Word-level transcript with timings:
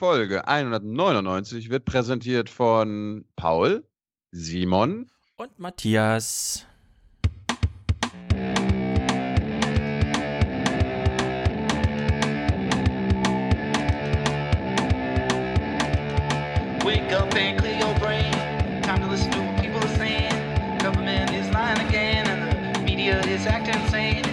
Folge 0.00 0.48
199 0.48 1.68
wird 1.68 1.84
präsentiert 1.84 2.48
von 2.48 3.26
Paul, 3.36 3.84
Simon 4.32 5.10
und 5.36 5.58
Matthias. 5.58 6.64
Wake 16.82 17.12
up 17.12 17.34
and 17.34 17.58
clear 17.58 17.78
your 17.78 17.94
brain. 17.98 18.32
Time 18.80 19.02
to 19.02 19.10
listen 19.10 19.30
to 19.32 19.38
what 19.38 19.60
people 19.60 19.80
are 19.80 19.96
saying. 19.98 20.32
Government 20.78 21.30
is 21.34 21.46
lying 21.52 21.78
again, 21.86 22.26
and 22.26 22.74
the 22.74 22.80
media 22.80 23.20
is 23.26 23.46
acting 23.46 23.74
insane. 23.74 24.29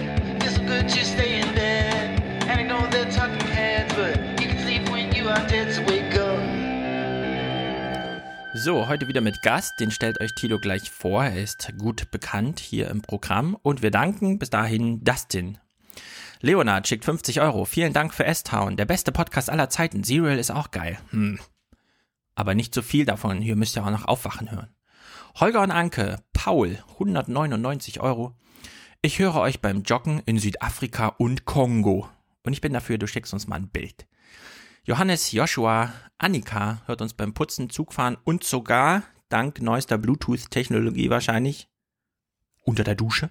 So, 8.68 8.86
heute 8.86 9.08
wieder 9.08 9.22
mit 9.22 9.40
Gast, 9.40 9.80
den 9.80 9.90
stellt 9.90 10.20
euch 10.20 10.34
Tilo 10.34 10.58
gleich 10.58 10.90
vor. 10.90 11.24
Er 11.24 11.42
ist 11.42 11.72
gut 11.78 12.10
bekannt 12.10 12.60
hier 12.60 12.90
im 12.90 13.00
Programm 13.00 13.56
und 13.62 13.80
wir 13.80 13.90
danken 13.90 14.38
bis 14.38 14.50
dahin 14.50 15.02
Dustin. 15.02 15.56
Leonard 16.42 16.86
schickt 16.86 17.06
50 17.06 17.40
Euro. 17.40 17.64
Vielen 17.64 17.94
Dank 17.94 18.12
für 18.12 18.26
S-Town. 18.26 18.76
Der 18.76 18.84
beste 18.84 19.10
Podcast 19.10 19.48
aller 19.48 19.70
Zeiten. 19.70 20.04
Serial 20.04 20.38
ist 20.38 20.50
auch 20.50 20.70
geil. 20.70 20.98
Hm. 21.12 21.38
Aber 22.34 22.54
nicht 22.54 22.74
so 22.74 22.82
viel 22.82 23.06
davon. 23.06 23.40
Hier 23.40 23.56
müsst 23.56 23.74
ihr 23.74 23.86
auch 23.86 23.90
noch 23.90 24.04
aufwachen 24.04 24.50
hören. 24.50 24.68
Holger 25.36 25.62
und 25.62 25.70
Anke, 25.70 26.22
Paul, 26.34 26.76
199 26.92 28.00
Euro. 28.00 28.36
Ich 29.00 29.18
höre 29.18 29.36
euch 29.36 29.62
beim 29.62 29.80
Joggen 29.80 30.20
in 30.26 30.38
Südafrika 30.38 31.06
und 31.16 31.46
Kongo. 31.46 32.06
Und 32.42 32.52
ich 32.52 32.60
bin 32.60 32.74
dafür, 32.74 32.98
du 32.98 33.06
schickst 33.06 33.32
uns 33.32 33.46
mal 33.46 33.56
ein 33.56 33.70
Bild. 33.70 34.06
Johannes, 34.88 35.32
Joshua, 35.32 35.92
Annika 36.16 36.80
hört 36.86 37.02
uns 37.02 37.12
beim 37.12 37.34
Putzen, 37.34 37.68
Zugfahren 37.68 38.16
und 38.24 38.42
sogar, 38.42 39.02
dank 39.28 39.60
neuester 39.60 39.98
Bluetooth-Technologie 39.98 41.10
wahrscheinlich, 41.10 41.68
unter 42.64 42.84
der 42.84 42.94
Dusche. 42.94 43.30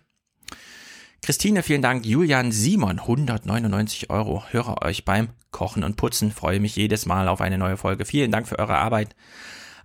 Christine, 1.24 1.64
vielen 1.64 1.82
Dank. 1.82 2.06
Julian 2.06 2.52
Simon, 2.52 3.00
199 3.00 4.12
Euro. 4.12 4.44
Höre 4.52 4.84
euch 4.84 5.04
beim 5.04 5.30
Kochen 5.50 5.84
und 5.84 5.96
Putzen. 5.96 6.32
Freue 6.32 6.60
mich 6.60 6.76
jedes 6.76 7.08
Mal 7.08 7.28
auf 7.28 7.42
eine 7.42 7.58
neue 7.58 7.78
Folge. 7.78 8.06
Vielen 8.06 8.30
Dank 8.30 8.48
für 8.48 8.60
eure 8.60 8.78
Arbeit. 8.78 9.16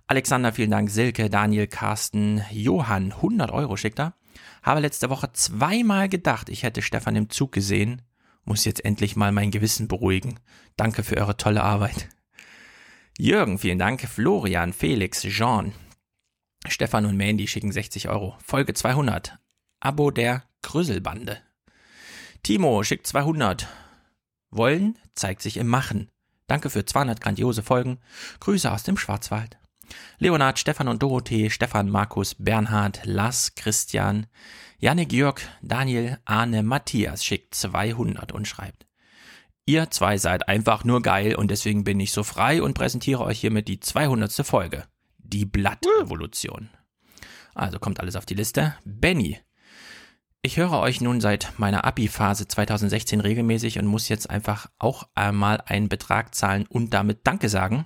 Alexander, 0.05 0.53
vielen 0.53 0.69
Dank. 0.69 0.91
Silke, 0.91 1.31
Daniel, 1.31 1.65
Carsten, 1.65 2.43
Johann, 2.51 3.13
100 3.13 3.49
Euro 3.49 3.77
schickt 3.77 3.99
er. 3.99 4.13
Habe 4.61 4.81
letzte 4.81 5.09
Woche 5.09 5.31
zweimal 5.33 6.07
gedacht, 6.07 6.49
ich 6.49 6.61
hätte 6.61 6.83
Stefan 6.83 7.15
im 7.15 7.31
Zug 7.31 7.51
gesehen. 7.51 8.03
Muss 8.45 8.65
jetzt 8.65 8.83
endlich 8.83 9.15
mal 9.15 9.31
mein 9.31 9.51
Gewissen 9.51 9.87
beruhigen. 9.87 10.39
Danke 10.75 11.03
für 11.03 11.17
eure 11.17 11.37
tolle 11.37 11.63
Arbeit. 11.63 12.09
Jürgen, 13.17 13.59
vielen 13.59 13.79
Dank. 13.79 14.01
Florian, 14.01 14.73
Felix, 14.73 15.21
Jean, 15.21 15.73
Stefan 16.67 17.05
und 17.05 17.17
Mandy 17.17 17.47
schicken 17.47 17.71
60 17.71 18.09
Euro. 18.09 18.37
Folge 18.43 18.73
200. 18.73 19.37
Abo 19.81 20.11
der 20.11 20.43
Grüsselbande. 20.61 21.41
Timo 22.41 22.83
schickt 22.83 23.05
200. 23.07 23.67
Wollen 24.49 24.97
zeigt 25.13 25.41
sich 25.41 25.57
im 25.57 25.67
Machen. 25.67 26.09
Danke 26.47 26.69
für 26.69 26.85
200 26.85 27.19
grandiose 27.19 27.63
Folgen. 27.63 27.99
Grüße 28.39 28.71
aus 28.71 28.83
dem 28.83 28.97
Schwarzwald. 28.97 29.57
Leonard, 30.19 30.57
Stefan 30.57 30.87
und 30.87 31.03
Dorothee, 31.03 31.49
Stefan, 31.49 31.89
Markus, 31.89 32.35
Bernhard, 32.35 33.01
Lars, 33.05 33.55
Christian, 33.55 34.27
Janne, 34.83 35.05
Georg, 35.05 35.41
Daniel, 35.61 36.17
Arne, 36.25 36.61
Matthias 36.61 37.23
schickt 37.23 37.55
200 37.55 38.33
und 38.33 38.49
schreibt. 38.49 38.85
Ihr 39.65 39.89
zwei 39.91 40.17
seid 40.17 40.49
einfach 40.49 40.83
nur 40.83 41.01
geil 41.01 41.35
und 41.35 41.51
deswegen 41.51 41.85
bin 41.85 42.01
ich 42.01 42.11
so 42.11 42.21
frei 42.23 42.61
und 42.61 42.73
präsentiere 42.73 43.23
euch 43.23 43.39
hiermit 43.39 43.69
die 43.69 43.79
200. 43.79 44.45
Folge. 44.45 44.83
Die 45.19 45.45
Blattrevolution. 45.45 46.69
Also 47.55 47.79
kommt 47.79 48.01
alles 48.01 48.17
auf 48.17 48.25
die 48.25 48.33
Liste. 48.33 48.75
Benny. 48.83 49.39
Ich 50.41 50.57
höre 50.57 50.77
euch 50.79 50.99
nun 50.99 51.21
seit 51.21 51.57
meiner 51.57 51.85
Abi-Phase 51.85 52.49
2016 52.49 53.21
regelmäßig 53.21 53.79
und 53.79 53.85
muss 53.85 54.09
jetzt 54.09 54.29
einfach 54.29 54.69
auch 54.79 55.07
einmal 55.15 55.61
einen 55.65 55.87
Betrag 55.87 56.35
zahlen 56.35 56.65
und 56.67 56.93
damit 56.93 57.25
Danke 57.25 57.47
sagen. 57.47 57.85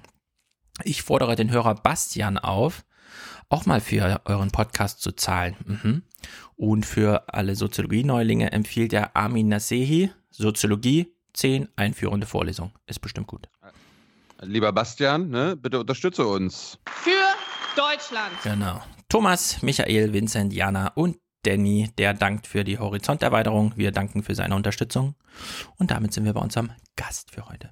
Ich 0.84 1.04
fordere 1.04 1.36
den 1.36 1.52
Hörer 1.52 1.76
Bastian 1.76 2.40
auf, 2.40 2.86
auch 3.50 3.68
mal 3.68 3.82
für 3.82 4.22
euren 4.26 4.50
Podcast 4.50 5.02
zu 5.02 5.12
zahlen. 5.12 5.56
Mhm. 5.64 6.04
Und 6.58 6.86
für 6.86 7.32
alle 7.34 7.56
Soziologie-Neulinge 7.56 8.52
empfiehlt 8.52 8.92
er 8.92 9.16
Armin 9.16 9.48
Nasehi, 9.48 10.12
Soziologie 10.32 11.14
10, 11.34 11.70
einführende 11.76 12.26
Vorlesung. 12.26 12.72
Ist 12.88 13.00
bestimmt 13.00 13.28
gut. 13.28 13.48
Lieber 14.42 14.74
Bastian, 14.74 15.30
ne, 15.30 15.56
bitte 15.56 15.80
unterstütze 15.80 16.26
uns. 16.26 16.80
Für 16.90 17.12
Deutschland. 17.76 18.34
Genau. 18.44 18.82
Thomas, 19.08 19.62
Michael, 19.62 20.14
Vincent, 20.14 20.52
Jana 20.52 20.92
und 20.96 21.18
Danny, 21.44 21.92
der 21.98 22.14
dankt 22.14 22.48
für 22.48 22.64
die 22.64 22.78
Horizonterweiterung. 22.78 23.74
Wir 23.76 23.92
danken 23.92 24.24
für 24.24 24.36
seine 24.36 24.56
Unterstützung. 24.56 25.16
Und 25.78 25.92
damit 25.92 26.14
sind 26.14 26.26
wir 26.26 26.34
bei 26.34 26.42
unserem 26.42 26.72
Gast 26.96 27.32
für 27.32 27.48
heute. 27.48 27.70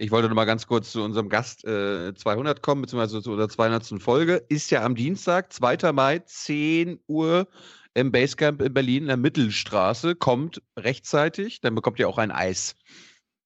Ich 0.00 0.10
wollte 0.10 0.30
noch 0.30 0.34
mal 0.34 0.46
ganz 0.46 0.66
kurz 0.66 0.92
zu 0.92 1.02
unserem 1.02 1.28
Gast 1.28 1.62
äh, 1.66 2.14
200 2.14 2.62
kommen, 2.62 2.80
beziehungsweise 2.80 3.20
zu 3.20 3.32
unserer 3.32 3.50
200. 3.50 4.02
Folge. 4.02 4.36
Ist 4.48 4.70
ja 4.70 4.82
am 4.82 4.94
Dienstag, 4.94 5.52
2. 5.52 5.92
Mai, 5.92 6.20
10 6.20 7.00
Uhr 7.06 7.46
im 7.92 8.10
Basecamp 8.10 8.62
in 8.62 8.72
Berlin 8.72 9.02
in 9.02 9.08
der 9.08 9.18
Mittelstraße. 9.18 10.14
Kommt 10.14 10.62
rechtzeitig, 10.74 11.60
dann 11.60 11.74
bekommt 11.74 11.98
ihr 11.98 12.08
auch 12.08 12.16
ein 12.16 12.30
Eis. 12.30 12.76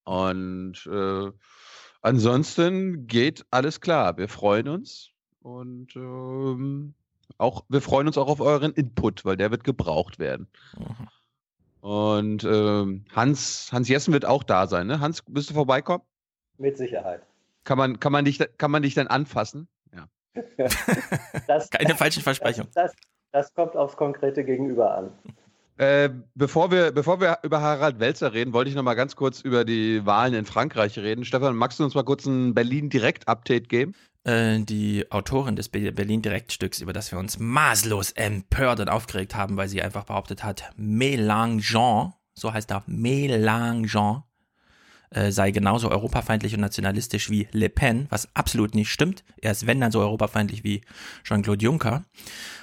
Und 0.05 0.87
äh, 0.87 1.33
ansonsten 2.03 3.09
geht 3.09 3.45
alles 3.51 3.81
klar. 3.81 4.17
Wir 4.17 4.29
freuen 4.29 4.69
uns 4.69 5.11
und 5.43 5.97
ähm, 5.97 6.95
auch, 7.37 7.65
wir 7.69 7.81
freuen 7.81 8.07
uns 8.07 8.17
auch 8.17 8.29
auf 8.29 8.41
euren 8.41 8.75
Input, 8.75 9.25
weil 9.25 9.37
der 9.37 9.51
wird 9.51 9.65
gebraucht 9.65 10.21
werden. 10.21 10.47
Mhm. 10.79 11.09
Und 11.81 12.45
ähm, 12.45 13.07
Hans, 13.11 13.71
Hans 13.73 13.89
Jessen 13.89 14.13
wird 14.13 14.25
auch 14.25 14.45
da 14.45 14.69
sein, 14.69 14.87
ne? 14.87 15.01
Hans, 15.01 15.21
bist 15.27 15.51
du 15.51 15.55
vorbeikommen? 15.55 16.05
Mit 16.59 16.77
Sicherheit. 16.77 17.23
Kann 17.65 17.79
man, 17.79 17.99
kann 17.99 18.13
man 18.13 18.25
dich, 18.25 18.39
kann 18.59 18.71
man 18.71 18.83
dich 18.83 18.95
dann 18.95 19.07
anfassen? 19.07 19.69
Ja. 19.95 20.07
Das, 21.47 21.71
Keine 21.71 21.95
falschen 21.95 22.23
Versprechungen. 22.23 22.71
Das, 22.75 22.93
das, 22.93 23.01
das 23.33 23.55
kommt 23.55 23.77
aufs 23.77 23.97
konkrete 23.97 24.45
Gegenüber 24.45 24.97
an. 24.97 25.11
Äh, 25.77 26.11
bevor, 26.35 26.71
wir, 26.71 26.93
bevor 26.93 27.21
wir 27.21 27.39
über 27.43 27.61
Harald 27.61 27.99
Welzer 27.99 28.33
reden, 28.33 28.53
wollte 28.53 28.71
ich 28.71 28.77
noch 28.77 28.83
mal 28.85 28.95
ganz 28.95 29.17
kurz 29.17 29.41
über 29.41 29.65
die 29.65 30.07
Wahlen 30.07 30.35
in 30.35 30.45
Frankreich 30.47 30.97
reden. 30.99 31.25
Stefan, 31.25 31.57
magst 31.57 31.81
du 31.81 31.85
uns 31.85 31.95
mal 31.95 32.05
kurz 32.05 32.27
ein 32.27 32.55
Berlin-Direkt-Update 32.55 33.69
geben? 33.69 33.95
Äh, 34.23 34.61
die 34.61 35.11
Autorin 35.11 35.57
des 35.57 35.69
Be- 35.69 35.91
Berlin-Direktstücks, 35.93 36.81
über 36.81 36.93
das 36.93 37.11
wir 37.11 37.19
uns 37.19 37.39
maßlos 37.41 38.13
empört 38.13 38.81
und 38.81 38.89
aufgeregt 38.89 39.35
haben, 39.35 39.57
weil 39.57 39.69
sie 39.69 39.83
einfach 39.83 40.05
behauptet 40.05 40.45
hat, 40.45 40.63
Mélenchon, 40.79 42.13
so 42.35 42.53
heißt 42.53 42.71
er, 42.71 42.85
Mélenchon, 42.87 44.23
äh, 45.11 45.31
sei 45.31 45.51
genauso 45.51 45.91
europafeindlich 45.91 46.55
und 46.55 46.61
nationalistisch 46.61 47.31
wie 47.31 47.49
Le 47.53 47.69
Pen, 47.69 48.07
was 48.11 48.35
absolut 48.35 48.75
nicht 48.75 48.91
stimmt. 48.91 49.25
Er 49.41 49.53
ist, 49.53 49.67
wenn 49.67 49.81
dann, 49.81 49.93
so 49.93 50.01
europafeindlich 50.01 50.65
wie 50.65 50.83
Jean-Claude 51.25 51.65
Juncker. 51.65 52.05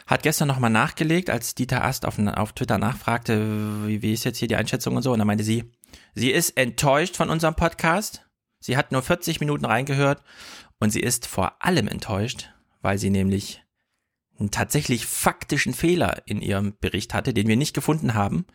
Hat 0.08 0.24
gestern 0.24 0.48
nochmal 0.48 0.70
nachgelegt, 0.70 1.30
als 1.30 1.56
Dieter 1.56 1.84
Ast 1.84 2.06
auf, 2.06 2.20
auf 2.20 2.54
Twitter 2.54 2.78
nachfragte, 2.78 3.88
wie, 3.88 4.02
wie 4.02 4.14
ist 4.14 4.26
jetzt 4.26 4.38
hier 4.38 4.48
die 4.48 4.56
Einschätzung 4.56 4.96
und 4.96 5.04
so. 5.04 5.14
Und 5.14 5.20
dann 5.20 5.28
meinte 5.28 5.44
sie, 5.44 5.72
sie 6.14 6.32
ist 6.32 6.58
enttäuscht 6.58 7.16
von 7.16 7.30
unserem 7.30 7.56
Podcast. 7.56 8.26
Sie 8.60 8.78
hat 8.78 8.92
nur 8.92 9.02
40 9.02 9.40
Minuten 9.40 9.66
reingehört 9.66 10.22
und 10.80 10.92
sie 10.92 11.00
ist 11.00 11.26
vor 11.26 11.64
allem 11.64 11.88
enttäuscht, 11.88 12.50
weil 12.82 12.98
sie 12.98 13.10
nämlich 13.10 13.64
einen 14.42 14.52
tatsächlich 14.52 15.06
faktischen 15.06 15.74
Fehler 15.74 16.22
in 16.26 16.42
ihrem 16.42 16.74
Bericht 16.82 17.14
hatte, 17.14 17.34
den 17.34 17.48
wir 17.48 17.56
nicht 17.56 17.74
gefunden 17.74 18.14
haben. 18.14 18.46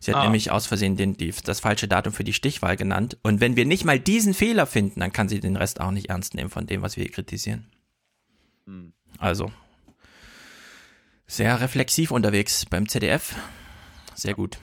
Sie 0.00 0.10
hat 0.12 0.20
Ah. 0.20 0.24
nämlich 0.24 0.50
aus 0.50 0.66
Versehen 0.66 0.96
den, 0.96 1.16
die, 1.16 1.32
das 1.44 1.60
falsche 1.60 1.86
Datum 1.86 2.12
für 2.12 2.24
die 2.24 2.32
Stichwahl 2.32 2.76
genannt. 2.76 3.16
Und 3.22 3.40
wenn 3.40 3.54
wir 3.56 3.64
nicht 3.64 3.84
mal 3.84 4.00
diesen 4.00 4.34
Fehler 4.34 4.66
finden, 4.66 5.00
dann 5.00 5.12
kann 5.12 5.28
sie 5.28 5.40
den 5.40 5.56
Rest 5.56 5.80
auch 5.80 5.90
nicht 5.92 6.08
ernst 6.10 6.34
nehmen 6.34 6.50
von 6.50 6.66
dem, 6.66 6.82
was 6.82 6.96
wir 6.96 7.04
hier 7.04 7.12
kritisieren. 7.12 7.66
Hm. 8.66 8.92
Also, 9.18 9.52
sehr 11.26 11.60
reflexiv 11.60 12.10
unterwegs 12.10 12.66
beim 12.66 12.88
ZDF. 12.88 13.34
Sehr 14.14 14.34
gut. 14.34 14.58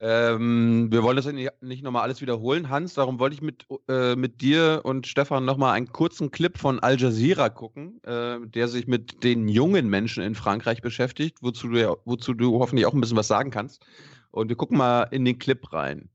Ähm, 0.00 0.88
wir 0.92 1.02
wollen 1.02 1.16
das 1.16 1.26
nicht, 1.26 1.82
nochmal 1.82 2.02
alles 2.02 2.20
wiederholen, 2.20 2.68
Hans. 2.68 2.94
Darum 2.94 3.18
wollte 3.18 3.34
ich 3.34 3.42
mit, 3.42 3.66
äh, 3.88 4.14
mit 4.14 4.40
dir 4.40 4.82
und 4.84 5.08
Stefan 5.08 5.44
nochmal 5.44 5.74
einen 5.74 5.92
kurzen 5.92 6.30
Clip 6.30 6.56
von 6.56 6.78
Al 6.78 7.00
Jazeera 7.00 7.48
gucken, 7.48 8.00
äh, 8.04 8.38
der 8.46 8.68
sich 8.68 8.86
mit 8.86 9.24
den 9.24 9.48
jungen 9.48 9.88
Menschen 9.88 10.22
in 10.22 10.36
Frankreich 10.36 10.82
beschäftigt, 10.82 11.38
wozu 11.40 11.68
du, 11.68 11.96
wozu 12.04 12.34
du 12.34 12.60
hoffentlich 12.60 12.86
auch 12.86 12.94
ein 12.94 13.00
bisschen 13.00 13.16
was 13.16 13.28
sagen 13.28 13.50
kannst. 13.50 13.84
Und 14.30 14.48
wir 14.48 14.56
gucken 14.56 14.78
mal 14.78 15.04
in 15.04 15.24
den 15.24 15.38
Clip 15.38 15.72
rein. 15.72 16.10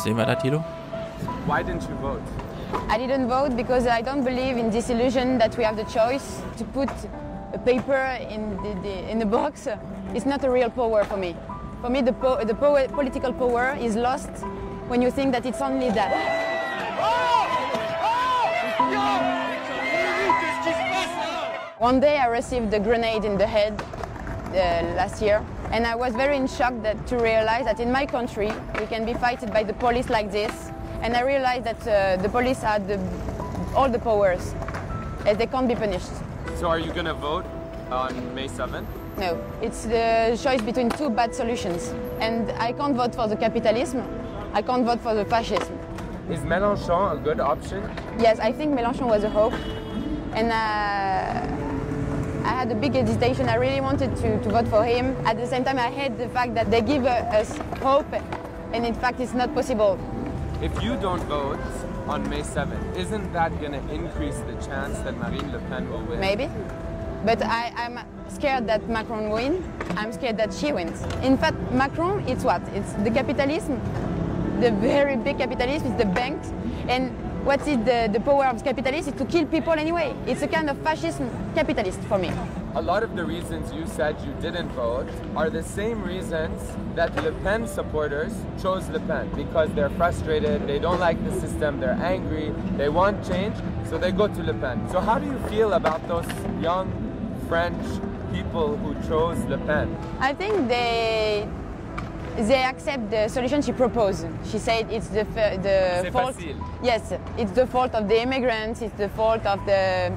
Was 0.00 0.04
sehen 0.04 0.16
wir 0.16 0.24
da, 0.24 0.34
Tilo? 0.34 0.64
Why 1.46 1.62
didn't 1.62 1.82
you 1.82 1.94
vote? 2.00 2.22
I 2.88 2.96
didn't 2.96 3.28
vote 3.28 3.54
because 3.54 3.86
I 3.86 4.00
don't 4.00 4.24
believe 4.24 4.56
in 4.56 4.70
this 4.70 4.88
illusion 4.88 5.36
that 5.36 5.54
we 5.58 5.64
have 5.64 5.76
the 5.76 5.84
choice 5.84 6.40
to 6.56 6.64
put 6.64 6.88
a 7.52 7.58
paper 7.58 8.16
in 8.30 8.56
the, 8.62 8.80
the, 8.80 9.10
in 9.10 9.18
the 9.18 9.26
box. 9.26 9.68
It's 10.14 10.24
not 10.24 10.42
a 10.42 10.50
real 10.50 10.70
power 10.70 11.04
for 11.04 11.18
me. 11.18 11.36
For 11.82 11.90
me, 11.90 12.00
the, 12.00 12.14
po- 12.14 12.42
the 12.42 12.54
power, 12.54 12.88
political 12.88 13.30
power 13.34 13.76
is 13.78 13.94
lost 13.94 14.30
when 14.88 15.02
you 15.02 15.10
think 15.10 15.32
that 15.32 15.44
it's 15.44 15.60
only 15.60 15.90
that. 15.90 16.16
One 21.76 22.00
day 22.00 22.16
I 22.16 22.26
received 22.28 22.72
a 22.72 22.80
grenade 22.80 23.26
in 23.26 23.36
the 23.36 23.46
head 23.46 23.78
uh, 23.82 24.96
last 24.96 25.20
year, 25.20 25.44
and 25.70 25.86
I 25.86 25.94
was 25.94 26.14
very 26.14 26.36
in 26.36 26.46
shock 26.46 26.74
that, 26.82 27.06
to 27.08 27.16
realize 27.16 27.64
that 27.64 27.80
in 27.80 27.92
my 27.92 28.04
country 28.06 28.52
we 28.78 28.86
can 28.86 29.04
be 29.04 29.14
fighted 29.14 29.52
by 29.52 29.62
the 29.62 29.72
police 29.72 30.10
like 30.10 30.30
this. 30.30 30.70
And 31.02 31.16
I 31.16 31.22
realized 31.22 31.64
that 31.64 31.80
uh, 31.86 32.22
the 32.22 32.28
police 32.28 32.60
had 32.60 32.86
the, 32.86 32.98
all 33.74 33.88
the 33.88 33.98
powers, 33.98 34.54
and 35.26 35.38
they 35.38 35.46
can't 35.46 35.66
be 35.68 35.74
punished. 35.74 36.10
So 36.56 36.68
are 36.68 36.78
you 36.78 36.92
gonna 36.92 37.14
vote 37.14 37.46
on 37.90 38.34
May 38.34 38.48
7th? 38.48 38.84
No, 39.16 39.42
it's 39.62 39.84
the 39.84 40.38
choice 40.42 40.60
between 40.60 40.90
two 40.90 41.08
bad 41.08 41.34
solutions, 41.34 41.94
and 42.20 42.50
I 42.52 42.72
can't 42.72 42.94
vote 42.94 43.14
for 43.14 43.28
the 43.28 43.36
capitalism. 43.36 44.02
I 44.52 44.62
can't 44.62 44.84
vote 44.84 45.00
for 45.00 45.14
the 45.14 45.24
fascism. 45.24 45.78
Is 46.28 46.40
Mélenchon 46.40 47.12
a 47.12 47.16
good 47.16 47.40
option? 47.40 47.82
Yes, 48.18 48.38
I 48.38 48.52
think 48.52 48.78
Mélenchon 48.78 49.08
was 49.08 49.24
a 49.24 49.30
hope, 49.30 49.54
and 50.34 50.50
uh, 50.52 51.69
I 52.44 52.52
had 52.52 52.72
a 52.72 52.74
big 52.74 52.94
hesitation. 52.94 53.48
I 53.48 53.56
really 53.56 53.80
wanted 53.80 54.16
to, 54.16 54.42
to 54.42 54.48
vote 54.48 54.68
for 54.68 54.84
him. 54.84 55.14
At 55.26 55.36
the 55.36 55.46
same 55.46 55.64
time, 55.64 55.78
I 55.78 55.90
hate 55.90 56.16
the 56.16 56.28
fact 56.28 56.54
that 56.54 56.70
they 56.70 56.80
give 56.80 57.04
us 57.04 57.56
hope, 57.82 58.10
and 58.72 58.86
in 58.86 58.94
fact, 58.94 59.20
it's 59.20 59.34
not 59.34 59.54
possible. 59.54 59.98
If 60.62 60.82
you 60.82 60.96
don't 60.96 61.22
vote 61.24 61.60
on 62.06 62.28
May 62.28 62.40
7th, 62.40 62.96
isn't 62.96 63.32
that 63.32 63.60
gonna 63.60 63.82
increase 63.92 64.38
the 64.40 64.54
chance 64.66 64.98
that 65.00 65.16
Marine 65.18 65.52
Le 65.52 65.58
Pen 65.68 65.90
will 65.90 66.02
win? 66.02 66.20
Maybe. 66.20 66.48
But 67.24 67.42
I, 67.44 67.72
I'm 67.76 68.00
scared 68.28 68.66
that 68.68 68.88
Macron 68.88 69.30
wins. 69.30 69.64
I'm 69.96 70.12
scared 70.12 70.38
that 70.38 70.54
she 70.54 70.72
wins. 70.72 71.02
In 71.22 71.36
fact, 71.36 71.56
Macron, 71.72 72.26
it's 72.26 72.44
what? 72.44 72.62
It's 72.74 72.92
the 72.94 73.10
capitalism, 73.10 73.80
the 74.60 74.70
very 74.72 75.16
big 75.16 75.38
capitalism, 75.38 75.92
it's 75.92 76.02
the 76.02 76.08
banks. 76.08 76.52
And 76.88 77.14
what 77.44 77.60
is 77.66 77.78
the, 77.78 78.08
the 78.12 78.20
power 78.20 78.46
of 78.46 78.62
capitalism 78.62 79.14
is 79.14 79.18
to 79.18 79.24
kill 79.24 79.46
people 79.46 79.72
anyway. 79.72 80.14
It's 80.26 80.42
a 80.42 80.48
kind 80.48 80.68
of 80.68 80.78
fascism 80.78 81.30
capitalist 81.54 82.00
for 82.02 82.18
me. 82.18 82.30
A 82.74 82.82
lot 82.82 83.02
of 83.02 83.16
the 83.16 83.24
reasons 83.24 83.72
you 83.72 83.86
said 83.86 84.16
you 84.24 84.32
didn't 84.40 84.68
vote 84.70 85.08
are 85.34 85.50
the 85.50 85.62
same 85.62 86.02
reasons 86.02 86.60
that 86.94 87.14
Le 87.24 87.32
Pen 87.42 87.66
supporters 87.66 88.32
chose 88.62 88.88
Le 88.90 89.00
Pen 89.00 89.28
because 89.34 89.70
they're 89.72 89.90
frustrated, 89.90 90.66
they 90.66 90.78
don't 90.78 91.00
like 91.00 91.22
the 91.24 91.40
system, 91.40 91.80
they're 91.80 92.00
angry, 92.02 92.52
they 92.76 92.88
want 92.88 93.26
change, 93.26 93.56
so 93.88 93.98
they 93.98 94.12
go 94.12 94.28
to 94.28 94.42
Le 94.42 94.54
Pen. 94.54 94.88
So 94.90 95.00
how 95.00 95.18
do 95.18 95.26
you 95.26 95.38
feel 95.48 95.72
about 95.72 96.06
those 96.06 96.26
young 96.60 96.92
French 97.48 97.82
people 98.32 98.76
who 98.76 98.94
chose 99.08 99.38
Le 99.46 99.58
Pen? 99.58 99.96
I 100.20 100.34
think 100.34 100.68
they 100.68 101.48
they 102.48 102.62
accept 102.62 103.10
the 103.10 103.28
solution 103.28 103.62
she 103.62 103.72
proposed. 103.72 104.26
She 104.50 104.58
said 104.58 104.90
it's 104.90 105.08
the 105.08 105.20
f- 105.20 105.62
the 105.62 106.10
fault. 106.12 106.34
facile. 106.34 106.56
Yes, 106.82 107.12
it's 107.36 107.52
the 107.52 107.66
fault 107.66 107.94
of 107.94 108.08
the 108.08 108.20
immigrants. 108.20 108.82
It's 108.82 108.96
the 108.96 109.08
fault 109.10 109.44
of 109.46 109.64
the 109.66 110.12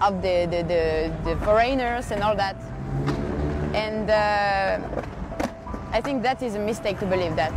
of 0.00 0.22
the 0.22 0.46
the, 0.50 0.62
the, 0.62 1.12
the 1.24 1.36
foreigners 1.44 2.10
and 2.10 2.22
all 2.22 2.36
that. 2.36 2.56
And 3.74 4.10
uh, 4.10 4.78
I 5.92 6.00
think 6.00 6.22
that 6.22 6.42
is 6.42 6.54
a 6.54 6.58
mistake 6.58 6.98
to 7.00 7.06
believe 7.06 7.36
that. 7.36 7.52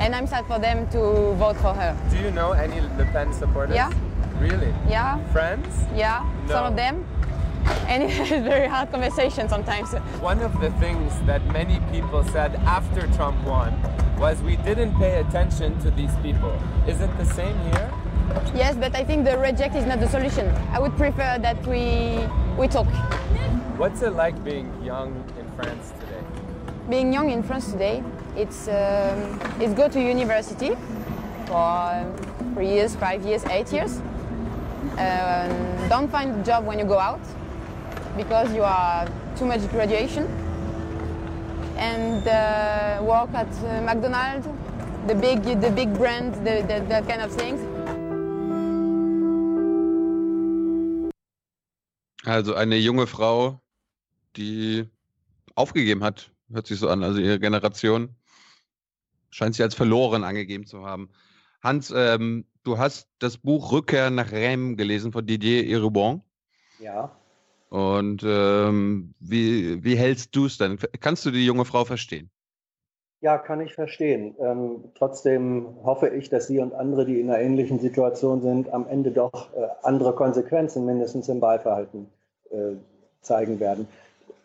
And 0.00 0.14
I'm 0.14 0.26
sad 0.26 0.46
for 0.46 0.58
them 0.58 0.88
to 0.90 1.34
vote 1.34 1.56
for 1.58 1.72
her. 1.74 1.96
Do 2.10 2.18
you 2.18 2.30
know 2.30 2.52
any 2.52 2.80
Le 2.80 3.04
Pen 3.12 3.32
supporters? 3.32 3.76
Yeah. 3.76 3.90
Really? 4.40 4.74
Yeah, 4.88 5.18
Friends? 5.32 5.86
yeah, 5.94 6.18
some 6.48 6.66
of 6.66 6.74
them. 6.76 7.04
And 7.88 8.02
it's 8.10 8.30
very 8.30 8.66
hard 8.66 8.90
conversation 8.90 9.48
sometimes. 9.48 9.92
One 10.20 10.40
of 10.40 10.60
the 10.60 10.70
things 10.72 11.12
that 11.26 11.44
many 11.46 11.80
people 11.92 12.24
said 12.24 12.56
after 12.66 13.06
Trump 13.08 13.42
won 13.44 13.72
was 14.18 14.40
we 14.42 14.56
didn't 14.56 14.96
pay 14.96 15.20
attention 15.20 15.78
to 15.80 15.90
these 15.90 16.14
people. 16.22 16.52
Is 16.86 17.00
it 17.00 17.16
the 17.18 17.24
same 17.26 17.58
here? 17.70 17.92
Yes, 18.54 18.76
but 18.76 18.94
I 18.94 19.04
think 19.04 19.24
the 19.24 19.36
reject 19.38 19.74
is 19.74 19.84
not 19.84 20.00
the 20.00 20.08
solution. 20.08 20.48
I 20.72 20.78
would 20.78 20.96
prefer 20.96 21.38
that 21.38 21.66
we 21.66 22.26
we 22.56 22.68
talk. 22.68 22.86
What's 23.76 24.02
it 24.02 24.10
like 24.10 24.42
being 24.44 24.70
young 24.82 25.12
in 25.38 25.46
France 25.56 25.92
today? 26.00 26.22
Being 26.88 27.12
young 27.12 27.30
in 27.30 27.42
France 27.42 27.70
today, 27.70 28.02
it's 28.36 28.68
um, 28.68 29.40
it's 29.60 29.74
go 29.74 29.88
to 29.88 30.00
university 30.00 30.76
for 31.46 32.14
three 32.54 32.68
years, 32.68 32.94
five 32.96 33.24
years, 33.24 33.44
eight 33.46 33.72
years. 33.72 34.00
Um, 34.98 35.88
don't 35.88 36.10
find 36.10 36.40
a 36.40 36.44
job 36.44 36.66
when 36.66 36.78
you 36.78 36.84
go 36.84 36.98
out 36.98 37.20
because 38.16 38.52
you 38.54 38.62
are 38.62 39.06
too 39.36 39.46
much 39.46 39.68
graduation. 39.70 40.26
And 41.76 42.26
uh, 42.26 43.02
work 43.02 43.34
at 43.34 43.50
uh, 43.64 43.80
McDonald's, 43.82 44.46
the 45.06 45.14
big 45.14 45.42
the 45.42 45.70
big 45.70 45.92
brand, 45.94 46.34
the, 46.46 46.62
the, 46.62 46.84
that 46.88 47.08
kind 47.08 47.22
of 47.22 47.32
things. 47.32 47.60
Also 52.24 52.54
eine 52.54 52.76
junge 52.76 53.06
Frau, 53.06 53.60
die 54.36 54.88
aufgegeben 55.56 56.02
hat, 56.02 56.30
hört 56.50 56.66
sich 56.66 56.78
so 56.78 56.88
an. 56.88 57.02
Also 57.02 57.20
ihre 57.20 57.38
Generation 57.38 58.14
scheint 59.30 59.56
sie 59.56 59.62
als 59.62 59.74
verloren 59.74 60.24
angegeben 60.24 60.64
zu 60.64 60.86
haben. 60.86 61.10
Hans, 61.62 61.92
ähm, 61.94 62.46
du 62.62 62.78
hast 62.78 63.08
das 63.18 63.36
Buch 63.36 63.72
Rückkehr 63.72 64.10
nach 64.10 64.32
Reims 64.32 64.76
gelesen 64.76 65.12
von 65.12 65.26
Didier 65.26 65.66
Eribon. 65.68 66.22
Ja, 66.78 67.10
Und 67.74 68.22
ähm, 68.24 69.14
wie, 69.18 69.82
wie 69.82 69.96
hältst 69.96 70.36
du 70.36 70.46
es 70.46 70.58
denn? 70.58 70.78
Kannst 71.00 71.26
du 71.26 71.30
die 71.32 71.44
junge 71.44 71.64
Frau 71.64 71.84
verstehen? 71.84 72.30
ja, 73.24 73.38
kann 73.38 73.62
ich 73.62 73.72
verstehen. 73.72 74.36
Ähm, 74.38 74.92
trotzdem 74.94 75.78
hoffe 75.82 76.08
ich, 76.08 76.28
dass 76.28 76.46
Sie 76.46 76.58
und 76.58 76.74
andere, 76.74 77.06
die 77.06 77.20
in 77.20 77.30
einer 77.30 77.40
ähnlichen 77.40 77.78
Situation 77.78 78.42
sind, 78.42 78.70
am 78.70 78.86
Ende 78.86 79.12
doch 79.12 79.50
äh, 79.54 79.66
andere 79.82 80.12
Konsequenzen 80.14 80.84
mindestens 80.84 81.30
im 81.30 81.40
Wahlverhalten 81.40 82.10
äh, 82.50 82.72
zeigen 83.22 83.60
werden. 83.60 83.88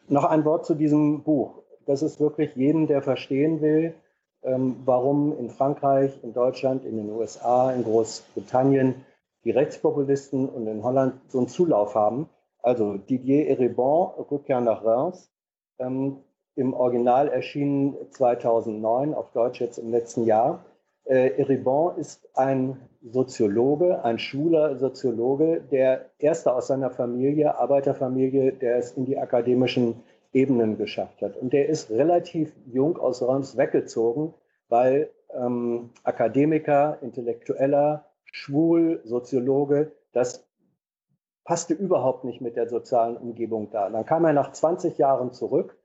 Noch 0.08 0.24
ein 0.24 0.46
Wort 0.46 0.66
zu 0.66 0.76
diesem 0.76 1.24
Buch. 1.24 1.62
Das 1.88 2.02
ist 2.02 2.22
wirklich 2.22 2.56
jedem, 2.56 2.88
der 2.88 3.02
verstehen 3.02 3.60
will, 3.60 3.96
ähm, 4.44 4.78
warum 4.86 5.38
in 5.38 5.50
Frankreich, 5.50 6.18
in 6.24 6.31
Deutschland, 6.31 6.86
in 6.86 6.96
den 6.96 7.10
USA, 7.10 7.74
in 7.74 7.84
Großbritannien 7.84 8.95
die 9.44 9.52
Rechtspopulisten 9.52 10.48
und 10.48 10.68
in 10.68 10.83
Holland 10.83 11.16
so 11.28 11.40
einen 11.40 11.50
Zulauf 11.50 11.95
haben. 11.95 12.30
Also 12.61 12.97
Didier 12.97 13.47
Eribon, 13.47 14.11
Rückkehr 14.31 14.61
nach 14.61 14.83
Reims, 14.83 15.31
ähm, 15.80 16.18
im 16.56 16.73
Original 16.73 17.30
erschienen 17.30 17.95
2009, 18.11 19.13
auf 19.13 19.31
Deutsch 19.31 19.61
jetzt 19.61 19.78
im 19.78 19.92
letzten 19.92 20.25
Jahr. 20.25 20.66
Äh, 21.06 21.39
Eribon 21.39 21.97
ist 21.97 22.28
ein 22.35 22.78
Soziologe, 23.01 24.04
ein 24.04 24.19
schwuler 24.19 24.78
Soziologe, 24.78 25.61
der 25.71 26.09
erste 26.19 26.54
aus 26.54 26.68
seiner 26.68 26.92
Familie, 26.92 27.57
Arbeiterfamilie, 27.57 28.51
der 28.51 28.78
es 28.78 28.92
in 28.92 29.06
die 29.06 29.18
akademischen 29.18 30.04
Ebenen 30.33 30.78
geschafft 30.78 31.21
hat. 31.21 31.37
Und 31.37 31.54
der 31.54 31.69
ist 31.69 31.89
relativ 31.89 32.51
jung 32.66 32.97
aus 32.97 33.21
Reims 33.21 33.57
weggezogen, 33.57 34.33
weil 34.68 35.09
ähm, 35.33 35.92
Akademiker, 36.04 36.97
Intellektueller, 37.01 38.06
schwul, 38.25 39.01
Soziologe, 39.06 39.92
das 40.11 40.45
passte 41.49 41.73
überhaupt 41.73 42.25
nicht 42.25 42.41
mit 42.41 42.56
der 42.56 42.69
sozialen 42.69 43.18
Umgebung 43.18 43.71
da. 43.71 43.89
Dann 43.89 44.06
kam 44.06 44.23
er 44.23 44.33
nach 44.33 44.51
20 44.51 44.99
Jahren 44.99 45.33
zurück, 45.33 45.75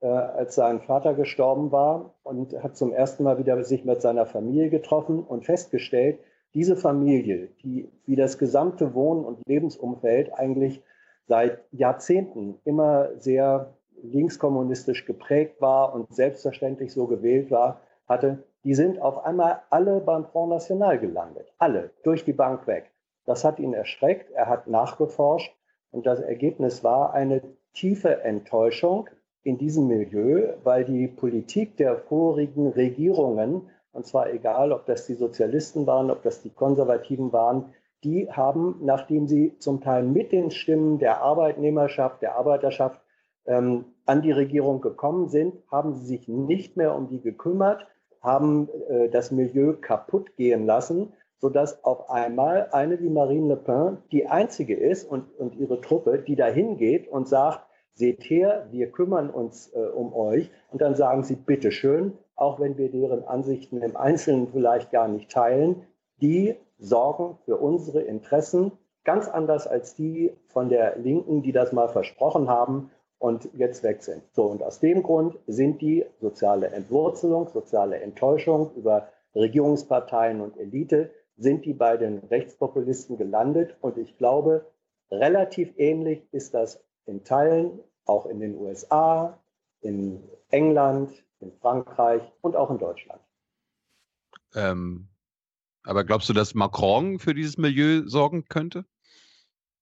äh, 0.00 0.08
als 0.08 0.56
sein 0.56 0.80
Vater 0.80 1.14
gestorben 1.14 1.70
war 1.70 2.16
und 2.24 2.60
hat 2.60 2.76
zum 2.76 2.92
ersten 2.92 3.22
Mal 3.22 3.38
wieder 3.38 3.62
sich 3.62 3.84
mit 3.84 4.02
seiner 4.02 4.26
Familie 4.26 4.68
getroffen 4.68 5.22
und 5.22 5.44
festgestellt, 5.44 6.18
diese 6.54 6.74
Familie, 6.74 7.50
die 7.62 7.88
wie 8.04 8.16
das 8.16 8.36
gesamte 8.36 8.94
Wohn- 8.94 9.24
und 9.24 9.38
Lebensumfeld 9.46 10.36
eigentlich 10.36 10.82
seit 11.28 11.60
Jahrzehnten 11.70 12.58
immer 12.64 13.10
sehr 13.16 13.74
linkskommunistisch 14.02 15.04
geprägt 15.04 15.60
war 15.60 15.94
und 15.94 16.12
selbstverständlich 16.12 16.92
so 16.92 17.06
gewählt 17.06 17.52
war, 17.52 17.80
hatte, 18.08 18.42
die 18.64 18.74
sind 18.74 19.00
auf 19.00 19.24
einmal 19.24 19.62
alle 19.70 20.00
beim 20.00 20.24
Front 20.24 20.50
National 20.50 20.98
gelandet. 20.98 21.52
Alle, 21.58 21.92
durch 22.02 22.24
die 22.24 22.32
Bank 22.32 22.66
weg. 22.66 22.90
Das 23.26 23.44
hat 23.44 23.58
ihn 23.58 23.74
erschreckt, 23.74 24.30
er 24.30 24.48
hat 24.48 24.68
nachgeforscht 24.68 25.54
und 25.90 26.06
das 26.06 26.20
Ergebnis 26.20 26.82
war 26.82 27.12
eine 27.12 27.42
tiefe 27.74 28.22
Enttäuschung 28.22 29.10
in 29.42 29.58
diesem 29.58 29.86
Milieu, 29.86 30.54
weil 30.64 30.84
die 30.84 31.06
Politik 31.08 31.76
der 31.76 31.98
vorigen 31.98 32.68
Regierungen, 32.68 33.68
und 33.92 34.06
zwar 34.06 34.30
egal, 34.30 34.72
ob 34.72 34.86
das 34.86 35.06
die 35.06 35.14
Sozialisten 35.14 35.86
waren, 35.86 36.10
ob 36.10 36.22
das 36.22 36.42
die 36.42 36.50
Konservativen 36.50 37.32
waren, 37.32 37.74
die 38.04 38.30
haben, 38.30 38.76
nachdem 38.82 39.26
sie 39.26 39.58
zum 39.58 39.80
Teil 39.80 40.02
mit 40.04 40.32
den 40.32 40.50
Stimmen 40.50 40.98
der 40.98 41.22
Arbeitnehmerschaft, 41.22 42.22
der 42.22 42.36
Arbeiterschaft 42.36 43.00
ähm, 43.46 43.86
an 44.04 44.22
die 44.22 44.32
Regierung 44.32 44.80
gekommen 44.80 45.28
sind, 45.28 45.54
haben 45.70 45.94
sie 45.94 46.06
sich 46.06 46.28
nicht 46.28 46.76
mehr 46.76 46.94
um 46.94 47.08
die 47.08 47.20
gekümmert, 47.20 47.86
haben 48.20 48.68
äh, 48.88 49.08
das 49.08 49.30
Milieu 49.30 49.74
kaputt 49.74 50.36
gehen 50.36 50.66
lassen, 50.66 51.12
sodass 51.38 51.84
auf 51.84 52.10
einmal 52.10 52.68
eine 52.72 53.00
wie 53.00 53.10
Marine 53.10 53.48
Le 53.48 53.56
Pen 53.56 53.98
die 54.12 54.26
einzige 54.26 54.74
ist 54.74 55.04
und, 55.10 55.38
und 55.38 55.54
ihre 55.56 55.80
Truppe, 55.80 56.18
die 56.18 56.36
dahin 56.36 56.76
geht 56.76 57.08
und 57.08 57.28
sagt, 57.28 57.66
seht 57.92 58.24
her, 58.24 58.68
wir 58.70 58.90
kümmern 58.90 59.30
uns 59.30 59.72
äh, 59.74 59.78
um 59.78 60.14
euch. 60.14 60.50
Und 60.70 60.82
dann 60.82 60.94
sagen 60.94 61.24
sie, 61.24 61.36
bitteschön, 61.36 62.12
auch 62.34 62.60
wenn 62.60 62.76
wir 62.76 62.90
deren 62.90 63.24
Ansichten 63.24 63.80
im 63.80 63.96
Einzelnen 63.96 64.48
vielleicht 64.48 64.90
gar 64.90 65.08
nicht 65.08 65.30
teilen, 65.30 65.86
die 66.20 66.56
sorgen 66.78 67.38
für 67.44 67.56
unsere 67.56 68.02
Interessen 68.02 68.72
ganz 69.04 69.28
anders 69.28 69.66
als 69.66 69.94
die 69.94 70.32
von 70.48 70.68
der 70.68 70.98
Linken, 70.98 71.42
die 71.42 71.52
das 71.52 71.72
mal 71.72 71.88
versprochen 71.88 72.48
haben 72.48 72.90
und 73.18 73.48
jetzt 73.54 73.82
weg 73.82 74.02
sind. 74.02 74.22
So, 74.32 74.44
und 74.44 74.62
aus 74.62 74.80
dem 74.80 75.02
Grund 75.02 75.38
sind 75.46 75.80
die 75.80 76.04
soziale 76.20 76.68
Entwurzelung, 76.68 77.48
soziale 77.48 78.00
Enttäuschung 78.00 78.72
über 78.76 79.08
Regierungsparteien 79.34 80.40
und 80.40 80.58
Elite, 80.58 81.10
sind 81.36 81.64
die 81.64 81.74
bei 81.74 81.96
den 81.96 82.18
Rechtspopulisten 82.18 83.18
gelandet. 83.18 83.76
Und 83.80 83.98
ich 83.98 84.16
glaube, 84.18 84.66
relativ 85.10 85.72
ähnlich 85.76 86.22
ist 86.32 86.54
das 86.54 86.82
in 87.06 87.24
Teilen 87.24 87.80
auch 88.06 88.26
in 88.26 88.40
den 88.40 88.56
USA, 88.56 89.38
in 89.80 90.22
England, 90.50 91.24
in 91.40 91.52
Frankreich 91.60 92.22
und 92.40 92.56
auch 92.56 92.70
in 92.70 92.78
Deutschland. 92.78 93.20
Ähm, 94.54 95.08
aber 95.82 96.04
glaubst 96.04 96.28
du, 96.28 96.32
dass 96.32 96.54
Macron 96.54 97.18
für 97.18 97.34
dieses 97.34 97.58
Milieu 97.58 98.02
sorgen 98.06 98.44
könnte? 98.48 98.84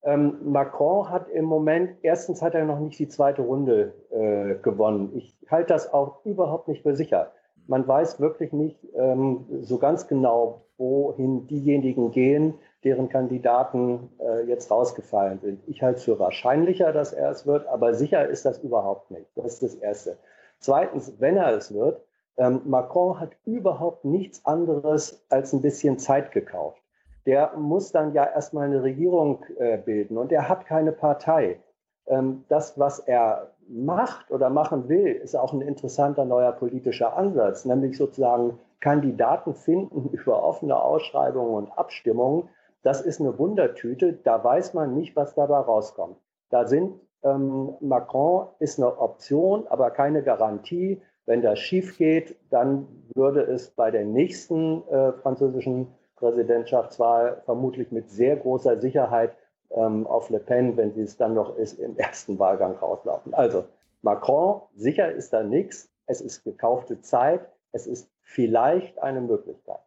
Ähm, 0.02 0.52
Macron 0.52 1.08
hat 1.08 1.28
im 1.28 1.46
Moment, 1.46 1.96
erstens 2.02 2.42
hat 2.42 2.54
er 2.54 2.64
noch 2.66 2.78
nicht 2.78 2.98
die 2.98 3.08
zweite 3.08 3.42
Runde 3.42 3.94
äh, 4.10 4.60
gewonnen. 4.62 5.16
Ich 5.16 5.34
halte 5.50 5.72
das 5.72 5.90
auch 5.92 6.24
überhaupt 6.26 6.68
nicht 6.68 6.82
für 6.82 6.94
sicher. 6.94 7.32
Man 7.66 7.86
weiß 7.86 8.20
wirklich 8.20 8.52
nicht 8.52 8.78
ähm, 8.94 9.46
so 9.62 9.78
ganz 9.78 10.06
genau, 10.06 10.62
wohin 10.76 11.46
diejenigen 11.46 12.10
gehen, 12.10 12.54
deren 12.82 13.08
Kandidaten 13.08 14.10
äh, 14.18 14.42
jetzt 14.46 14.70
rausgefallen 14.70 15.40
sind. 15.40 15.62
Ich 15.66 15.82
halte 15.82 15.98
es 15.98 16.04
für 16.04 16.18
wahrscheinlicher, 16.18 16.92
dass 16.92 17.12
er 17.12 17.30
es 17.30 17.46
wird, 17.46 17.66
aber 17.68 17.94
sicher 17.94 18.28
ist 18.28 18.44
das 18.44 18.58
überhaupt 18.58 19.10
nicht. 19.10 19.26
Das 19.36 19.54
ist 19.54 19.62
das 19.62 19.74
Erste. 19.76 20.18
Zweitens, 20.58 21.14
wenn 21.18 21.36
er 21.36 21.54
es 21.54 21.72
wird, 21.72 22.02
ähm, 22.36 22.62
Macron 22.64 23.20
hat 23.20 23.30
überhaupt 23.44 24.04
nichts 24.04 24.44
anderes 24.44 25.24
als 25.30 25.52
ein 25.52 25.62
bisschen 25.62 25.98
Zeit 25.98 26.32
gekauft 26.32 26.84
der 27.26 27.56
muss 27.56 27.92
dann 27.92 28.12
ja 28.12 28.24
erstmal 28.24 28.66
eine 28.66 28.82
Regierung 28.82 29.44
äh, 29.58 29.78
bilden 29.78 30.18
und 30.18 30.32
er 30.32 30.48
hat 30.48 30.66
keine 30.66 30.92
Partei. 30.92 31.58
Ähm, 32.06 32.44
das, 32.48 32.78
was 32.78 32.98
er 32.98 33.53
macht 33.68 34.30
oder 34.30 34.50
machen 34.50 34.88
will, 34.88 35.06
ist 35.06 35.36
auch 35.36 35.52
ein 35.52 35.60
interessanter 35.60 36.24
neuer 36.24 36.52
politischer 36.52 37.16
Ansatz, 37.16 37.64
nämlich 37.64 37.96
sozusagen 37.96 38.58
Kandidaten 38.80 39.54
finden 39.54 40.10
über 40.10 40.42
offene 40.42 40.80
Ausschreibungen 40.80 41.54
und 41.54 41.78
Abstimmungen. 41.78 42.48
Das 42.82 43.00
ist 43.00 43.20
eine 43.20 43.38
Wundertüte, 43.38 44.12
da 44.12 44.42
weiß 44.42 44.74
man 44.74 44.94
nicht, 44.94 45.16
was 45.16 45.34
dabei 45.34 45.58
rauskommt. 45.58 46.16
Da 46.50 46.66
sind 46.66 47.00
ähm, 47.24 47.74
Macron 47.80 48.48
ist 48.58 48.78
eine 48.78 48.98
Option, 48.98 49.66
aber 49.68 49.90
keine 49.90 50.22
Garantie. 50.22 51.00
Wenn 51.26 51.40
das 51.40 51.58
schief 51.58 51.96
geht, 51.96 52.36
dann 52.50 52.86
würde 53.14 53.40
es 53.40 53.70
bei 53.70 53.90
der 53.90 54.04
nächsten 54.04 54.86
äh, 54.88 55.12
französischen 55.12 55.88
Präsidentschaftswahl 56.16 57.42
vermutlich 57.46 57.90
mit 57.90 58.10
sehr 58.10 58.36
großer 58.36 58.78
Sicherheit 58.78 59.34
ähm, 59.70 60.06
auf 60.06 60.30
Le 60.30 60.40
Pen, 60.40 60.76
wenn 60.76 60.94
sie 60.94 61.02
es 61.02 61.16
dann 61.16 61.34
noch 61.34 61.56
ist, 61.56 61.78
im 61.78 61.96
ersten 61.96 62.38
Wahlgang 62.38 62.76
rauslaufen. 62.76 63.34
Also 63.34 63.66
Macron, 64.02 64.62
sicher 64.74 65.10
ist 65.10 65.32
da 65.32 65.42
nichts. 65.42 65.90
Es 66.06 66.20
ist 66.20 66.44
gekaufte 66.44 67.00
Zeit. 67.00 67.48
Es 67.72 67.86
ist 67.86 68.10
vielleicht 68.22 68.98
eine 69.00 69.20
Möglichkeit. 69.20 69.80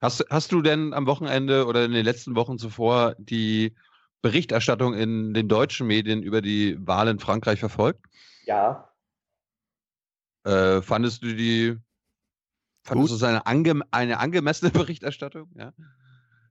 Hast, 0.00 0.24
hast 0.30 0.52
du 0.52 0.62
denn 0.62 0.94
am 0.94 1.06
Wochenende 1.06 1.66
oder 1.66 1.84
in 1.84 1.92
den 1.92 2.04
letzten 2.04 2.34
Wochen 2.34 2.58
zuvor 2.58 3.14
die 3.18 3.74
Berichterstattung 4.20 4.94
in 4.94 5.32
den 5.32 5.48
deutschen 5.48 5.86
Medien 5.86 6.22
über 6.22 6.42
die 6.42 6.76
Wahl 6.86 7.08
in 7.08 7.18
Frankreich 7.18 7.60
verfolgt? 7.60 8.04
Ja. 8.44 8.92
Äh, 10.44 10.82
fandest 10.82 11.22
du 11.22 11.34
die 11.34 11.78
Fandest 12.84 13.12
du 13.12 13.16
es 13.16 13.22
eine, 13.22 13.46
ange 13.46 13.80
eine 13.90 14.18
angemessene 14.18 14.70
Berichterstattung? 14.72 15.48
Ja. 15.54 15.72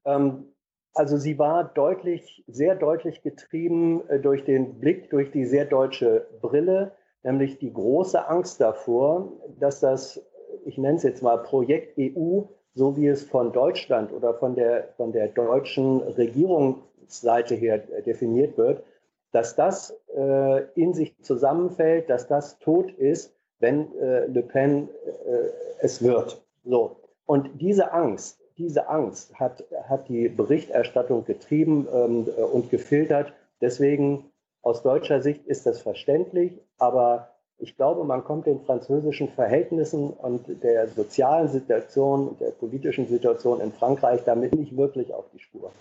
Ähm, 0.06 0.46
also 0.94 1.18
sie 1.18 1.40
war 1.40 1.66
deutlich, 1.66 2.44
sehr 2.48 2.76
deutlich 2.76 3.22
getrieben 3.22 4.08
äh, 4.10 4.20
durch 4.20 4.44
den 4.46 4.80
Blick 4.80 5.10
durch 5.10 5.32
die 5.32 5.46
sehr 5.46 5.66
deutsche 5.66 6.28
Brille, 6.42 6.92
nämlich 7.24 7.60
die 7.60 7.74
große 7.74 8.28
Angst 8.28 8.62
davor, 8.62 9.32
dass 9.60 9.80
das, 9.80 10.22
ich 10.66 10.78
nenne 10.78 10.98
es 10.98 11.04
jetzt 11.04 11.22
mal 11.22 11.38
Projekt 11.38 11.98
EU, 11.98 12.42
so 12.74 12.96
wie 12.98 13.08
es 13.08 13.24
von 13.24 13.52
Deutschland 13.52 14.14
oder 14.14 14.34
von 14.34 14.56
der, 14.56 14.90
von 14.98 15.12
der 15.12 15.28
deutschen 15.28 16.02
Regierungsseite 16.02 17.56
her 17.56 17.80
definiert 18.06 18.58
wird, 18.58 18.84
dass 19.32 19.56
das 19.56 19.98
äh, 20.16 20.64
in 20.76 20.94
sich 20.94 21.18
zusammenfällt, 21.22 22.10
dass 22.10 22.28
das 22.28 22.60
tot 22.60 22.92
ist 22.92 23.34
wenn 23.62 23.96
äh, 24.00 24.26
Le 24.26 24.42
Pen 24.42 24.90
äh, 24.90 25.50
es 25.80 26.04
wird. 26.04 26.44
So. 26.66 26.98
Und 27.26 27.62
diese 27.62 27.94
Angst, 27.94 28.41
diese 28.62 28.88
Angst 28.90 29.34
hat, 29.40 29.64
hat 29.90 30.08
die 30.08 30.30
Berichterstattung 30.30 31.26
getrieben 31.26 31.88
ähm, 31.94 32.28
äh, 32.38 32.42
und 32.42 32.70
gefiltert. 32.70 33.34
Deswegen 33.60 34.26
aus 34.62 34.84
deutscher 34.84 35.22
Sicht 35.22 35.46
ist 35.48 35.66
das 35.66 35.82
verständlich, 35.82 36.54
aber 36.78 37.30
ich 37.58 37.76
glaube, 37.76 38.04
man 38.04 38.24
kommt 38.24 38.48
den 38.48 38.60
französischen 38.62 39.30
Verhältnissen 39.30 40.10
und 40.12 40.64
der 40.64 40.88
sozialen 40.88 41.48
Situation 41.48 42.36
der 42.40 42.52
politischen 42.52 43.08
Situation 43.08 43.62
in 43.62 43.72
Frankreich 43.72 44.22
damit 44.26 44.54
nicht 44.56 44.76
wirklich 44.76 45.14
auf 45.14 45.26
die 45.34 45.40
Spur. 45.40 45.72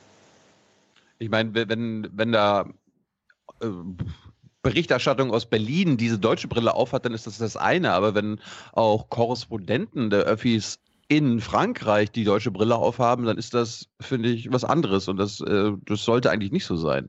Ich 1.18 1.30
meine, 1.30 1.54
wenn, 1.54 2.08
wenn 2.12 2.32
da 2.32 2.66
äh, 3.62 3.66
Berichterstattung 4.62 5.32
aus 5.32 5.46
Berlin 5.46 5.96
diese 5.96 6.18
deutsche 6.18 6.48
Brille 6.48 6.74
aufhat, 6.74 7.04
dann 7.04 7.14
ist 7.14 7.26
das 7.26 7.38
das 7.38 7.56
eine. 7.56 7.92
Aber 7.92 8.14
wenn 8.14 8.40
auch 8.72 9.08
Korrespondenten 9.08 10.10
der 10.10 10.20
Öffis 10.20 10.78
in 11.10 11.40
Frankreich 11.40 12.12
die 12.12 12.22
deutsche 12.22 12.52
Brille 12.52 12.76
aufhaben, 12.76 13.26
dann 13.26 13.36
ist 13.36 13.52
das, 13.52 13.86
finde 14.00 14.28
ich, 14.28 14.52
was 14.52 14.64
anderes. 14.64 15.08
Und 15.08 15.16
das, 15.16 15.40
äh, 15.40 15.72
das 15.84 16.04
sollte 16.04 16.30
eigentlich 16.30 16.52
nicht 16.52 16.64
so 16.64 16.76
sein. 16.76 17.08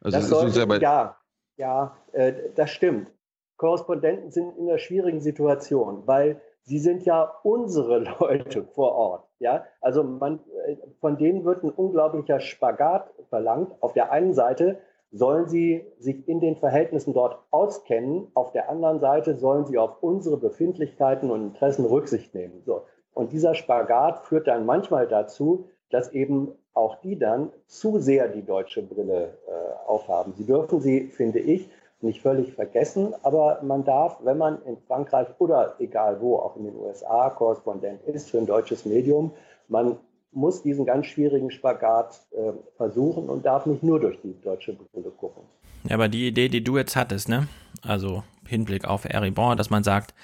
Also 0.00 0.18
das 0.18 0.28
sollte, 0.28 0.78
ja, 0.80 1.16
ja, 1.56 1.96
äh, 2.12 2.32
das 2.54 2.70
stimmt. 2.70 3.10
Korrespondenten 3.56 4.30
sind 4.30 4.56
in 4.56 4.68
einer 4.68 4.78
schwierigen 4.78 5.20
Situation, 5.20 6.06
weil 6.06 6.40
sie 6.62 6.78
sind 6.78 7.04
ja 7.04 7.24
unsere 7.42 7.98
Leute 8.20 8.62
vor 8.72 8.92
Ort. 8.92 9.28
Ja, 9.40 9.64
also 9.80 10.04
man, 10.04 10.38
äh, 10.68 10.76
von 11.00 11.18
denen 11.18 11.44
wird 11.44 11.64
ein 11.64 11.70
unglaublicher 11.70 12.38
Spagat 12.38 13.12
verlangt. 13.30 13.72
Auf 13.80 13.94
der 13.94 14.12
einen 14.12 14.32
Seite 14.32 14.78
sollen 15.10 15.48
sie 15.48 15.84
sich 15.98 16.28
in 16.28 16.38
den 16.38 16.54
Verhältnissen 16.54 17.14
dort 17.14 17.42
auskennen. 17.50 18.28
Auf 18.34 18.52
der 18.52 18.70
anderen 18.70 19.00
Seite 19.00 19.36
sollen 19.36 19.66
sie 19.66 19.76
auf 19.76 20.00
unsere 20.04 20.36
Befindlichkeiten 20.36 21.32
und 21.32 21.42
Interessen 21.42 21.84
Rücksicht 21.84 22.32
nehmen. 22.32 22.62
So. 22.64 22.84
Und 23.14 23.32
dieser 23.32 23.54
Spagat 23.54 24.24
führt 24.24 24.46
dann 24.46 24.66
manchmal 24.66 25.06
dazu, 25.06 25.68
dass 25.90 26.12
eben 26.12 26.52
auch 26.74 26.96
die 27.00 27.18
dann 27.18 27.50
zu 27.66 27.98
sehr 27.98 28.28
die 28.28 28.42
deutsche 28.42 28.82
Brille 28.82 29.38
äh, 29.46 29.88
aufhaben. 29.88 30.32
Sie 30.36 30.44
dürfen 30.44 30.80
sie, 30.80 31.08
finde 31.08 31.40
ich, 31.40 31.68
nicht 32.00 32.22
völlig 32.22 32.54
vergessen, 32.54 33.14
aber 33.22 33.60
man 33.62 33.84
darf, 33.84 34.18
wenn 34.22 34.38
man 34.38 34.62
in 34.64 34.78
Frankreich 34.78 35.28
oder 35.38 35.74
egal 35.78 36.20
wo, 36.20 36.36
auch 36.36 36.56
in 36.56 36.64
den 36.64 36.76
USA 36.76 37.28
Korrespondent 37.30 38.02
ist 38.04 38.30
für 38.30 38.38
ein 38.38 38.46
deutsches 38.46 38.86
Medium, 38.86 39.32
man 39.68 39.98
muss 40.32 40.62
diesen 40.62 40.86
ganz 40.86 41.06
schwierigen 41.06 41.50
Spagat 41.50 42.20
äh, 42.30 42.52
versuchen 42.76 43.28
und 43.28 43.44
darf 43.44 43.66
nicht 43.66 43.82
nur 43.82 44.00
durch 44.00 44.20
die 44.22 44.40
deutsche 44.40 44.74
Brille 44.74 45.10
gucken. 45.10 45.42
Ja, 45.84 45.94
aber 45.94 46.08
die 46.08 46.28
Idee, 46.28 46.48
die 46.48 46.62
du 46.62 46.76
jetzt 46.76 46.96
hattest, 46.96 47.28
ne? 47.28 47.48
Also 47.82 48.22
Hinblick 48.46 48.84
auf 48.84 49.04
Eribon, 49.04 49.56
dass 49.56 49.70
man 49.70 49.84
sagt, 49.84 50.14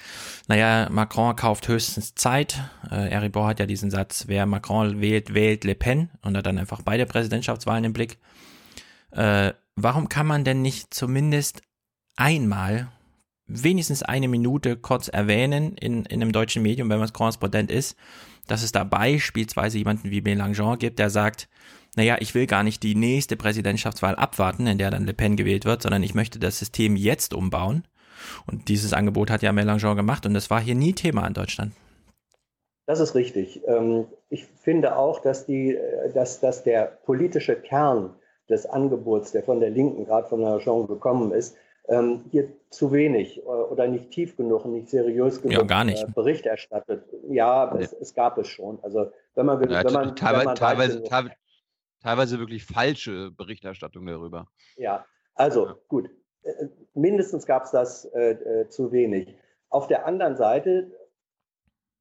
naja, 0.47 0.87
Macron 0.91 1.35
kauft 1.35 1.67
höchstens 1.67 2.13
Zeit. 2.13 2.61
Äh, 2.91 3.09
Eribon 3.09 3.47
hat 3.47 3.59
ja 3.59 3.65
diesen 3.65 3.89
Satz, 3.89 4.25
wer 4.27 4.45
Macron 4.45 5.01
wählt, 5.01 5.33
wählt 5.33 5.63
Le 5.63 5.75
Pen 5.75 6.09
und 6.21 6.37
hat 6.37 6.45
dann 6.45 6.59
einfach 6.59 6.81
beide 6.83 7.05
Präsidentschaftswahlen 7.05 7.85
im 7.85 7.93
Blick. 7.93 8.17
Äh, 9.11 9.53
warum 9.75 10.09
kann 10.09 10.27
man 10.27 10.43
denn 10.43 10.61
nicht 10.61 10.93
zumindest 10.93 11.61
einmal 12.17 12.89
wenigstens 13.47 14.03
eine 14.03 14.27
Minute 14.27 14.77
kurz 14.77 15.07
erwähnen 15.07 15.75
in, 15.77 16.05
in 16.05 16.21
einem 16.21 16.31
deutschen 16.31 16.61
Medium, 16.61 16.89
wenn 16.89 16.99
man 16.99 17.11
Korrespondent 17.11 17.71
ist, 17.71 17.97
dass 18.47 18.63
es 18.63 18.71
da 18.71 18.83
beispielsweise 18.83 19.77
jemanden 19.77 20.11
wie 20.11 20.21
Mélenchon 20.21 20.77
gibt, 20.77 20.99
der 20.99 21.09
sagt, 21.09 21.49
naja, 21.95 22.17
ich 22.19 22.35
will 22.35 22.45
gar 22.45 22.63
nicht 22.63 22.83
die 22.83 22.95
nächste 22.95 23.35
Präsidentschaftswahl 23.35 24.15
abwarten, 24.15 24.67
in 24.67 24.77
der 24.77 24.91
dann 24.91 25.05
Le 25.05 25.13
Pen 25.13 25.35
gewählt 25.35 25.65
wird, 25.65 25.81
sondern 25.81 26.03
ich 26.03 26.13
möchte 26.13 26.39
das 26.39 26.59
System 26.59 26.95
jetzt 26.95 27.33
umbauen. 27.33 27.85
Und 28.45 28.67
dieses 28.67 28.93
Angebot 28.93 29.29
hat 29.29 29.41
ja 29.41 29.51
Mélenchon 29.51 29.95
gemacht 29.95 30.25
und 30.25 30.33
das 30.33 30.49
war 30.49 30.61
hier 30.61 30.75
nie 30.75 30.93
Thema 30.93 31.25
in 31.25 31.33
Deutschland. 31.33 31.73
Das 32.85 32.99
ist 32.99 33.15
richtig. 33.15 33.61
Ähm, 33.67 34.07
ich 34.29 34.45
finde 34.45 34.97
auch, 34.97 35.19
dass, 35.19 35.45
die, 35.45 35.75
äh, 35.75 36.13
dass, 36.13 36.39
dass 36.39 36.63
der 36.63 36.85
politische 37.05 37.55
Kern 37.55 38.15
des 38.49 38.65
Angebots, 38.65 39.31
der 39.31 39.43
von 39.43 39.59
der 39.59 39.69
Linken, 39.69 40.05
gerade 40.05 40.27
von 40.27 40.41
Mélenchon 40.41 40.87
gekommen 40.87 41.31
ist, 41.31 41.55
ähm, 41.87 42.25
hier 42.31 42.49
zu 42.69 42.91
wenig 42.91 43.37
äh, 43.37 43.41
oder 43.41 43.87
nicht 43.87 44.11
tief 44.11 44.35
genug 44.35 44.65
und 44.65 44.73
nicht 44.73 44.89
seriös 44.89 45.41
genug 45.41 45.57
ja, 45.57 45.63
gar 45.63 45.83
nicht. 45.83 46.03
Äh, 46.03 46.11
Bericht 46.13 46.45
erstattet. 46.45 47.03
Ja, 47.29 47.73
nee. 47.73 47.83
es, 47.83 47.93
es, 47.93 48.13
gab 48.13 48.37
es 48.37 48.47
schon. 48.47 48.79
Also 48.83 49.11
wenn 49.35 49.45
man, 49.45 49.69
ja, 49.69 49.83
wenn 49.83 49.93
man, 49.93 50.15
teilweise, 50.15 50.39
wenn 50.39 50.45
man 50.45 50.55
teilweise, 50.55 51.03
teilweise, 51.03 51.35
teilweise 52.01 52.39
wirklich 52.39 52.65
falsche 52.65 53.31
Berichterstattung 53.31 54.05
darüber. 54.05 54.47
Ja, 54.75 55.05
also 55.35 55.75
gut. 55.87 56.09
Äh, 56.43 56.67
mindestens 56.93 57.45
gab 57.45 57.63
es 57.63 57.71
das 57.71 58.05
äh, 58.13 58.67
zu 58.69 58.91
wenig. 58.91 59.35
Auf 59.69 59.87
der 59.87 60.05
anderen 60.05 60.35
Seite, 60.35 60.91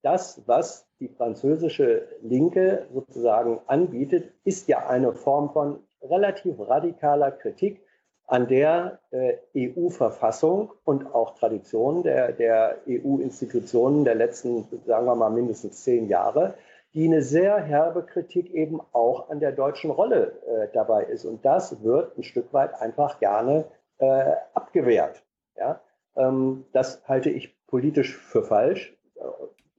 das, 0.03 0.43
was 0.47 0.87
die 1.01 1.09
französische 1.09 2.09
Linke 2.23 2.87
sozusagen 2.93 3.61
anbietet, 3.67 4.33
ist 4.45 4.69
ja 4.69 4.87
eine 4.89 5.13
Form 5.13 5.51
von 5.53 5.81
relativ 6.03 6.59
radikaler 6.59 7.33
Kritik 7.33 7.86
an 8.27 8.49
der 8.49 8.99
äh, 9.11 9.35
EU-Verfassung 9.57 10.73
und 10.85 11.15
auch 11.15 11.39
Traditionen 11.39 12.03
der, 12.03 12.33
der 12.33 12.79
EU-Institutionen 12.89 14.05
der 14.05 14.17
letzten, 14.17 14.67
sagen 14.87 15.07
wir 15.07 15.15
mal, 15.15 15.31
mindestens 15.31 15.85
zehn 15.85 16.09
Jahre, 16.09 16.55
die 16.93 17.07
eine 17.07 17.23
sehr 17.23 17.59
herbe 17.59 18.03
Kritik 18.03 18.53
eben 18.53 18.81
auch 18.93 19.29
an 19.31 19.39
der 19.39 19.53
deutschen 19.53 19.91
Rolle 19.91 20.33
äh, 20.47 20.69
dabei 20.73 21.05
ist. 21.05 21.25
Und 21.25 21.45
das 21.45 21.83
wird 21.83 22.17
ein 22.19 22.25
Stück 22.25 22.53
weit 22.53 22.75
einfach 22.81 23.21
gerne 23.21 23.67
äh, 23.99 24.33
abgewehrt. 24.55 25.23
Ja? 25.57 25.81
Ähm, 26.17 26.65
das 26.73 27.07
halte 27.07 27.31
ich 27.31 27.55
politisch 27.67 28.17
für 28.17 28.43
falsch 28.43 28.97
äh, 29.17 29.21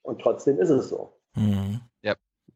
und 0.04 0.22
trotzdem 0.22 0.60
ist 0.60 0.70
es 0.70 0.90
so. 0.90 1.12
Mhm. 1.36 1.82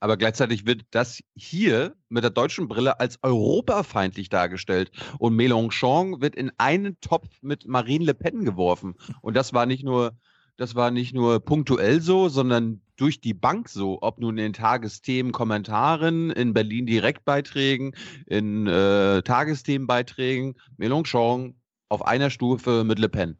Aber 0.01 0.17
gleichzeitig 0.17 0.65
wird 0.65 0.81
das 0.89 1.21
hier 1.35 1.93
mit 2.09 2.23
der 2.23 2.31
deutschen 2.31 2.67
Brille 2.67 2.99
als 2.99 3.19
europafeindlich 3.21 4.29
dargestellt. 4.29 4.91
Und 5.19 5.35
Mélenchon 5.35 6.21
wird 6.21 6.35
in 6.35 6.51
einen 6.57 6.99
Topf 7.01 7.29
mit 7.41 7.67
Marine 7.67 8.05
Le 8.05 8.15
Pen 8.15 8.43
geworfen. 8.43 8.95
Und 9.21 9.37
das 9.37 9.53
war 9.53 9.67
nicht 9.67 9.83
nur, 9.83 10.13
das 10.57 10.73
war 10.73 10.89
nicht 10.89 11.13
nur 11.13 11.39
punktuell 11.39 12.01
so, 12.01 12.29
sondern 12.29 12.81
durch 12.95 13.21
die 13.21 13.35
Bank 13.35 13.69
so, 13.69 13.99
ob 14.01 14.19
nun 14.19 14.39
in 14.39 14.53
Tagesthemen, 14.53 15.31
Kommentaren, 15.31 16.31
in 16.31 16.55
Berlin 16.55 16.87
Direktbeiträgen, 16.87 17.95
in 18.25 18.65
äh, 18.65 19.21
Tagesthemenbeiträgen, 19.21 20.55
Mélenchon 20.79 21.53
auf 21.89 22.03
einer 22.03 22.31
Stufe 22.31 22.83
mit 22.83 22.97
Le 22.97 23.09
Pen. 23.09 23.37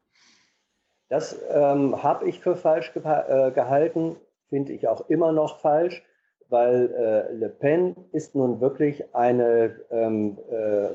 Das 1.10 1.36
ähm, 1.50 2.04
habe 2.04 2.30
ich 2.30 2.40
für 2.40 2.56
falsch 2.56 2.94
ge 2.94 3.02
äh, 3.04 3.50
gehalten, 3.52 4.16
finde 4.50 4.74
ich 4.74 4.88
auch 4.88 5.10
immer 5.10 5.32
noch 5.32 5.60
falsch 5.60 6.04
weil 6.52 6.94
äh, 6.94 7.34
Le 7.34 7.50
Pen 7.50 7.96
ist 8.12 8.36
nun 8.36 8.60
wirklich 8.60 9.16
eine 9.16 9.76
ähm, 9.90 10.38
äh, 10.52 10.90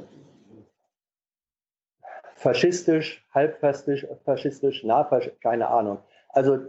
faschistisch, 2.35 3.27
halbfaschistisch, 3.33 4.07
faschistisch, 4.25 4.85
nahfasch, 4.85 5.31
keine 5.43 5.69
Ahnung. 5.69 5.99
Also 6.29 6.55
äh, 6.55 6.61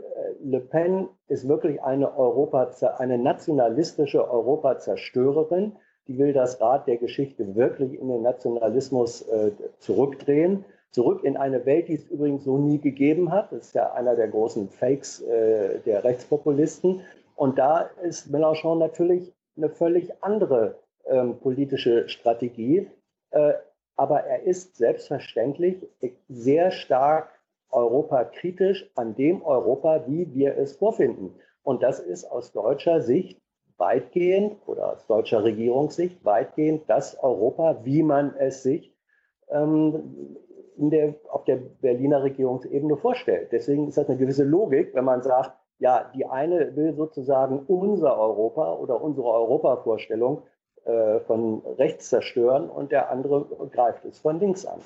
Le 0.42 0.62
Pen 0.62 1.10
ist 1.28 1.48
wirklich 1.48 1.84
eine, 1.84 2.18
Europa, 2.18 2.72
eine 2.98 3.18
nationalistische 3.18 4.30
Europazerstörerin. 4.30 5.74
Die 6.08 6.18
will 6.18 6.32
das 6.32 6.62
Rad 6.62 6.88
der 6.88 6.96
Geschichte 6.96 7.56
wirklich 7.56 8.00
in 8.00 8.08
den 8.08 8.22
Nationalismus 8.22 9.24
äh, 9.24 9.52
zurückdrehen. 9.80 10.64
Zurück 10.92 11.26
in 11.26 11.36
eine 11.36 11.66
Welt, 11.66 11.90
die 11.90 11.96
es 11.96 12.06
übrigens 12.06 12.46
so 12.46 12.58
nie 12.58 12.80
gegeben 12.80 13.32
hat. 13.32 13.52
Das 13.52 13.68
ist 13.68 13.76
ja 13.76 13.92
einer 13.92 14.16
der 14.16 14.30
großen 14.30 14.70
Fakes 14.70 15.22
äh, 15.22 15.80
der 15.80 16.06
Rechtspopulisten. 16.06 17.02
Und 17.38 17.60
da 17.60 17.82
ist 18.02 18.32
Mélenchon 18.32 18.80
natürlich 18.80 19.32
eine 19.56 19.70
völlig 19.70 20.12
andere 20.22 20.80
ähm, 21.06 21.40
politische 21.40 22.10
Strategie. 22.10 22.90
Äh, 23.30 23.54
aber 23.96 24.22
er 24.22 24.44
ist 24.44 24.76
selbstverständlich 24.76 25.88
sehr 26.28 26.72
stark 26.72 27.30
europakritisch 27.70 28.90
an 28.96 29.16
dem 29.16 29.44
Europa, 29.44 30.06
wie 30.08 30.34
wir 30.34 30.58
es 30.58 30.78
vorfinden. 30.78 31.36
Und 31.62 31.84
das 31.84 32.00
ist 32.00 32.26
aus 32.26 32.52
deutscher 32.54 33.02
Sicht 33.02 33.40
weitgehend 33.78 34.58
oder 34.66 34.94
aus 34.94 35.06
deutscher 35.06 35.44
Regierungssicht 35.44 36.26
weitgehend 36.26 36.90
das 36.90 37.22
Europa, 37.22 37.82
wie 37.84 38.02
man 38.02 38.36
es 38.38 38.64
sich 38.64 38.92
ähm, 39.50 40.38
der, 40.78 41.16
auf 41.30 41.44
der 41.44 41.58
Berliner 41.58 42.24
Regierungsebene 42.24 42.98
vorstellt. 42.98 43.52
Deswegen 43.52 43.88
ist 43.88 43.98
das 43.98 44.08
eine 44.08 44.18
gewisse 44.18 44.44
Logik, 44.44 44.96
wenn 44.96 45.06
man 45.06 45.22
sagt, 45.22 45.57
ja, 45.80 46.10
die 46.16 46.26
eine 46.26 46.76
will 46.76 46.94
sozusagen 46.96 47.60
unser 47.68 48.18
Europa 48.18 48.74
oder 48.74 49.02
unsere 49.02 49.28
Europavorstellung 49.28 50.44
äh, 50.86 51.20
von 51.22 51.62
rechts 51.78 52.10
zerstören 52.10 52.70
und 52.70 52.92
der 52.92 53.12
andere 53.12 53.46
greift 53.72 54.06
es 54.06 54.20
von 54.20 54.40
links 54.40 54.66
an. 54.66 54.80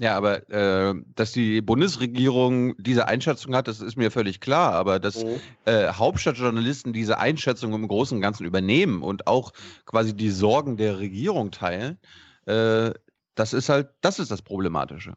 Ja, 0.00 0.16
aber 0.16 0.48
äh, 0.48 0.94
dass 1.14 1.32
die 1.32 1.60
Bundesregierung 1.60 2.74
diese 2.78 3.06
Einschätzung 3.06 3.54
hat, 3.54 3.68
das 3.68 3.82
ist 3.82 3.98
mir 3.98 4.10
völlig 4.10 4.40
klar. 4.40 4.72
Aber 4.72 4.98
dass 4.98 5.22
mhm. 5.22 5.40
äh, 5.66 5.88
Hauptstadtjournalisten 5.88 6.94
diese 6.94 7.18
Einschätzung 7.18 7.74
im 7.74 7.86
Großen 7.86 8.16
und 8.16 8.22
Ganzen 8.22 8.46
übernehmen 8.46 9.02
und 9.02 9.26
auch 9.26 9.52
quasi 9.84 10.16
die 10.16 10.30
Sorgen 10.30 10.78
der 10.78 10.98
Regierung 11.00 11.50
teilen, 11.50 11.98
äh, 12.46 12.92
das 13.34 13.52
ist 13.52 13.68
halt, 13.68 13.90
das 14.00 14.18
ist 14.18 14.30
das 14.30 14.40
Problematische. 14.40 15.12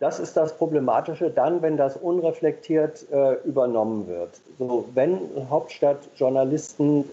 Das 0.00 0.18
ist 0.18 0.34
das 0.34 0.56
Problematische 0.56 1.30
dann, 1.30 1.60
wenn 1.60 1.76
das 1.76 1.96
unreflektiert 1.96 3.06
äh, 3.12 3.34
übernommen 3.44 4.08
wird. 4.08 4.40
So, 4.58 4.86
wenn 4.94 5.20
Hauptstadtjournalisten 5.50 7.04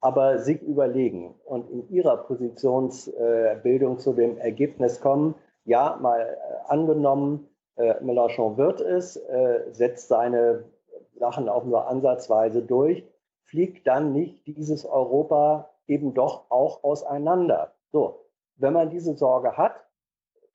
aber 0.00 0.38
sich 0.38 0.62
überlegen 0.62 1.34
und 1.44 1.68
in 1.70 1.88
ihrer 1.90 2.16
Positionsbildung 2.16 3.96
äh, 3.96 3.98
zu 3.98 4.14
dem 4.14 4.38
Ergebnis 4.38 5.00
kommen, 5.02 5.34
ja, 5.64 5.98
mal 6.00 6.20
äh, 6.20 6.70
angenommen, 6.72 7.46
äh, 7.76 8.02
Mélenchon 8.02 8.56
wird 8.56 8.80
es, 8.80 9.16
äh, 9.16 9.64
setzt 9.72 10.08
seine 10.08 10.64
Sachen 11.18 11.50
auch 11.50 11.64
nur 11.64 11.88
ansatzweise 11.88 12.62
durch, 12.62 13.04
fliegt 13.42 13.86
dann 13.86 14.14
nicht 14.14 14.46
dieses 14.46 14.86
Europa 14.86 15.68
eben 15.86 16.14
doch 16.14 16.50
auch 16.50 16.84
auseinander. 16.84 17.74
So, 17.92 18.24
wenn 18.56 18.72
man 18.72 18.88
diese 18.88 19.14
Sorge 19.14 19.58
hat, 19.58 19.74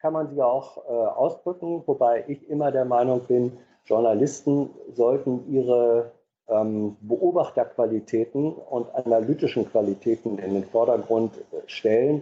kann 0.04 0.12
man 0.12 0.30
sie 0.36 0.42
auch 0.42 0.78
äh, 0.86 0.90
ausdrücken, 0.90 1.82
wobei 1.86 2.26
ich 2.28 2.50
immer 2.50 2.74
der 2.74 2.84
Meinung 2.84 3.22
bin, 3.22 3.58
Journalisten 3.86 4.70
sollten 4.94 5.50
ihre 5.50 6.12
ähm, 6.50 6.98
Beobachterqualitäten 7.00 8.52
und 8.52 8.94
analytischen 8.94 9.66
Qualitäten 9.72 10.40
in 10.40 10.56
den 10.56 10.66
Vordergrund 10.66 11.38
äh, 11.38 11.62
stellen. 11.68 12.22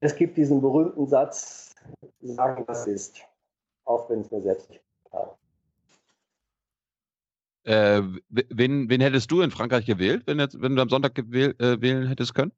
Es 0.00 0.14
gibt 0.14 0.36
diesen 0.36 0.60
berühmten 0.60 1.06
Satz, 1.06 1.74
sagen, 2.20 2.64
was 2.66 2.86
ist, 2.86 3.22
auch 3.86 4.10
wenn 4.10 4.20
es 4.20 4.30
mir 4.30 4.42
selbst 4.42 4.68
nicht 4.68 4.82
passt. 5.10 5.38
Äh, 7.64 8.02
wen, 8.28 8.90
wen, 8.90 9.00
hättest 9.00 9.30
du 9.30 9.40
in 9.40 9.50
Frankreich 9.50 9.86
gewählt, 9.86 10.24
wenn, 10.26 10.38
jetzt, 10.38 10.60
wenn 10.60 10.76
du 10.76 10.82
am 10.82 10.90
Sonntag 10.90 11.14
gewähl, 11.14 11.54
äh, 11.60 11.80
wählen 11.80 12.08
hättest 12.08 12.34
können? 12.34 12.52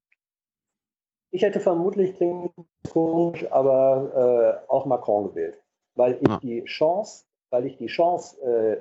Ich 1.35 1.42
hätte 1.42 1.61
vermutlich, 1.61 2.14
klingt 2.14 2.53
komisch, 2.92 3.51
aber 3.51 4.61
äh, 4.68 4.71
auch 4.71 4.85
Macron 4.85 5.31
gewählt, 5.31 5.59
weil 5.95 6.18
ich 6.21 6.31
ah. 6.31 6.38
die 6.42 6.62
Chance, 6.64 7.25
weil 7.49 7.64
ich 7.64 7.79
die 7.79 7.87
Chance 7.87 8.38
äh, 8.42 8.77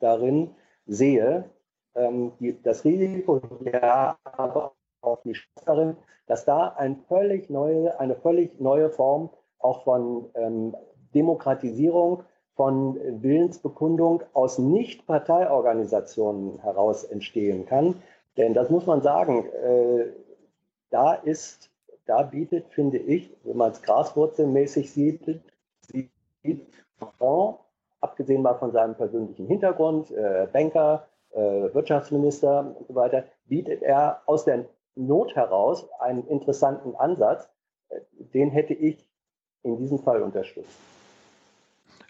darin 0.00 0.50
sehe, 0.86 1.48
ähm, 1.94 2.32
die, 2.40 2.60
das 2.60 2.84
Risiko, 2.84 3.40
ja, 3.64 4.18
aber 4.24 4.72
auch 5.00 5.22
die 5.22 5.34
Chance 5.34 5.64
darin, 5.64 5.96
dass 6.26 6.44
da 6.44 6.74
ein 6.76 6.96
völlig 7.06 7.48
neue, 7.50 7.96
eine 8.00 8.16
völlig 8.16 8.60
neue 8.60 8.90
Form 8.90 9.30
auch 9.60 9.84
von 9.84 10.28
ähm, 10.34 10.74
Demokratisierung, 11.14 12.24
von 12.56 12.98
Willensbekundung 13.22 14.24
aus 14.32 14.58
Nicht-Parteiorganisationen 14.58 16.58
heraus 16.62 17.04
entstehen 17.04 17.64
kann. 17.64 18.02
Denn 18.36 18.54
das 18.54 18.70
muss 18.70 18.86
man 18.86 19.02
sagen, 19.02 19.46
äh, 19.46 20.06
da 20.90 21.14
ist 21.14 21.71
da 22.06 22.22
bietet, 22.22 22.68
finde 22.70 22.98
ich, 22.98 23.30
wenn 23.44 23.56
man 23.56 23.72
es 23.72 23.82
graswurzelmäßig 23.82 24.92
sieht, 24.92 25.40
sieht 25.80 26.10
Macron, 27.00 27.56
abgesehen 28.00 28.42
mal 28.42 28.54
von 28.54 28.72
seinem 28.72 28.94
persönlichen 28.94 29.46
Hintergrund, 29.46 30.10
äh, 30.10 30.48
Banker, 30.52 31.06
äh, 31.30 31.40
Wirtschaftsminister 31.40 32.74
und 32.78 32.88
so 32.88 32.94
weiter, 32.94 33.24
bietet 33.46 33.82
er 33.82 34.22
aus 34.26 34.44
der 34.44 34.66
Not 34.94 35.34
heraus 35.34 35.88
einen 36.00 36.26
interessanten 36.28 36.94
Ansatz. 36.96 37.48
Äh, 37.88 38.00
den 38.18 38.50
hätte 38.50 38.74
ich 38.74 39.06
in 39.62 39.78
diesem 39.78 39.98
Fall 40.00 40.22
unterstützt. 40.22 40.76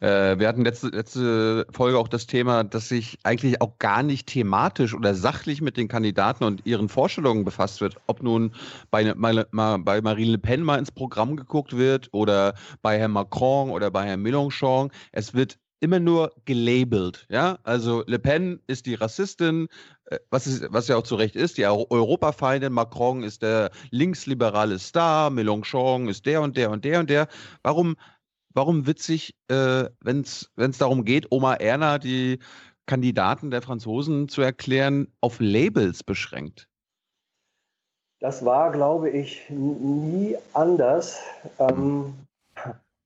Äh, 0.03 0.41
wir 0.41 0.49
hatten 0.49 0.65
letzte, 0.65 0.89
letzte 0.89 1.65
Folge 1.71 1.97
auch 1.97 2.09
das 2.09 2.27
Thema, 2.27 2.65
dass 2.65 2.89
sich 2.89 3.19
eigentlich 3.23 3.63
auch 3.63 3.79
gar 3.79 4.03
nicht 4.03 4.27
thematisch 4.27 4.95
oder 4.95 5.15
sachlich 5.15 5.63
mit 5.63 5.77
den 5.77 5.87
Kandidaten 5.87 6.43
und 6.43 6.67
ihren 6.67 6.89
Vorstellungen 6.89 7.45
befasst 7.45 7.81
wird. 7.81 7.97
Ob 8.09 8.21
nun 8.21 8.53
bei, 8.91 9.15
bei 9.15 10.01
Marine 10.01 10.33
Le 10.33 10.39
Pen 10.39 10.65
mal 10.65 10.79
ins 10.79 10.91
Programm 10.91 11.37
geguckt 11.37 11.77
wird 11.77 12.09
oder 12.11 12.55
bei 12.83 12.99
Herrn 12.99 13.13
Macron 13.13 13.71
oder 13.71 13.93
bei 13.93 14.05
Herrn 14.07 14.23
Mélenchon. 14.23 14.91
Es 15.13 15.35
wird 15.35 15.59
immer 15.79 16.01
nur 16.01 16.33
gelabelt. 16.47 17.27
Ja, 17.29 17.59
also 17.63 18.03
Le 18.09 18.19
Pen 18.19 18.61
ist 18.67 18.87
die 18.87 18.95
Rassistin, 18.95 19.69
äh, 20.07 20.19
was, 20.31 20.49
ist, 20.49 20.67
was 20.71 20.89
ja 20.89 20.97
auch 20.97 21.05
zu 21.05 21.15
Recht 21.15 21.37
ist, 21.37 21.59
die 21.59 21.67
Europafeindin, 21.67 22.73
Macron 22.73 23.23
ist 23.23 23.43
der 23.43 23.71
linksliberale 23.91 24.81
Star, 24.81 25.31
Mélenchon 25.31 26.09
ist 26.09 26.27
der 26.27 26.43
und 26.43 26.57
der 26.57 26.73
und 26.73 26.85
der 26.85 26.99
und 26.99 27.09
der. 27.09 27.29
Warum, 27.63 27.95
warum 28.55 28.87
witzig, 28.87 29.35
äh, 29.49 29.85
wenn 30.01 30.21
es 30.21 30.79
darum 30.79 31.05
geht, 31.05 31.27
Oma 31.31 31.55
Erna 31.55 31.99
die 31.99 32.39
Kandidaten 32.87 33.51
der 33.51 33.63
Franzosen 33.63 34.29
zu 34.29 34.43
erklären, 34.43 35.09
auf 35.21 35.39
Labels 35.41 36.03
beschränkt? 36.03 36.69
Das 38.21 38.45
war, 38.45 38.71
glaube 38.71 39.11
ich, 39.11 39.43
nie 39.51 40.37
anders. 40.53 41.21
Ähm, 41.59 42.15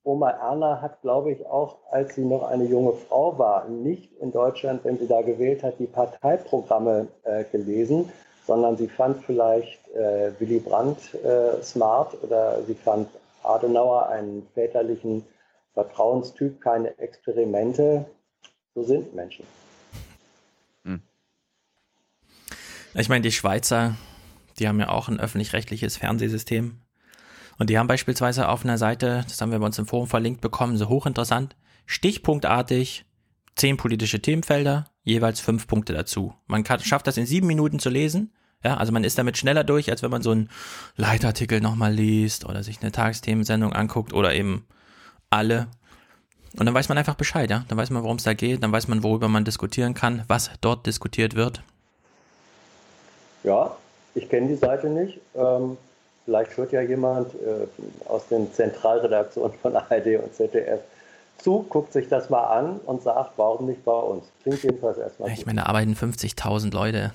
Oma 0.05 0.31
Erna 0.31 0.81
hat, 0.81 1.01
glaube 1.03 1.33
ich, 1.33 1.45
auch, 1.47 1.79
als 1.91 2.15
sie 2.15 2.25
noch 2.25 2.45
eine 2.45 2.65
junge 2.65 2.93
Frau 2.93 3.39
war, 3.39 3.69
nicht 3.69 4.13
in 4.21 4.31
Deutschland, 4.31 4.85
wenn 4.85 4.99
sie 4.99 5.09
da 5.09 5.23
gewählt 5.23 5.63
hat, 5.63 5.79
die 5.79 5.87
Parteiprogramme 5.87 7.09
äh, 7.25 7.45
gelesen, 7.45 8.09
sondern 8.47 8.77
sie 8.77 8.89
fand 8.89 9.25
vielleicht 9.25 9.89
äh, 9.95 10.31
Willy 10.39 10.61
Brandt 10.61 11.15
äh, 11.25 11.63
smart 11.63 12.17
oder 12.23 12.63
sie 12.63 12.75
fand 12.75 13.09
Adenauer 13.43 14.09
einen 14.09 14.47
väterlichen 14.55 15.25
Vertrauenstyp, 15.77 16.63
keine 16.63 16.99
Experimente. 16.99 18.07
So 18.75 18.83
sind 18.83 19.15
Menschen. 19.15 19.45
Hm. 20.85 21.03
Ich 22.95 23.11
meine, 23.11 23.21
die 23.21 23.31
Schweizer, 23.31 23.95
die 24.59 24.69
haben 24.69 24.81
ja 24.81 24.89
auch 24.89 25.09
ein 25.09 25.21
öffentlich-rechtliches 25.21 25.99
Fernsehsystem. 25.99 26.81
Und 27.59 27.69
die 27.69 27.79
haben 27.79 27.89
beispielsweise 27.89 28.49
auf 28.49 28.65
einer 28.65 28.79
Seite, 28.79 29.25
das 29.29 29.39
haben 29.43 29.53
wir 29.53 29.59
bei 29.59 29.67
uns 29.67 29.79
im 29.79 29.87
Forum 29.87 30.09
verlinkt 30.09 30.41
bekommen, 30.41 30.79
so 30.79 30.89
hochinteressant, 30.89 31.57
stichpunktartig 31.85 33.05
zehn 33.55 33.77
politische 33.77 34.23
Themenfelder, 34.23 34.87
jeweils 35.03 35.41
fünf 35.41 35.67
Punkte 35.67 35.93
dazu. 35.93 36.33
Man 36.47 36.65
kann, 36.65 36.81
schafft 36.81 37.07
das 37.07 37.19
in 37.19 37.27
sieben 37.27 37.47
Minuten 37.47 37.81
zu 37.81 37.91
lesen. 37.91 38.33
Ja, 38.65 38.79
also 38.79 38.93
man 38.93 39.05
ist 39.05 39.19
damit 39.19 39.37
schneller 39.37 39.63
durch, 39.63 39.91
als 39.91 40.03
wenn 40.03 40.11
man 40.11 40.23
so 40.23 40.31
einen 40.31 40.49
Leitartikel 40.97 41.61
nochmal 41.61 41.93
liest 41.93 42.47
oder 42.47 42.63
sich 42.63 42.81
eine 42.81 42.93
Tagesthemensendung 42.93 43.75
anguckt 43.75 44.15
oder 44.15 44.35
eben 44.35 44.67
alle. 45.31 45.69
Und 46.59 46.67
dann 46.67 46.75
weiß 46.75 46.89
man 46.89 46.99
einfach 46.99 47.15
Bescheid, 47.15 47.51
ja. 47.51 47.65
Dann 47.69 47.79
weiß 47.79 47.91
man, 47.91 48.03
worum 48.03 48.17
es 48.17 48.25
da 48.25 48.35
geht, 48.35 48.63
dann 48.63 48.73
weiß 48.73 48.89
man, 48.89 49.03
worüber 49.03 49.29
man 49.29 49.45
diskutieren 49.45 49.95
kann, 49.95 50.25
was 50.29 50.51
dort 50.61 50.87
diskutiert 50.87 51.35
wird. 51.35 51.63
Ja, 53.45 53.77
ich 54.15 54.29
kenne 54.29 54.49
die 54.49 54.57
Seite 54.57 54.89
nicht. 54.89 55.21
Ähm, 55.35 55.77
Vielleicht 56.27 56.57
hört 56.57 56.73
ja 56.73 56.81
jemand 56.81 57.33
äh, 57.35 57.69
aus 58.09 58.27
den 58.27 58.53
Zentralredaktionen 58.53 59.57
von 59.63 59.77
ARD 59.77 60.19
und 60.19 60.35
ZDF 60.35 60.81
zu, 61.39 61.63
guckt 61.69 61.93
sich 61.93 62.09
das 62.09 62.31
mal 62.31 62.43
an 62.43 62.81
und 62.81 63.01
sagt, 63.03 63.35
warum 63.37 63.67
nicht 63.67 63.85
bei 63.85 63.93
uns? 63.93 64.27
Klingt 64.43 64.63
jedenfalls 64.65 64.99
erstmal. 64.99 65.31
Ich 65.31 65.47
meine, 65.47 65.61
da 65.61 65.67
arbeiten 65.67 65.95
50.000 65.95 66.73
Leute. 66.75 67.15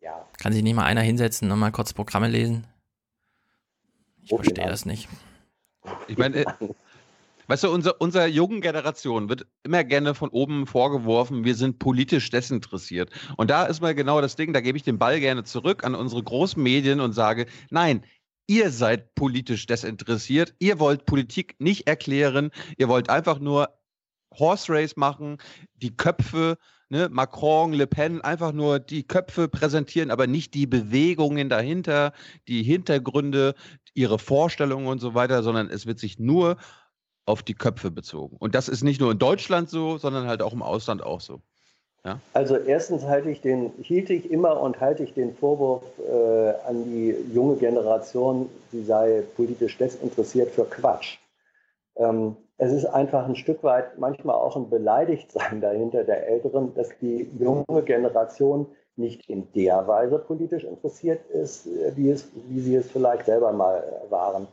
Ja. 0.00 0.26
Kann 0.42 0.52
sich 0.52 0.64
nicht 0.64 0.74
mal 0.74 0.84
einer 0.84 1.02
hinsetzen 1.02 1.50
und 1.52 1.60
mal 1.60 1.70
kurz 1.70 1.92
Programme 1.92 2.26
lesen? 2.26 2.66
Ich 4.22 4.30
verstehe 4.30 4.66
das 4.66 4.84
nicht. 4.84 5.08
Ich 6.08 6.18
meine, 6.18 6.44
Weißt 7.48 7.64
du, 7.64 7.70
unser, 7.70 7.98
unserer 8.00 8.26
jungen 8.26 8.60
Generation 8.60 9.30
wird 9.30 9.46
immer 9.62 9.82
gerne 9.82 10.14
von 10.14 10.28
oben 10.28 10.66
vorgeworfen, 10.66 11.44
wir 11.44 11.54
sind 11.54 11.78
politisch 11.78 12.28
desinteressiert. 12.28 13.10
Und 13.38 13.48
da 13.48 13.64
ist 13.64 13.80
mal 13.80 13.94
genau 13.94 14.20
das 14.20 14.36
Ding, 14.36 14.52
da 14.52 14.60
gebe 14.60 14.76
ich 14.76 14.84
den 14.84 14.98
Ball 14.98 15.18
gerne 15.18 15.44
zurück 15.44 15.82
an 15.82 15.94
unsere 15.94 16.22
großen 16.22 16.62
Medien 16.62 17.00
und 17.00 17.14
sage, 17.14 17.46
nein, 17.70 18.04
ihr 18.46 18.70
seid 18.70 19.14
politisch 19.14 19.64
desinteressiert, 19.64 20.54
ihr 20.58 20.78
wollt 20.78 21.06
Politik 21.06 21.56
nicht 21.58 21.86
erklären, 21.88 22.50
ihr 22.76 22.88
wollt 22.88 23.08
einfach 23.08 23.38
nur 23.38 23.68
Horse 24.38 24.70
Race 24.70 24.96
machen, 24.96 25.38
die 25.74 25.96
Köpfe, 25.96 26.58
ne, 26.90 27.08
Macron, 27.10 27.72
Le 27.72 27.86
Pen, 27.86 28.20
einfach 28.20 28.52
nur 28.52 28.78
die 28.78 29.06
Köpfe 29.06 29.48
präsentieren, 29.48 30.10
aber 30.10 30.26
nicht 30.26 30.52
die 30.52 30.66
Bewegungen 30.66 31.48
dahinter, 31.48 32.12
die 32.46 32.62
Hintergründe, 32.62 33.54
ihre 33.94 34.18
Vorstellungen 34.18 34.86
und 34.86 35.00
so 35.00 35.14
weiter, 35.14 35.42
sondern 35.42 35.68
es 35.70 35.86
wird 35.86 35.98
sich 35.98 36.18
nur 36.18 36.56
auf 37.28 37.42
die 37.42 37.54
Köpfe 37.54 37.90
bezogen. 37.90 38.36
Und 38.38 38.54
das 38.54 38.68
ist 38.68 38.82
nicht 38.82 39.00
nur 39.00 39.12
in 39.12 39.18
Deutschland 39.18 39.68
so, 39.68 39.98
sondern 39.98 40.26
halt 40.26 40.42
auch 40.42 40.52
im 40.52 40.62
Ausland 40.62 41.02
auch 41.02 41.20
so. 41.20 41.40
Ja? 42.04 42.20
Also 42.32 42.56
erstens 42.56 43.04
halte 43.04 43.30
ich 43.30 43.40
den, 43.40 43.72
hielt 43.82 44.10
ich 44.10 44.30
immer 44.30 44.60
und 44.60 44.80
halte 44.80 45.04
ich 45.04 45.12
den 45.14 45.34
Vorwurf 45.34 45.82
äh, 45.98 46.68
an 46.68 46.84
die 46.84 47.14
junge 47.32 47.56
Generation, 47.56 48.48
sie 48.72 48.82
sei 48.82 49.22
politisch 49.36 49.76
desinteressiert 49.76 50.50
für 50.50 50.64
Quatsch. 50.64 51.18
Ähm, 51.96 52.36
es 52.56 52.72
ist 52.72 52.86
einfach 52.86 53.26
ein 53.28 53.36
Stück 53.36 53.62
weit 53.62 53.98
manchmal 53.98 54.36
auch 54.36 54.56
ein 54.56 54.70
Beleidigtsein 54.70 55.60
dahinter 55.60 56.04
der 56.04 56.28
Älteren, 56.28 56.74
dass 56.74 56.88
die 57.00 57.30
junge 57.38 57.82
Generation 57.84 58.66
nicht 58.96 59.28
in 59.28 59.46
der 59.52 59.86
Weise 59.86 60.18
politisch 60.18 60.64
interessiert 60.64 61.28
ist, 61.30 61.66
äh, 61.66 61.92
wie, 61.94 62.10
es, 62.10 62.28
wie 62.48 62.60
sie 62.60 62.76
es 62.76 62.90
vielleicht 62.90 63.26
selber 63.26 63.52
mal 63.52 63.84
waren. 64.08 64.48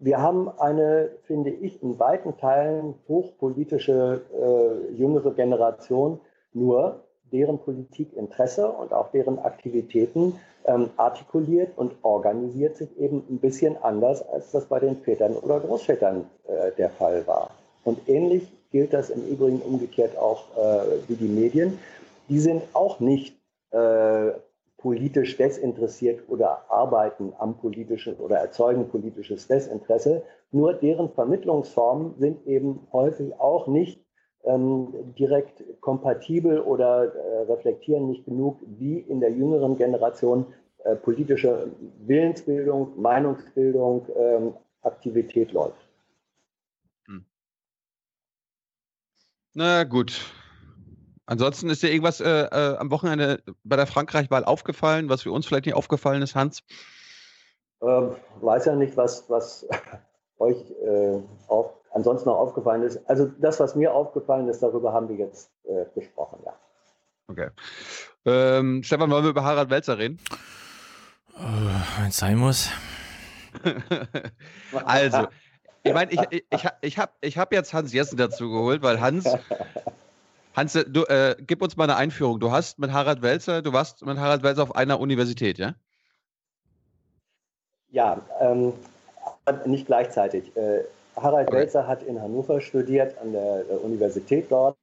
Wir 0.00 0.18
haben 0.22 0.48
eine, 0.48 1.10
finde 1.26 1.50
ich, 1.50 1.82
in 1.82 1.98
weiten 1.98 2.36
Teilen 2.36 2.94
hochpolitische 3.08 4.20
äh, 4.32 4.92
jüngere 4.92 5.32
Generation, 5.32 6.20
nur 6.52 7.04
deren 7.32 7.58
Politikinteresse 7.58 8.68
und 8.68 8.92
auch 8.92 9.10
deren 9.10 9.38
Aktivitäten 9.38 10.38
ähm, 10.66 10.90
artikuliert 10.96 11.76
und 11.76 11.92
organisiert 12.02 12.76
sich 12.76 12.96
eben 12.98 13.24
ein 13.28 13.38
bisschen 13.38 13.76
anders, 13.82 14.26
als 14.28 14.52
das 14.52 14.66
bei 14.66 14.78
den 14.78 14.96
Vätern 14.96 15.34
oder 15.34 15.60
Großvätern 15.60 16.24
äh, 16.46 16.70
der 16.78 16.90
Fall 16.90 17.26
war. 17.26 17.50
Und 17.84 18.08
ähnlich 18.08 18.52
gilt 18.70 18.92
das 18.92 19.10
im 19.10 19.26
Übrigen 19.26 19.60
umgekehrt 19.60 20.16
auch 20.16 20.44
äh, 20.56 21.08
wie 21.08 21.16
die 21.16 21.28
Medien. 21.28 21.78
Die 22.28 22.38
sind 22.38 22.62
auch 22.72 23.00
nicht 23.00 23.36
äh, 23.70 24.30
politisch 24.78 25.36
desinteressiert 25.36 26.22
oder 26.28 26.70
arbeiten 26.70 27.32
am 27.38 27.58
politischen 27.58 28.14
oder 28.16 28.36
erzeugen 28.38 28.88
politisches 28.88 29.46
Desinteresse. 29.48 30.22
Nur 30.52 30.72
deren 30.72 31.10
Vermittlungsformen 31.10 32.14
sind 32.18 32.46
eben 32.46 32.86
häufig 32.92 33.38
auch 33.38 33.66
nicht 33.66 34.00
ähm, 34.44 35.14
direkt 35.18 35.62
kompatibel 35.80 36.60
oder 36.60 37.12
äh, 37.14 37.42
reflektieren 37.52 38.08
nicht 38.08 38.24
genug, 38.24 38.60
wie 38.78 38.98
in 39.00 39.20
der 39.20 39.32
jüngeren 39.32 39.76
Generation 39.76 40.46
äh, 40.84 40.94
politische 40.94 41.72
Willensbildung, 42.06 42.92
Meinungsbildung, 43.00 44.06
ähm, 44.16 44.54
Aktivität 44.82 45.52
läuft. 45.52 45.88
Hm. 47.06 47.24
Na 49.54 49.82
gut, 49.82 50.20
Ansonsten 51.28 51.68
ist 51.68 51.82
dir 51.82 51.90
irgendwas 51.90 52.22
äh, 52.22 52.26
äh, 52.26 52.76
am 52.78 52.90
Wochenende 52.90 53.42
bei 53.62 53.76
der 53.76 53.86
Frankreich-Wahl 53.86 54.46
aufgefallen, 54.46 55.10
was 55.10 55.22
für 55.22 55.30
uns 55.30 55.44
vielleicht 55.44 55.66
nicht 55.66 55.74
aufgefallen 55.74 56.22
ist, 56.22 56.34
Hans? 56.34 56.62
Ähm, 57.82 58.16
weiß 58.40 58.64
ja 58.64 58.74
nicht, 58.74 58.96
was, 58.96 59.28
was 59.28 59.68
euch 60.38 60.56
äh, 60.82 61.20
auf, 61.48 61.74
ansonsten 61.92 62.30
noch 62.30 62.38
aufgefallen 62.38 62.82
ist. 62.82 63.06
Also 63.10 63.26
das, 63.26 63.60
was 63.60 63.74
mir 63.74 63.92
aufgefallen 63.92 64.48
ist, 64.48 64.62
darüber 64.62 64.94
haben 64.94 65.10
wir 65.10 65.16
jetzt 65.16 65.50
äh, 65.64 65.84
gesprochen, 65.94 66.38
ja. 66.46 66.54
Okay. 67.28 67.50
Ähm, 68.24 68.82
Stefan, 68.82 69.10
wollen 69.10 69.24
wir 69.24 69.30
über 69.30 69.44
Harald 69.44 69.68
Welzer 69.68 69.98
reden? 69.98 70.18
Wenn 71.36 72.08
es 72.08 72.16
sein 72.16 72.38
muss. 72.38 72.70
also, 74.86 75.26
ich 75.82 75.92
meine, 75.92 76.10
ich, 76.10 76.20
ich, 76.30 76.44
ich, 76.50 76.68
ich 76.80 76.98
habe 76.98 77.12
ich 77.20 77.36
hab 77.36 77.52
jetzt 77.52 77.74
Hans 77.74 77.92
Jessen 77.92 78.16
dazu 78.16 78.50
geholt, 78.50 78.80
weil 78.80 78.98
Hans 78.98 79.28
Hans, 80.58 80.72
du, 80.72 81.04
äh, 81.04 81.36
gib 81.46 81.62
uns 81.62 81.76
mal 81.76 81.84
eine 81.84 81.94
Einführung. 81.94 82.40
Du 82.40 82.50
hast 82.50 82.80
mit 82.80 82.92
Harald 82.92 83.22
Welzer, 83.22 83.62
du 83.62 83.72
warst 83.72 84.04
mit 84.04 84.18
Harald 84.18 84.42
Welzer 84.42 84.64
auf 84.64 84.74
einer 84.74 84.98
Universität, 84.98 85.56
ja? 85.56 85.74
Ja, 87.90 88.20
ähm, 88.40 88.72
nicht 89.66 89.86
gleichzeitig. 89.86 90.56
Äh, 90.56 90.80
Harald 91.14 91.46
okay. 91.46 91.58
Welzer 91.58 91.86
hat 91.86 92.02
in 92.02 92.20
Hannover 92.20 92.60
studiert, 92.60 93.16
an 93.18 93.30
der, 93.30 93.62
der 93.62 93.84
Universität 93.84 94.50
dort. 94.50 94.76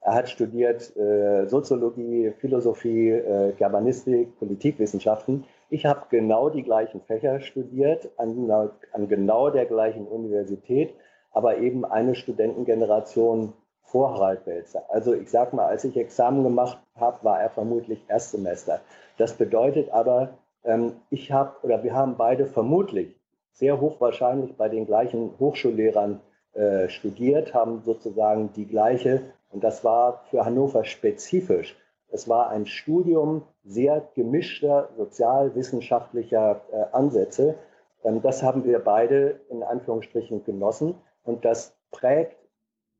Er 0.00 0.14
hat 0.14 0.30
studiert 0.30 0.96
äh, 0.96 1.48
Soziologie, 1.48 2.32
Philosophie, 2.38 3.10
äh, 3.10 3.54
Germanistik, 3.58 4.38
Politikwissenschaften. 4.38 5.44
Ich 5.70 5.86
habe 5.86 6.06
genau 6.08 6.50
die 6.50 6.62
gleichen 6.62 7.00
Fächer 7.00 7.40
studiert, 7.40 8.10
an, 8.16 8.48
an 8.92 9.08
genau 9.08 9.50
der 9.50 9.66
gleichen 9.66 10.06
Universität, 10.06 10.94
aber 11.32 11.58
eben 11.58 11.84
eine 11.84 12.14
Studentengeneration 12.14 13.54
vor 13.90 14.14
Harald 14.14 14.46
Welzer. 14.46 14.84
Also 14.88 15.14
ich 15.14 15.30
sage 15.30 15.56
mal, 15.56 15.66
als 15.66 15.84
ich 15.84 15.96
Examen 15.96 16.44
gemacht 16.44 16.78
habe, 16.96 17.24
war 17.24 17.40
er 17.40 17.50
vermutlich 17.50 18.04
Erstsemester. 18.08 18.80
Das 19.16 19.32
bedeutet 19.34 19.90
aber, 19.90 20.30
ähm, 20.64 20.92
ich 21.10 21.32
habe 21.32 21.52
oder 21.62 21.82
wir 21.82 21.94
haben 21.94 22.16
beide 22.16 22.46
vermutlich 22.46 23.14
sehr 23.52 23.80
hochwahrscheinlich 23.80 24.56
bei 24.56 24.68
den 24.68 24.86
gleichen 24.86 25.32
Hochschullehrern 25.38 26.20
äh, 26.52 26.88
studiert, 26.88 27.54
haben 27.54 27.82
sozusagen 27.84 28.52
die 28.52 28.66
gleiche, 28.66 29.22
und 29.50 29.64
das 29.64 29.82
war 29.84 30.22
für 30.30 30.44
Hannover 30.44 30.84
spezifisch. 30.84 31.76
Es 32.10 32.28
war 32.28 32.50
ein 32.50 32.66
Studium 32.66 33.42
sehr 33.64 34.06
gemischter 34.14 34.88
sozialwissenschaftlicher 34.96 36.60
äh, 36.72 36.84
Ansätze. 36.92 37.56
Ähm, 38.04 38.22
das 38.22 38.42
haben 38.42 38.64
wir 38.64 38.78
beide 38.78 39.40
in 39.50 39.62
Anführungsstrichen 39.62 40.44
genossen 40.44 40.94
und 41.24 41.44
das 41.44 41.74
prägt 41.90 42.37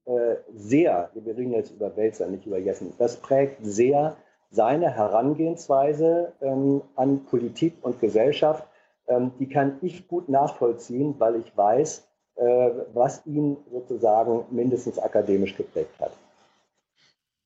äh, 0.09 0.37
sehr, 0.55 1.11
wir 1.14 1.37
reden 1.37 1.53
jetzt 1.53 1.71
über 1.71 1.94
Welzer, 1.97 2.27
nicht 2.29 2.47
über 2.47 2.59
Jessen, 2.59 2.94
das 2.99 3.16
prägt 3.16 3.59
sehr 3.64 4.16
seine 4.51 4.90
Herangehensweise 4.90 6.33
ähm, 6.40 6.81
an 6.97 7.25
Politik 7.27 7.75
und 7.83 8.01
Gesellschaft. 8.01 8.66
Ähm, 9.07 9.33
die 9.38 9.49
kann 9.49 9.79
ich 9.83 10.09
gut 10.09 10.29
nachvollziehen, 10.29 11.14
weil 11.18 11.37
ich 11.37 11.55
weiß, 11.55 12.09
äh, 12.37 12.71
was 12.94 13.27
ihn 13.27 13.59
sozusagen 13.71 14.47
mindestens 14.51 14.99
akademisch 14.99 15.57
geprägt 15.57 15.92
hat. 16.01 16.12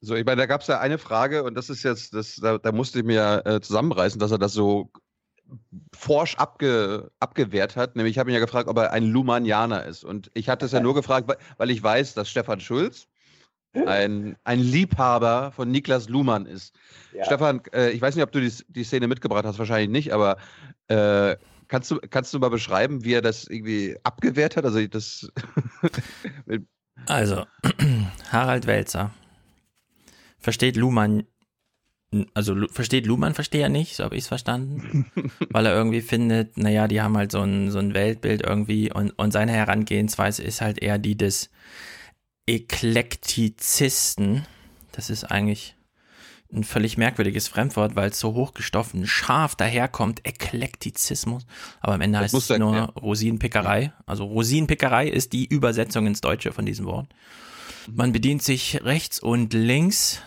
So, 0.00 0.14
ich 0.14 0.24
meine, 0.24 0.42
da 0.42 0.46
gab 0.46 0.60
es 0.60 0.66
ja 0.66 0.80
eine 0.80 0.98
Frage 0.98 1.44
und 1.44 1.54
das 1.56 1.70
ist 1.70 1.82
jetzt, 1.82 2.14
das, 2.14 2.36
da, 2.36 2.58
da 2.58 2.72
musste 2.72 3.00
ich 3.00 3.04
mir 3.04 3.42
äh, 3.44 3.60
zusammenreißen, 3.60 4.20
dass 4.20 4.32
er 4.32 4.38
das 4.38 4.52
so 4.52 4.88
forsch 5.94 6.36
abge, 6.36 7.10
abgewehrt 7.20 7.76
hat. 7.76 7.96
Nämlich, 7.96 8.12
ich 8.12 8.18
habe 8.18 8.30
ihn 8.30 8.34
ja 8.34 8.40
gefragt, 8.40 8.68
ob 8.68 8.78
er 8.78 8.92
ein 8.92 9.04
Lumanianer 9.04 9.84
ist. 9.84 10.04
Und 10.04 10.30
ich 10.34 10.48
hatte 10.48 10.66
es 10.66 10.72
ja 10.72 10.80
nur 10.80 10.94
gefragt, 10.94 11.30
weil 11.56 11.70
ich 11.70 11.82
weiß, 11.82 12.14
dass 12.14 12.30
Stefan 12.30 12.60
Schulz 12.60 13.08
ein, 13.74 14.36
ein 14.44 14.60
Liebhaber 14.60 15.52
von 15.52 15.70
Niklas 15.70 16.08
Luhmann 16.08 16.46
ist. 16.46 16.74
Ja. 17.12 17.24
Stefan, 17.24 17.62
äh, 17.72 17.90
ich 17.90 18.02
weiß 18.02 18.14
nicht, 18.14 18.24
ob 18.24 18.32
du 18.32 18.40
die, 18.40 18.52
die 18.68 18.84
Szene 18.84 19.08
mitgebracht 19.08 19.44
hast, 19.44 19.58
wahrscheinlich 19.58 19.90
nicht, 19.90 20.12
aber 20.12 20.36
äh, 20.88 21.36
kannst, 21.68 21.90
du, 21.90 21.98
kannst 22.10 22.34
du 22.34 22.38
mal 22.38 22.50
beschreiben, 22.50 23.04
wie 23.04 23.14
er 23.14 23.22
das 23.22 23.46
irgendwie 23.46 23.96
abgewehrt 24.02 24.56
hat? 24.56 24.64
Also, 24.64 24.86
das 24.86 25.30
also 27.06 27.46
Harald 28.30 28.66
Welzer 28.66 29.10
versteht 30.38 30.76
Luhmann 30.76 31.24
also 32.34 32.68
versteht 32.68 33.06
Luhmann, 33.06 33.34
verstehe 33.34 33.62
er 33.62 33.68
nicht, 33.68 33.96
so 33.96 34.04
habe 34.04 34.16
ich 34.16 34.24
es 34.24 34.28
verstanden, 34.28 35.10
weil 35.50 35.66
er 35.66 35.74
irgendwie 35.74 36.02
findet, 36.02 36.58
naja, 36.58 36.88
die 36.88 37.00
haben 37.00 37.16
halt 37.16 37.32
so 37.32 37.40
ein, 37.40 37.70
so 37.70 37.78
ein 37.78 37.94
Weltbild 37.94 38.42
irgendwie 38.42 38.92
und, 38.92 39.10
und 39.12 39.32
seine 39.32 39.52
Herangehensweise 39.52 40.42
ist 40.42 40.60
halt 40.60 40.82
eher 40.82 40.98
die 40.98 41.16
des 41.16 41.50
Eklektizisten. 42.46 44.46
Das 44.92 45.10
ist 45.10 45.24
eigentlich 45.24 45.76
ein 46.52 46.64
völlig 46.64 46.98
merkwürdiges 46.98 47.48
Fremdwort, 47.48 47.96
weil 47.96 48.10
es 48.10 48.20
so 48.20 48.34
hochgestoffen 48.34 49.06
scharf 49.06 49.54
daherkommt, 49.54 50.26
Eklektizismus. 50.26 51.46
Aber 51.80 51.94
am 51.94 52.02
Ende 52.02 52.18
das 52.18 52.34
heißt 52.34 52.50
es 52.50 52.58
nur 52.58 52.76
ja. 52.76 52.84
Rosinenpickerei. 52.84 53.94
Also 54.04 54.24
Rosinenpickerei 54.24 55.08
ist 55.08 55.32
die 55.32 55.46
Übersetzung 55.46 56.06
ins 56.06 56.20
Deutsche 56.20 56.52
von 56.52 56.66
diesem 56.66 56.84
Wort. 56.84 57.08
Man 57.90 58.12
bedient 58.12 58.42
sich 58.42 58.84
rechts 58.84 59.18
und 59.18 59.54
links 59.54 60.20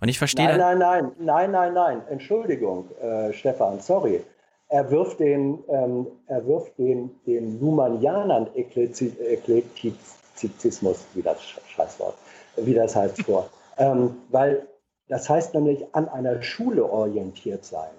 und 0.00 0.08
ich 0.08 0.18
verstehe. 0.18 0.56
Nein, 0.56 0.78
nein, 0.78 0.80
nein, 0.80 1.12
nein, 1.18 1.50
nein, 1.50 1.74
nein. 1.74 2.02
Entschuldigung, 2.08 2.88
äh, 3.00 3.32
Stefan, 3.32 3.80
sorry. 3.80 4.22
Er 4.68 4.88
wirft 4.90 5.20
den, 5.20 5.62
ähm, 5.68 6.06
er 6.26 6.46
wirft 6.46 6.78
den, 6.78 7.10
den 7.26 7.60
Luhmannianern 7.60 8.48
Eklektizismus, 8.54 11.06
wie 11.14 11.22
das 11.22 11.38
Scheißwort, 11.68 12.16
wie 12.56 12.74
das 12.74 12.96
heißt 12.96 13.22
vor. 13.22 13.48
ähm, 13.78 14.16
weil 14.30 14.66
das 15.08 15.28
heißt 15.28 15.54
nämlich 15.54 15.84
an 15.94 16.08
einer 16.08 16.42
Schule 16.42 16.84
orientiert 16.84 17.64
sein. 17.64 17.90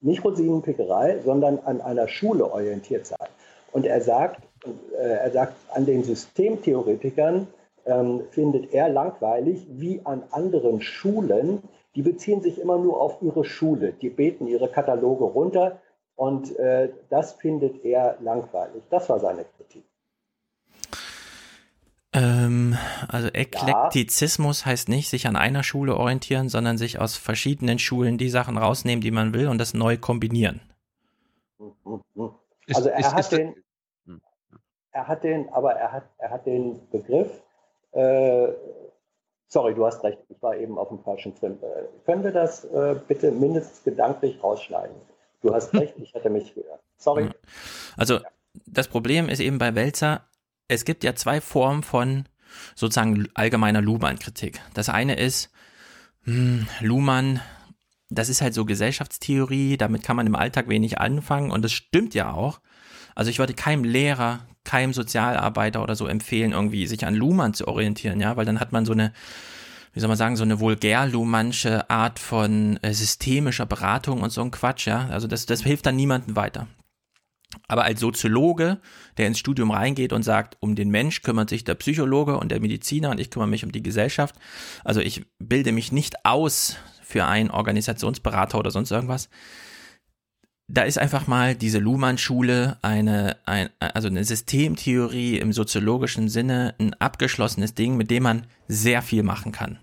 Nicht 0.00 0.24
Rosinenpickerei, 0.24 1.20
sondern 1.24 1.58
an 1.60 1.80
einer 1.80 2.08
Schule 2.08 2.50
orientiert 2.50 3.06
sein. 3.06 3.28
Und 3.72 3.86
er 3.86 4.00
sagt, 4.00 4.42
äh, 4.96 5.02
er 5.02 5.30
sagt 5.32 5.54
an 5.74 5.84
den 5.84 6.04
Systemtheoretikern, 6.04 7.48
ähm, 7.86 8.22
findet 8.30 8.72
er 8.72 8.88
langweilig, 8.88 9.66
wie 9.68 10.00
an 10.04 10.22
anderen 10.30 10.80
Schulen. 10.80 11.62
Die 11.94 12.02
beziehen 12.02 12.40
sich 12.40 12.60
immer 12.60 12.78
nur 12.78 13.00
auf 13.00 13.22
ihre 13.22 13.44
Schule. 13.44 13.92
Die 13.92 14.10
beten 14.10 14.46
ihre 14.46 14.68
Kataloge 14.68 15.24
runter 15.24 15.80
und 16.16 16.56
äh, 16.58 16.90
das 17.10 17.32
findet 17.34 17.84
er 17.84 18.16
langweilig. 18.20 18.82
Das 18.90 19.08
war 19.08 19.20
seine 19.20 19.44
Kritik. 19.44 19.84
Ähm, 22.12 22.76
also 23.08 23.28
Eklektizismus 23.28 24.60
ja. 24.60 24.66
heißt 24.66 24.88
nicht 24.88 25.08
sich 25.08 25.26
an 25.26 25.34
einer 25.34 25.64
Schule 25.64 25.96
orientieren, 25.96 26.48
sondern 26.48 26.78
sich 26.78 27.00
aus 27.00 27.16
verschiedenen 27.16 27.80
Schulen 27.80 28.18
die 28.18 28.28
Sachen 28.28 28.56
rausnehmen, 28.56 29.00
die 29.00 29.10
man 29.10 29.34
will 29.34 29.48
und 29.48 29.58
das 29.58 29.74
neu 29.74 29.96
kombinieren. 29.96 30.60
Also 32.72 32.88
er 32.88 33.12
hat 33.12 33.32
den, 33.32 33.56
hm. 34.06 34.20
er 34.92 35.08
hat 35.08 35.24
den, 35.24 35.48
aber 35.50 35.72
er 35.72 35.90
hat, 35.90 36.04
er 36.18 36.30
hat 36.30 36.46
den 36.46 36.88
Begriff 36.90 37.43
äh, 37.94 38.52
sorry, 39.48 39.74
du 39.74 39.86
hast 39.86 40.02
recht, 40.04 40.18
ich 40.28 40.42
war 40.42 40.56
eben 40.56 40.78
auf 40.78 40.88
dem 40.88 40.98
falschen 41.00 41.34
Film. 41.34 41.58
Äh, 41.62 41.84
können 42.04 42.24
wir 42.24 42.32
das 42.32 42.64
äh, 42.64 42.96
bitte 43.06 43.30
mindestens 43.30 43.82
gedanklich 43.84 44.42
rausschneiden? 44.42 44.96
Du 45.42 45.54
hast 45.54 45.72
recht, 45.74 45.94
ich 45.98 46.12
hatte 46.14 46.30
mich 46.30 46.54
gehört. 46.54 46.80
Sorry. 46.96 47.30
Also 47.96 48.20
das 48.66 48.88
Problem 48.88 49.28
ist 49.28 49.40
eben 49.40 49.58
bei 49.58 49.74
Welzer, 49.74 50.22
es 50.68 50.84
gibt 50.84 51.04
ja 51.04 51.14
zwei 51.14 51.40
Formen 51.40 51.82
von 51.82 52.24
sozusagen 52.74 53.28
allgemeiner 53.34 53.80
Luhmann-Kritik. 53.80 54.60
Das 54.74 54.88
eine 54.88 55.16
ist, 55.16 55.50
hm, 56.22 56.66
Luhmann, 56.80 57.40
das 58.10 58.28
ist 58.28 58.40
halt 58.40 58.54
so 58.54 58.64
Gesellschaftstheorie, 58.64 59.76
damit 59.76 60.02
kann 60.02 60.16
man 60.16 60.26
im 60.26 60.36
Alltag 60.36 60.68
wenig 60.68 60.98
anfangen 60.98 61.50
und 61.50 61.62
das 61.62 61.72
stimmt 61.72 62.14
ja 62.14 62.32
auch. 62.32 62.60
Also 63.14 63.30
ich 63.30 63.38
würde 63.38 63.54
keinem 63.54 63.84
Lehrer, 63.84 64.40
keinem 64.64 64.92
Sozialarbeiter 64.92 65.82
oder 65.82 65.94
so 65.94 66.06
empfehlen, 66.06 66.52
irgendwie 66.52 66.86
sich 66.86 67.06
an 67.06 67.14
Luhmann 67.14 67.54
zu 67.54 67.68
orientieren, 67.68 68.20
ja, 68.20 68.36
weil 68.36 68.46
dann 68.46 68.60
hat 68.60 68.72
man 68.72 68.84
so 68.84 68.92
eine, 68.92 69.12
wie 69.92 70.00
soll 70.00 70.08
man 70.08 70.16
sagen, 70.16 70.36
so 70.36 70.42
eine 70.42 70.60
vulgär-luhmannsche 70.60 71.88
Art 71.90 72.18
von 72.18 72.78
äh, 72.82 72.92
systemischer 72.92 73.66
Beratung 73.66 74.22
und 74.22 74.30
so 74.30 74.40
ein 74.40 74.50
Quatsch, 74.50 74.86
ja. 74.86 75.08
Also 75.08 75.26
das, 75.28 75.46
das 75.46 75.62
hilft 75.62 75.86
dann 75.86 75.96
niemandem 75.96 76.34
weiter. 76.34 76.66
Aber 77.68 77.84
als 77.84 78.00
Soziologe, 78.00 78.78
der 79.16 79.28
ins 79.28 79.38
Studium 79.38 79.70
reingeht 79.70 80.12
und 80.12 80.22
sagt, 80.22 80.56
um 80.60 80.74
den 80.74 80.90
Mensch 80.90 81.22
kümmert 81.22 81.50
sich 81.50 81.62
der 81.62 81.74
Psychologe 81.74 82.36
und 82.36 82.50
der 82.50 82.60
Mediziner 82.60 83.10
und 83.10 83.20
ich 83.20 83.30
kümmere 83.30 83.48
mich 83.48 83.64
um 83.64 83.70
die 83.70 83.82
Gesellschaft. 83.82 84.34
Also 84.82 85.00
ich 85.00 85.24
bilde 85.38 85.70
mich 85.70 85.92
nicht 85.92 86.24
aus 86.24 86.76
für 87.02 87.26
einen 87.26 87.50
Organisationsberater 87.50 88.58
oder 88.58 88.70
sonst 88.70 88.90
irgendwas 88.90 89.28
da 90.66 90.82
ist 90.82 90.98
einfach 90.98 91.26
mal 91.26 91.54
diese 91.54 91.78
Luhmann-Schule 91.78 92.78
eine, 92.82 93.36
ein, 93.44 93.68
also 93.78 94.08
eine 94.08 94.24
Systemtheorie 94.24 95.38
im 95.38 95.52
soziologischen 95.52 96.28
Sinne, 96.28 96.74
ein 96.78 96.94
abgeschlossenes 96.94 97.74
Ding, 97.74 97.96
mit 97.96 98.10
dem 98.10 98.22
man 98.22 98.46
sehr 98.66 99.02
viel 99.02 99.22
machen 99.22 99.52
kann. 99.52 99.78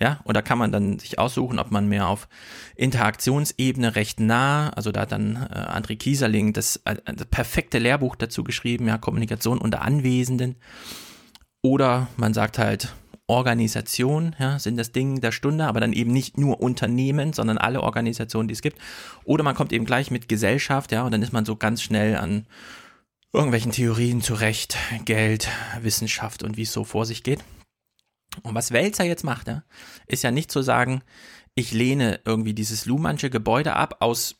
Ja, 0.00 0.20
und 0.24 0.34
da 0.34 0.42
kann 0.42 0.58
man 0.58 0.72
dann 0.72 0.98
sich 0.98 1.20
aussuchen, 1.20 1.60
ob 1.60 1.70
man 1.70 1.88
mehr 1.88 2.08
auf 2.08 2.26
Interaktionsebene 2.74 3.94
recht 3.94 4.18
nah, 4.18 4.70
also 4.70 4.90
da 4.90 5.02
hat 5.02 5.12
dann 5.12 5.36
äh, 5.36 5.56
André 5.56 5.96
Kieserling 5.96 6.52
das, 6.52 6.80
äh, 6.84 6.96
das 7.04 7.26
perfekte 7.26 7.78
Lehrbuch 7.78 8.16
dazu 8.16 8.42
geschrieben, 8.42 8.88
ja, 8.88 8.98
Kommunikation 8.98 9.58
unter 9.58 9.82
Anwesenden. 9.82 10.56
Oder 11.62 12.08
man 12.16 12.34
sagt 12.34 12.58
halt, 12.58 12.92
Organisation, 13.26 14.36
ja, 14.38 14.58
sind 14.58 14.76
das 14.76 14.92
Ding 14.92 15.20
der 15.20 15.32
Stunde, 15.32 15.64
aber 15.64 15.80
dann 15.80 15.94
eben 15.94 16.12
nicht 16.12 16.36
nur 16.36 16.60
Unternehmen, 16.60 17.32
sondern 17.32 17.56
alle 17.56 17.82
Organisationen, 17.82 18.48
die 18.48 18.54
es 18.54 18.62
gibt. 18.62 18.78
Oder 19.24 19.42
man 19.42 19.54
kommt 19.54 19.72
eben 19.72 19.86
gleich 19.86 20.10
mit 20.10 20.28
Gesellschaft, 20.28 20.92
ja, 20.92 21.04
und 21.04 21.12
dann 21.12 21.22
ist 21.22 21.32
man 21.32 21.46
so 21.46 21.56
ganz 21.56 21.82
schnell 21.82 22.16
an 22.16 22.46
irgendwelchen 23.32 23.72
Theorien 23.72 24.20
zurecht, 24.20 24.76
Geld, 25.04 25.48
Wissenschaft 25.80 26.42
und 26.42 26.56
wie 26.56 26.62
es 26.62 26.72
so 26.72 26.84
vor 26.84 27.06
sich 27.06 27.22
geht. 27.22 27.42
Und 28.42 28.54
was 28.54 28.72
Welzer 28.72 29.04
jetzt 29.04 29.24
macht, 29.24 29.48
ja, 29.48 29.64
ist 30.06 30.22
ja 30.22 30.30
nicht 30.30 30.50
zu 30.50 30.62
sagen, 30.62 31.02
ich 31.54 31.72
lehne 31.72 32.20
irgendwie 32.24 32.52
dieses 32.52 32.84
Luhmannsche 32.84 33.30
Gebäude 33.30 33.74
ab 33.74 33.96
aus 34.00 34.36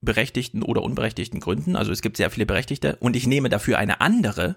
berechtigten 0.00 0.62
oder 0.62 0.82
unberechtigten 0.82 1.40
Gründen. 1.40 1.76
Also 1.76 1.92
es 1.92 2.02
gibt 2.02 2.16
sehr 2.16 2.30
viele 2.30 2.46
Berechtigte 2.46 2.96
und 2.96 3.16
ich 3.16 3.26
nehme 3.26 3.48
dafür 3.48 3.78
eine 3.78 4.00
andere 4.00 4.56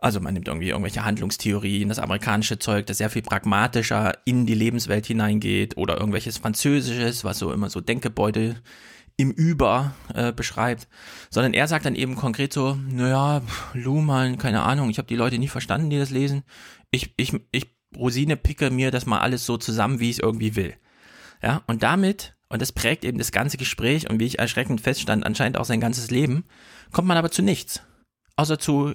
also 0.00 0.20
man 0.20 0.34
nimmt 0.34 0.48
irgendwie 0.48 0.68
irgendwelche 0.68 1.04
Handlungstheorien, 1.04 1.88
das 1.88 1.98
amerikanische 1.98 2.58
Zeug, 2.58 2.86
das 2.86 2.98
sehr 2.98 3.10
viel 3.10 3.22
pragmatischer 3.22 4.12
in 4.24 4.46
die 4.46 4.54
Lebenswelt 4.54 5.06
hineingeht 5.06 5.76
oder 5.76 5.98
irgendwelches 5.98 6.38
Französisches, 6.38 7.24
was 7.24 7.38
so 7.38 7.52
immer 7.52 7.70
so 7.70 7.80
Denkgebäude 7.80 8.56
im 9.16 9.30
Über 9.30 9.94
äh, 10.12 10.32
beschreibt, 10.32 10.88
sondern 11.30 11.54
er 11.54 11.68
sagt 11.68 11.86
dann 11.86 11.94
eben 11.94 12.16
konkret 12.16 12.52
so, 12.52 12.74
naja, 12.74 13.42
Luhmann, 13.72 14.38
keine 14.38 14.62
Ahnung, 14.62 14.90
ich 14.90 14.98
habe 14.98 15.06
die 15.06 15.16
Leute 15.16 15.38
nie 15.38 15.48
verstanden, 15.48 15.88
die 15.88 15.98
das 15.98 16.10
lesen. 16.10 16.42
Ich, 16.90 17.14
ich, 17.16 17.32
ich 17.52 17.74
Rosine 17.96 18.36
picke 18.36 18.70
mir 18.70 18.90
das 18.90 19.06
mal 19.06 19.20
alles 19.20 19.46
so 19.46 19.56
zusammen, 19.56 20.00
wie 20.00 20.10
ich 20.10 20.16
es 20.16 20.22
irgendwie 20.22 20.56
will. 20.56 20.74
Ja, 21.42 21.62
und 21.66 21.82
damit, 21.82 22.34
und 22.48 22.60
das 22.60 22.72
prägt 22.72 23.04
eben 23.04 23.18
das 23.18 23.32
ganze 23.32 23.56
Gespräch 23.56 24.10
und 24.10 24.18
wie 24.18 24.26
ich 24.26 24.38
erschreckend 24.38 24.80
feststand, 24.80 25.24
anscheinend 25.24 25.58
auch 25.58 25.64
sein 25.64 25.80
ganzes 25.80 26.10
Leben, 26.10 26.44
kommt 26.90 27.06
man 27.06 27.16
aber 27.16 27.30
zu 27.30 27.42
nichts. 27.42 27.82
Außer 28.36 28.58
zu 28.58 28.94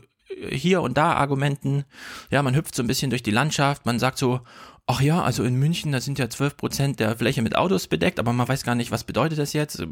hier 0.50 0.82
und 0.82 0.98
da 0.98 1.14
Argumenten. 1.14 1.86
Ja, 2.30 2.42
man 2.44 2.56
hüpft 2.56 2.76
so 2.76 2.84
ein 2.84 2.88
bisschen 2.88 3.10
durch 3.10 3.24
die 3.24 3.32
Landschaft, 3.32 3.86
man 3.86 4.00
sagt 4.00 4.18
so, 4.18 4.42
ach 4.88 5.02
ja, 5.02 5.22
also 5.22 5.44
in 5.44 5.56
München, 5.56 5.92
da 5.92 6.02
sind 6.02 6.20
ja 6.20 6.30
12 6.30 6.58
Prozent 6.58 7.00
der 7.00 7.18
Fläche 7.18 7.42
mit 7.42 7.56
Autos 7.56 7.88
bedeckt, 7.88 8.20
aber 8.20 8.34
man 8.34 8.48
weiß 8.48 8.64
gar 8.64 8.76
nicht, 8.76 8.92
was 8.92 9.04
bedeutet 9.04 9.40
das 9.40 9.54
jetzt? 9.54 9.84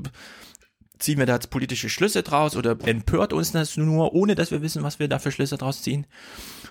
Ziehen 1.00 1.20
wir 1.20 1.28
da 1.28 1.36
jetzt 1.36 1.52
politische 1.52 1.90
Schlüsse 1.90 2.24
draus 2.24 2.56
oder 2.56 2.76
empört 2.86 3.32
uns 3.32 3.52
das 3.52 3.78
nur, 3.78 4.14
ohne 4.14 4.34
dass 4.34 4.50
wir 4.50 4.64
wissen, 4.64 4.82
was 4.82 4.98
wir 4.98 5.08
da 5.08 5.20
für 5.20 5.32
Schlüsse 5.32 5.58
draus 5.58 5.84
ziehen? 5.84 6.08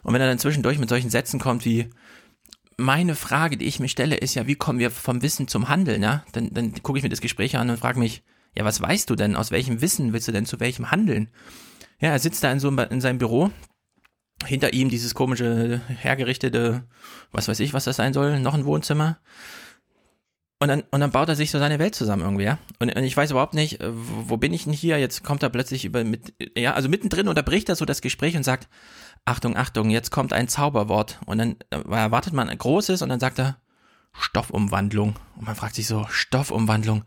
Und 0.03 0.15
wenn 0.15 0.21
er 0.21 0.27
dann 0.27 0.41
zwischendurch 0.41 0.79
mit 0.79 0.89
solchen 0.89 1.11
Sätzen 1.11 1.39
kommt 1.39 1.65
wie, 1.65 1.89
meine 2.77 3.15
Frage, 3.15 3.57
die 3.57 3.65
ich 3.65 3.81
mir 3.81 3.89
stelle, 3.89 4.17
ist 4.17 4.35
ja, 4.35 4.47
wie 4.47 4.55
kommen 4.55 4.79
wir 4.79 4.91
vom 4.91 5.23
Wissen 5.23 5.49
zum 5.49 5.69
Handeln, 5.69 6.03
ja? 6.03 6.25
Dann, 6.33 6.53
dann 6.53 6.75
gucke 6.83 6.99
ich 6.99 7.03
mir 7.03 7.09
das 7.09 7.21
Gespräch 7.21 7.57
an 7.57 7.71
und 7.71 7.79
frage 7.79 7.99
mich, 7.99 8.23
ja, 8.55 8.65
was 8.65 8.81
weißt 8.81 9.09
du 9.09 9.17
denn? 9.17 9.37
Aus 9.37 9.51
welchem 9.51 9.81
Wissen 9.81 10.13
willst 10.13 10.29
du 10.29 10.33
denn 10.33 10.47
zu 10.47 10.61
welchem 10.61 10.91
handeln? 10.91 11.29
Ja, 12.01 12.11
er 12.11 12.19
sitzt 12.19 12.45
da 12.45 12.53
in 12.53 12.61
so 12.61 12.69
in 12.69 13.01
seinem 13.01 13.19
Büro 13.19 13.51
hinter 14.45 14.73
ihm 14.73 14.89
dieses 14.91 15.15
komische, 15.15 15.81
hergerichtete, 15.89 16.85
was 17.33 17.49
weiß 17.49 17.61
ich, 17.61 17.73
was 17.73 17.85
das 17.85 17.97
sein 17.97 18.13
soll, 18.13 18.39
noch 18.41 18.55
ein 18.55 18.67
Wohnzimmer. 18.67 19.19
Und 20.59 20.69
dann, 20.69 20.85
und 20.91 21.01
dann 21.01 21.11
baut 21.11 21.29
er 21.29 21.37
sich 21.37 21.51
so 21.51 21.59
seine 21.59 21.79
Welt 21.79 21.95
zusammen 21.95 22.23
irgendwie, 22.23 22.45
ja. 22.45 22.59
Und, 22.79 22.95
und 22.95 23.05
ich 23.05 23.17
weiß 23.17 23.31
überhaupt 23.31 23.53
nicht, 23.53 23.81
äh, 23.81 23.91
wo 23.93 24.39
bin 24.39 24.55
ich 24.55 24.65
denn 24.65 24.73
hier? 24.73 24.99
Jetzt 24.99 25.23
kommt 25.23 25.43
er 25.43 25.51
plötzlich 25.51 25.85
über, 25.85 26.03
mit, 26.03 26.33
ja, 26.57 26.73
also 26.73 26.89
mittendrin 26.89 27.29
unterbricht 27.29 27.69
er 27.69 27.77
so 27.77 27.85
das 27.85 28.01
Gespräch 28.01 28.37
und 28.37 28.43
sagt, 28.43 28.69
Achtung, 29.27 29.57
Achtung, 29.57 29.91
jetzt 29.91 30.11
kommt 30.11 30.33
ein 30.33 30.49
Zauberwort. 30.49 31.21
Und 31.27 31.39
dann 31.39 31.57
äh, 31.71 31.81
erwartet 31.91 32.33
man 32.33 32.49
ein 32.49 32.57
großes 32.57 33.03
und 33.03 33.11
dann 33.11 33.21
sagt 33.21 33.39
er, 33.39 33.59
Stoffumwandlung. 34.15 35.17
Und 35.37 35.47
man 35.47 35.57
fragt 35.57 35.75
sich 35.75 35.87
so, 35.87 36.07
Stoffumwandlung. 36.09 37.05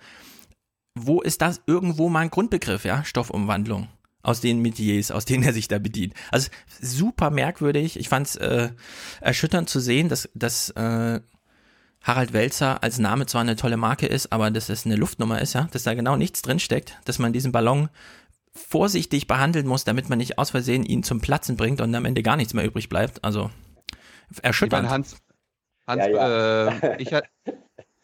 Wo 0.93 1.21
ist 1.21 1.41
das 1.41 1.61
irgendwo 1.65 2.07
mal 2.07 2.19
ein 2.19 2.29
Grundbegriff, 2.29 2.85
ja? 2.85 3.03
Stoffumwandlung 3.03 3.87
aus 4.21 4.41
den 4.41 4.61
Metiers, 4.61 5.11
aus 5.11 5.25
denen 5.25 5.43
er 5.43 5.53
sich 5.53 5.67
da 5.67 5.79
bedient. 5.79 6.13
Also 6.31 6.49
super 6.81 7.29
merkwürdig. 7.29 7.97
Ich 7.97 8.09
fand 8.09 8.27
es 8.27 8.35
äh, 8.35 8.69
erschütternd 9.21 9.69
zu 9.69 9.79
sehen, 9.79 10.09
dass, 10.09 10.29
dass 10.33 10.69
äh, 10.71 11.21
Harald 12.01 12.33
Welzer 12.33 12.83
als 12.83 12.99
Name 12.99 13.25
zwar 13.25 13.41
eine 13.41 13.55
tolle 13.55 13.77
Marke 13.77 14.07
ist, 14.07 14.31
aber 14.31 14.51
dass 14.51 14.69
es 14.69 14.85
eine 14.85 14.95
Luftnummer 14.95 15.41
ist, 15.41 15.53
ja, 15.53 15.67
dass 15.71 15.83
da 15.83 15.93
genau 15.93 16.15
nichts 16.15 16.41
drinsteckt, 16.41 16.97
dass 17.05 17.19
man 17.19 17.33
diesen 17.33 17.51
Ballon 17.51 17.89
vorsichtig 18.53 19.27
behandeln 19.27 19.67
muss, 19.67 19.83
damit 19.83 20.09
man 20.09 20.17
nicht 20.17 20.37
aus 20.37 20.51
Versehen 20.51 20.83
ihn 20.83 21.03
zum 21.03 21.21
Platzen 21.21 21.55
bringt 21.55 21.81
und 21.81 21.93
am 21.95 22.05
Ende 22.05 22.23
gar 22.23 22.35
nichts 22.35 22.53
mehr 22.53 22.65
übrig 22.65 22.89
bleibt. 22.89 23.23
Also 23.23 23.51
erschütternd. 24.41 24.85
Ich 24.85 24.89
meine, 24.89 24.93
Hans, 24.93 25.17
Hans, 25.87 26.05
ja, 26.05 26.09
ja. 26.09 26.67
Äh, 26.69 27.01
ich, 27.01 27.11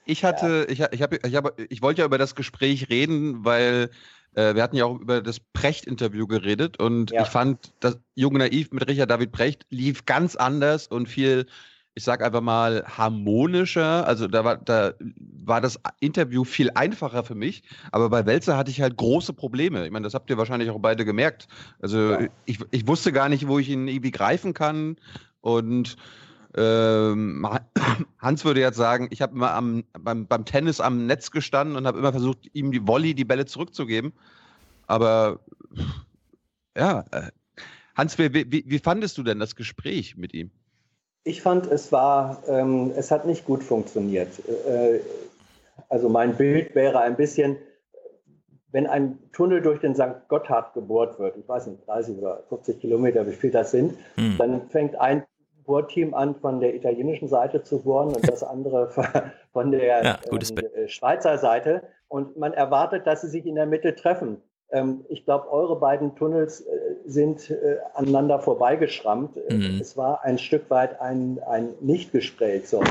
ich 0.05 0.23
hatte, 0.23 0.67
ja. 0.69 0.87
ich, 0.91 0.93
ich, 0.93 1.01
hab, 1.01 1.25
ich, 1.25 1.35
hab, 1.35 1.59
ich 1.59 1.81
wollte 1.81 2.01
ja 2.01 2.05
über 2.05 2.17
das 2.17 2.35
Gespräch 2.35 2.89
reden, 2.89 3.43
weil 3.43 3.89
äh, 3.91 3.95
wir 4.35 4.61
hatten 4.61 4.75
ja 4.75 4.85
auch 4.85 4.99
über 4.99 5.21
das 5.21 5.39
Precht-Interview 5.39 6.27
geredet 6.27 6.79
und 6.79 7.11
ich 7.11 7.27
fand, 7.27 7.73
das 7.79 7.97
Junge 8.15 8.39
Naiv 8.39 8.71
mit 8.71 8.87
Richard 8.87 9.09
David 9.09 9.31
Precht 9.31 9.65
lief 9.69 10.05
ganz 10.05 10.35
anders 10.35 10.87
und 10.87 11.07
viel 11.07 11.45
ich 11.97 12.03
sag 12.03 12.21
einfach 12.21 12.41
mal, 12.41 12.83
harmonischer. 12.85 14.05
Also 14.05 14.27
da 14.27 14.43
war, 14.43 14.57
da 14.57 14.93
war 15.45 15.61
das 15.61 15.79
Interview 16.01 16.43
viel 16.43 16.69
einfacher 16.75 17.23
für 17.23 17.35
mich. 17.35 17.63
Aber 17.91 18.09
bei 18.09 18.25
Welzer 18.25 18.57
hatte 18.57 18.69
ich 18.69 18.81
halt 18.81 18.97
große 18.97 19.31
Probleme. 19.31 19.85
Ich 19.85 19.91
meine, 19.91 20.03
das 20.03 20.13
habt 20.13 20.29
ihr 20.29 20.37
wahrscheinlich 20.37 20.69
auch 20.69 20.79
beide 20.79 21.05
gemerkt. 21.05 21.47
Also 21.79 22.11
ja. 22.11 22.27
ich, 22.43 22.59
ich 22.71 22.85
wusste 22.85 23.13
gar 23.13 23.29
nicht, 23.29 23.47
wo 23.47 23.59
ich 23.59 23.69
ihn 23.69 23.87
irgendwie 23.87 24.11
greifen 24.11 24.53
kann. 24.53 24.97
Und 25.39 25.95
ähm, 26.57 27.47
Hans 28.19 28.45
würde 28.45 28.61
jetzt 28.61 28.77
sagen, 28.77 29.07
ich 29.11 29.21
habe 29.21 29.35
immer 29.35 29.51
am, 29.53 29.83
beim, 29.99 30.27
beim 30.27 30.45
Tennis 30.45 30.79
am 30.79 31.05
Netz 31.05 31.31
gestanden 31.31 31.75
und 31.75 31.85
habe 31.85 31.99
immer 31.99 32.11
versucht, 32.11 32.49
ihm 32.53 32.71
die 32.71 32.87
Volley, 32.87 33.13
die 33.13 33.25
Bälle 33.25 33.45
zurückzugeben. 33.45 34.13
Aber 34.87 35.39
ja, 36.77 37.05
äh, 37.11 37.31
Hans, 37.95 38.17
wie, 38.17 38.33
wie, 38.33 38.63
wie 38.67 38.79
fandest 38.79 39.17
du 39.17 39.23
denn 39.23 39.39
das 39.39 39.55
Gespräch 39.55 40.17
mit 40.17 40.33
ihm? 40.33 40.51
Ich 41.23 41.41
fand, 41.41 41.65
es 41.65 41.91
war, 41.91 42.43
ähm, 42.47 42.91
es 42.95 43.09
hat 43.09 43.25
nicht 43.25 43.45
gut 43.45 43.63
funktioniert. 43.63 44.29
Äh, 44.67 44.99
also 45.89 46.09
mein 46.09 46.35
Bild 46.37 46.75
wäre 46.75 46.99
ein 46.99 47.15
bisschen, 47.15 47.57
wenn 48.71 48.87
ein 48.87 49.17
Tunnel 49.31 49.61
durch 49.61 49.79
den 49.79 49.95
St. 49.95 50.27
Gotthard 50.27 50.73
gebohrt 50.73 51.17
wird, 51.19 51.37
ich 51.37 51.47
weiß 51.47 51.67
nicht, 51.67 51.87
30 51.87 52.17
oder 52.17 52.43
50 52.49 52.79
Kilometer, 52.79 53.25
wie 53.25 53.33
viel 53.33 53.51
das 53.51 53.71
sind, 53.71 53.97
hm. 54.15 54.35
dann 54.37 54.69
fängt 54.69 54.95
ein 54.97 55.23
Bohrteam 55.65 56.13
an, 56.13 56.35
von 56.35 56.59
der 56.59 56.75
italienischen 56.75 57.27
Seite 57.27 57.63
zu 57.63 57.81
bohren 57.81 58.09
und 58.09 58.27
das 58.27 58.43
andere 58.43 58.89
von 59.53 59.71
der 59.71 60.03
ja, 60.03 60.19
äh, 60.31 60.87
Schweizer 60.87 61.37
Seite. 61.37 61.83
Und 62.07 62.37
man 62.37 62.53
erwartet, 62.53 63.07
dass 63.07 63.21
sie 63.21 63.29
sich 63.29 63.45
in 63.45 63.55
der 63.55 63.65
Mitte 63.65 63.95
treffen. 63.95 64.41
Ähm, 64.71 65.05
ich 65.09 65.25
glaube, 65.25 65.51
eure 65.51 65.79
beiden 65.79 66.15
Tunnels 66.15 66.61
äh, 66.61 66.69
sind 67.05 67.49
äh, 67.49 67.77
aneinander 67.93 68.39
vorbeigeschrammt. 68.39 69.37
Äh, 69.37 69.53
mhm. 69.53 69.79
Es 69.81 69.95
war 69.95 70.23
ein 70.23 70.37
Stück 70.37 70.69
weit 70.69 70.99
ein, 71.01 71.39
ein 71.47 71.73
Nichtgespräch. 71.81 72.67
So. 72.67 72.83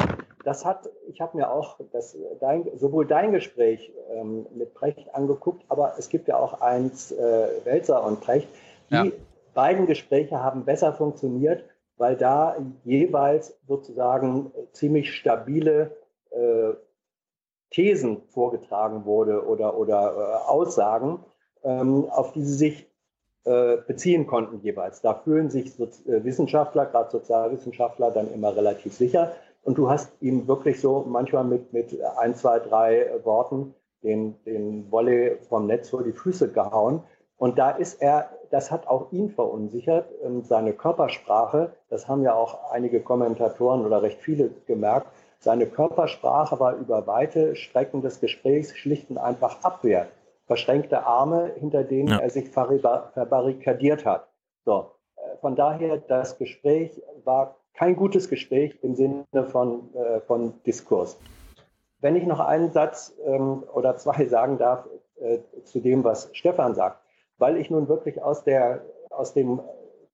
Das 0.44 0.64
hat, 0.64 0.88
ich 1.08 1.20
habe 1.20 1.36
mir 1.36 1.50
auch 1.50 1.80
das, 1.92 2.16
dein, 2.40 2.68
sowohl 2.76 3.06
dein 3.06 3.32
Gespräch 3.32 3.92
ähm, 4.14 4.46
mit 4.54 4.74
Precht 4.74 5.14
angeguckt, 5.14 5.64
aber 5.68 5.94
es 5.98 6.08
gibt 6.08 6.28
ja 6.28 6.36
auch 6.36 6.60
eins, 6.60 7.12
äh, 7.12 7.48
Welser 7.64 8.04
und 8.04 8.20
Precht. 8.20 8.48
Die 8.90 8.94
ja. 8.94 9.06
beiden 9.54 9.86
Gespräche 9.86 10.42
haben 10.42 10.64
besser 10.64 10.92
funktioniert, 10.92 11.64
weil 11.96 12.16
da 12.16 12.56
jeweils 12.84 13.56
sozusagen 13.66 14.52
ziemlich 14.72 15.14
stabile 15.14 15.96
äh, 16.30 16.72
Thesen 17.70 18.22
vorgetragen 18.28 19.04
wurde 19.04 19.46
oder, 19.46 19.76
oder 19.76 20.14
äh, 20.16 20.48
Aussagen 20.48 21.24
ähm, 21.64 22.08
auf 22.10 22.32
die 22.32 22.42
sie 22.42 22.54
sich 22.54 22.90
äh, 23.44 23.78
beziehen 23.86 24.26
konnten 24.26 24.60
jeweils. 24.60 25.00
Da 25.00 25.14
fühlen 25.14 25.50
sich 25.50 25.74
so, 25.74 25.84
äh, 25.84 26.22
Wissenschaftler, 26.24 26.86
gerade 26.86 27.10
Sozialwissenschaftler, 27.10 28.10
dann 28.10 28.32
immer 28.32 28.54
relativ 28.54 28.94
sicher. 28.94 29.32
Und 29.62 29.78
du 29.78 29.88
hast 29.88 30.12
ihm 30.20 30.46
wirklich 30.46 30.80
so 30.80 31.04
manchmal 31.08 31.44
mit, 31.44 31.72
mit 31.72 31.98
ein, 32.18 32.34
zwei, 32.34 32.58
drei 32.58 33.10
Worten 33.24 33.74
den, 34.02 34.42
den 34.44 34.90
Wolle 34.90 35.38
vom 35.48 35.66
Netz 35.66 35.88
vor 35.88 36.04
die 36.04 36.12
Füße 36.12 36.52
gehauen. 36.52 37.02
Und 37.36 37.58
da 37.58 37.70
ist 37.70 38.00
er, 38.00 38.30
das 38.54 38.70
hat 38.70 38.86
auch 38.86 39.10
ihn 39.10 39.30
verunsichert, 39.30 40.06
ähm, 40.22 40.44
seine 40.44 40.72
Körpersprache, 40.72 41.72
das 41.90 42.06
haben 42.06 42.22
ja 42.22 42.34
auch 42.34 42.70
einige 42.70 43.00
Kommentatoren 43.00 43.84
oder 43.84 44.00
recht 44.00 44.20
viele 44.20 44.50
gemerkt, 44.68 45.08
seine 45.40 45.66
Körpersprache 45.66 46.60
war 46.60 46.76
über 46.76 47.04
weite 47.08 47.56
Strecken 47.56 48.00
des 48.00 48.20
Gesprächs 48.20 48.76
schlicht 48.76 49.10
und 49.10 49.18
einfach 49.18 49.64
Abwehr 49.64 50.06
verschränkte 50.46 51.04
Arme, 51.04 51.50
hinter 51.58 51.82
denen 51.82 52.10
ja. 52.10 52.18
er 52.18 52.30
sich 52.30 52.48
verbarrikadiert 52.50 54.06
hat. 54.06 54.28
So, 54.64 54.92
äh, 55.16 55.36
von 55.40 55.56
daher, 55.56 55.98
das 55.98 56.38
Gespräch 56.38 57.02
war 57.24 57.56
kein 57.74 57.96
gutes 57.96 58.28
Gespräch 58.28 58.78
im 58.82 58.94
Sinne 58.94 59.24
von, 59.48 59.92
äh, 59.94 60.20
von 60.20 60.54
Diskurs. 60.64 61.18
Wenn 62.00 62.14
ich 62.14 62.24
noch 62.24 62.38
einen 62.38 62.70
Satz 62.70 63.16
ähm, 63.26 63.64
oder 63.74 63.96
zwei 63.96 64.26
sagen 64.28 64.58
darf 64.58 64.86
äh, 65.20 65.38
zu 65.64 65.80
dem, 65.80 66.04
was 66.04 66.30
Stefan 66.34 66.76
sagt, 66.76 67.03
weil 67.38 67.56
ich 67.56 67.70
nun 67.70 67.88
wirklich 67.88 68.22
aus, 68.22 68.44
der, 68.44 68.82
aus 69.10 69.34
dem 69.34 69.60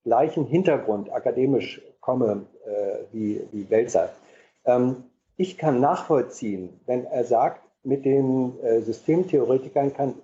gleichen 0.05 0.47
Hintergrund 0.47 1.13
akademisch 1.13 1.83
komme 2.01 2.47
äh, 2.65 3.05
wie, 3.13 3.43
wie 3.53 3.69
Welzer. 3.69 4.11
Ähm, 4.65 5.05
ich 5.37 5.59
kann 5.59 5.81
nachvollziehen, 5.81 6.81
wenn 6.87 7.05
er 7.05 7.25
sagt, 7.25 7.63
mit 7.83 8.05
den 8.05 8.61
äh, 8.61 8.81
Systemtheoretikern 8.81 9.95
kann, 9.95 10.15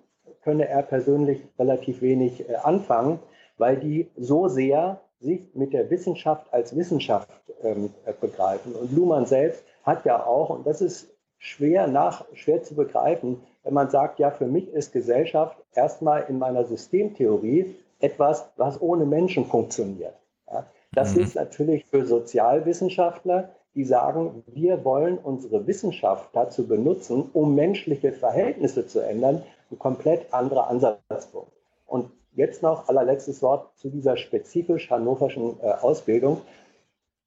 könne 0.43 0.69
er 0.69 0.83
persönlich 0.83 1.41
relativ 1.59 2.03
wenig 2.03 2.49
äh, 2.49 2.55
anfangen, 2.57 3.19
weil 3.59 3.77
die 3.77 4.11
so 4.17 4.49
sehr 4.49 5.01
sich 5.21 5.55
mit 5.55 5.73
der 5.73 5.91
Wissenschaft 5.91 6.53
als 6.53 6.77
Wissenschaft 6.77 7.31
ähm, 7.63 7.91
äh, 8.05 8.13
begreifen. 8.13 8.75
Und 8.75 8.93
Luhmann 8.93 9.27
selbst 9.27 9.65
hat 9.85 10.05
ja 10.05 10.25
auch, 10.25 10.51
und 10.51 10.67
das 10.67 10.81
ist 10.81 11.09
schwer, 11.39 11.87
nach, 11.87 12.25
schwer 12.35 12.63
zu 12.63 12.75
begreifen, 12.75 13.41
wenn 13.67 13.75
man 13.75 13.91
sagt, 13.91 14.19
ja, 14.19 14.31
für 14.31 14.47
mich 14.47 14.73
ist 14.73 14.93
Gesellschaft 14.93 15.59
erstmal 15.75 16.25
in 16.29 16.39
meiner 16.39 16.65
Systemtheorie 16.65 17.75
etwas, 17.99 18.49
was 18.57 18.81
ohne 18.81 19.05
Menschen 19.05 19.45
funktioniert. 19.45 20.15
Ja, 20.51 20.65
das 20.93 21.15
mhm. 21.15 21.23
ist 21.23 21.35
natürlich 21.35 21.85
für 21.85 22.07
Sozialwissenschaftler 22.07 23.51
die 23.77 23.85
sagen, 23.85 24.43
wir 24.47 24.85
wollen 24.87 25.19
unsere 25.19 25.67
Wissenschaft 25.67 26.31
dazu 26.33 26.67
benutzen, 26.67 27.29
um 27.35 27.55
menschliche 27.55 28.11
Verhältnisse 28.11 28.87
zu 28.87 29.01
ändern, 29.01 29.43
ein 29.71 29.79
komplett 29.79 30.33
anderer 30.33 30.69
Ansatzpunkt. 30.69 31.53
Und 31.87 32.11
jetzt 32.35 32.63
noch 32.63 32.89
allerletztes 32.89 33.43
Wort 33.43 33.77
zu 33.77 33.91
dieser 33.91 34.17
spezifisch 34.17 34.91
hannoverschen 34.91 35.61
äh, 35.61 35.73
Ausbildung. 35.73 36.41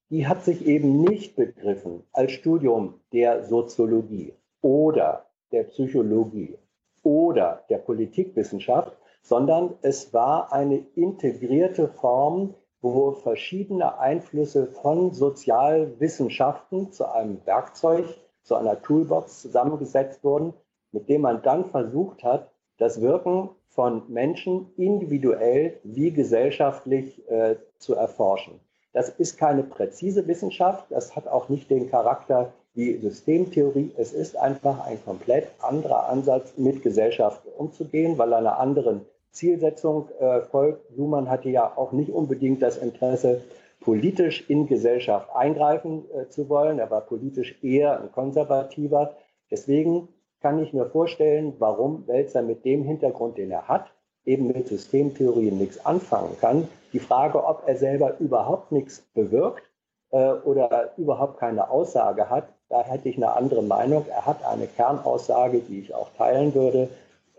Die 0.10 0.28
hat 0.28 0.44
sich 0.44 0.66
eben 0.66 1.04
nicht 1.04 1.36
begriffen 1.36 2.04
als 2.14 2.32
Studium 2.32 2.96
der 3.14 3.44
Soziologie 3.44 4.34
oder 4.62 5.26
der 5.52 5.64
Psychologie 5.64 6.58
oder 7.04 7.64
der 7.70 7.78
Politikwissenschaft, 7.78 8.98
sondern 9.22 9.76
es 9.82 10.14
war 10.14 10.52
eine 10.54 10.86
integrierte 10.96 11.88
Form 11.88 12.56
wo 12.82 13.12
verschiedene 13.12 14.00
Einflüsse 14.00 14.68
von 14.68 15.14
Sozialwissenschaften 15.14 16.92
zu 16.92 17.12
einem 17.12 17.46
Werkzeug, 17.46 18.06
zu 18.44 18.56
einer 18.56 18.82
Toolbox 18.82 19.42
zusammengesetzt 19.42 20.24
wurden, 20.24 20.54
mit 20.92 21.10
dem 21.10 21.22
man 21.22 21.42
dann 21.42 21.66
versucht 21.66 22.24
hat, 22.24 22.52
das 22.78 23.02
Wirken 23.02 23.50
von 23.68 24.04
Menschen 24.12 24.72
individuell 24.78 25.80
wie 25.84 26.12
gesellschaftlich 26.12 27.28
äh, 27.30 27.58
zu 27.78 27.96
erforschen. 27.96 28.60
Das 28.94 29.10
ist 29.10 29.38
keine 29.38 29.64
präzise 29.64 30.26
Wissenschaft, 30.28 30.86
das 30.90 31.16
hat 31.16 31.28
auch 31.28 31.50
nicht 31.50 31.70
den 31.70 31.90
Charakter 31.90 32.54
wie 32.80 32.98
Systemtheorie. 32.98 33.92
Es 33.98 34.14
ist 34.14 34.38
einfach 34.38 34.86
ein 34.88 35.04
komplett 35.04 35.50
anderer 35.60 36.08
Ansatz, 36.08 36.54
mit 36.56 36.82
Gesellschaft 36.82 37.42
umzugehen, 37.58 38.18
weil 38.18 38.32
er 38.32 38.38
einer 38.38 38.58
anderen 38.58 39.02
Zielsetzung 39.32 40.08
äh, 40.20 40.40
folgt. 40.44 40.90
Luhmann 40.96 41.30
hatte 41.30 41.50
ja 41.50 41.74
auch 41.76 41.92
nicht 41.92 42.10
unbedingt 42.10 42.62
das 42.62 42.78
Interesse, 42.78 43.42
politisch 43.82 44.50
in 44.50 44.66
Gesellschaft 44.66 45.30
eingreifen 45.36 46.06
äh, 46.12 46.30
zu 46.30 46.48
wollen. 46.48 46.80
Er 46.80 46.90
war 46.90 47.02
politisch 47.02 47.62
eher 47.62 48.00
ein 48.00 48.14
Konservativer. 48.14 49.14
Deswegen 49.52 50.08
kann 50.42 50.64
ich 50.64 50.72
mir 50.72 50.86
vorstellen, 50.86 51.56
warum 51.60 52.08
Welzer 52.08 52.42
mit 52.42 52.64
dem 52.64 52.84
Hintergrund, 52.86 53.38
den 53.38 53.52
er 53.52 53.68
hat, 53.68 53.92
eben 54.24 54.48
mit 54.48 54.70
Systemtheorien 54.70 55.58
nichts 55.58 55.86
anfangen 55.86 56.38
kann. 56.40 56.70
Die 56.94 57.00
Frage, 57.00 57.44
ob 57.44 57.64
er 57.68 57.76
selber 57.76 58.18
überhaupt 58.20 58.72
nichts 58.72 59.02
bewirkt 59.14 59.64
äh, 60.12 60.32
oder 60.32 60.94
überhaupt 60.98 61.40
keine 61.40 61.70
Aussage 61.70 62.30
hat, 62.30 62.54
da 62.70 62.84
hätte 62.84 63.10
ich 63.10 63.18
eine 63.18 63.34
andere 63.34 63.64
Meinung. 63.64 64.06
Er 64.08 64.26
hat 64.26 64.44
eine 64.46 64.68
Kernaussage, 64.68 65.60
die 65.60 65.80
ich 65.80 65.94
auch 65.94 66.10
teilen 66.18 66.54
würde, 66.54 66.90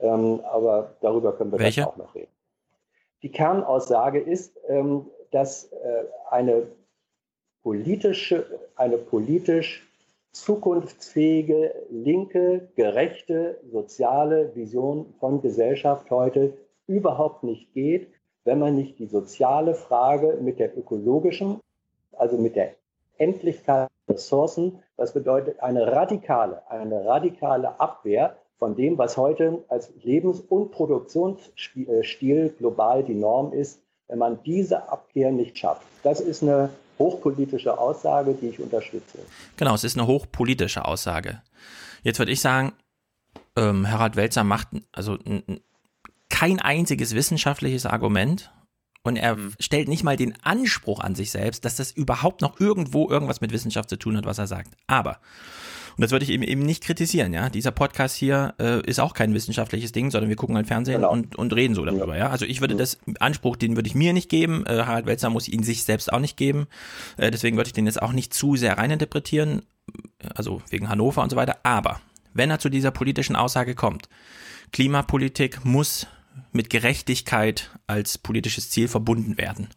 ähm, 0.01 0.41
aber 0.45 0.91
darüber 1.01 1.33
können 1.33 1.53
wir 1.53 1.59
Welche? 1.59 1.87
auch 1.87 1.97
noch 1.97 2.15
reden. 2.15 2.33
Die 3.23 3.31
Kernaussage 3.31 4.19
ist, 4.19 4.59
ähm, 4.69 5.07
dass 5.31 5.65
äh, 5.73 6.05
eine 6.31 6.67
politische, 7.63 8.47
eine 8.77 8.97
politisch 8.97 9.87
zukunftsfähige, 10.33 11.75
linke, 11.91 12.69
gerechte, 12.77 13.61
soziale 13.71 14.55
Vision 14.55 15.13
von 15.19 15.43
Gesellschaft 15.43 16.11
heute 16.11 16.55
überhaupt 16.87 17.43
nicht 17.43 17.73
geht, 17.75 18.09
wenn 18.45 18.59
man 18.59 18.77
nicht 18.77 18.99
die 18.99 19.07
soziale 19.07 19.75
Frage 19.75 20.39
mit 20.41 20.59
der 20.59 20.77
ökologischen, 20.77 21.61
also 22.13 22.39
mit 22.39 22.57
der 22.57 22.75
Endlichkeit 23.21 23.89
der 24.09 24.17
Ressourcen, 24.17 24.83
das 24.97 25.13
bedeutet 25.13 25.61
eine 25.61 25.87
radikale, 25.87 26.69
eine 26.71 27.05
radikale 27.05 27.79
Abwehr 27.81 28.37
von 28.59 28.75
dem, 28.77 28.99
was 28.99 29.17
heute 29.17 29.65
als 29.69 29.91
Lebens- 30.03 30.41
und 30.41 30.73
Produktionsstil 30.73 32.55
global 32.59 33.03
die 33.03 33.15
Norm 33.15 33.53
ist, 33.53 33.81
wenn 34.09 34.19
man 34.19 34.43
diese 34.45 34.91
Abkehr 34.91 35.31
nicht 35.31 35.57
schafft. 35.59 35.83
Das 36.03 36.21
ist 36.21 36.43
eine 36.43 36.71
hochpolitische 36.99 37.79
Aussage, 37.79 38.35
die 38.35 38.49
ich 38.49 38.61
unterstütze. 38.61 39.19
Genau, 39.57 39.75
es 39.75 39.85
ist 39.85 39.97
eine 39.97 40.07
hochpolitische 40.07 40.85
Aussage. 40.85 41.41
Jetzt 42.03 42.19
würde 42.19 42.33
ich 42.33 42.41
sagen, 42.41 42.73
ähm, 43.57 43.91
Harald 43.91 44.17
Welzer 44.17 44.45
macht 44.45 44.69
also 44.93 45.17
kein 46.29 46.61
einziges 46.61 47.15
wissenschaftliches 47.15 47.87
Argument 47.87 48.51
und 49.03 49.17
er 49.17 49.37
stellt 49.59 49.89
nicht 49.89 50.05
mal 50.05 50.17
den 50.17 50.35
Anspruch 50.43 51.01
an 51.01 51.15
sich 51.15 51.31
selbst, 51.31 51.65
dass 51.65 51.77
das 51.77 51.91
überhaupt 51.93 52.43
noch 52.43 52.61
irgendwo 52.61 53.09
irgendwas 53.09 53.41
mit 53.41 53.53
Wissenschaft 53.53 53.89
zu 53.89 53.97
tun 53.97 54.17
hat, 54.17 54.27
was 54.27 54.39
er 54.39 54.47
sagt. 54.47 54.75
Aber 54.87 55.19
und 55.97 56.03
das 56.03 56.13
würde 56.13 56.25
ich 56.25 56.31
eben 56.31 56.45
eben 56.45 56.63
nicht 56.63 56.83
kritisieren, 56.85 57.33
ja. 57.33 57.51
Dieser 57.51 57.73
Podcast 57.73 58.17
hier 58.17 58.55
äh, 58.59 58.81
ist 58.87 59.01
auch 59.01 59.13
kein 59.13 59.35
wissenschaftliches 59.35 59.93
Ding, 59.93 60.11
sondern 60.11 60.29
wir 60.29 60.37
gucken 60.37 60.57
halt 60.57 60.67
Fernsehen 60.67 60.97
Genau. 60.97 61.13
und, 61.13 61.37
und 61.37 61.53
reden 61.53 61.75
so 61.75 61.85
darüber, 61.85 62.17
ja. 62.17 62.31
Also 62.31 62.47
ich 62.47 62.61
würde 62.61 62.77
das 62.77 62.99
Anspruch, 63.19 63.57
den 63.57 63.77
würde 63.77 63.89
ich 63.89 63.95
mir 63.95 64.13
nicht 64.13 64.31
geben. 64.31 64.65
Äh, 64.67 64.85
Harald 64.85 65.07
Welzer 65.07 65.31
muss 65.31 65.49
ihn 65.49 65.63
sich 65.63 65.85
selbst 65.85 66.13
auch 66.13 66.21
nicht 66.21 66.37
geben. 66.37 66.69
Äh, 67.17 67.31
deswegen 67.31 67.57
würde 67.57 67.69
ich 67.69 67.75
den 67.75 67.87
jetzt 67.87 68.01
auch 68.01 68.13
nicht 68.13 68.33
zu 68.33 68.57
sehr 68.57 68.79
reininterpretieren, 68.79 69.63
also 70.35 70.63
wegen 70.71 70.89
Hannover 70.89 71.23
und 71.23 71.31
so 71.31 71.37
weiter. 71.37 71.59
Aber 71.65 72.01
wenn 72.33 72.51
er 72.51 72.61
zu 72.61 72.69
dieser 72.69 72.93
politischen 72.93 73.37
Aussage 73.37 73.75
kommt, 73.75 74.09
Klimapolitik 74.73 75.65
muss 75.65 76.07
mit 76.53 76.71
Gerechtigkeit 76.71 77.71
als 77.87 78.19
politisches 78.19 78.71
Ziel 78.71 78.89
verbunden 78.89 79.39
werden. 79.39 79.69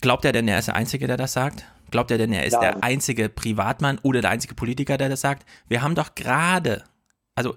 Glaubt 0.00 0.24
er 0.24 0.32
denn, 0.32 0.48
er 0.48 0.58
ist 0.58 0.68
der 0.68 0.76
Einzige, 0.76 1.06
der 1.06 1.16
das 1.16 1.32
sagt? 1.32 1.64
Glaubt 1.90 2.10
er 2.10 2.18
denn, 2.18 2.32
er 2.32 2.44
ist 2.44 2.52
Nein. 2.52 2.62
der 2.62 2.84
einzige 2.84 3.28
Privatmann 3.28 3.98
oder 4.02 4.20
der 4.20 4.30
einzige 4.30 4.54
Politiker, 4.54 4.96
der 4.96 5.08
das 5.08 5.20
sagt? 5.20 5.46
Wir 5.68 5.82
haben 5.82 5.94
doch 5.94 6.14
gerade, 6.14 6.84
also 7.34 7.56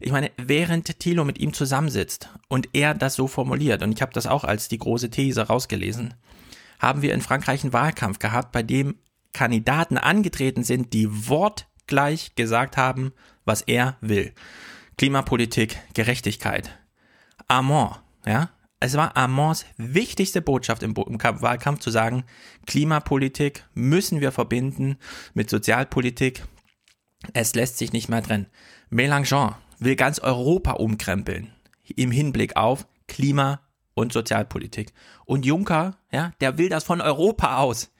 ich 0.00 0.10
meine, 0.10 0.30
während 0.36 0.98
Thilo 0.98 1.24
mit 1.24 1.38
ihm 1.38 1.52
zusammensitzt 1.52 2.30
und 2.48 2.68
er 2.72 2.94
das 2.94 3.14
so 3.14 3.28
formuliert, 3.28 3.82
und 3.82 3.92
ich 3.92 4.02
habe 4.02 4.12
das 4.12 4.26
auch 4.26 4.44
als 4.44 4.68
die 4.68 4.78
große 4.78 5.10
These 5.10 5.42
rausgelesen, 5.42 6.14
haben 6.78 7.02
wir 7.02 7.14
in 7.14 7.20
Frankreich 7.20 7.62
einen 7.62 7.72
Wahlkampf 7.72 8.18
gehabt, 8.18 8.52
bei 8.52 8.62
dem 8.62 8.96
Kandidaten 9.32 9.98
angetreten 9.98 10.64
sind, 10.64 10.92
die 10.92 11.08
wortgleich 11.28 12.34
gesagt 12.34 12.76
haben, 12.76 13.12
was 13.44 13.62
er 13.62 13.96
will. 14.00 14.32
Klimapolitik, 14.96 15.78
Gerechtigkeit. 15.92 16.78
Armand, 17.48 18.00
ja, 18.26 18.50
es 18.80 18.96
war 18.96 19.16
Armands 19.16 19.64
wichtigste 19.76 20.42
Botschaft 20.42 20.82
im, 20.82 20.92
Bo- 20.94 21.04
im 21.04 21.18
Kampf- 21.18 21.42
Wahlkampf 21.42 21.80
zu 21.80 21.90
sagen, 21.90 22.24
Klimapolitik 22.66 23.66
müssen 23.72 24.20
wir 24.20 24.30
verbinden 24.30 24.98
mit 25.32 25.48
Sozialpolitik. 25.48 26.44
Es 27.32 27.54
lässt 27.54 27.78
sich 27.78 27.92
nicht 27.92 28.08
mehr 28.10 28.22
trennen. 28.22 28.46
Mélenchon 28.90 29.54
will 29.78 29.96
ganz 29.96 30.18
Europa 30.18 30.72
umkrempeln 30.72 31.52
im 31.96 32.10
Hinblick 32.10 32.56
auf 32.56 32.86
Klima 33.08 33.60
und 33.94 34.12
Sozialpolitik. 34.12 34.92
Und 35.24 35.46
Juncker, 35.46 35.96
ja, 36.10 36.32
der 36.40 36.58
will 36.58 36.68
das 36.68 36.84
von 36.84 37.00
Europa 37.00 37.56
aus. 37.58 37.90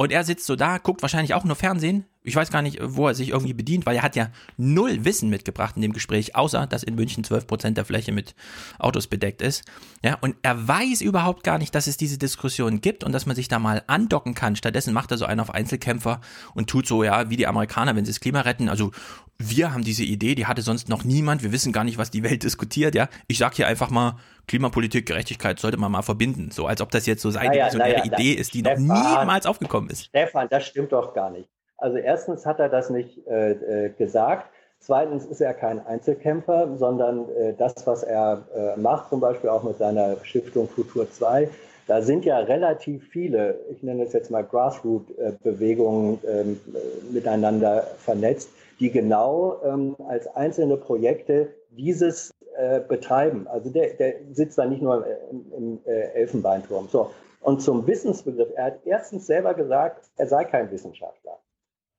Und 0.00 0.12
er 0.12 0.24
sitzt 0.24 0.46
so 0.46 0.56
da, 0.56 0.78
guckt 0.78 1.02
wahrscheinlich 1.02 1.34
auch 1.34 1.44
nur 1.44 1.56
Fernsehen. 1.56 2.06
Ich 2.22 2.34
weiß 2.34 2.50
gar 2.50 2.62
nicht, 2.62 2.78
wo 2.82 3.08
er 3.08 3.14
sich 3.14 3.28
irgendwie 3.28 3.52
bedient, 3.52 3.84
weil 3.84 3.96
er 3.96 4.02
hat 4.02 4.16
ja 4.16 4.30
null 4.56 5.04
Wissen 5.04 5.28
mitgebracht 5.28 5.76
in 5.76 5.82
dem 5.82 5.92
Gespräch, 5.92 6.34
außer 6.34 6.66
dass 6.66 6.82
in 6.82 6.94
München 6.94 7.22
12% 7.22 7.72
der 7.72 7.84
Fläche 7.84 8.10
mit 8.10 8.34
Autos 8.78 9.08
bedeckt 9.08 9.42
ist. 9.42 9.62
Ja, 10.02 10.16
und 10.22 10.36
er 10.40 10.66
weiß 10.66 11.02
überhaupt 11.02 11.44
gar 11.44 11.58
nicht, 11.58 11.74
dass 11.74 11.86
es 11.86 11.98
diese 11.98 12.16
Diskussion 12.16 12.80
gibt 12.80 13.04
und 13.04 13.12
dass 13.12 13.26
man 13.26 13.36
sich 13.36 13.48
da 13.48 13.58
mal 13.58 13.82
andocken 13.88 14.34
kann. 14.34 14.56
Stattdessen 14.56 14.94
macht 14.94 15.10
er 15.10 15.18
so 15.18 15.26
einen 15.26 15.40
auf 15.40 15.52
Einzelkämpfer 15.52 16.22
und 16.54 16.70
tut 16.70 16.86
so, 16.86 17.04
ja, 17.04 17.28
wie 17.28 17.36
die 17.36 17.46
Amerikaner, 17.46 17.94
wenn 17.94 18.06
sie 18.06 18.12
das 18.12 18.20
Klima 18.20 18.40
retten. 18.40 18.70
Also, 18.70 18.92
wir 19.36 19.74
haben 19.74 19.84
diese 19.84 20.04
Idee, 20.04 20.34
die 20.34 20.46
hatte 20.46 20.62
sonst 20.62 20.88
noch 20.88 21.04
niemand. 21.04 21.42
Wir 21.42 21.52
wissen 21.52 21.72
gar 21.72 21.84
nicht, 21.84 21.98
was 21.98 22.10
die 22.10 22.22
Welt 22.22 22.42
diskutiert, 22.42 22.94
ja. 22.94 23.10
Ich 23.26 23.36
sag 23.36 23.54
hier 23.54 23.66
einfach 23.66 23.90
mal, 23.90 24.16
Klimapolitik, 24.50 25.06
Gerechtigkeit 25.06 25.60
sollte 25.60 25.76
man 25.76 25.92
mal 25.92 26.02
verbinden. 26.02 26.50
So, 26.50 26.66
als 26.66 26.80
ob 26.80 26.90
das 26.90 27.06
jetzt 27.06 27.22
so 27.22 27.30
seine 27.30 27.50
Naja, 27.50 27.70
naja, 27.72 28.04
Idee 28.04 28.32
ist, 28.32 28.52
die 28.52 28.62
noch 28.62 28.72
Stefan. 28.72 29.20
niemals 29.20 29.46
aufgekommen 29.46 29.88
ist. 29.90 30.06
Stefan, 30.06 30.48
das 30.50 30.66
stimmt 30.66 30.90
doch 30.90 31.14
gar 31.14 31.30
nicht. 31.30 31.48
Also 31.76 31.98
erstens 31.98 32.44
hat 32.44 32.58
er 32.58 32.68
das 32.68 32.90
nicht 32.90 33.24
äh, 33.28 33.52
äh, 33.52 33.90
gesagt. 33.90 34.50
Zweitens 34.80 35.24
ist 35.24 35.40
er 35.40 35.54
kein 35.54 35.86
Einzelkämpfer, 35.86 36.76
sondern 36.76 37.28
äh, 37.28 37.54
das, 37.56 37.86
was 37.86 38.02
er 38.02 38.42
äh, 38.52 38.80
macht, 38.80 39.10
zum 39.10 39.20
Beispiel 39.20 39.50
auch 39.50 39.62
mit 39.62 39.78
seiner 39.78 40.16
Stiftung 40.24 40.68
Futur 40.68 41.08
2, 41.08 41.48
da 41.86 42.02
sind 42.02 42.24
ja 42.24 42.38
relativ 42.38 43.08
viele, 43.08 43.60
ich 43.70 43.84
nenne 43.84 44.02
es 44.02 44.12
jetzt 44.12 44.32
mal 44.32 44.42
Grassroot-Bewegungen 44.42 46.18
ähm, 46.26 46.60
äh, 46.74 47.12
miteinander 47.12 47.86
vernetzt, 47.98 48.48
die 48.80 48.90
genau 48.90 49.60
ähm, 49.64 49.94
als 50.08 50.26
einzelne 50.34 50.76
Projekte 50.76 51.54
dieses 51.70 52.32
äh, 52.56 52.80
betreiben. 52.80 53.46
Also 53.48 53.70
der, 53.70 53.94
der 53.94 54.14
sitzt 54.32 54.58
da 54.58 54.66
nicht 54.66 54.82
nur 54.82 55.06
im, 55.30 55.52
im 55.52 55.80
äh, 55.86 56.12
Elfenbeinturm. 56.12 56.88
So. 56.88 57.10
Und 57.40 57.62
zum 57.62 57.86
Wissensbegriff, 57.86 58.50
er 58.54 58.64
hat 58.64 58.80
erstens 58.84 59.26
selber 59.26 59.54
gesagt, 59.54 60.10
er 60.16 60.26
sei 60.26 60.44
kein 60.44 60.70
Wissenschaftler. 60.70 61.38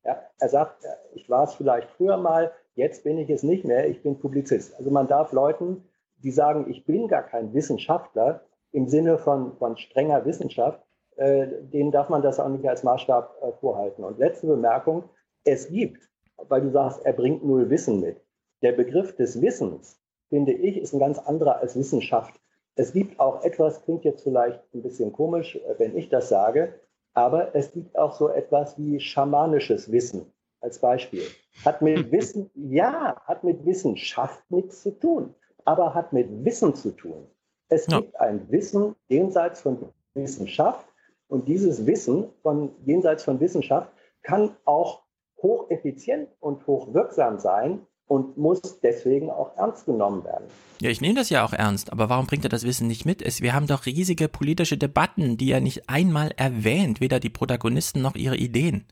Ja, 0.04 0.20
er 0.40 0.50
sagt, 0.50 0.84
ich 1.14 1.30
war 1.30 1.44
es 1.44 1.54
vielleicht 1.54 1.90
früher 1.92 2.18
mal, 2.18 2.52
jetzt 2.76 3.04
bin 3.04 3.18
ich 3.18 3.30
es 3.30 3.44
nicht 3.44 3.66
mehr, 3.66 3.88
ich 3.88 4.02
bin 4.02 4.20
Publizist. 4.20 4.76
Also 4.78 4.90
man 4.90 5.08
darf 5.08 5.32
Leuten, 5.32 5.84
die 6.18 6.32
sagen, 6.32 6.70
ich 6.70 6.86
bin 6.86 7.08
gar 7.08 7.24
kein 7.24 7.54
Wissenschaftler 7.54 8.42
im 8.72 8.88
Sinne 8.88 9.18
von, 9.18 9.56
von 9.58 9.78
strenger 9.78 10.26
Wissenschaft, 10.26 10.82
äh, 11.18 11.48
denen 11.62 11.92
darf 11.92 12.10
man 12.10 12.22
das 12.22 12.40
auch 12.40 12.50
nicht 12.50 12.68
als 12.68 12.84
Maßstab 12.84 13.36
äh, 13.42 13.52
vorhalten. 13.60 14.04
Und 14.04 14.18
letzte 14.18 14.48
Bemerkung, 14.48 15.04
es 15.44 15.70
gibt, 15.70 16.02
weil 16.48 16.62
du 16.62 16.72
sagst, 16.72 17.06
er 17.06 17.14
bringt 17.14 17.44
null 17.44 17.70
Wissen 17.70 18.00
mit. 18.00 18.22
Der 18.62 18.72
Begriff 18.72 19.16
des 19.16 19.42
Wissens, 19.42 20.01
finde 20.32 20.54
ich, 20.54 20.78
ist 20.78 20.94
ein 20.94 21.00
ganz 21.00 21.20
anderer 21.20 21.58
als 21.58 21.76
Wissenschaft. 21.76 22.40
Es 22.76 22.94
gibt 22.94 23.20
auch 23.20 23.44
etwas, 23.44 23.84
klingt 23.84 24.06
jetzt 24.06 24.24
vielleicht 24.24 24.62
ein 24.74 24.82
bisschen 24.82 25.12
komisch, 25.12 25.58
äh, 25.58 25.76
wenn 25.78 25.96
ich 25.96 26.08
das 26.10 26.30
sage, 26.30 26.80
aber 27.14 27.54
es 27.54 27.74
gibt 27.74 27.98
auch 27.98 28.14
so 28.14 28.30
etwas 28.30 28.78
wie 28.80 29.00
schamanisches 29.02 29.92
Wissen 29.92 30.26
als 30.62 30.80
Beispiel. 30.80 31.24
Hat 31.66 31.82
mit 31.82 32.12
Wissen, 32.14 32.50
ja, 32.56 33.22
hat 33.26 33.44
mit 33.44 33.66
Wissenschaft 33.66 34.50
nichts 34.50 34.82
zu 34.84 34.92
tun, 34.98 35.36
aber 35.66 35.94
hat 35.94 36.14
mit 36.14 36.46
Wissen 36.46 36.74
zu 36.74 36.92
tun. 36.92 37.28
Es 37.68 37.88
Ja. 37.88 38.00
gibt 38.00 38.18
ein 38.20 38.50
Wissen 38.50 38.96
jenseits 39.10 39.62
von 39.62 39.90
Wissenschaft 40.14 40.88
und 41.28 41.48
dieses 41.50 41.86
Wissen 41.86 42.30
von 42.42 42.72
jenseits 42.86 43.24
von 43.24 43.40
Wissenschaft 43.42 43.92
kann 44.24 44.56
auch 44.64 45.04
hocheffizient 45.42 46.30
und 46.40 46.66
hochwirksam 46.68 47.38
sein 47.40 47.86
und 48.12 48.38
muss 48.38 48.60
deswegen 48.84 49.32
auch 49.32 49.56
ernst 49.56 49.86
genommen 49.86 50.26
werden. 50.26 50.44
Ja, 50.82 50.90
ich 50.90 51.00
nehme 51.00 51.16
das 51.16 51.30
ja 51.30 51.46
auch 51.46 51.54
ernst, 51.54 51.94
aber 51.94 52.10
warum 52.10 52.28
bringt 52.28 52.44
er 52.44 52.50
das 52.50 52.66
Wissen 52.66 52.88
nicht 52.88 53.06
mit? 53.06 53.22
Es, 53.22 53.40
wir 53.40 53.54
haben 53.54 53.68
doch 53.68 53.86
riesige 53.86 54.28
politische 54.28 54.78
Debatten, 54.78 55.38
die 55.38 55.50
er 55.50 55.62
nicht 55.62 55.90
einmal 55.90 56.32
erwähnt, 56.36 57.00
weder 57.00 57.22
die 57.22 57.30
Protagonisten 57.30 58.02
noch 58.02 58.16
ihre 58.16 58.36
Ideen. 58.36 58.84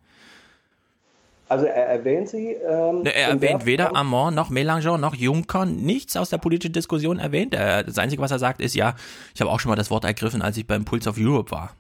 Also 1.50 1.66
er 1.66 1.88
erwähnt 1.88 2.30
sie. 2.30 2.54
Ähm, 2.54 3.04
Er 3.04 3.32
in 3.32 3.42
erwähnt 3.42 3.64
der 3.64 3.66
weder 3.66 3.94
Armand 3.94 4.38
noch 4.38 4.50
Mélenchon 4.50 5.00
noch 5.00 5.16
Juncker, 5.16 5.66
nichts 5.66 6.16
aus 6.16 6.30
der 6.30 6.38
politischen 6.38 6.72
Diskussion 6.72 7.20
erwähnt. 7.20 7.54
Er, 7.54 7.84
das 7.84 7.98
Einzige, 7.98 8.22
was 8.22 8.32
er 8.32 8.40
sagt, 8.40 8.62
ist 8.62 8.74
ja, 8.74 8.96
ich 9.36 9.42
habe 9.42 9.52
auch 9.52 9.60
schon 9.60 9.70
mal 9.70 9.76
das 9.76 9.92
Wort 9.92 10.06
ergriffen, 10.06 10.42
als 10.42 10.56
ich 10.56 10.66
beim 10.66 10.86
Pulse 10.86 11.10
of 11.10 11.18
Europe 11.20 11.52
war. 11.52 11.72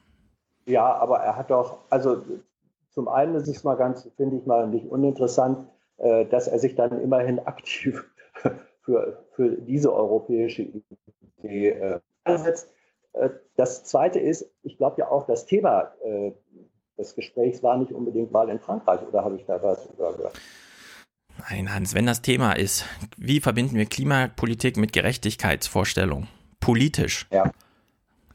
Ja, 0.65 0.93
aber 0.93 1.19
er 1.19 1.37
hat 1.37 1.51
doch, 1.51 1.77
also 1.89 2.21
zum 2.89 3.07
einen 3.07 3.35
ist 3.35 3.47
es 3.47 3.63
mal 3.63 3.77
ganz, 3.77 4.09
finde 4.17 4.35
ich 4.35 4.45
mal 4.45 4.67
nicht 4.67 4.87
uninteressant, 4.87 5.59
äh, 5.99 6.25
dass 6.25 6.47
er 6.47 6.59
sich 6.59 6.75
dann 6.75 7.01
immerhin 7.01 7.39
aktiv 7.39 8.05
für, 8.81 9.25
für 9.31 9.49
diese 9.57 9.93
europäische 9.93 10.67
Idee 11.43 11.69
äh, 11.69 11.99
einsetzt. 12.23 12.71
Äh, 13.13 13.29
das 13.55 13.83
zweite 13.83 14.19
ist, 14.19 14.49
ich 14.63 14.77
glaube 14.77 14.99
ja 14.99 15.09
auch, 15.09 15.25
das 15.25 15.45
Thema 15.45 15.93
äh, 16.03 16.31
des 16.97 17.15
Gesprächs 17.15 17.63
war 17.63 17.77
nicht 17.77 17.91
unbedingt 17.91 18.33
Wahl 18.33 18.49
in 18.49 18.59
Frankreich, 18.59 19.01
oder 19.07 19.23
habe 19.23 19.35
ich 19.35 19.45
da 19.45 19.61
was 19.61 19.85
übergehört? 19.87 20.39
Nein, 21.49 21.73
Hans, 21.73 21.95
wenn 21.95 22.05
das 22.05 22.21
Thema 22.21 22.53
ist, 22.53 22.85
wie 23.17 23.39
verbinden 23.39 23.77
wir 23.77 23.85
Klimapolitik 23.85 24.75
mit 24.75 24.91
Gerechtigkeitsvorstellung, 24.91 26.27
politisch. 26.59 27.27
Ja. 27.31 27.51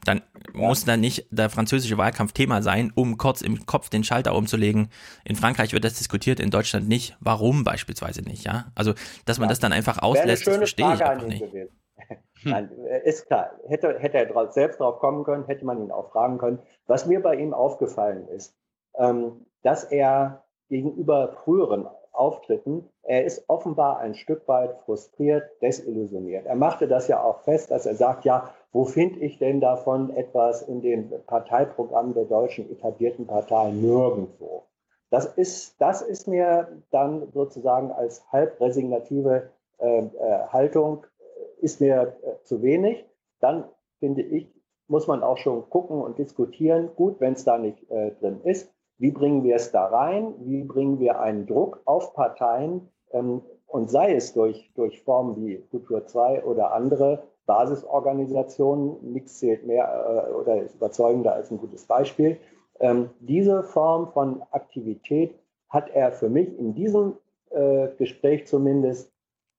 Dann 0.05 0.21
muss 0.53 0.85
da 0.85 0.95
nicht 0.95 1.27
der 1.31 1.49
französische 1.49 1.97
Wahlkampf 1.97 2.31
Thema 2.31 2.61
sein, 2.61 2.93
um 2.95 3.17
kurz 3.17 3.41
im 3.41 3.65
Kopf 3.65 3.89
den 3.89 4.03
Schalter 4.03 4.35
umzulegen. 4.35 4.89
In 5.25 5.35
Frankreich 5.35 5.73
wird 5.73 5.83
das 5.83 5.95
diskutiert, 5.95 6.39
in 6.39 6.49
Deutschland 6.51 6.87
nicht. 6.87 7.17
Warum 7.19 7.63
beispielsweise 7.65 8.21
nicht, 8.21 8.45
ja? 8.45 8.71
Also, 8.75 8.93
dass 9.25 9.39
man 9.39 9.47
Ja. 9.47 9.49
das 9.49 9.59
dann 9.59 9.73
einfach 9.73 10.01
auslässt, 10.01 10.47
das 10.47 10.55
verstehe 10.57 10.85
ich 10.93 10.99
Frage 10.99 11.05
an 11.05 11.11
einfach 11.17 11.27
nicht. 11.27 11.43
gewesen. 11.51 11.69
Nein, 12.43 12.69
äh, 12.87 13.07
ist 13.09 13.25
klar. 13.27 13.51
Hätte, 13.67 13.97
hätte 13.99 14.17
er 14.17 14.25
drauf, 14.27 14.51
selbst 14.53 14.79
drauf 14.79 14.99
kommen 14.99 15.23
können, 15.23 15.45
hätte 15.45 15.65
man 15.65 15.81
ihn 15.81 15.91
auch 15.91 16.11
fragen 16.11 16.37
können. 16.37 16.59
Was 16.87 17.05
mir 17.05 17.21
bei 17.21 17.35
ihm 17.35 17.53
aufgefallen 17.53 18.27
ist, 18.27 18.55
ähm, 18.97 19.45
dass 19.63 19.83
er 19.83 20.43
gegenüber 20.69 21.33
früheren 21.43 21.87
Auftritten, 22.11 22.87
er 23.03 23.25
ist 23.25 23.43
offenbar 23.49 23.99
ein 23.99 24.15
Stück 24.15 24.47
weit 24.47 24.77
frustriert, 24.85 25.49
desillusioniert. 25.61 26.45
Er 26.45 26.55
machte 26.55 26.87
das 26.87 27.07
ja 27.07 27.21
auch 27.21 27.41
fest, 27.41 27.71
dass 27.71 27.85
er 27.85 27.95
sagt, 27.95 28.23
ja, 28.25 28.53
wo 28.75 28.83
finde 28.83 29.21
ich 29.21 29.37
denn 29.37 29.61
davon 29.61 30.09
etwas 30.09 30.61
in 30.63 30.81
den 30.81 31.09
Parteiprogrammen 31.27 32.13
der 32.13 32.25
deutschen 32.25 32.69
etablierten 32.69 33.25
Parteien? 33.25 33.81
Nirgendwo. 33.81 34.63
Das 35.09 35.27
ist, 35.37 35.79
das 35.79 36.01
ist 36.01 36.27
mir 36.27 36.67
dann 36.91 37.31
sozusagen 37.31 37.93
als 37.93 38.29
halb 38.33 38.59
resignative 38.59 39.49
äh, 39.77 39.99
äh, 39.99 40.09
Haltung 40.49 41.05
äh, 41.05 41.63
ist 41.63 41.79
mir 41.79 42.17
äh, 42.21 42.43
zu 42.43 42.61
wenig. 42.61 43.05
Dann 43.39 43.63
finde 43.99 44.23
ich, 44.23 44.53
muss 44.89 45.07
man 45.07 45.23
auch 45.23 45.37
schon 45.37 45.69
gucken 45.69 46.01
und 46.01 46.17
diskutieren. 46.17 46.89
Gut, 46.97 47.21
wenn 47.21 47.31
es 47.31 47.45
da 47.45 47.57
nicht 47.57 47.89
äh, 47.89 48.11
drin 48.19 48.41
ist, 48.43 48.69
wie 48.97 49.11
bringen 49.11 49.45
wir 49.45 49.55
es 49.55 49.71
da 49.71 49.85
rein? 49.85 50.33
Wie 50.39 50.65
bringen 50.65 50.99
wir 50.99 51.21
einen 51.21 51.47
Druck 51.47 51.81
auf 51.85 52.13
Parteien? 52.13 52.89
Ähm, 53.11 53.41
und 53.67 53.89
sei 53.89 54.15
es 54.15 54.33
durch, 54.33 54.69
durch 54.75 55.01
Formen 55.01 55.37
wie 55.37 55.59
Kultur 55.71 56.05
2 56.05 56.43
oder 56.43 56.73
andere 56.73 57.23
Basisorganisationen, 57.45 59.13
nichts 59.13 59.39
zählt 59.39 59.65
mehr 59.65 60.27
äh, 60.29 60.33
oder 60.33 60.61
ist 60.61 60.75
überzeugender 60.75 61.33
als 61.33 61.51
ein 61.51 61.57
gutes 61.57 61.85
Beispiel. 61.85 62.37
Ähm, 62.79 63.09
diese 63.19 63.63
Form 63.63 64.11
von 64.11 64.41
Aktivität 64.51 65.35
hat 65.69 65.89
er 65.89 66.11
für 66.11 66.29
mich 66.29 66.57
in 66.57 66.73
diesem 66.73 67.13
äh, 67.51 67.87
Gespräch 67.97 68.47
zumindest 68.47 69.11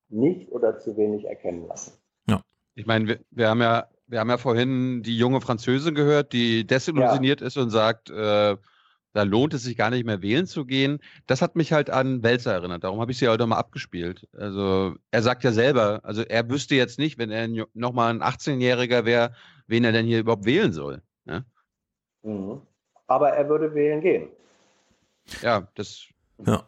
nicht 0.09 0.53
oder 0.53 0.79
zu 0.79 0.97
wenig 0.97 1.25
erkennen 1.27 1.67
lassen. 1.67 1.93
Ich 2.77 2.87
meine, 2.87 3.09
wir, 3.09 3.21
wir 3.31 3.49
haben 3.49 3.63
ja, 3.63 3.89
wir 4.07 4.21
haben 4.21 4.29
ja 4.31 4.37
vorhin 4.37 5.03
die 5.03 5.17
junge 5.17 5.41
Französin 5.41 5.95
gehört, 5.95 6.33
die 6.33 6.67
desillusioniert 6.67 7.41
ist 7.41 7.57
und 7.57 7.71
sagt, 7.71 8.11
äh, 8.11 8.57
da 9.17 9.23
lohnt 9.23 9.55
es 9.55 9.63
sich 9.63 9.79
gar 9.79 9.89
nicht 9.89 10.05
mehr 10.05 10.21
wählen 10.21 10.47
zu 10.47 10.67
gehen. 10.67 10.99
Das 11.27 11.41
hat 11.41 11.57
mich 11.57 11.73
halt 11.73 11.89
an 11.89 12.23
Welzer 12.23 12.53
erinnert. 12.53 12.85
Darum 12.85 13.01
habe 13.01 13.13
ich 13.13 13.19
sie 13.19 13.29
heute 13.29 13.47
mal 13.47 13.57
abgespielt. 13.57 14.29
Also 14.37 14.95
er 15.11 15.23
sagt 15.23 15.43
ja 15.43 15.53
selber, 15.53 16.01
also 16.03 16.21
er 16.21 16.51
wüsste 16.51 16.75
jetzt 16.75 16.99
nicht, 16.99 17.17
wenn 17.17 17.31
er 17.31 17.49
nochmal 17.73 18.11
ein 18.11 18.23
18-Jähriger 18.23 19.07
wäre, 19.07 19.35
wen 19.67 19.85
er 19.85 19.93
denn 19.93 20.05
hier 20.05 20.19
überhaupt 20.19 20.45
wählen 20.45 20.75
soll. 20.75 21.01
Ne? 21.25 21.47
Mhm. 22.25 22.61
Aber 23.07 23.31
er 23.31 23.49
würde 23.49 23.75
wählen 23.75 24.03
gehen. 24.03 24.29
Ja, 25.41 25.67
das 25.77 26.09
Ja. 26.45 26.65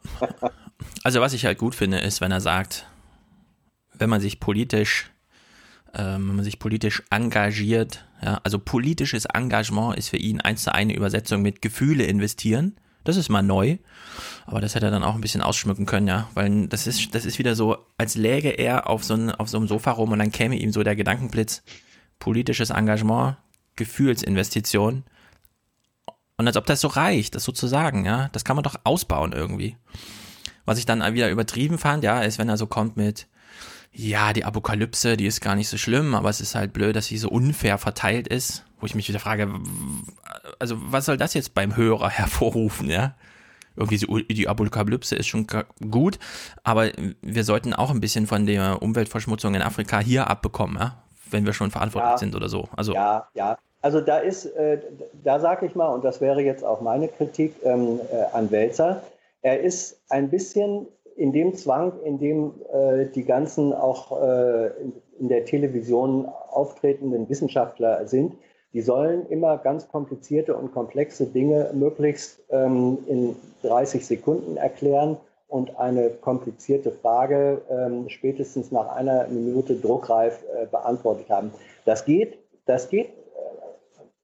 Also 1.05 1.21
was 1.21 1.35
ich 1.35 1.45
halt 1.45 1.59
gut 1.59 1.75
finde, 1.75 1.99
ist, 1.99 2.23
wenn 2.23 2.33
er 2.33 2.41
sagt, 2.41 2.87
wenn 3.93 4.09
man 4.09 4.23
sich 4.23 4.41
politisch, 4.41 5.11
ähm, 5.95 6.29
wenn 6.29 6.37
man 6.37 6.45
sich 6.45 6.59
politisch 6.59 7.03
engagiert, 7.11 8.05
ja, 8.23 8.41
also 8.45 8.59
politisches 8.59 9.25
Engagement 9.27 9.97
ist 9.97 10.09
für 10.09 10.17
ihn 10.17 10.41
eins 10.41 10.65
zu 10.65 10.75
eine 10.75 10.95
Übersetzung 10.95 11.43
mit 11.43 11.63
Gefühle 11.63 12.05
investieren. 12.05 12.77
Das 13.05 13.17
ist 13.17 13.29
mal 13.29 13.43
neu, 13.43 13.79
aber 14.45 14.61
das 14.61 14.75
hätte 14.75 14.87
er 14.87 14.91
dann 14.91 15.05
auch 15.05 15.15
ein 15.15 15.21
bisschen 15.21 15.41
ausschmücken 15.41 15.87
können, 15.87 16.09
ja, 16.09 16.29
weil 16.35 16.69
das 16.69 16.87
ist, 16.87 17.15
das 17.15 17.25
ist 17.25 17.39
wieder 17.39 17.55
so, 17.55 17.79
als 17.97 18.17
läge 18.17 18.51
er 18.51 18.89
auf 18.89 19.03
so, 19.05 19.15
ein, 19.15 19.31
auf 19.31 19.49
so 19.49 19.57
einem 19.57 19.69
Sofa 19.69 19.93
rum 19.93 20.13
und 20.13 20.19
dann 20.19 20.33
käme 20.33 20.57
ihm 20.57 20.73
so 20.73 20.83
der 20.83 20.97
Gedankenblitz, 20.97 21.63
politisches 22.19 22.71
Engagement, 22.71 23.37
Gefühlsinvestition. 23.77 25.05
Und 26.37 26.47
als 26.47 26.57
ob 26.57 26.67
das 26.67 26.81
so 26.81 26.89
reicht, 26.89 27.35
das 27.35 27.45
so 27.45 27.53
zu 27.53 27.67
sagen, 27.67 28.05
ja, 28.05 28.29
das 28.33 28.45
kann 28.45 28.57
man 28.57 28.63
doch 28.63 28.77
ausbauen 28.85 29.33
irgendwie. 29.33 29.77
Was 30.67 30.79
ich 30.79 30.85
dann 30.85 31.15
wieder 31.15 31.31
übertrieben 31.31 31.79
fand, 31.79 32.05
ja, 32.05 32.21
ist, 32.21 32.39
wenn 32.39 32.49
er 32.49 32.59
so 32.59 32.67
kommt 32.67 32.97
mit, 32.97 33.27
ja, 33.93 34.33
die 34.33 34.45
Apokalypse, 34.45 35.17
die 35.17 35.27
ist 35.27 35.41
gar 35.41 35.55
nicht 35.55 35.69
so 35.69 35.77
schlimm, 35.77 36.15
aber 36.15 36.29
es 36.31 36.41
ist 36.41 36.55
halt 36.55 36.73
blöd, 36.73 36.95
dass 36.97 37.07
sie 37.07 37.19
so 37.19 37.29
unfair 37.29 37.79
verteilt 37.79 38.29
ist, 38.29 38.65
wo 38.81 38.87
ich 38.87 38.95
mich 38.95 39.09
wieder 39.09 39.19
frage, 39.19 39.49
also 40.59 40.77
was 40.79 41.07
soll 41.07 41.17
das 41.17 41.35
jetzt 41.35 41.55
beim 41.55 41.77
Hörer 41.77 42.11
hervorrufen, 42.11 42.91
ja? 42.91 43.15
Irgendwie 43.77 44.25
die 44.35 44.49
Apokalypse 44.49 45.15
ist 45.15 45.29
schon 45.29 45.47
gut, 45.91 46.19
aber 46.65 46.91
wir 47.23 47.45
sollten 47.45 47.75
auch 47.75 47.91
ein 47.91 48.01
bisschen 48.01 48.27
von 48.27 48.45
der 48.45 48.83
Umweltverschmutzung 48.83 49.55
in 49.55 49.63
Afrika 49.63 50.01
hier 50.01 50.29
abbekommen, 50.29 50.77
ja? 50.79 51.03
Wenn 51.31 51.47
wir 51.47 51.53
schon 51.53 51.71
verantwortlich 51.71 52.13
Ja. 52.13 52.19
sind 52.19 52.35
oder 52.35 52.49
so. 52.49 52.69
Also, 52.77 52.95
Ja, 52.95 53.29
ja. 53.35 53.59
Also 53.81 54.01
da 54.01 54.19
ist, 54.19 54.47
äh, 54.47 54.81
da 55.23 55.39
sage 55.39 55.67
ich 55.67 55.77
mal, 55.77 55.87
und 55.87 56.05
das 56.05 56.21
wäre 56.21 56.43
jetzt 56.43 56.65
auch 56.65 56.81
meine 56.81 57.07
Kritik 57.07 57.55
ähm, 57.63 58.01
äh, 58.11 58.35
an 58.37 58.51
Welzer, 58.51 59.03
er 59.43 59.61
ist 59.61 59.97
ein 60.09 60.29
bisschen 60.31 60.87
in 61.19 61.33
dem 61.33 61.55
Zwang, 61.55 62.01
in 62.05 62.19
dem 62.19 62.53
äh, 62.73 63.07
die 63.07 63.25
ganzen 63.25 63.73
auch 63.73 64.23
äh, 64.23 64.69
in, 65.19 65.29
der 65.29 65.45
Television 65.45 66.27
auftretenden 66.27 67.29
Wissenschaftler 67.29 68.07
sind. 68.07 68.37
Die 68.73 68.83
sollen 68.83 69.27
immer 69.29 69.59
ganz 69.59 69.89
komplizierte 69.89 70.55
und 70.55 70.73
komplexe 70.73 71.27
Dinge 71.27 71.71
möglichst 71.75 72.41
ähm, 72.51 72.99
in 73.09 73.37
30 73.63 74.07
Sekunden 74.07 74.57
erklären 74.57 75.17
und 75.49 75.77
eine 75.77 76.11
komplizierte 76.11 76.93
Frage 76.93 77.63
ähm, 77.69 78.09
spätestens 78.09 78.71
nach 78.71 78.95
einer 78.95 79.27
Minute 79.27 79.75
druckreif 79.75 80.45
äh, 80.55 80.67
beantwortet 80.67 81.29
haben. 81.31 81.51
Das 81.85 82.05
geht, 82.05 82.39
das 82.67 82.91
geht 82.91 83.09
äh, 83.09 83.11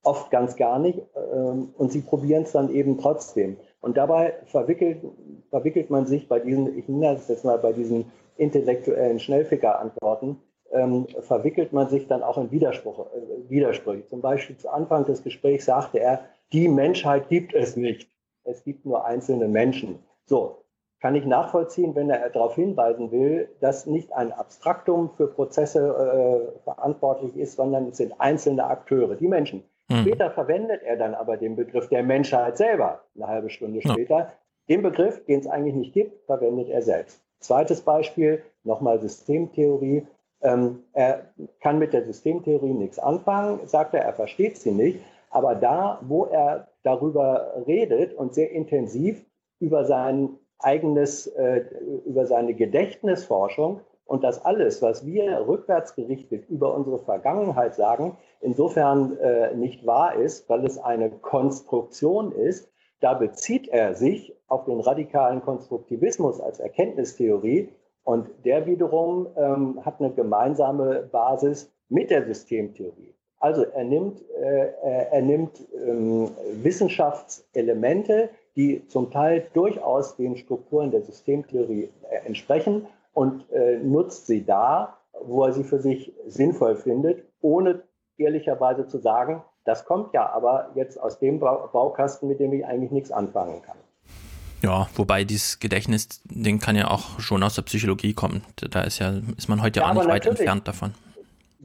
oft 0.04 0.30
ganz 0.30 0.54
gar 0.54 0.78
nicht 0.78 1.00
ähm, 1.34 1.74
und 1.76 1.90
sie 1.90 2.02
probieren 2.02 2.44
es 2.44 2.52
dann 2.52 2.72
eben 2.72 2.98
trotzdem. 2.98 3.56
Und 3.84 3.98
dabei 3.98 4.32
verwickelt, 4.46 5.02
verwickelt 5.50 5.90
man 5.90 6.06
sich 6.06 6.26
bei 6.26 6.40
diesen, 6.40 6.78
ich 6.78 6.88
nenne 6.88 7.16
das 7.16 7.28
jetzt 7.28 7.44
mal 7.44 7.58
bei 7.58 7.74
diesen 7.74 8.10
intellektuellen 8.38 9.18
Schnellficker-Antworten, 9.18 10.40
ähm, 10.72 11.06
verwickelt 11.20 11.74
man 11.74 11.90
sich 11.90 12.06
dann 12.06 12.22
auch 12.22 12.38
in 12.38 12.50
Widerspruch, 12.50 13.00
äh, 13.00 13.50
Widersprüche. 13.50 14.06
Zum 14.06 14.22
Beispiel 14.22 14.56
zu 14.56 14.70
Anfang 14.70 15.04
des 15.04 15.22
Gesprächs 15.22 15.66
sagte 15.66 16.00
er, 16.00 16.20
die 16.50 16.66
Menschheit 16.66 17.28
gibt 17.28 17.52
es 17.52 17.76
nicht. 17.76 18.08
Es 18.44 18.64
gibt 18.64 18.86
nur 18.86 19.04
einzelne 19.04 19.48
Menschen. 19.48 19.98
So, 20.24 20.64
kann 21.00 21.14
ich 21.14 21.26
nachvollziehen, 21.26 21.94
wenn 21.94 22.08
er 22.08 22.30
darauf 22.30 22.54
hinweisen 22.54 23.12
will, 23.12 23.50
dass 23.60 23.84
nicht 23.84 24.14
ein 24.14 24.32
Abstraktum 24.32 25.10
für 25.10 25.26
Prozesse 25.26 26.54
äh, 26.56 26.58
verantwortlich 26.62 27.36
ist, 27.36 27.56
sondern 27.56 27.88
es 27.88 27.98
sind 27.98 28.18
einzelne 28.18 28.64
Akteure, 28.64 29.14
die 29.14 29.28
Menschen. 29.28 29.62
Hm. 29.90 30.02
Später 30.02 30.30
verwendet 30.30 30.82
er 30.82 30.96
dann 30.96 31.14
aber 31.14 31.36
den 31.36 31.56
Begriff 31.56 31.88
der 31.88 32.02
Menschheit 32.02 32.56
selber, 32.56 33.02
eine 33.14 33.26
halbe 33.26 33.50
Stunde 33.50 33.80
Ja. 33.82 33.92
später. 33.92 34.32
Den 34.68 34.82
Begriff, 34.82 35.22
den 35.26 35.40
es 35.40 35.46
eigentlich 35.46 35.74
nicht 35.74 35.92
gibt, 35.92 36.24
verwendet 36.24 36.70
er 36.70 36.80
selbst. 36.80 37.20
Zweites 37.40 37.82
Beispiel, 37.82 38.42
nochmal 38.62 38.98
Systemtheorie. 39.00 40.06
Ähm, 40.40 40.82
er 40.94 41.26
kann 41.60 41.78
mit 41.78 41.92
der 41.92 42.04
Systemtheorie 42.04 42.72
nichts 42.72 42.98
anfangen, 42.98 43.60
sagt 43.66 43.92
er, 43.94 44.02
er 44.02 44.14
versteht 44.14 44.56
sie 44.56 44.72
nicht. 44.72 45.00
Aber 45.30 45.54
da, 45.54 45.98
wo 46.02 46.24
er 46.24 46.68
darüber 46.82 47.62
redet 47.66 48.14
und 48.14 48.34
sehr 48.34 48.50
intensiv 48.52 49.22
über 49.60 49.84
sein 49.84 50.30
eigenes, 50.58 51.26
äh, 51.26 51.64
über 52.06 52.26
seine 52.26 52.54
Gedächtnisforschung 52.54 53.80
und 54.06 54.22
das 54.22 54.44
alles, 54.44 54.82
was 54.82 55.06
wir 55.06 55.46
rückwärts 55.46 55.94
gerichtet 55.94 56.48
über 56.48 56.74
unsere 56.74 56.98
Vergangenheit 56.98 57.74
sagen, 57.74 58.16
insofern 58.40 59.16
äh, 59.18 59.54
nicht 59.54 59.86
wahr 59.86 60.14
ist, 60.16 60.48
weil 60.48 60.64
es 60.64 60.78
eine 60.78 61.10
Konstruktion 61.10 62.32
ist, 62.32 62.70
da 63.00 63.14
bezieht 63.14 63.68
er 63.68 63.94
sich 63.94 64.34
auf 64.48 64.64
den 64.64 64.80
radikalen 64.80 65.42
Konstruktivismus 65.42 66.40
als 66.40 66.60
Erkenntnistheorie 66.60 67.70
und 68.02 68.28
der 68.44 68.66
wiederum 68.66 69.28
ähm, 69.36 69.84
hat 69.84 70.00
eine 70.00 70.12
gemeinsame 70.12 71.08
Basis 71.10 71.72
mit 71.88 72.10
der 72.10 72.24
Systemtheorie. 72.24 73.14
Also 73.38 73.64
er 73.64 73.84
nimmt, 73.84 74.22
äh, 74.40 74.68
er 75.10 75.22
nimmt 75.22 75.60
ähm, 75.86 76.30
Wissenschaftselemente, 76.62 78.30
die 78.56 78.86
zum 78.88 79.10
Teil 79.10 79.48
durchaus 79.52 80.16
den 80.16 80.36
Strukturen 80.36 80.90
der 80.90 81.02
Systemtheorie 81.02 81.90
äh, 82.10 82.26
entsprechen 82.26 82.86
und 83.14 83.50
äh, 83.50 83.78
nutzt 83.78 84.26
sie 84.26 84.44
da, 84.44 84.98
wo 85.24 85.44
er 85.44 85.52
sie 85.52 85.64
für 85.64 85.80
sich 85.80 86.12
sinnvoll 86.26 86.76
findet, 86.76 87.24
ohne 87.40 87.82
ehrlicherweise 88.18 88.86
zu 88.86 88.98
sagen, 88.98 89.42
das 89.64 89.86
kommt 89.86 90.12
ja 90.12 90.28
aber 90.30 90.70
jetzt 90.74 91.00
aus 91.00 91.18
dem 91.18 91.40
Baukasten, 91.40 92.28
mit 92.28 92.38
dem 92.40 92.52
ich 92.52 92.66
eigentlich 92.66 92.90
nichts 92.90 93.10
anfangen 93.10 93.62
kann. 93.62 93.76
Ja, 94.62 94.88
wobei 94.94 95.24
dieses 95.24 95.58
Gedächtnis-Ding 95.58 96.58
kann 96.58 96.76
ja 96.76 96.90
auch 96.90 97.18
schon 97.20 97.42
aus 97.42 97.54
der 97.54 97.62
Psychologie 97.62 98.14
kommen. 98.14 98.42
Da 98.70 98.82
ist 98.82 98.98
ja, 98.98 99.12
ist 99.36 99.48
man 99.48 99.62
heute 99.62 99.80
ja, 99.80 99.86
Ja, 99.86 99.90
auch 99.92 99.94
nicht 99.96 100.08
weit 100.08 100.26
entfernt 100.26 100.66
davon. 100.66 100.94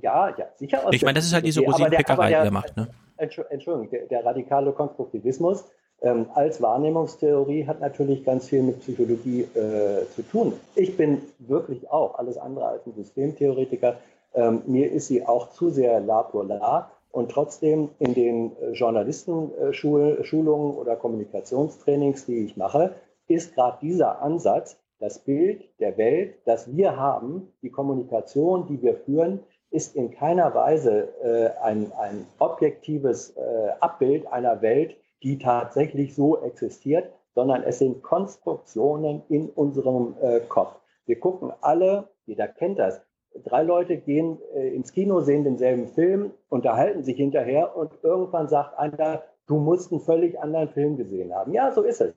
Ja, 0.01 0.29
ja, 0.37 0.45
sicher. 0.55 0.85
aus 0.85 0.93
Ich 0.93 1.03
meine, 1.03 1.15
das 1.15 1.25
ist 1.25 1.33
halt 1.33 1.45
diese 1.45 1.61
Rosinenpickerei, 1.61 2.27
die 2.29 2.33
er 2.33 2.51
macht, 2.51 2.75
ne? 2.77 2.87
Entschu- 3.17 3.45
Entschuldigung, 3.49 3.89
der, 3.89 4.05
der 4.07 4.25
radikale 4.25 4.71
Konstruktivismus 4.71 5.65
ähm, 6.01 6.27
als 6.33 6.61
Wahrnehmungstheorie 6.61 7.67
hat 7.67 7.81
natürlich 7.81 8.23
ganz 8.23 8.47
viel 8.47 8.63
mit 8.63 8.79
Psychologie 8.79 9.41
äh, 9.41 10.05
zu 10.15 10.23
tun. 10.23 10.53
Ich 10.75 10.95
bin 10.95 11.21
wirklich 11.39 11.91
auch 11.91 12.17
alles 12.17 12.37
andere 12.37 12.65
als 12.65 12.85
ein 12.85 12.93
Systemtheoretiker. 12.93 13.97
Ähm, 14.33 14.61
mir 14.65 14.91
ist 14.91 15.07
sie 15.07 15.25
auch 15.25 15.51
zu 15.51 15.69
sehr 15.69 15.99
la 15.99 16.23
pour 16.23 16.45
la. 16.45 16.91
Und 17.11 17.31
trotzdem 17.31 17.89
in 17.99 18.13
den 18.13 18.51
äh, 18.57 18.71
Journalistenschulungen 18.71 20.75
oder 20.75 20.95
Kommunikationstrainings, 20.95 22.25
die 22.25 22.45
ich 22.45 22.55
mache, 22.55 22.93
ist 23.27 23.55
gerade 23.55 23.79
dieser 23.81 24.21
Ansatz, 24.21 24.77
das 24.99 25.19
Bild 25.19 25.63
der 25.79 25.97
Welt, 25.97 26.35
das 26.45 26.75
wir 26.75 26.97
haben, 26.97 27.53
die 27.61 27.71
Kommunikation, 27.71 28.67
die 28.67 28.81
wir 28.81 28.95
führen, 28.95 29.39
ist 29.71 29.95
in 29.95 30.11
keiner 30.11 30.53
Weise 30.53 31.09
äh, 31.23 31.61
ein, 31.61 31.91
ein 31.93 32.25
objektives 32.39 33.35
äh, 33.37 33.69
Abbild 33.79 34.31
einer 34.31 34.61
Welt, 34.61 34.97
die 35.23 35.37
tatsächlich 35.37 36.15
so 36.15 36.41
existiert, 36.41 37.11
sondern 37.35 37.63
es 37.63 37.79
sind 37.79 38.01
Konstruktionen 38.01 39.21
in 39.29 39.49
unserem 39.49 40.15
äh, 40.21 40.39
Kopf. 40.41 40.79
Wir 41.05 41.19
gucken 41.19 41.51
alle, 41.61 42.09
jeder 42.25 42.47
kennt 42.47 42.79
das, 42.79 43.01
drei 43.43 43.63
Leute 43.63 43.97
gehen 43.97 44.39
äh, 44.55 44.69
ins 44.75 44.93
Kino, 44.93 45.21
sehen 45.21 45.43
denselben 45.43 45.87
Film, 45.87 46.31
unterhalten 46.49 47.03
sich 47.03 47.17
hinterher 47.17 47.75
und 47.75 47.91
irgendwann 48.03 48.47
sagt 48.47 48.77
einer, 48.77 49.23
du 49.47 49.57
musst 49.57 49.91
einen 49.91 50.01
völlig 50.01 50.39
anderen 50.39 50.69
Film 50.69 50.97
gesehen 50.97 51.33
haben. 51.33 51.53
Ja, 51.53 51.71
so 51.71 51.81
ist 51.81 52.01
es. 52.01 52.13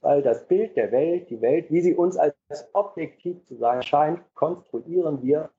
Weil 0.00 0.22
das 0.22 0.46
Bild 0.46 0.76
der 0.76 0.92
Welt, 0.92 1.28
die 1.30 1.40
Welt, 1.40 1.70
wie 1.70 1.80
sie 1.80 1.94
uns 1.94 2.16
als 2.16 2.34
objektiv 2.72 3.44
zu 3.46 3.56
sein 3.56 3.82
scheint, 3.82 4.20
konstruieren 4.34 5.22
wir 5.22 5.50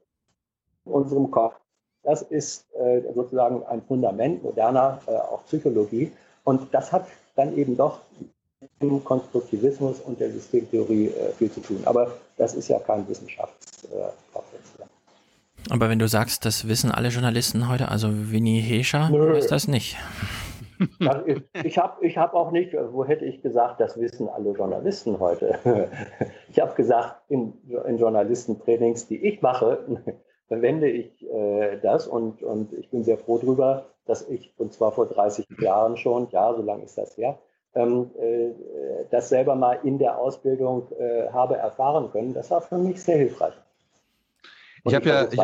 in 0.85 0.93
unserem 0.93 1.29
Kopf. 1.29 1.55
Das 2.03 2.21
ist 2.21 2.73
äh, 2.75 3.01
sozusagen 3.13 3.63
ein 3.63 3.81
Fundament 3.81 4.41
moderner 4.43 5.01
äh, 5.07 5.11
auch 5.11 5.43
Psychologie. 5.45 6.11
Und 6.49 6.73
das 6.73 6.91
hat 6.91 7.05
dann 7.35 7.55
eben 7.55 7.77
doch 7.77 7.99
im 8.79 9.03
Konstruktivismus 9.03 9.99
und 9.99 10.19
der 10.19 10.31
Systemtheorie 10.31 11.09
äh, 11.09 11.31
viel 11.33 11.51
zu 11.51 11.59
tun. 11.59 11.81
Aber 11.85 12.11
das 12.37 12.55
ist 12.55 12.69
ja 12.69 12.79
kein 12.79 13.07
Wissenschaftsprozess. 13.07 14.09
Aber 15.69 15.89
wenn 15.89 15.99
du 15.99 16.07
sagst, 16.07 16.45
das 16.45 16.67
wissen 16.67 16.91
alle 16.91 17.09
Journalisten 17.09 17.69
heute, 17.69 17.89
also 17.89 18.09
Winnie 18.11 18.61
Hescher, 18.61 19.11
weiß 19.11 19.45
das 19.45 19.67
nicht. 19.67 19.95
ich 21.63 21.77
habe 21.77 22.03
ich 22.03 22.17
hab 22.17 22.33
auch 22.33 22.49
nicht, 22.49 22.73
wo 22.73 23.05
hätte 23.05 23.25
ich 23.25 23.43
gesagt, 23.43 23.79
das 23.79 23.99
wissen 23.99 24.27
alle 24.27 24.53
Journalisten 24.53 25.19
heute. 25.19 25.59
Ich 26.51 26.59
habe 26.59 26.73
gesagt, 26.73 27.29
in, 27.29 27.53
in 27.85 27.99
Journalistentrainings, 27.99 29.07
die 29.07 29.23
ich 29.23 29.43
mache, 29.43 29.85
verwende 30.47 30.89
ich 30.89 31.29
äh, 31.29 31.77
das 31.79 32.07
und, 32.07 32.41
und 32.41 32.73
ich 32.73 32.89
bin 32.89 33.03
sehr 33.03 33.19
froh 33.19 33.37
darüber, 33.37 33.85
dass 34.09 34.27
ich, 34.27 34.51
und 34.57 34.73
zwar 34.73 34.91
vor 34.91 35.07
30 35.07 35.47
Jahren 35.59 35.95
schon, 35.97 36.27
ja, 36.31 36.53
so 36.53 36.61
lange 36.61 36.83
ist 36.83 36.97
das 36.97 37.15
her, 37.17 37.37
ähm, 37.75 38.09
äh, 38.19 38.49
das 39.11 39.29
selber 39.29 39.55
mal 39.55 39.79
in 39.83 39.99
der 39.99 40.17
Ausbildung 40.17 40.91
äh, 40.99 41.29
habe 41.31 41.55
erfahren 41.55 42.11
können. 42.11 42.33
Das 42.33 42.49
war 42.49 42.61
für 42.61 42.77
mich 42.77 43.01
sehr 43.01 43.17
hilfreich. 43.17 43.53
Und 44.83 44.91
ich 44.91 44.95
habe 44.95 45.09
ja, 45.09 45.27
ich, 45.27 45.39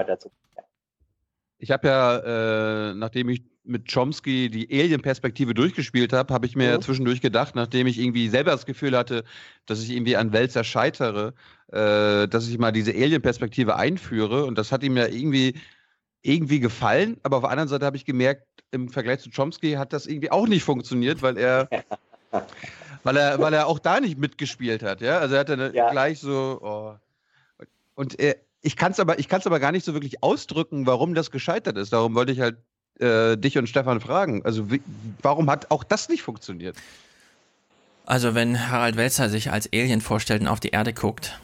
ich 1.59 1.71
habe 1.71 1.87
ja, 1.87 2.89
äh, 2.89 2.93
nachdem 2.95 3.29
ich 3.29 3.43
mit 3.63 3.91
Chomsky 3.91 4.49
die 4.49 4.67
Alien-Perspektive 4.71 5.53
durchgespielt 5.53 6.13
habe, 6.13 6.33
habe 6.33 6.45
ich 6.45 6.55
mir 6.55 6.77
mhm. 6.77 6.81
zwischendurch 6.81 7.21
gedacht, 7.21 7.55
nachdem 7.55 7.87
ich 7.87 7.99
irgendwie 7.99 8.29
selber 8.29 8.51
das 8.51 8.65
Gefühl 8.65 8.97
hatte, 8.97 9.23
dass 9.65 9.81
ich 9.81 9.91
irgendwie 9.91 10.17
an 10.17 10.33
Wälzer 10.33 10.63
scheitere, 10.63 11.33
äh, 11.67 12.27
dass 12.27 12.47
ich 12.47 12.57
mal 12.57 12.71
diese 12.71 12.91
Alien-Perspektive 12.91 13.75
einführe. 13.75 14.45
Und 14.45 14.57
das 14.57 14.71
hat 14.71 14.83
ihm 14.83 14.97
ja 14.97 15.07
irgendwie, 15.07 15.55
irgendwie 16.21 16.59
gefallen. 16.59 17.17
Aber 17.23 17.37
auf 17.37 17.43
der 17.43 17.51
anderen 17.51 17.69
Seite 17.69 17.85
habe 17.85 17.97
ich 17.97 18.05
gemerkt, 18.05 18.47
im 18.71 18.89
Vergleich 18.89 19.19
zu 19.19 19.29
Chomsky 19.29 19.73
hat 19.73 19.93
das 19.93 20.07
irgendwie 20.07 20.31
auch 20.31 20.47
nicht 20.47 20.63
funktioniert, 20.63 21.21
weil 21.21 21.37
er, 21.37 21.69
weil 23.03 23.17
er, 23.17 23.39
weil 23.39 23.53
er 23.53 23.67
auch 23.67 23.79
da 23.79 23.99
nicht 23.99 24.17
mitgespielt 24.17 24.83
hat. 24.83 25.01
Ja? 25.01 25.19
Also 25.19 25.35
er 25.35 25.41
hatte 25.41 25.71
ja. 25.73 25.91
gleich 25.91 26.19
so. 26.19 26.59
Oh. 26.61 26.95
Und 27.95 28.19
er, 28.19 28.35
ich 28.61 28.75
kann 28.75 28.91
es 28.91 28.99
aber, 28.99 29.17
aber 29.17 29.59
gar 29.59 29.71
nicht 29.71 29.85
so 29.85 29.93
wirklich 29.93 30.23
ausdrücken, 30.23 30.85
warum 30.87 31.13
das 31.13 31.31
gescheitert 31.31 31.77
ist. 31.77 31.93
Darum 31.93 32.15
wollte 32.15 32.31
ich 32.31 32.41
halt 32.41 32.57
äh, 32.99 33.37
dich 33.37 33.57
und 33.57 33.67
Stefan 33.67 34.01
fragen. 34.01 34.43
Also 34.43 34.71
wie, 34.71 34.81
warum 35.21 35.49
hat 35.49 35.71
auch 35.71 35.83
das 35.83 36.09
nicht 36.09 36.23
funktioniert? 36.23 36.75
Also 38.05 38.35
wenn 38.35 38.69
Harald 38.69 38.97
Welzer 38.97 39.29
sich 39.29 39.51
als 39.51 39.69
Alien 39.73 40.01
vorstellt 40.01 40.41
und 40.41 40.47
auf 40.47 40.59
die 40.59 40.69
Erde 40.69 40.93
guckt, 40.93 41.39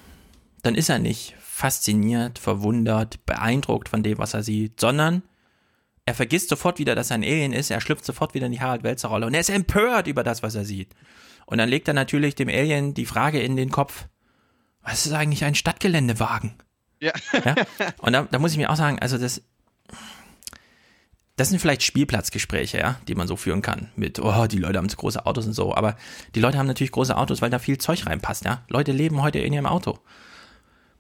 dann 0.62 0.76
ist 0.76 0.90
er 0.90 1.00
nicht 1.00 1.36
fasziniert, 1.40 2.40
verwundert, 2.40 3.26
beeindruckt 3.26 3.90
von 3.90 4.04
dem, 4.04 4.18
was 4.18 4.34
er 4.34 4.44
sieht, 4.44 4.80
sondern 4.80 5.24
er 6.06 6.16
vergisst 6.16 6.50
sofort 6.50 6.80
wieder, 6.80 6.96
dass 6.96 7.12
er 7.12 7.16
ein 7.16 7.24
Alien 7.24 7.54
ist, 7.54 7.70
er 7.70 7.82
schlüpft 7.82 8.06
sofort 8.06 8.34
wieder 8.34 8.48
in 8.48 8.52
die 8.52 8.62
Harald 8.62 8.84
Welzer 8.84 9.10
Rolle 9.10 9.28
und 9.28 9.34
er 9.34 9.42
ist 9.42 9.50
empört 9.50 10.08
über 10.08 10.24
das, 10.24 10.44
was 10.44 10.56
er 10.56 10.66
sieht. 10.66 10.96
Und 11.46 11.58
dann 11.58 11.70
legt 11.70 11.88
er 11.88 11.94
natürlich 11.94 12.36
dem 12.36 12.50
Alien 12.50 12.94
die 12.94 13.06
Frage 13.06 13.42
in 13.42 13.56
den 13.56 13.72
Kopf, 13.72 14.08
was 14.84 15.06
ist 15.06 15.14
eigentlich 15.14 15.44
ein 15.44 15.56
Stadtgeländewagen? 15.56 16.54
Ja. 17.00 17.12
ja? 17.46 17.56
Und 18.00 18.14
da, 18.14 18.28
da 18.30 18.40
muss 18.40 18.52
ich 18.52 18.58
mir 18.58 18.70
auch 18.70 18.76
sagen, 18.76 19.00
also 19.00 19.18
das, 19.18 19.42
das 21.36 21.50
sind 21.50 21.60
vielleicht 21.60 21.84
Spielplatzgespräche, 21.84 22.78
ja, 22.78 23.00
die 23.08 23.16
man 23.16 23.28
so 23.28 23.36
führen 23.36 23.62
kann. 23.62 23.90
Mit, 23.96 24.20
oh, 24.20 24.48
die 24.48 24.60
Leute 24.60 24.78
haben 24.78 24.90
zu 24.90 24.98
große 24.98 25.26
Autos 25.26 25.46
und 25.46 25.54
so. 25.54 25.76
Aber 25.76 25.98
die 26.36 26.40
Leute 26.40 26.58
haben 26.58 26.68
natürlich 26.68 26.92
große 26.92 27.16
Autos, 27.16 27.42
weil 27.42 27.50
da 27.50 27.60
viel 27.60 27.78
Zeug 27.78 28.06
reinpasst, 28.06 28.46
ja. 28.46 28.64
Leute 28.70 28.92
leben 28.92 29.22
heute 29.22 29.40
in 29.40 29.54
ihrem 29.54 29.66
Auto. 29.66 30.00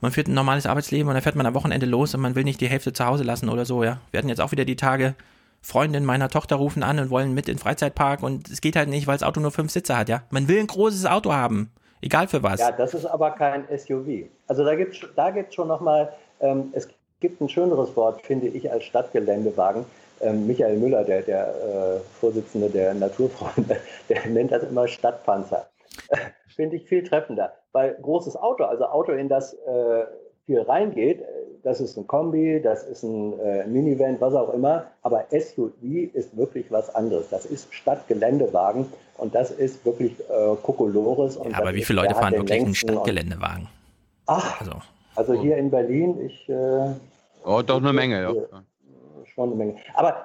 Man 0.01 0.11
führt 0.11 0.27
ein 0.27 0.33
normales 0.33 0.65
Arbeitsleben 0.65 1.07
und 1.07 1.13
dann 1.13 1.23
fährt 1.23 1.35
man 1.35 1.45
am 1.45 1.53
Wochenende 1.53 1.85
los 1.85 2.13
und 2.15 2.21
man 2.21 2.35
will 2.35 2.43
nicht 2.43 2.59
die 2.59 2.67
Hälfte 2.67 2.91
zu 2.91 3.05
Hause 3.05 3.23
lassen 3.23 3.49
oder 3.49 3.65
so, 3.65 3.83
ja. 3.83 3.99
Wir 4.09 4.17
hatten 4.17 4.29
jetzt 4.29 4.41
auch 4.41 4.51
wieder 4.51 4.65
die 4.65 4.75
Tage, 4.75 5.15
Freundinnen 5.61 6.05
meiner 6.05 6.27
Tochter 6.27 6.55
rufen 6.55 6.81
an 6.81 6.99
und 6.99 7.11
wollen 7.11 7.35
mit 7.35 7.47
in 7.47 7.55
den 7.55 7.59
Freizeitpark 7.59 8.23
und 8.23 8.49
es 8.49 8.61
geht 8.61 8.75
halt 8.75 8.89
nicht, 8.89 9.05
weil 9.05 9.15
das 9.15 9.23
Auto 9.23 9.39
nur 9.39 9.51
fünf 9.51 9.71
Sitze 9.71 9.95
hat, 9.95 10.09
ja. 10.09 10.23
Man 10.31 10.47
will 10.47 10.59
ein 10.59 10.67
großes 10.67 11.05
Auto 11.05 11.31
haben. 11.33 11.71
Egal 12.01 12.27
für 12.27 12.41
was. 12.41 12.59
Ja, 12.59 12.71
das 12.71 12.95
ist 12.95 13.05
aber 13.05 13.31
kein 13.31 13.65
SUV. 13.69 14.27
Also 14.47 14.65
da 14.65 14.73
gibt 14.75 14.95
es 14.95 15.07
da 15.15 15.29
gibt's 15.29 15.53
schon 15.53 15.67
nochmal, 15.67 16.11
ähm, 16.39 16.69
es 16.73 16.89
gibt 17.19 17.39
ein 17.39 17.47
schöneres 17.47 17.95
Wort, 17.95 18.23
finde 18.23 18.47
ich, 18.47 18.71
als 18.71 18.85
Stadtgeländewagen. 18.85 19.85
Ähm, 20.19 20.47
Michael 20.47 20.77
Müller, 20.77 21.03
der, 21.03 21.21
der 21.21 21.47
äh, 21.47 21.99
Vorsitzende 22.19 22.69
der 22.69 22.95
Naturfreunde, 22.95 23.77
der 24.09 24.25
nennt 24.27 24.51
das 24.51 24.63
immer 24.63 24.87
Stadtpanzer. 24.87 25.67
finde 26.55 26.77
ich 26.77 26.87
viel 26.87 27.03
treffender. 27.03 27.53
Weil 27.71 27.95
großes 28.01 28.35
Auto, 28.35 28.63
also 28.63 28.85
Auto, 28.85 29.11
in 29.13 29.29
das 29.29 29.53
äh, 29.53 30.05
viel 30.45 30.61
reingeht, 30.61 31.23
das 31.63 31.79
ist 31.79 31.97
ein 31.97 32.07
Kombi, 32.07 32.61
das 32.61 32.83
ist 32.83 33.03
ein 33.03 33.39
äh, 33.39 33.65
Minivan, 33.67 34.19
was 34.19 34.33
auch 34.33 34.53
immer, 34.53 34.85
aber 35.03 35.25
SUV 35.29 35.73
ist 36.13 36.35
wirklich 36.35 36.71
was 36.71 36.93
anderes. 36.95 37.29
Das 37.29 37.45
ist 37.45 37.73
Stadtgeländewagen 37.73 38.87
und 39.17 39.35
das 39.35 39.51
ist 39.51 39.85
wirklich 39.85 40.19
äh, 40.19 40.55
Kokolores. 40.63 41.35
Ja, 41.35 41.57
aber 41.59 41.73
wie 41.73 41.83
viele 41.83 42.01
Leute 42.01 42.15
fahren 42.15 42.33
wirklich 42.33 42.61
einen 42.61 42.75
Stadtgeländewagen? 42.75 43.67
Ach, 44.25 44.59
also, 44.59 44.73
also 45.15 45.33
hier 45.33 45.57
in 45.57 45.69
Berlin, 45.69 46.19
ich. 46.25 46.49
Äh, 46.49 46.93
oh, 47.45 47.61
doch 47.61 47.77
eine 47.77 47.93
Menge, 47.93 48.21
ja. 48.21 48.33
Schon 49.25 49.49
eine 49.49 49.55
Menge. 49.55 49.75
Aber 49.93 50.09
äh, 50.09 50.19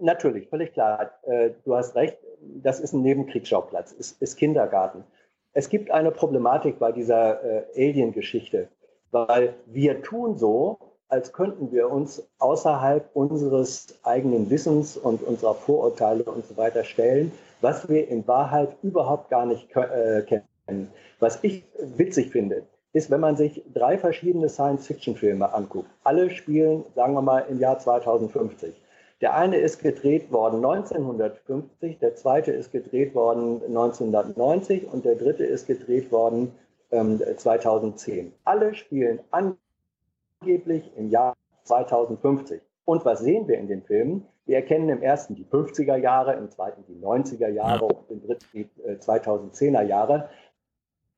natürlich, 0.00 0.48
völlig 0.48 0.72
klar, 0.72 1.10
äh, 1.22 1.50
du 1.64 1.76
hast 1.76 1.94
recht, 1.94 2.16
das 2.62 2.80
ist 2.80 2.92
ein 2.92 3.02
Nebenkriegsschauplatz, 3.02 3.92
ist, 3.92 4.20
ist 4.20 4.36
Kindergarten. 4.36 5.04
Es 5.52 5.68
gibt 5.68 5.90
eine 5.90 6.10
Problematik 6.10 6.78
bei 6.78 6.92
dieser 6.92 7.42
äh, 7.42 7.90
Alien-Geschichte 7.90 8.68
weil 9.10 9.54
wir 9.66 10.02
tun 10.02 10.36
so, 10.36 10.78
als 11.08 11.32
könnten 11.32 11.72
wir 11.72 11.90
uns 11.90 12.28
außerhalb 12.38 13.10
unseres 13.14 13.98
eigenen 14.04 14.48
Wissens 14.48 14.96
und 14.96 15.22
unserer 15.22 15.54
Vorurteile 15.54 16.22
und 16.22 16.46
so 16.46 16.56
weiter 16.56 16.84
stellen, 16.84 17.32
was 17.60 17.88
wir 17.88 18.08
in 18.08 18.26
Wahrheit 18.28 18.76
überhaupt 18.82 19.28
gar 19.28 19.44
nicht 19.44 19.74
äh, 19.74 20.22
kennen. 20.22 20.88
Was 21.18 21.40
ich 21.42 21.64
witzig 21.96 22.30
finde, 22.30 22.62
ist, 22.92 23.10
wenn 23.10 23.20
man 23.20 23.36
sich 23.36 23.62
drei 23.74 23.98
verschiedene 23.98 24.48
Science-Fiction-Filme 24.48 25.52
anguckt. 25.52 25.90
Alle 26.04 26.30
spielen, 26.30 26.84
sagen 26.94 27.14
wir 27.14 27.22
mal, 27.22 27.44
im 27.48 27.58
Jahr 27.58 27.78
2050. 27.78 28.72
Der 29.20 29.34
eine 29.34 29.58
ist 29.58 29.80
gedreht 29.80 30.32
worden 30.32 30.64
1950, 30.64 31.98
der 31.98 32.16
zweite 32.16 32.52
ist 32.52 32.72
gedreht 32.72 33.14
worden 33.14 33.62
1990 33.66 34.90
und 34.90 35.04
der 35.04 35.14
dritte 35.14 35.44
ist 35.44 35.66
gedreht 35.66 36.10
worden 36.10 36.52
2010. 36.90 38.18
Ähm, 38.18 38.32
Alle 38.44 38.74
spielen 38.74 39.20
angeblich 39.30 40.90
im 40.96 41.10
Jahr 41.10 41.36
2050. 41.64 42.62
Und 42.84 43.04
was 43.04 43.20
sehen 43.20 43.46
wir 43.46 43.58
in 43.58 43.68
den 43.68 43.82
Filmen? 43.82 44.26
Wir 44.46 44.56
erkennen 44.56 44.88
im 44.88 45.02
ersten 45.02 45.34
die 45.34 45.44
50er 45.44 45.96
Jahre, 45.96 46.34
im 46.34 46.50
zweiten 46.50 46.84
die 46.88 46.96
90er 46.96 47.48
Jahre 47.48 47.84
und 47.84 48.10
im 48.10 48.22
dritten 48.22 48.46
die 48.52 48.68
2010er 48.84 49.82
äh, 49.82 49.86
Jahre, 49.86 50.30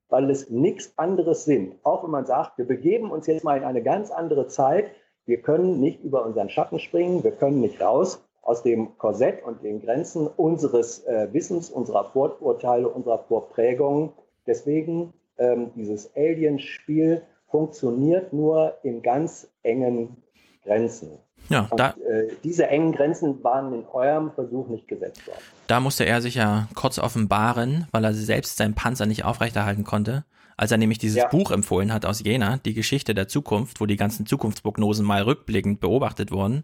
weil 0.09 0.29
es 0.29 0.51
nichts 0.51 0.93
anderes 0.99 1.45
sind. 1.45 1.77
Auch 1.85 2.03
wenn 2.05 2.11
man 2.11 2.27
sagt, 2.27 2.59
wir 2.59 2.67
begeben 2.67 3.11
uns 3.11 3.27
jetzt 3.29 3.45
mal 3.45 3.57
in 3.57 3.65
eine 3.65 3.83
ganz 3.83 4.11
andere 4.11 4.49
Zeit, 4.49 4.91
wir 5.27 5.41
können 5.41 5.81
nicht 5.81 6.03
über 6.03 6.25
unseren 6.25 6.51
Schatten 6.51 6.79
springen, 6.79 7.23
wir 7.25 7.33
können 7.33 7.61
nicht 7.61 7.81
raus 7.81 8.23
aus 8.43 8.63
dem 8.63 8.99
Korsett 8.99 9.45
und 9.45 9.63
den 9.63 9.81
Grenzen 9.81 10.27
unseres 10.27 11.05
äh, 11.07 11.29
Wissens, 11.33 11.71
unserer 11.71 12.11
Vorurteile, 12.11 12.89
unserer 12.89 13.19
Vorprägungen. 13.19 14.11
Deswegen 14.47 15.13
ähm, 15.39 15.71
dieses 15.77 16.11
Alien-Spiel 16.17 17.23
funktioniert 17.49 18.33
nur 18.33 18.79
in 18.83 19.03
ganz 19.03 19.49
engen 19.63 20.17
Grenzen. 20.65 21.19
Ja, 21.49 21.69
Und, 21.71 21.81
äh, 21.81 22.29
diese 22.43 22.67
engen 22.69 22.93
Grenzen 22.93 23.43
waren 23.45 23.73
in 23.75 23.85
eurem 23.93 24.33
Versuch 24.33 24.69
nicht 24.69 24.89
gesetzt 24.89 25.27
worden. 25.27 25.41
Da 25.67 25.81
musste 25.81 26.05
er 26.05 26.23
sich 26.23 26.37
ja 26.37 26.69
kurz 26.75 26.99
offenbaren, 26.99 27.87
weil 27.93 28.05
er 28.05 28.15
selbst 28.15 28.57
seinen 28.57 28.75
Panzer 28.75 29.07
nicht 29.07 29.25
aufrechterhalten 29.25 29.85
konnte. 29.85 30.25
Als 30.63 30.71
er 30.71 30.79
nämlich 30.79 30.99
dieses 30.99 31.17
Ja. 31.17 31.27
Buch 31.27 31.51
empfohlen 31.51 31.93
hat 31.93 32.07
aus 32.07 32.23
Jena, 32.23 32.59
die 32.59 32.73
Geschichte 32.73 33.17
der 33.17 33.27
Zukunft, 33.27 33.81
wo 33.81 33.87
die 33.87 33.97
ganzen 33.97 34.27
Zukunftsprognosen 34.27 35.05
mal 35.05 35.23
rückblickend 35.23 35.81
beobachtet 35.81 36.31
wurden. 36.31 36.59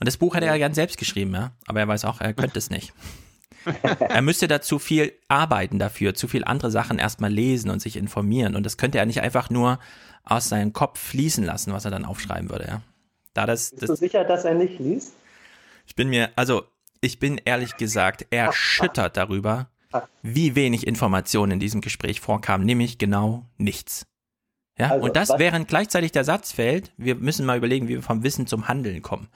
Und 0.00 0.06
das 0.06 0.16
Buch 0.16 0.34
hat 0.34 0.42
er 0.42 0.48
ja 0.52 0.56
gern 0.56 0.72
selbst 0.72 0.96
geschrieben, 0.96 1.34
ja. 1.34 1.52
Aber 1.66 1.78
er 1.78 1.86
weiß 1.86 2.06
auch, 2.06 2.22
er 2.22 2.32
könnte 2.32 2.58
es 2.58 2.70
nicht. 2.70 2.94
er 3.98 4.22
müsste 4.22 4.48
da 4.48 4.62
zu 4.62 4.78
viel 4.78 5.12
arbeiten 5.28 5.78
dafür, 5.78 6.14
zu 6.14 6.26
viel 6.26 6.44
andere 6.44 6.70
Sachen 6.70 6.98
erstmal 6.98 7.30
lesen 7.30 7.68
und 7.68 7.82
sich 7.82 7.96
informieren. 7.96 8.56
Und 8.56 8.64
das 8.64 8.78
könnte 8.78 8.96
er 8.96 9.04
nicht 9.04 9.20
einfach 9.20 9.50
nur 9.50 9.78
aus 10.24 10.48
seinem 10.48 10.72
Kopf 10.72 10.98
fließen 10.98 11.44
lassen, 11.44 11.74
was 11.74 11.84
er 11.84 11.90
dann 11.90 12.06
aufschreiben 12.06 12.48
würde, 12.48 12.66
ja. 12.66 12.82
Da 13.34 13.44
das, 13.44 13.72
Bist 13.72 13.82
du 13.82 13.86
das 13.88 13.98
sicher, 13.98 14.24
dass 14.24 14.46
er 14.46 14.54
nicht 14.54 14.78
liest? 14.78 15.12
ich 15.86 15.94
bin 15.94 16.08
mir, 16.08 16.30
also 16.34 16.62
ich 17.02 17.18
bin 17.18 17.38
ehrlich 17.44 17.76
gesagt 17.76 18.24
erschüttert 18.30 19.18
darüber, 19.18 19.68
wie 20.22 20.54
wenig 20.54 20.86
Informationen 20.86 21.52
in 21.52 21.60
diesem 21.60 21.80
Gespräch 21.80 22.20
vorkamen, 22.20 22.64
nämlich 22.64 22.98
genau 22.98 23.46
nichts. 23.56 24.06
Ja, 24.78 24.90
Also, 24.90 25.04
und 25.04 25.16
das 25.16 25.30
während 25.38 25.68
gleichzeitig 25.68 26.10
der 26.10 26.24
Satz 26.24 26.50
fällt, 26.50 26.92
wir 26.96 27.14
müssen 27.14 27.46
mal 27.46 27.56
überlegen, 27.56 27.86
wie 27.86 27.94
wir 27.94 28.02
vom 28.02 28.24
Wissen 28.24 28.46
zum 28.46 28.66
Handeln 28.66 29.02
kommen. 29.02 29.28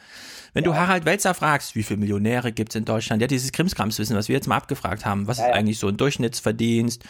Wenn 0.52 0.64
du 0.64 0.74
Harald 0.74 1.04
Welzer 1.04 1.34
fragst, 1.34 1.76
wie 1.76 1.82
viele 1.82 2.00
Millionäre 2.00 2.52
gibt's 2.52 2.74
in 2.74 2.84
Deutschland, 2.84 3.22
ja, 3.22 3.28
dieses 3.28 3.52
Krimskramswissen, 3.52 4.16
was 4.16 4.28
wir 4.28 4.34
jetzt 4.34 4.48
mal 4.48 4.56
abgefragt 4.56 5.04
haben, 5.04 5.28
was 5.28 5.38
ist 5.38 5.44
ja. 5.44 5.52
eigentlich 5.52 5.78
so 5.78 5.88
ein 5.88 5.96
Durchschnittsverdienst, 5.96 7.04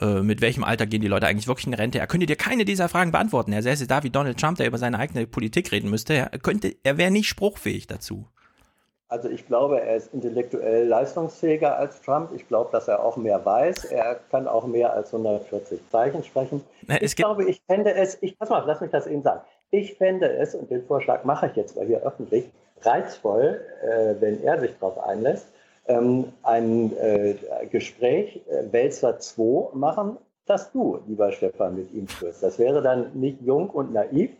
äh, 0.00 0.20
mit 0.22 0.40
welchem 0.40 0.64
Alter 0.64 0.86
gehen 0.86 1.02
die 1.02 1.08
Leute 1.08 1.26
eigentlich 1.26 1.48
wirklich 1.48 1.66
in 1.66 1.74
Rente, 1.74 1.98
er 1.98 2.06
könnte 2.06 2.26
dir 2.26 2.36
keine 2.36 2.64
dieser 2.64 2.88
Fragen 2.88 3.12
beantworten. 3.12 3.52
Er 3.52 3.62
säße 3.62 3.86
da 3.86 4.02
wie 4.02 4.10
Donald 4.10 4.38
Trump, 4.38 4.56
der 4.56 4.68
über 4.68 4.78
seine 4.78 4.98
eigene 4.98 5.26
Politik 5.26 5.72
reden 5.72 5.90
müsste, 5.90 6.14
er 6.14 6.38
könnte, 6.38 6.74
er 6.84 6.96
wäre 6.96 7.10
nicht 7.10 7.28
spruchfähig 7.28 7.86
dazu. 7.86 8.28
Also 9.14 9.28
ich 9.28 9.46
glaube, 9.46 9.80
er 9.80 9.94
ist 9.94 10.12
intellektuell 10.12 10.88
leistungsfähiger 10.88 11.78
als 11.78 12.02
Trump. 12.02 12.30
Ich 12.34 12.48
glaube, 12.48 12.70
dass 12.72 12.88
er 12.88 13.04
auch 13.04 13.16
mehr 13.16 13.44
weiß. 13.44 13.84
Er 13.84 14.16
kann 14.28 14.48
auch 14.48 14.66
mehr 14.66 14.92
als 14.92 15.14
140 15.14 15.78
Zeichen 15.88 16.24
sprechen. 16.24 16.64
Na, 16.88 17.00
ich 17.00 17.14
glaube, 17.14 17.48
ich 17.48 17.62
fände 17.68 17.94
es, 17.94 18.18
ich, 18.22 18.36
pass 18.36 18.48
mal, 18.48 18.64
lass 18.66 18.80
mich 18.80 18.90
das 18.90 19.06
eben 19.06 19.22
sagen. 19.22 19.42
Ich 19.70 19.94
fände 19.94 20.28
es, 20.32 20.56
und 20.56 20.68
den 20.68 20.84
Vorschlag 20.84 21.22
mache 21.22 21.46
ich 21.46 21.54
jetzt 21.54 21.76
mal 21.76 21.86
hier 21.86 22.02
öffentlich, 22.02 22.50
reizvoll, 22.82 23.60
äh, 23.84 24.16
wenn 24.18 24.42
er 24.42 24.58
sich 24.58 24.72
darauf 24.80 24.98
einlässt, 24.98 25.46
ähm, 25.86 26.32
ein 26.42 26.92
äh, 26.96 27.36
Gespräch 27.70 28.42
äh, 28.48 28.72
Wälzer 28.72 29.20
2 29.20 29.76
machen, 29.76 30.16
das 30.44 30.72
du, 30.72 30.98
lieber 31.06 31.30
Stefan, 31.30 31.76
mit 31.76 31.92
ihm 31.92 32.08
führst. 32.08 32.42
Das 32.42 32.58
wäre 32.58 32.82
dann 32.82 33.12
nicht 33.14 33.40
jung 33.42 33.70
und 33.70 33.92
naiv, 33.92 34.32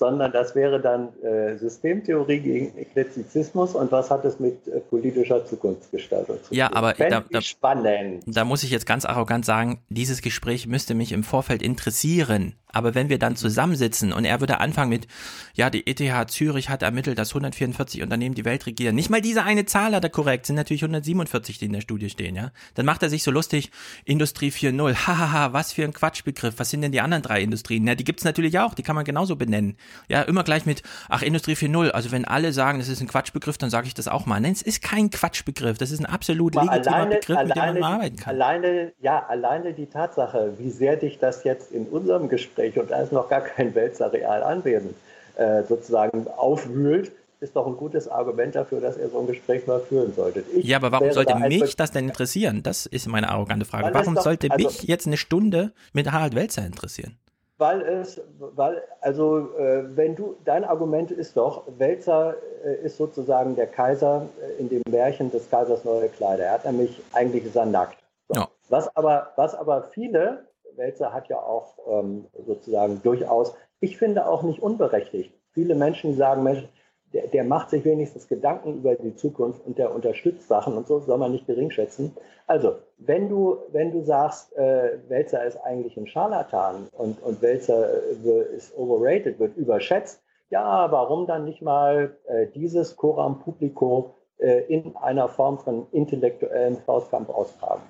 sondern 0.00 0.32
das 0.32 0.54
wäre 0.54 0.80
dann 0.80 1.10
äh, 1.22 1.58
Systemtheorie 1.58 2.40
gegen 2.40 2.78
Eklezizismus 2.78 3.74
und 3.74 3.92
was 3.92 4.10
hat 4.10 4.24
es 4.24 4.40
mit 4.40 4.66
äh, 4.66 4.80
politischer 4.80 5.44
Zukunftsgestaltung 5.44 6.38
zu 6.42 6.54
Ja, 6.54 6.68
tun? 6.68 6.76
aber 6.78 6.94
Fänd 6.94 7.12
da- 7.12 7.24
da- 7.30 7.42
spannend. 7.42 8.24
Da 8.26 8.46
muss 8.46 8.62
ich 8.62 8.70
jetzt 8.70 8.86
ganz 8.86 9.04
arrogant 9.04 9.44
sagen, 9.44 9.82
dieses 9.90 10.22
Gespräch 10.22 10.66
müsste 10.66 10.94
mich 10.94 11.12
im 11.12 11.22
Vorfeld 11.22 11.60
interessieren. 11.62 12.54
Aber 12.72 12.94
wenn 12.94 13.08
wir 13.08 13.18
dann 13.18 13.34
zusammensitzen 13.34 14.12
und 14.12 14.24
er 14.24 14.38
würde 14.38 14.60
anfangen 14.60 14.90
mit, 14.90 15.08
ja, 15.54 15.70
die 15.70 15.88
ETH 15.88 16.30
Zürich 16.30 16.68
hat 16.70 16.82
ermittelt, 16.84 17.18
dass 17.18 17.30
144 17.30 18.00
Unternehmen 18.00 18.36
die 18.36 18.44
Welt 18.44 18.64
regieren. 18.66 18.94
Nicht 18.94 19.10
mal 19.10 19.20
diese 19.20 19.42
eine 19.42 19.64
Zahl 19.66 19.92
hat 19.92 20.04
er 20.04 20.10
korrekt, 20.10 20.46
sind 20.46 20.54
natürlich 20.54 20.82
147, 20.84 21.58
die 21.58 21.64
in 21.66 21.72
der 21.72 21.80
Studie 21.80 22.08
stehen, 22.10 22.36
ja. 22.36 22.52
Dann 22.76 22.86
macht 22.86 23.02
er 23.02 23.10
sich 23.10 23.24
so 23.24 23.32
lustig, 23.32 23.72
Industrie 24.04 24.50
4.0, 24.50 24.94
hahaha, 25.08 25.52
was 25.52 25.72
für 25.72 25.82
ein 25.82 25.92
Quatschbegriff, 25.92 26.54
was 26.58 26.70
sind 26.70 26.82
denn 26.82 26.92
die 26.92 27.00
anderen 27.00 27.24
drei 27.24 27.42
Industrien? 27.42 27.86
Ja, 27.88 27.96
die 27.96 28.04
gibt's 28.04 28.22
natürlich 28.24 28.56
auch, 28.60 28.72
die 28.74 28.84
kann 28.84 28.94
man 28.94 29.04
genauso 29.04 29.34
benennen. 29.34 29.76
Ja, 30.08 30.22
immer 30.22 30.44
gleich 30.44 30.66
mit, 30.66 30.82
ach, 31.08 31.22
Industrie 31.22 31.54
4.0, 31.54 31.90
also 31.90 32.10
wenn 32.12 32.24
alle 32.24 32.52
sagen, 32.52 32.78
das 32.78 32.88
ist 32.88 33.00
ein 33.00 33.08
Quatschbegriff, 33.08 33.58
dann 33.58 33.70
sage 33.70 33.86
ich 33.86 33.94
das 33.94 34.08
auch 34.08 34.26
mal. 34.26 34.40
Nein, 34.40 34.52
es 34.52 34.62
ist 34.62 34.82
kein 34.82 35.10
Quatschbegriff, 35.10 35.78
das 35.78 35.90
ist 35.90 36.00
ein 36.00 36.06
absolut 36.06 36.56
Aber 36.56 36.66
legitimer 36.72 37.06
Begriff, 37.06 37.28
mit 37.28 37.38
dem 37.38 37.48
man 37.48 37.58
alleine, 37.58 37.80
mal 37.80 37.92
arbeiten 37.94 38.16
kann. 38.16 38.34
alleine, 38.34 38.92
ja, 39.00 39.26
alleine 39.28 39.72
die 39.72 39.86
Tatsache, 39.86 40.54
wie 40.58 40.70
sehr 40.70 40.96
dich 40.96 41.18
das 41.18 41.44
jetzt 41.44 41.72
in 41.72 41.86
unserem 41.86 42.28
Gespräch 42.28 42.78
und 42.78 42.90
da 42.90 43.00
ist 43.00 43.12
noch 43.12 43.28
gar 43.28 43.40
kein 43.40 43.74
Wälzer 43.74 44.12
real 44.12 44.42
anwesend, 44.42 44.94
äh, 45.36 45.62
sozusagen 45.68 46.26
aufwühlt, 46.28 47.12
ist 47.40 47.56
doch 47.56 47.66
ein 47.66 47.76
gutes 47.76 48.06
Argument 48.06 48.54
dafür, 48.54 48.80
dass 48.80 48.98
ihr 48.98 49.08
so 49.08 49.20
ein 49.20 49.26
Gespräch 49.26 49.66
mal 49.66 49.80
führen 49.80 50.12
solltet. 50.14 50.44
Ich 50.54 50.66
Ja, 50.66 50.76
aber 50.76 50.92
warum 50.92 51.10
sollte 51.10 51.32
da 51.32 51.38
mich 51.38 51.74
das 51.74 51.90
denn 51.90 52.06
interessieren? 52.08 52.62
Das 52.62 52.84
ist 52.84 53.06
meine 53.08 53.30
arrogante 53.30 53.64
Frage. 53.64 53.94
Warum 53.94 54.14
doch- 54.14 54.22
sollte 54.22 54.50
also- 54.50 54.66
mich 54.66 54.82
jetzt 54.82 55.06
eine 55.06 55.16
Stunde 55.16 55.72
mit 55.94 56.12
Harald 56.12 56.34
Welzer 56.34 56.66
interessieren? 56.66 57.16
Weil 57.60 57.82
es, 57.82 58.18
weil, 58.38 58.82
also, 59.02 59.54
äh, 59.58 59.94
wenn 59.94 60.16
du, 60.16 60.34
dein 60.46 60.64
Argument 60.64 61.10
ist 61.10 61.36
doch, 61.36 61.64
Wälzer 61.76 62.34
äh, 62.64 62.86
ist 62.86 62.96
sozusagen 62.96 63.54
der 63.54 63.66
Kaiser 63.66 64.22
äh, 64.40 64.58
in 64.58 64.70
dem 64.70 64.80
Märchen 64.88 65.30
des 65.30 65.50
Kaisers 65.50 65.84
neue 65.84 66.08
Kleider. 66.08 66.44
Er 66.44 66.52
hat 66.52 66.64
nämlich, 66.64 67.02
eigentlich 67.12 67.44
ist 67.44 67.56
er 67.56 67.66
nackt. 67.66 67.98
So. 68.28 68.36
Ja. 68.36 68.48
Was 68.70 68.96
aber, 68.96 69.32
was 69.36 69.54
aber 69.54 69.82
viele, 69.82 70.46
Wälzer 70.76 71.12
hat 71.12 71.28
ja 71.28 71.36
auch 71.36 71.74
ähm, 71.86 72.28
sozusagen 72.46 73.02
durchaus, 73.02 73.52
ich 73.80 73.98
finde 73.98 74.26
auch 74.26 74.42
nicht 74.42 74.62
unberechtigt. 74.62 75.34
Viele 75.52 75.74
Menschen 75.74 76.16
sagen, 76.16 76.42
Mensch, 76.42 76.66
der, 77.12 77.26
der 77.26 77.44
macht 77.44 77.70
sich 77.70 77.84
wenigstens 77.84 78.28
Gedanken 78.28 78.78
über 78.78 78.94
die 78.94 79.16
Zukunft 79.16 79.66
und 79.66 79.78
der 79.78 79.94
unterstützt 79.94 80.48
Sachen 80.48 80.76
und 80.76 80.86
so 80.86 81.00
soll 81.00 81.18
man 81.18 81.32
nicht 81.32 81.46
geringschätzen. 81.46 82.16
Also, 82.46 82.76
wenn 82.98 83.28
du, 83.28 83.58
wenn 83.72 83.92
du 83.92 84.02
sagst, 84.02 84.56
äh, 84.56 84.98
Wälzer 85.08 85.44
ist 85.44 85.56
eigentlich 85.56 85.96
ein 85.96 86.06
Scharlatan 86.06 86.88
und, 86.92 87.22
und 87.22 87.42
Wälzer 87.42 87.88
äh, 88.24 88.56
ist 88.56 88.76
overrated, 88.76 89.38
wird 89.38 89.56
überschätzt, 89.56 90.22
ja, 90.50 90.90
warum 90.90 91.26
dann 91.26 91.44
nicht 91.44 91.62
mal 91.62 92.16
äh, 92.26 92.46
dieses 92.48 92.96
Coram 92.96 93.38
Publico 93.40 94.14
äh, 94.38 94.62
in 94.68 94.96
einer 94.96 95.28
Form 95.28 95.58
von 95.58 95.86
intellektuellem 95.92 96.76
Faustkampf 96.78 97.28
austragen? 97.28 97.82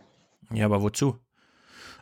Ja, 0.53 0.67
aber 0.67 0.83
wozu? 0.83 1.15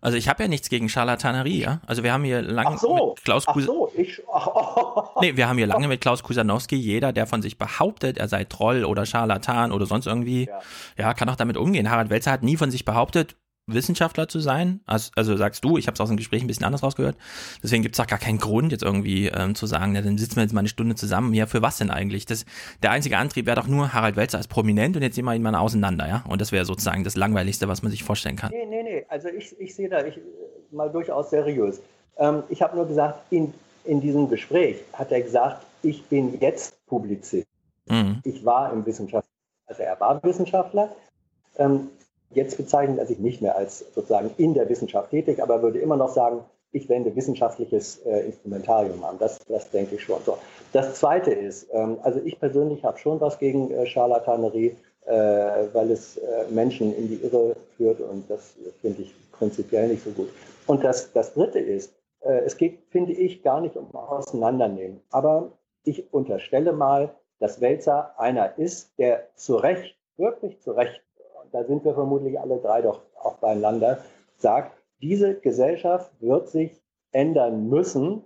Also 0.00 0.16
ich 0.16 0.28
habe 0.28 0.42
ja 0.44 0.48
nichts 0.48 0.68
gegen 0.68 0.88
Charlatanerie, 0.88 1.60
ja. 1.60 1.80
Also 1.86 2.02
wir 2.02 2.12
haben 2.12 2.24
hier 2.24 2.42
lange 2.42 2.70
Ach 2.74 2.78
so, 2.78 3.14
mit 3.14 3.24
Klaus 3.24 3.44
ach 3.46 3.58
so, 3.58 3.90
ich, 3.96 4.22
Nee, 5.20 5.36
wir 5.36 5.48
haben 5.48 5.58
hier 5.58 5.66
lange 5.66 5.88
mit 5.88 6.00
Klaus 6.00 6.22
Kusanowski, 6.22 6.76
jeder, 6.76 7.12
der 7.12 7.26
von 7.26 7.42
sich 7.42 7.58
behauptet, 7.58 8.18
er 8.18 8.28
sei 8.28 8.44
Troll 8.44 8.84
oder 8.84 9.06
Scharlatan 9.06 9.72
oder 9.72 9.86
sonst 9.86 10.06
irgendwie, 10.06 10.46
ja, 10.46 10.60
Ja. 10.98 11.14
kann 11.14 11.28
auch 11.28 11.36
damit 11.36 11.56
umgehen. 11.56 11.90
Harald 11.90 12.10
Welzer 12.10 12.32
hat 12.32 12.42
nie 12.42 12.56
von 12.56 12.70
sich 12.70 12.84
behauptet, 12.84 13.36
Wissenschaftler 13.68 14.28
zu 14.28 14.40
sein. 14.40 14.80
Also, 14.86 15.10
also 15.16 15.36
sagst 15.36 15.64
du, 15.64 15.78
ich 15.78 15.86
habe 15.86 15.94
es 15.94 16.00
aus 16.00 16.08
dem 16.08 16.16
Gespräch 16.16 16.42
ein 16.42 16.46
bisschen 16.46 16.64
anders 16.64 16.82
rausgehört. 16.82 17.16
Deswegen 17.62 17.82
gibt 17.82 17.94
es 17.94 18.00
auch 18.00 18.06
gar 18.06 18.18
keinen 18.18 18.38
Grund, 18.38 18.72
jetzt 18.72 18.82
irgendwie 18.82 19.28
ähm, 19.28 19.54
zu 19.54 19.66
sagen, 19.66 19.94
ja, 19.94 20.02
dann 20.02 20.18
sitzen 20.18 20.36
wir 20.36 20.42
jetzt 20.42 20.52
mal 20.52 20.60
eine 20.60 20.68
Stunde 20.68 20.94
zusammen. 20.94 21.34
Ja, 21.34 21.46
für 21.46 21.62
was 21.62 21.78
denn 21.78 21.90
eigentlich? 21.90 22.26
Das, 22.26 22.44
der 22.82 22.90
einzige 22.90 23.18
Antrieb 23.18 23.46
wäre 23.46 23.56
doch 23.56 23.68
nur, 23.68 23.92
Harald 23.92 24.16
Welzer 24.16 24.38
ist 24.38 24.48
prominent 24.48 24.96
und 24.96 25.02
jetzt 25.02 25.14
sehen 25.14 25.24
wir 25.24 25.34
ihn 25.34 25.42
mal 25.42 25.54
auseinander, 25.54 26.08
ja. 26.08 26.24
Und 26.28 26.40
das 26.40 26.52
wäre 26.52 26.64
sozusagen 26.64 27.04
das 27.04 27.16
Langweiligste, 27.16 27.68
was 27.68 27.82
man 27.82 27.90
sich 27.90 28.04
vorstellen 28.04 28.36
kann. 28.36 28.50
Nee, 28.50 28.66
nee, 28.66 28.82
nee. 28.82 29.06
Also 29.08 29.28
ich, 29.28 29.58
ich 29.60 29.74
sehe 29.74 29.88
da 29.88 30.04
ich, 30.04 30.18
mal 30.70 30.90
durchaus 30.90 31.30
seriös. 31.30 31.80
Ähm, 32.16 32.42
ich 32.48 32.62
habe 32.62 32.76
nur 32.76 32.86
gesagt, 32.86 33.20
in, 33.30 33.52
in 33.84 34.00
diesem 34.00 34.28
Gespräch 34.28 34.78
hat 34.92 35.12
er 35.12 35.22
gesagt, 35.22 35.64
ich 35.82 36.04
bin 36.06 36.38
jetzt 36.40 36.84
Publizist. 36.86 37.46
Mhm. 37.86 38.20
Ich 38.24 38.44
war 38.44 38.72
im 38.72 38.84
Wissenschaft, 38.84 39.28
also 39.66 39.82
er 39.82 39.98
war 40.00 40.22
Wissenschaftler. 40.22 40.94
Ähm, 41.56 41.88
jetzt 42.30 42.56
bezeichnet 42.56 42.98
er 42.98 43.06
sich 43.06 43.18
nicht 43.18 43.42
mehr 43.42 43.56
als 43.56 43.84
sozusagen 43.94 44.30
in 44.36 44.54
der 44.54 44.68
Wissenschaft 44.68 45.10
tätig, 45.10 45.42
aber 45.42 45.54
er 45.54 45.62
würde 45.62 45.78
immer 45.78 45.96
noch 45.96 46.10
sagen, 46.10 46.44
ich 46.72 46.88
wende 46.88 47.14
wissenschaftliches 47.16 47.98
äh, 48.04 48.26
Instrumentarium 48.26 49.02
an. 49.02 49.16
Das, 49.18 49.38
das 49.48 49.70
denke 49.70 49.94
ich 49.94 50.02
schon. 50.02 50.20
So. 50.24 50.36
Das 50.72 50.94
Zweite 50.94 51.30
ist, 51.30 51.68
ähm, 51.72 51.98
also 52.02 52.20
ich 52.24 52.38
persönlich 52.38 52.84
habe 52.84 52.98
schon 52.98 53.20
was 53.20 53.38
gegen 53.38 53.70
äh, 53.70 53.86
Scharlatanerie, 53.86 54.76
äh, 55.06 55.12
weil 55.72 55.90
es 55.90 56.18
äh, 56.18 56.44
Menschen 56.50 56.94
in 56.94 57.08
die 57.08 57.22
Irre 57.22 57.56
führt 57.76 58.00
und 58.00 58.28
das 58.30 58.54
finde 58.82 59.02
ich 59.02 59.14
prinzipiell 59.32 59.88
nicht 59.88 60.04
so 60.04 60.10
gut. 60.10 60.28
Und 60.66 60.84
das, 60.84 61.12
das 61.12 61.32
Dritte 61.32 61.58
ist, 61.58 61.94
äh, 62.20 62.40
es 62.40 62.56
geht, 62.56 62.80
finde 62.90 63.12
ich, 63.12 63.42
gar 63.42 63.60
nicht 63.60 63.76
um 63.76 63.94
Auseinandernehmen. 63.94 65.00
Aber 65.10 65.52
ich 65.84 66.12
unterstelle 66.12 66.72
mal, 66.72 67.14
dass 67.38 67.60
Welzer 67.60 68.18
einer 68.18 68.58
ist, 68.58 68.98
der 68.98 69.28
zu 69.36 69.56
Recht, 69.56 69.96
wirklich 70.16 70.60
zu 70.60 70.72
Recht, 70.72 71.00
da 71.52 71.64
sind 71.64 71.84
wir 71.84 71.94
vermutlich 71.94 72.38
alle 72.38 72.58
drei 72.58 72.82
doch 72.82 73.00
auch 73.22 73.36
beieinander, 73.36 73.98
sagt, 74.36 74.72
diese 75.00 75.34
Gesellschaft 75.34 76.10
wird 76.20 76.48
sich 76.48 76.82
ändern 77.12 77.68
müssen. 77.68 78.24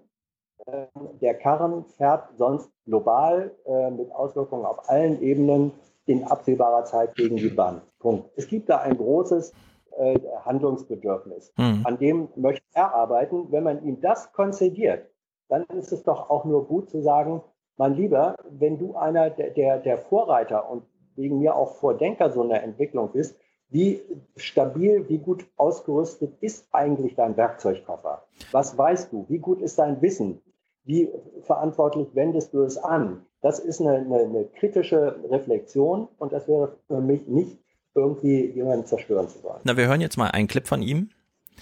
Ähm, 0.67 0.87
Der 1.21 1.35
Karren 1.35 1.85
fährt 1.85 2.37
sonst 2.37 2.71
global 2.85 3.53
äh, 3.65 3.91
mit 3.91 4.13
Auswirkungen 4.13 4.65
auf 4.65 4.89
allen 4.89 5.21
Ebenen 5.23 5.73
in 6.07 6.25
absehbarer 6.25 6.85
Zeit 6.85 7.15
gegen 7.15 7.37
die 7.37 7.57
Wand. 7.57 7.83
Punkt. 7.99 8.31
Es 8.37 8.49
gibt 8.49 8.69
da 8.69 8.79
ein 8.79 8.97
großes 8.97 9.53
äh, 9.97 10.19
Handlungsbedürfnis. 10.45 11.53
Mhm. 11.57 11.83
An 11.85 11.99
dem 11.99 12.29
möchte 12.37 12.65
er 12.73 12.95
arbeiten. 12.95 13.53
Wenn 13.53 13.65
man 13.65 13.85
ihm 13.85 14.01
das 14.01 14.33
konzediert, 14.33 15.07
dann 15.49 15.65
ist 15.77 15.93
es 15.93 16.03
doch 16.03 16.31
auch 16.31 16.45
nur 16.45 16.67
gut 16.67 16.91
zu 16.91 17.03
sagen, 17.03 17.43
mein 17.77 17.95
Lieber, 17.95 18.37
wenn 18.51 18.79
du 18.79 18.97
einer 18.97 19.31
der, 19.31 19.51
der, 19.51 19.79
der 19.79 19.99
Vorreiter 19.99 20.71
und 20.71 20.85
wegen 21.17 21.39
mir 21.39 21.55
auch 21.57 21.77
Vordenker 21.77 22.31
so 22.31 22.43
einer 22.43 22.63
Entwicklung 22.63 23.11
bist, 23.13 23.37
wie 23.69 24.01
stabil, 24.37 25.09
wie 25.09 25.19
gut 25.19 25.47
ausgerüstet 25.57 26.35
ist 26.41 26.67
eigentlich 26.73 27.15
dein 27.15 27.37
Werkzeugkoffer? 27.37 28.23
Was 28.51 28.77
weißt 28.77 29.13
du? 29.13 29.25
Wie 29.29 29.39
gut 29.39 29.63
ist 29.63 29.79
dein 29.79 30.03
Wissen? 30.03 30.43
Wie 30.85 31.09
verantwortlich 31.43 32.09
wendest 32.15 32.53
du 32.53 32.63
es 32.63 32.77
an? 32.77 33.25
Das 33.41 33.59
ist 33.59 33.81
eine, 33.81 33.95
eine, 33.97 34.21
eine 34.21 34.45
kritische 34.45 35.17
Reflexion 35.31 36.09
und 36.19 36.33
das 36.33 36.47
wäre 36.49 36.77
für 36.87 37.01
mich 37.01 37.27
nicht 37.29 37.59
irgendwie 37.95 38.47
jemanden 38.47 38.87
zerstören 38.87 39.29
zu 39.29 39.43
wollen. 39.43 39.61
Na, 39.65 39.77
wir 39.77 39.87
hören 39.87 40.01
jetzt 40.01 40.17
mal 40.17 40.31
einen 40.31 40.49
Clip 40.49 40.67
von 40.67 40.83
ihm, 40.83 41.11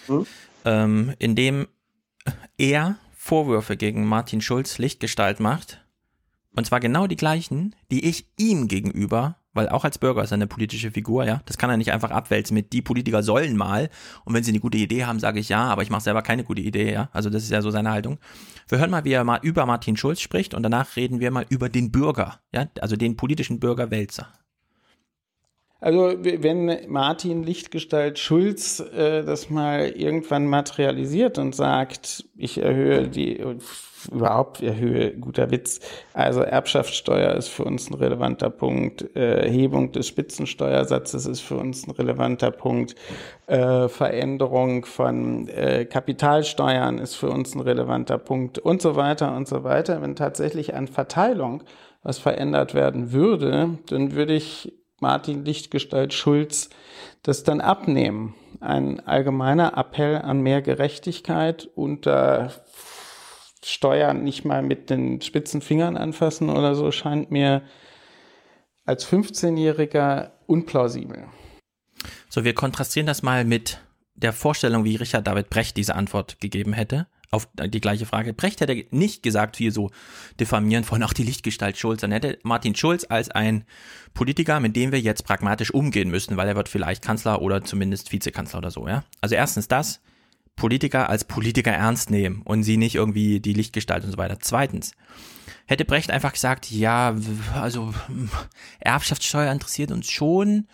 Hm? 0.07 0.27
ähm, 0.65 1.15
in 1.19 1.35
dem 1.35 1.69
er 2.59 2.97
Vorwürfe 3.13 3.77
gegen 3.77 4.05
Martin 4.07 4.41
Schulz 4.41 4.79
Lichtgestalt 4.79 5.41
macht. 5.41 5.85
Und 6.57 6.67
zwar 6.67 6.81
genau 6.81 7.07
die 7.07 7.17
gleichen, 7.17 7.75
die 7.91 8.09
ich 8.09 8.27
ihm 8.39 8.67
gegenüber, 8.69 9.37
weil 9.53 9.69
auch 9.69 9.85
als 9.85 9.99
Bürger 9.99 10.23
ist 10.23 10.31
er 10.31 10.37
eine 10.37 10.47
politische 10.47 10.91
Figur, 10.91 11.25
ja, 11.25 11.41
das 11.47 11.59
kann 11.59 11.71
er 11.71 11.77
nicht 11.77 11.93
einfach 11.93 12.11
abwälzen 12.11 12.55
mit 12.55 12.73
die 12.73 12.83
Politiker 12.83 13.23
sollen 13.23 13.57
mal 13.57 13.91
und 14.25 14.35
wenn 14.35 14.43
sie 14.43 14.53
eine 14.53 14.61
gute 14.61 14.79
Idee 14.79 15.05
haben, 15.05 15.19
sage 15.19 15.41
ich 15.41 15.49
ja, 15.49 15.65
aber 15.65 15.83
ich 15.83 15.91
mache 15.91 16.03
selber 16.03 16.23
keine 16.23 16.45
gute 16.45 16.61
Idee, 16.61 16.93
ja. 16.93 17.09
Also 17.13 17.31
das 17.31 17.43
ist 17.43 17.51
ja 17.51 17.63
so 17.63 17.71
seine 17.71 17.91
Haltung. 17.91 18.19
Wir 18.69 18.79
hören 18.79 18.91
mal, 18.91 19.05
wie 19.05 19.13
er 19.13 19.25
mal 19.25 19.41
über 19.43 19.67
Martin 19.67 19.97
Schulz 19.97 20.21
spricht 20.21 20.55
und 20.55 20.63
danach 20.63 20.97
reden 20.97 21.21
wir 21.21 21.31
mal 21.31 21.47
über 21.49 21.69
den 21.69 21.91
Bürger, 21.91 22.41
ja, 22.53 22.67
also 22.81 22.97
den 22.97 23.17
politischen 23.17 23.61
Bürger 23.61 23.91
Wälzer. 23.91 24.29
Also 25.81 26.15
wenn 26.23 26.79
Martin 26.89 27.43
Lichtgestalt 27.43 28.19
Schulz 28.19 28.81
äh, 28.81 29.25
das 29.25 29.49
mal 29.49 29.89
irgendwann 29.89 30.47
materialisiert 30.47 31.39
und 31.39 31.55
sagt, 31.55 32.27
ich 32.37 32.59
erhöhe 32.59 33.09
die 33.09 33.43
überhaupt 34.09 34.63
erhöhe, 34.63 35.17
guter 35.17 35.51
Witz. 35.51 35.81
Also 36.13 36.43
Erbschaftssteuer 36.43 37.35
ist 37.35 37.49
für 37.49 37.65
uns 37.65 37.91
ein 37.91 37.95
relevanter 37.95 38.51
Punkt, 38.51 39.15
äh, 39.17 39.49
Hebung 39.49 39.93
des 39.93 40.07
Spitzensteuersatzes 40.09 41.27
ist 41.27 41.41
für 41.41 41.57
uns 41.57 41.87
ein 41.87 41.91
relevanter 41.93 42.51
Punkt, 42.51 42.95
äh, 43.47 43.89
Veränderung 43.89 44.85
von 44.85 45.49
äh, 45.49 45.85
Kapitalsteuern 45.85 46.99
ist 46.99 47.15
für 47.15 47.31
uns 47.31 47.55
ein 47.55 47.61
relevanter 47.61 48.19
Punkt 48.19 48.59
und 48.59 48.81
so 48.83 48.97
weiter 48.97 49.37
und 49.37 49.49
so 49.49 49.65
weiter. 49.65 50.03
Wenn 50.03 50.17
tatsächlich 50.17 50.75
an 50.75 50.89
Verteilung 50.89 51.63
was 52.03 52.19
verändert 52.19 52.75
werden 52.75 53.13
würde, 53.13 53.79
dann 53.89 54.15
würde 54.15 54.35
ich 54.35 54.73
Martin 55.01 55.45
Lichtgestalt 55.45 56.13
Schulz 56.13 56.71
das 57.23 57.43
dann 57.43 57.61
abnehmen. 57.61 58.35
Ein 58.61 59.01
allgemeiner 59.01 59.77
Appell 59.77 60.17
an 60.17 60.41
mehr 60.41 60.63
Gerechtigkeit 60.63 61.69
unter 61.75 62.51
Steuern 63.65 64.25
nicht 64.25 64.45
mal 64.45 64.63
mit 64.63 64.91
den 64.91 65.21
spitzen 65.21 65.61
Fingern 65.61 65.97
anfassen 65.97 66.51
oder 66.51 66.75
so, 66.75 66.91
scheint 66.93 67.31
mir 67.31 67.63
als 68.85 69.07
15-Jähriger 69.07 70.31
unplausibel. 70.47 71.27
So, 72.29 72.45
wir 72.45 72.55
kontrastieren 72.55 73.07
das 73.07 73.23
mal 73.23 73.45
mit 73.45 73.81
der 74.15 74.33
Vorstellung, 74.33 74.85
wie 74.85 74.97
Richard 74.97 75.27
David 75.27 75.51
Brecht 75.51 75.77
diese 75.77 75.95
Antwort 75.95 76.41
gegeben 76.41 76.73
hätte 76.73 77.07
auf 77.31 77.49
die 77.55 77.81
gleiche 77.81 78.07
Frage. 78.07 78.33
Brecht 78.33 78.61
hätte 78.61 78.87
nicht 78.91 79.23
gesagt, 79.23 79.57
hier 79.57 79.73
so 79.73 79.91
diffamieren 80.39 80.85
von 80.85 81.03
auch 81.03 81.13
die 81.13 81.23
Lichtgestalt 81.23 81.79
Schulz, 81.79 82.01
dann 82.01 82.13
hätte 82.13 82.39
Martin 82.43 82.75
Schulz 82.75 83.07
als 83.09 83.31
ein 83.31 83.65
Politiker, 84.15 84.59
mit 84.59 84.75
dem 84.75 84.91
wir 84.91 85.01
jetzt 85.01 85.25
pragmatisch 85.25 85.73
umgehen 85.73 86.11
müssen, 86.11 86.37
weil 86.37 86.49
er 86.49 86.57
wird 86.57 86.69
vielleicht 86.69 87.05
Kanzler 87.05 87.41
oder 87.41 87.63
zumindest 87.63 88.11
Vizekanzler 88.11 88.59
oder 88.59 88.71
so, 88.71 88.89
ja. 88.89 89.05
Also 89.21 89.37
erstens 89.37 89.69
das, 89.69 90.01
Politiker 90.61 91.09
als 91.09 91.25
Politiker 91.25 91.73
ernst 91.73 92.11
nehmen 92.11 92.43
und 92.45 92.65
sie 92.65 92.77
nicht 92.77 92.95
irgendwie 92.95 93.41
die 93.41 93.55
Lichtgestalt 93.55 94.05
und 94.05 94.11
so 94.11 94.19
weiter. 94.19 94.39
Zweitens, 94.41 94.93
hätte 95.65 95.87
Brecht 95.87 96.11
einfach 96.11 96.35
gesagt, 96.35 96.71
ja, 96.71 97.17
also 97.55 97.95
Erbschaftssteuer 98.81 99.51
interessiert 99.51 99.91
uns 99.91 100.11
schon, 100.11 100.69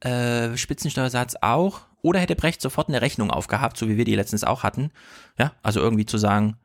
äh, 0.00 0.54
Spitzensteuersatz 0.58 1.36
auch, 1.40 1.80
oder 2.02 2.20
hätte 2.20 2.36
Brecht 2.36 2.60
sofort 2.60 2.88
eine 2.88 3.00
Rechnung 3.00 3.30
aufgehabt, 3.30 3.78
so 3.78 3.88
wie 3.88 3.96
wir 3.96 4.04
die 4.04 4.14
letztens 4.14 4.44
auch 4.44 4.62
hatten. 4.62 4.90
Ja, 5.38 5.52
also 5.62 5.80
irgendwie 5.80 6.04
zu 6.04 6.18
sagen, 6.18 6.56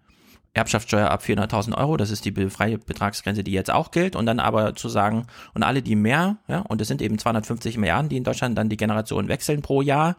Erbschaftssteuer 0.53 1.09
ab 1.09 1.23
400.000 1.23 1.78
Euro, 1.78 1.95
das 1.95 2.11
ist 2.11 2.26
die 2.26 2.49
freie 2.49 2.78
Betragsgrenze, 2.78 3.45
die 3.45 3.51
jetzt 3.51 3.71
auch 3.71 3.91
gilt. 3.91 4.17
Und 4.17 4.26
dann 4.26 4.41
aber 4.41 4.76
zu 4.76 4.89
sagen, 4.89 5.28
und 5.53 5.63
alle, 5.63 5.82
die 5.82 5.95
mehr, 5.95 6.38
ja, 6.49 6.59
und 6.59 6.82
es 6.82 6.89
sind 6.89 7.01
eben 7.01 7.17
250 7.17 7.78
Milliarden, 7.78 8.09
die 8.09 8.17
in 8.17 8.26
Deutschland 8.26 8.57
dann 8.57 8.67
die 8.67 8.78
Generation 8.78 9.30
wechseln 9.30 9.61
pro 9.61 9.82
Jahr, 9.82 10.17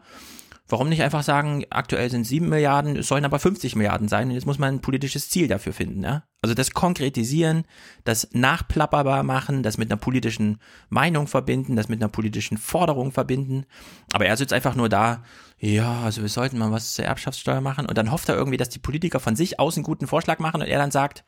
Warum 0.69 0.89
nicht 0.89 1.01
einfach 1.01 1.23
sagen, 1.23 1.63
aktuell 1.69 2.09
sind 2.09 2.25
7 2.25 2.49
Milliarden, 2.49 2.97
es 2.97 3.07
sollen 3.07 3.23
aber 3.23 3.39
50 3.39 3.75
Milliarden 3.77 4.09
sein 4.09 4.27
und 4.27 4.33
jetzt 4.33 4.45
muss 4.45 4.59
man 4.59 4.75
ein 4.75 4.81
politisches 4.81 5.29
Ziel 5.29 5.47
dafür 5.47 5.71
finden. 5.71 6.03
Ja? 6.03 6.23
Also 6.41 6.53
das 6.55 6.71
Konkretisieren, 6.71 7.63
das 8.03 8.29
nachplapperbar 8.33 9.23
machen, 9.23 9.63
das 9.63 9.77
mit 9.77 9.89
einer 9.89 9.99
politischen 9.99 10.59
Meinung 10.89 11.27
verbinden, 11.27 11.77
das 11.77 11.87
mit 11.87 12.01
einer 12.01 12.09
politischen 12.09 12.57
Forderung 12.57 13.13
verbinden. 13.13 13.65
Aber 14.11 14.25
er 14.25 14.35
sitzt 14.35 14.51
einfach 14.51 14.75
nur 14.75 14.89
da, 14.89 15.23
ja, 15.57 16.01
also 16.01 16.21
wir 16.21 16.29
sollten 16.29 16.57
mal 16.57 16.71
was 16.71 16.93
zur 16.93 17.05
Erbschaftssteuer 17.05 17.61
machen 17.61 17.85
und 17.85 17.97
dann 17.97 18.11
hofft 18.11 18.27
er 18.27 18.35
irgendwie, 18.35 18.57
dass 18.57 18.69
die 18.69 18.79
Politiker 18.79 19.19
von 19.19 19.35
sich 19.35 19.59
aus 19.59 19.77
einen 19.77 19.83
guten 19.83 20.05
Vorschlag 20.05 20.39
machen 20.39 20.61
und 20.61 20.67
er 20.67 20.79
dann 20.79 20.91
sagt, 20.91 21.23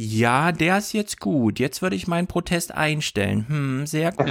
ja, 0.00 0.52
der 0.52 0.78
ist 0.78 0.92
jetzt 0.92 1.18
gut. 1.18 1.58
Jetzt 1.58 1.82
würde 1.82 1.96
ich 1.96 2.06
meinen 2.06 2.28
Protest 2.28 2.72
einstellen. 2.72 3.46
Hm, 3.48 3.84
sehr 3.84 4.12
gut. 4.12 4.28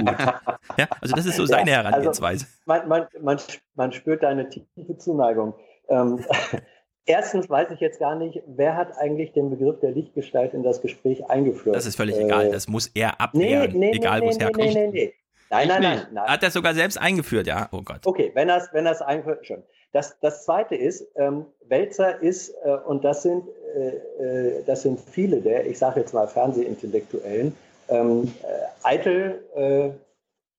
ja, 0.78 0.88
also 1.02 1.14
das 1.14 1.26
ist 1.26 1.36
so 1.36 1.46
seine 1.46 1.70
ja, 1.70 1.84
Herangehensweise. 1.84 2.46
Also 2.46 2.56
man, 2.66 2.88
man, 2.88 3.08
man, 3.22 3.38
man 3.76 3.92
spürt 3.92 4.24
eine 4.24 4.48
tiefe 4.48 4.98
Zuneigung. 4.98 5.56
Ähm, 5.90 6.24
erstens 7.06 7.50
weiß 7.50 7.72
ich 7.72 7.82
jetzt 7.82 8.00
gar 8.00 8.16
nicht, 8.16 8.42
wer 8.48 8.78
hat 8.78 8.98
eigentlich 8.98 9.34
den 9.34 9.50
Begriff 9.50 9.82
der 9.82 9.92
Lichtgestalt 9.92 10.54
in 10.54 10.64
das 10.64 10.82
Gespräch 10.82 11.30
eingeführt. 11.30 11.76
Das 11.76 11.86
ist 11.86 11.98
völlig 11.98 12.16
äh, 12.16 12.24
egal. 12.24 12.50
Das 12.50 12.70
muss 12.70 12.88
er 12.94 13.20
abwehren, 13.20 13.74
nee, 13.74 13.90
nee, 13.90 13.98
egal 13.98 14.22
wo 14.22 14.30
es 14.30 14.40
herkommt. 14.40 14.68
Nee, 14.68 14.74
nee, 14.74 14.88
nee. 14.88 15.14
Nein, 15.50 15.68
nein, 15.68 15.82
nein, 15.82 16.08
nein. 16.14 16.28
Hat 16.28 16.44
er 16.44 16.52
sogar 16.52 16.76
selbst 16.76 16.98
eingeführt, 16.98 17.46
ja? 17.46 17.68
Oh 17.74 17.82
Gott. 17.82 18.06
Okay, 18.06 18.32
wenn 18.36 18.48
er 18.48 18.58
es 18.58 18.70
wenn 18.72 18.88
eingeführt, 18.88 19.46
schon. 19.46 19.64
Das, 19.92 20.18
das 20.22 20.46
Zweite 20.46 20.76
ist, 20.76 21.08
ähm, 21.16 21.46
Wälzer 21.68 22.22
ist, 22.22 22.54
äh, 22.64 22.72
und 22.86 23.04
das 23.04 23.24
sind 23.24 23.44
äh, 23.78 24.64
das 24.66 24.82
sind 24.82 25.00
viele 25.00 25.42
der, 25.42 25.66
ich 25.66 25.78
sage 25.78 26.00
jetzt 26.00 26.14
mal 26.14 26.28
Fernsehintellektuellen, 26.28 27.56
ähm, 27.90 28.34
äh, 28.44 28.88
eitel, 28.88 29.44
äh, 29.56 29.90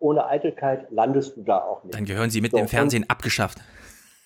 ohne 0.01 0.27
Eitelkeit 0.27 0.91
landest 0.91 1.37
du 1.37 1.43
da 1.43 1.59
auch 1.59 1.83
nicht. 1.85 1.95
Dann 1.95 2.05
gehören 2.05 2.31
sie 2.31 2.41
mit 2.41 2.53
so, 2.53 2.59
dem 2.59 2.69
Fernsehen 2.69 3.09
abgeschafft. 3.09 3.59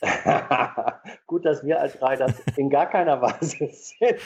Gut, 1.26 1.44
dass 1.44 1.64
wir 1.64 1.80
als 1.80 1.98
drei 1.98 2.16
das 2.16 2.34
in 2.56 2.70
gar 2.70 2.86
keiner 2.90 3.22
Weise 3.22 3.68
sind. 3.72 4.18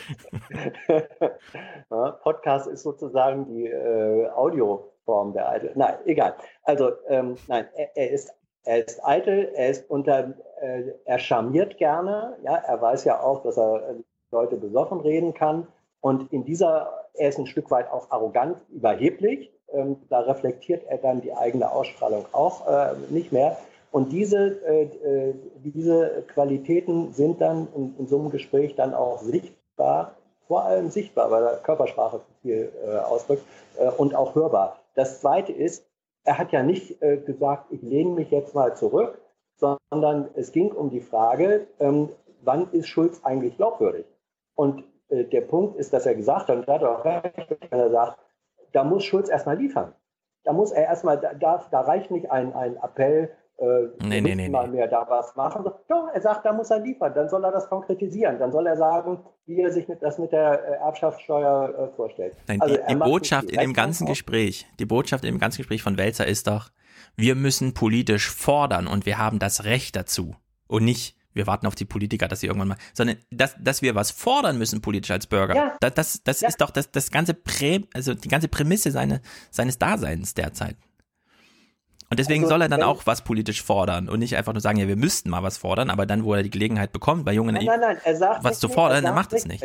Podcast 2.23 2.67
ist 2.67 2.83
sozusagen 2.83 3.47
die 3.47 3.67
äh, 3.67 4.29
Audioform 4.31 5.33
der 5.35 5.49
Eitel. 5.51 5.73
Nein, 5.75 5.95
egal. 6.07 6.35
Also, 6.63 6.93
ähm, 7.09 7.37
nein, 7.47 7.67
er, 7.75 7.97
er, 7.97 8.11
ist, 8.11 8.35
er 8.65 8.87
ist 8.87 9.05
eitel, 9.05 9.53
er 9.55 9.71
ist 9.71 9.89
unter, 9.91 10.35
äh, 10.61 10.83
er 11.05 11.19
charmiert 11.19 11.77
gerne. 11.77 12.37
Ja, 12.43 12.57
er 12.57 12.81
weiß 12.81 13.05
ja 13.05 13.21
auch, 13.21 13.43
dass 13.43 13.59
er 13.59 13.97
Leute 14.37 14.57
besoffen 14.57 15.01
reden 15.01 15.35
kann. 15.35 15.67
Und 16.01 16.33
in 16.33 16.45
dieser, 16.45 17.07
er 17.15 17.31
ist 17.31 17.39
ein 17.39 17.47
Stück 17.47 17.71
weit 17.71 17.91
auch 17.91 18.11
arrogant, 18.11 18.59
überheblich. 18.71 19.51
Ähm, 19.73 19.97
da 20.09 20.21
reflektiert 20.21 20.85
er 20.89 20.99
dann 20.99 21.21
die 21.21 21.35
eigene 21.35 21.71
Ausstrahlung 21.73 22.27
auch 22.33 22.67
äh, 22.69 22.95
nicht 23.11 23.33
mehr. 23.33 23.57
Und 23.91 24.13
diese, 24.13 24.61
äh, 24.67 24.83
äh, 24.83 25.35
diese 25.65 26.25
Qualitäten 26.35 27.13
sind 27.13 27.41
dann 27.41 27.69
in, 27.75 27.95
in, 27.99 28.07
so 28.07 28.19
einem 28.19 28.31
Gespräch 28.31 28.75
dann 28.75 28.95
auch 28.95 29.19
sichtbar, 29.19 30.15
vor 30.47 30.65
allem 30.65 30.91
sichtbar, 30.91 31.31
weil 31.31 31.43
er 31.43 31.57
Körpersprache 31.57 32.21
viel 32.43 32.71
äh, 32.85 32.99
ausdrückt 32.99 33.43
äh, 33.79 33.89
und 33.89 34.15
auch 34.15 34.35
hörbar. 34.35 34.79
Das 34.95 35.21
Zweite 35.21 35.53
ist, 35.53 35.85
er 36.25 36.39
hat 36.39 36.53
ja 36.53 36.63
nicht 36.63 37.01
äh, 37.03 37.17
gesagt, 37.17 37.73
ich 37.73 37.83
lehne 37.83 38.11
mich 38.11 38.31
jetzt 38.31 38.55
mal 38.55 38.77
zurück, 38.77 39.19
sondern 39.57 40.29
es 40.35 40.53
ging 40.53 40.73
um 40.73 40.91
die 40.91 41.01
Frage, 41.01 41.67
ähm, 41.81 42.11
wann 42.43 42.71
ist 42.73 42.89
Schulz 42.89 43.21
eigentlich 43.25 43.57
glaubwürdig? 43.57 44.05
Und 44.57 44.83
äh, 45.09 45.25
der 45.25 45.43
Punkt 45.43 45.77
ist, 45.77 45.93
dass 45.93 46.07
er 46.07 46.17
gesagt 46.17 46.49
hat, 46.49 46.57
und 46.57 46.69
da 46.69 46.75
hat 46.75 46.83
er 46.83 46.99
auch 46.99 47.05
recht, 47.05 47.57
wenn 47.71 47.79
er 47.79 47.91
sagt, 47.91 48.19
da 48.73 48.83
muss 48.83 49.05
Schulz 49.05 49.29
erstmal 49.29 49.57
liefern. 49.57 49.95
Da 50.43 50.53
muss 50.53 50.73
er 50.73 50.85
erstmal, 50.85 51.19
da, 51.19 51.65
da 51.71 51.81
reicht 51.81 52.11
nicht 52.11 52.31
ein, 52.31 52.53
ein 52.55 52.77
Appell, 52.77 53.31
äh, 53.59 53.89
nee, 54.07 54.21
nee, 54.21 54.35
nee, 54.35 54.49
mal 54.49 54.69
mehr 54.69 54.87
da 54.87 55.07
was 55.09 55.35
machen. 55.35 55.65
Doch, 55.89 56.09
er 56.13 56.21
sagt, 56.21 56.45
da 56.45 56.53
muss 56.53 56.71
er 56.71 56.81
liefern, 56.81 57.15
dann 57.15 57.29
soll 57.29 57.43
er 57.43 57.53
das 57.53 57.69
konkretisieren, 57.69 58.39
dann 58.39 58.53
soll 58.53 58.67
er 58.67 58.77
sagen, 58.77 59.25
wie 59.47 59.61
er 59.61 59.73
sich 59.73 59.89
mit, 59.89 60.03
das 60.03 60.19
mit 60.19 60.33
der 60.33 60.63
äh, 60.63 60.73
Erbschaftssteuer 60.75 61.91
äh, 61.93 61.97
vorstellt. 61.97 62.37
Nein, 62.49 62.61
also, 62.61 62.77
die, 62.77 62.83
die 62.87 62.97
Botschaft 62.97 63.51
in 63.51 63.59
dem 63.59 63.73
ganzen 63.73 64.07
Gespräch, 64.07 64.67
die 64.79 64.85
Botschaft 64.85 65.25
in 65.25 65.35
dem 65.35 65.41
ganzen 65.41 65.59
Gespräch 65.59 65.83
von 65.83 65.97
Welzer 65.97 66.27
ist 66.27 66.49
doch, 66.49 66.69
wir 67.17 67.35
müssen 67.35 67.73
politisch 67.73 68.31
fordern 68.31 68.87
und 68.87 69.07
wir 69.07 69.19
haben 69.19 69.39
das 69.39 69.65
Recht 69.65 69.97
dazu. 69.97 70.35
Und 70.69 70.85
nicht, 70.85 71.17
wir 71.37 71.47
warten 71.47 71.67
auf 71.67 71.75
die 71.75 71.85
Politiker, 71.85 72.29
dass 72.29 72.41
sie 72.41 72.47
irgendwann 72.47 72.69
mal, 72.69 72.79
sondern 72.95 73.19
dass, 73.31 73.55
dass 73.61 73.83
wir 73.83 73.95
was 73.95 74.11
fordern 74.11 74.59
müssen 74.59 74.81
politisch 74.81 75.11
als 75.11 75.27
Bürger. 75.27 75.55
Ja. 75.55 75.77
Das, 75.81 75.95
das, 75.95 76.23
das 76.25 76.41
ja. 76.41 76.49
ist 76.49 76.61
doch 76.61 76.71
das, 76.71 76.91
das 76.91 77.11
ganze 77.11 77.35
Prä, 77.35 77.81
also 77.95 78.15
die 78.15 78.29
ganze 78.29 78.49
Prämisse 78.49 78.91
seine, 78.91 79.21
seines 79.51 79.79
Daseins 79.79 80.35
derzeit. 80.35 80.77
Und 82.09 82.21
deswegen 82.21 82.45
also, 82.45 82.55
soll 82.55 82.63
er 82.63 82.69
dann 82.69 82.83
auch 82.83 83.03
was 83.05 83.23
politisch 83.23 83.63
fordern 83.63 84.09
und 84.09 84.21
nicht 84.21 84.37
einfach 84.37 84.53
nur 84.53 84.61
sagen, 84.61 84.79
ja, 84.79 84.87
wir 84.89 84.97
müssten 84.97 85.29
mal 85.29 85.43
was 85.43 85.59
fordern, 85.59 85.91
aber 85.91 86.07
dann, 86.07 86.25
wo 86.25 86.35
er 86.35 86.43
die 86.43 86.51
Gelegenheit 86.51 86.93
bekommt, 86.93 87.25
bei 87.25 87.33
jungen 87.33 87.55
nein, 87.55 87.67
nein, 87.67 87.81
nein, 87.81 87.99
er 88.03 88.17
sagt 88.17 88.45
was 88.45 88.61
zu 88.61 88.69
fordern, 88.69 89.05
dann 89.05 89.15
macht 89.15 89.33
es 89.33 89.47
nicht. 89.47 89.63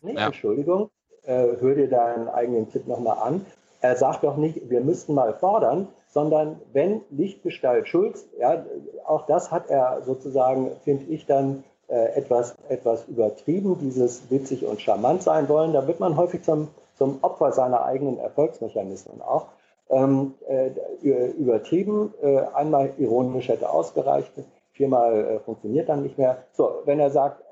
nicht. 0.00 0.18
Ja. 0.18 0.26
Entschuldigung, 0.26 0.90
äh, 1.24 1.46
hör 1.60 1.74
dir 1.74 1.88
deinen 1.88 2.28
eigenen 2.28 2.70
Tipp 2.70 2.86
nochmal 2.86 3.18
an. 3.18 3.44
Er 3.80 3.96
sagt 3.96 4.22
doch 4.22 4.36
nicht, 4.36 4.70
wir 4.70 4.80
müssten 4.80 5.14
mal 5.14 5.34
fordern, 5.34 5.88
sondern 6.12 6.60
wenn 6.72 7.00
Lichtgestalt 7.10 7.88
Schulz, 7.88 8.26
ja, 8.38 8.64
auch 9.06 9.26
das 9.26 9.50
hat 9.50 9.70
er 9.70 10.02
sozusagen, 10.02 10.70
finde 10.84 11.04
ich, 11.06 11.24
dann 11.24 11.64
äh, 11.88 12.14
etwas, 12.14 12.54
etwas 12.68 13.08
übertrieben, 13.08 13.78
dieses 13.80 14.30
witzig 14.30 14.66
und 14.66 14.80
charmant 14.80 15.22
sein 15.22 15.48
wollen. 15.48 15.72
Da 15.72 15.86
wird 15.86 16.00
man 16.00 16.16
häufig 16.18 16.42
zum, 16.42 16.68
zum 16.96 17.18
Opfer 17.22 17.52
seiner 17.52 17.84
eigenen 17.84 18.18
Erfolgsmechanismen 18.18 19.22
auch. 19.22 19.46
Ähm, 19.88 20.34
äh, 20.48 20.70
übertrieben, 21.02 22.12
äh, 22.22 22.40
einmal 22.54 22.92
ironisch 22.98 23.48
hätte 23.48 23.70
ausgereicht, 23.70 24.32
viermal 24.72 25.24
äh, 25.24 25.38
funktioniert 25.40 25.88
dann 25.88 26.02
nicht 26.02 26.18
mehr. 26.18 26.44
So, 26.52 26.82
wenn 26.84 27.00
er 27.00 27.10
sagt, 27.10 27.42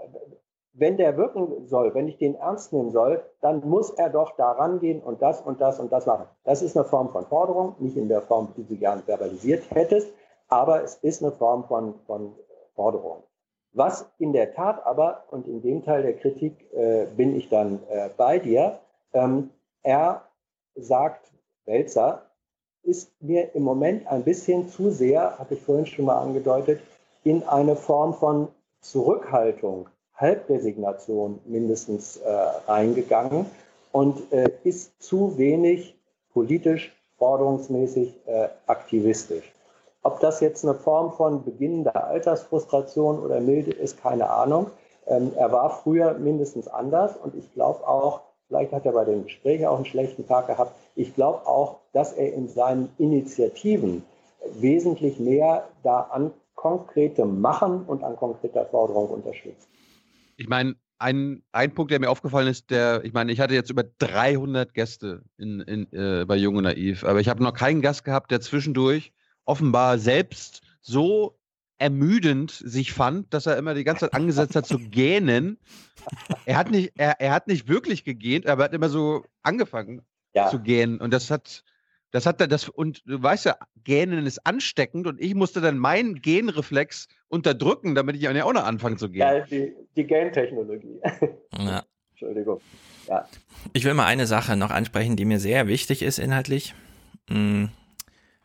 wenn 0.81 0.97
der 0.97 1.19
wirken 1.19 1.67
soll, 1.67 1.95
wenn 1.95 2.09
ich 2.09 2.17
den 2.17 2.35
ernst 2.37 2.73
nehmen 2.73 2.91
soll, 2.91 3.23
dann 3.43 3.61
muss 3.69 3.91
er 3.91 4.09
doch 4.09 4.35
da 4.37 4.53
rangehen 4.53 5.03
und 5.03 5.21
das 5.21 5.43
und 5.43 5.61
das 5.61 5.79
und 5.79 5.93
das 5.93 6.07
machen. 6.07 6.27
Das 6.45 6.63
ist 6.63 6.75
eine 6.75 6.87
Form 6.87 7.11
von 7.11 7.27
Forderung, 7.27 7.77
nicht 7.79 7.99
in 7.99 8.09
der 8.09 8.23
Form, 8.23 8.49
die 8.57 8.65
du 8.65 8.77
gerne 8.77 9.03
verbalisiert 9.03 9.63
hättest, 9.71 10.11
aber 10.49 10.83
es 10.83 10.95
ist 10.97 11.23
eine 11.23 11.33
Form 11.33 11.65
von, 11.65 11.95
von 12.07 12.35
Forderung. 12.75 13.23
Was 13.73 14.11
in 14.19 14.33
der 14.33 14.55
Tat 14.55 14.85
aber, 14.87 15.25
und 15.31 15.47
in 15.47 15.61
dem 15.61 15.85
Teil 15.85 16.03
der 16.03 16.15
Kritik 16.15 16.57
äh, 16.73 17.05
bin 17.15 17.37
ich 17.37 17.51
dann 17.51 17.81
äh, 17.91 18.09
bei 18.17 18.39
dir, 18.39 18.81
ähm, 19.13 19.51
er 19.83 20.25
sagt, 20.75 21.31
Welzer, 21.67 22.23
ist 22.83 23.13
mir 23.21 23.55
im 23.55 23.65
Moment 23.65 24.07
ein 24.07 24.25
bisschen 24.25 24.71
zu 24.71 24.91
sehr, 24.91 25.39
hatte 25.39 25.55
ich 25.55 25.61
vorhin 25.61 25.85
schon 25.85 26.07
mal 26.07 26.19
angedeutet, 26.19 26.81
in 27.23 27.43
eine 27.43 27.77
Form 27.77 28.15
von 28.15 28.49
Zurückhaltung, 28.81 29.91
Halbresignation 30.21 31.41
mindestens 31.47 32.19
äh, 32.19 32.31
reingegangen 32.67 33.47
und 33.93 34.33
äh, 34.33 34.51
ist 34.65 35.03
zu 35.03 35.39
wenig 35.39 35.99
politisch, 36.33 36.95
forderungsmäßig 37.19 38.15
äh, 38.27 38.49
aktivistisch. 38.67 39.53
Ob 40.03 40.21
das 40.21 40.41
jetzt 40.41 40.65
eine 40.65 40.75
Form 40.75 41.13
von 41.13 41.45
beginnender 41.45 42.07
Altersfrustration 42.07 43.19
oder 43.19 43.41
Milde 43.41 43.73
ist, 43.73 44.01
keine 44.01 44.31
Ahnung. 44.31 44.71
Ähm, 45.07 45.33
er 45.37 45.53
war 45.53 45.71
früher 45.71 46.15
mindestens 46.15 46.69
anders 46.69 47.17
und 47.17 47.35
ich 47.35 47.53
glaube 47.53 47.87
auch, 47.87 48.21
vielleicht 48.49 48.73
hat 48.73 48.87
er 48.87 48.93
bei 48.93 49.05
den 49.05 49.25
Gesprächen 49.25 49.67
auch 49.67 49.77
einen 49.77 49.85
schlechten 49.85 50.27
Tag 50.27 50.47
gehabt, 50.47 50.73
ich 50.97 51.15
glaube 51.15 51.47
auch, 51.47 51.77
dass 51.93 52.13
er 52.13 52.33
in 52.33 52.49
seinen 52.49 52.91
Initiativen 52.99 54.05
wesentlich 54.55 55.19
mehr 55.19 55.65
da 55.83 56.01
an 56.11 56.33
konkretem 56.55 57.41
Machen 57.41 57.85
und 57.87 58.03
an 58.03 58.17
konkreter 58.17 58.67
Forderung 58.67 59.09
unterstützt. 59.09 59.69
Ich 60.41 60.49
meine, 60.49 60.75
ein, 60.99 61.43
ein 61.53 61.75
Punkt, 61.75 61.93
der 61.93 62.01
mir 62.01 62.09
aufgefallen 62.09 62.49
ist, 62.49 62.71
der, 62.71 63.05
ich 63.05 63.13
meine, 63.13 63.31
ich 63.31 63.41
hatte 63.41 63.53
jetzt 63.53 63.69
über 63.69 63.85
300 63.85 64.73
Gäste 64.73 65.23
in, 65.37 65.61
in, 65.61 65.93
äh, 65.93 66.25
bei 66.25 66.37
Jung 66.37 66.57
und 66.57 66.65
Naiv, 66.65 67.05
aber 67.05 67.21
ich 67.21 67.29
habe 67.29 67.43
noch 67.43 67.53
keinen 67.53 67.83
Gast 67.83 68.05
gehabt, 68.05 68.31
der 68.31 68.41
zwischendurch 68.41 69.13
offenbar 69.45 69.99
selbst 69.99 70.63
so 70.81 71.39
ermüdend 71.77 72.53
sich 72.53 72.93
fand, 72.93 73.35
dass 73.35 73.45
er 73.45 73.59
immer 73.59 73.75
die 73.75 73.85
ganze 73.85 74.07
Zeit 74.07 74.15
angesetzt 74.15 74.57
hat 74.57 74.67
zu 74.67 74.79
gähnen. 74.79 75.59
Er 76.47 76.57
hat 76.57 76.71
nicht, 76.71 76.93
er, 76.97 77.21
er 77.21 77.33
hat 77.33 77.47
nicht 77.47 77.69
wirklich 77.69 78.05
gegähnt, 78.05 78.47
aber 78.47 78.63
er 78.63 78.65
hat 78.67 78.75
immer 78.75 78.89
so 78.89 79.25
angefangen 79.43 80.01
ja. 80.35 80.49
zu 80.49 80.61
gähnen. 80.61 81.01
Und 81.01 81.13
das 81.13 81.31
hat, 81.31 81.65
das 82.11 82.27
hat 82.27 82.41
er, 82.41 82.49
das, 82.49 82.69
und 82.69 83.03
du 83.07 83.23
weißt 83.23 83.47
ja, 83.47 83.57
Gähnen 83.85 84.27
ist 84.27 84.47
ansteckend 84.47 85.07
und 85.07 85.21
ich 85.21 85.35
musste 85.35 85.61
dann 85.61 85.79
meinen 85.79 86.21
Genreflex 86.21 87.09
unterdrücken, 87.29 87.95
damit 87.95 88.17
ich 88.17 88.29
auch 88.29 88.53
noch 88.53 88.65
anfange 88.65 88.97
zu 88.97 89.11
gähnen. 89.11 89.39
Ja, 89.39 89.47
die, 89.47 89.75
die 89.97 90.05
Gentechnologie. 90.05 91.01
Ja. 91.59 91.85
Entschuldigung. 92.13 92.61
Ja. 93.09 93.27
Ich 93.73 93.85
will 93.85 93.95
mal 93.95 94.07
eine 94.07 94.27
Sache 94.27 94.57
noch 94.57 94.71
ansprechen, 94.71 95.17
die 95.17 95.25
mir 95.25 95.39
sehr 95.39 95.69
wichtig 95.69 96.03
ist 96.03 96.19
inhaltlich. 96.19 96.75
Hm. 97.29 97.71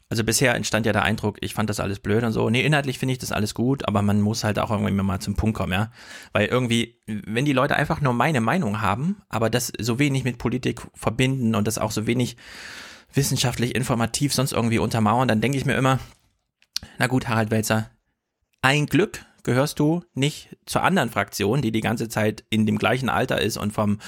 Also 0.07 0.23
bisher 0.23 0.53
entstand 0.53 0.85
ja 0.85 0.93
der 0.93 1.01
Eindruck, 1.01 1.37
ich 1.41 1.55
fand 1.55 1.69
das 1.69 1.79
alles 1.79 1.99
blöd 1.99 2.23
und 2.23 2.31
so. 2.31 2.49
Nee, 2.49 2.61
inhaltlich 2.61 2.99
finde 2.99 3.13
ich 3.13 3.17
das 3.17 3.31
alles 3.31 3.55
gut, 3.55 3.87
aber 3.87 4.03
man 4.03 4.21
muss 4.21 4.43
halt 4.43 4.59
auch 4.59 4.69
irgendwie 4.69 4.93
mal 4.93 5.19
zum 5.19 5.35
Punkt 5.35 5.57
kommen, 5.57 5.73
ja. 5.73 5.91
Weil 6.31 6.45
irgendwie, 6.45 7.01
wenn 7.07 7.45
die 7.45 7.53
Leute 7.53 7.75
einfach 7.75 8.01
nur 8.01 8.13
meine 8.13 8.39
Meinung 8.39 8.81
haben, 8.81 9.21
aber 9.29 9.49
das 9.49 9.73
so 9.79 9.97
wenig 9.97 10.23
mit 10.23 10.37
Politik 10.37 10.81
verbinden 10.93 11.55
und 11.55 11.65
das 11.65 11.79
auch 11.79 11.91
so 11.91 12.05
wenig 12.05 12.37
wissenschaftlich, 13.15 13.75
informativ 13.75 14.33
sonst 14.33 14.53
irgendwie 14.53 14.79
untermauern, 14.79 15.27
dann 15.27 15.41
denke 15.41 15.57
ich 15.57 15.65
mir 15.65 15.75
immer, 15.75 15.99
na 16.97 17.07
gut, 17.07 17.27
Harald 17.27 17.51
Welzer, 17.51 17.89
ein 18.61 18.85
Glück 18.85 19.25
gehörst 19.43 19.79
du 19.79 20.03
nicht 20.13 20.57
zur 20.65 20.83
anderen 20.83 21.09
Fraktion, 21.09 21.61
die 21.61 21.71
die 21.71 21.81
ganze 21.81 22.09
Zeit 22.09 22.43
in 22.49 22.65
dem 22.65 22.77
gleichen 22.77 23.09
Alter 23.09 23.39
ist 23.39 23.57
und 23.57 23.71
vom 23.71 23.99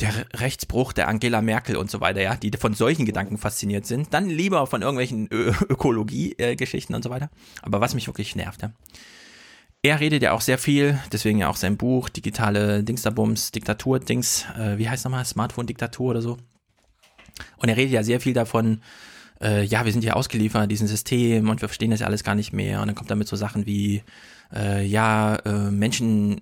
der 0.00 0.12
Rechtsbruch 0.34 0.92
der 0.92 1.08
Angela 1.08 1.42
Merkel 1.42 1.76
und 1.76 1.90
so 1.90 2.00
weiter, 2.00 2.22
ja, 2.22 2.36
die 2.36 2.50
von 2.58 2.74
solchen 2.74 3.04
Gedanken 3.06 3.38
fasziniert 3.38 3.86
sind, 3.86 4.14
dann 4.14 4.28
lieber 4.28 4.66
von 4.66 4.82
irgendwelchen 4.82 5.28
Ökologie-Geschichten 5.30 6.94
und 6.94 7.02
so 7.04 7.10
weiter. 7.10 7.30
Aber 7.60 7.80
was 7.80 7.94
mich 7.94 8.06
wirklich 8.06 8.34
nervt, 8.34 8.62
ja. 8.62 8.72
Er 9.84 9.98
redet 9.98 10.22
ja 10.22 10.32
auch 10.32 10.40
sehr 10.40 10.58
viel, 10.58 10.98
deswegen 11.12 11.38
ja 11.38 11.48
auch 11.48 11.56
sein 11.56 11.76
Buch, 11.76 12.08
digitale 12.08 12.84
Dingsterbums, 12.84 13.50
Diktatur-Dings, 13.50 14.46
äh, 14.56 14.78
wie 14.78 14.88
heißt 14.88 15.04
nochmal, 15.04 15.24
Smartphone-Diktatur 15.24 16.10
oder 16.10 16.22
so. 16.22 16.38
Und 17.56 17.68
er 17.68 17.76
redet 17.76 17.92
ja 17.92 18.02
sehr 18.02 18.20
viel 18.20 18.34
davon, 18.34 18.80
äh, 19.40 19.64
ja, 19.64 19.84
wir 19.84 19.92
sind 19.92 20.04
ja 20.04 20.14
ausgeliefert, 20.14 20.70
diesem 20.70 20.86
System 20.86 21.48
und 21.48 21.60
wir 21.60 21.68
verstehen 21.68 21.90
das 21.90 22.00
ja 22.00 22.06
alles 22.06 22.24
gar 22.24 22.34
nicht 22.34 22.52
mehr. 22.52 22.80
Und 22.80 22.86
dann 22.86 22.94
kommt 22.94 23.10
damit 23.10 23.28
so 23.28 23.36
Sachen 23.36 23.66
wie, 23.66 24.02
äh, 24.54 24.84
ja, 24.84 25.36
äh, 25.36 25.70
Menschen, 25.70 26.40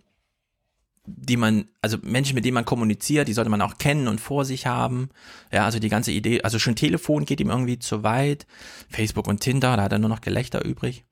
die 1.06 1.36
man, 1.36 1.68
also 1.80 1.96
Menschen, 2.02 2.34
mit 2.34 2.44
denen 2.44 2.54
man 2.54 2.64
kommuniziert, 2.64 3.26
die 3.26 3.32
sollte 3.32 3.50
man 3.50 3.62
auch 3.62 3.78
kennen 3.78 4.06
und 4.06 4.20
vor 4.20 4.44
sich 4.44 4.66
haben. 4.66 5.08
Ja, 5.52 5.64
also 5.64 5.78
die 5.78 5.88
ganze 5.88 6.12
Idee, 6.12 6.42
also 6.42 6.58
schon 6.58 6.76
Telefon 6.76 7.24
geht 7.24 7.40
ihm 7.40 7.50
irgendwie 7.50 7.78
zu 7.78 8.02
weit. 8.02 8.46
Facebook 8.88 9.26
und 9.26 9.40
Tinder, 9.40 9.76
da 9.76 9.84
hat 9.84 9.92
er 9.92 9.98
nur 9.98 10.10
noch 10.10 10.20
Gelächter 10.20 10.64
übrig. 10.64 11.04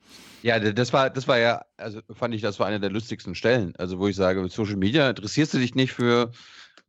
Ja, 0.43 0.61
das 0.61 0.93
war, 0.93 1.11
das 1.11 1.26
war 1.26 1.39
ja, 1.39 1.64
also 1.76 2.01
fand 2.12 2.32
ich, 2.34 2.43
das 2.43 2.61
war 2.61 2.66
eine 2.66 2.78
der 2.78 2.91
lustigsten 2.91 3.34
Stellen. 3.34 3.74
Also, 3.76 3.99
wo 3.99 4.07
ich 4.07 4.14
sage, 4.14 4.49
Social 4.49 4.76
Media, 4.76 5.11
interessierst 5.11 5.55
du 5.55 5.59
dich 5.59 5.74
nicht 5.74 5.93
für 5.93 6.30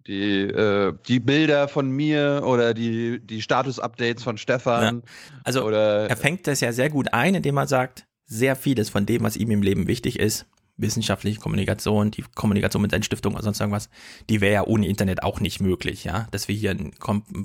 die, 0.10 0.42
äh, 0.42 0.94
die 1.08 1.20
Bilder 1.20 1.68
von 1.68 1.90
mir 1.92 2.42
oder 2.44 2.74
die, 2.74 3.20
die 3.20 3.42
Status-Updates 3.42 4.24
von 4.24 4.38
Stefan. 4.38 4.98
Ja. 4.98 5.02
Also 5.44 5.64
oder, 5.64 6.10
er 6.10 6.18
fängt 6.18 6.48
das 6.48 6.62
ja 6.62 6.74
sehr 6.74 6.90
gut 6.90 7.14
ein, 7.14 7.36
indem 7.36 7.58
er 7.58 7.68
sagt, 7.68 8.08
sehr 8.26 8.56
vieles 8.56 8.90
von 8.90 9.06
dem, 9.06 9.24
was 9.24 9.38
ihm 9.38 9.52
im 9.52 9.62
Leben 9.62 9.88
wichtig 9.88 10.20
ist, 10.20 10.48
wissenschaftliche 10.78 11.40
Kommunikation, 11.40 12.10
die 12.10 12.24
Kommunikation 12.36 12.82
mit 12.82 12.92
seinen 12.92 13.04
Stiftungen 13.04 13.36
oder 13.36 13.44
sonst 13.44 13.60
irgendwas, 13.60 13.90
die 14.30 14.42
wäre 14.42 14.54
ja 14.54 14.64
ohne 14.66 14.88
Internet 14.88 15.22
auch 15.22 15.42
nicht 15.42 15.60
möglich, 15.60 16.06
ja, 16.06 16.28
dass 16.32 16.48
wir 16.48 16.56
hier 16.56 16.72
einen 16.72 16.94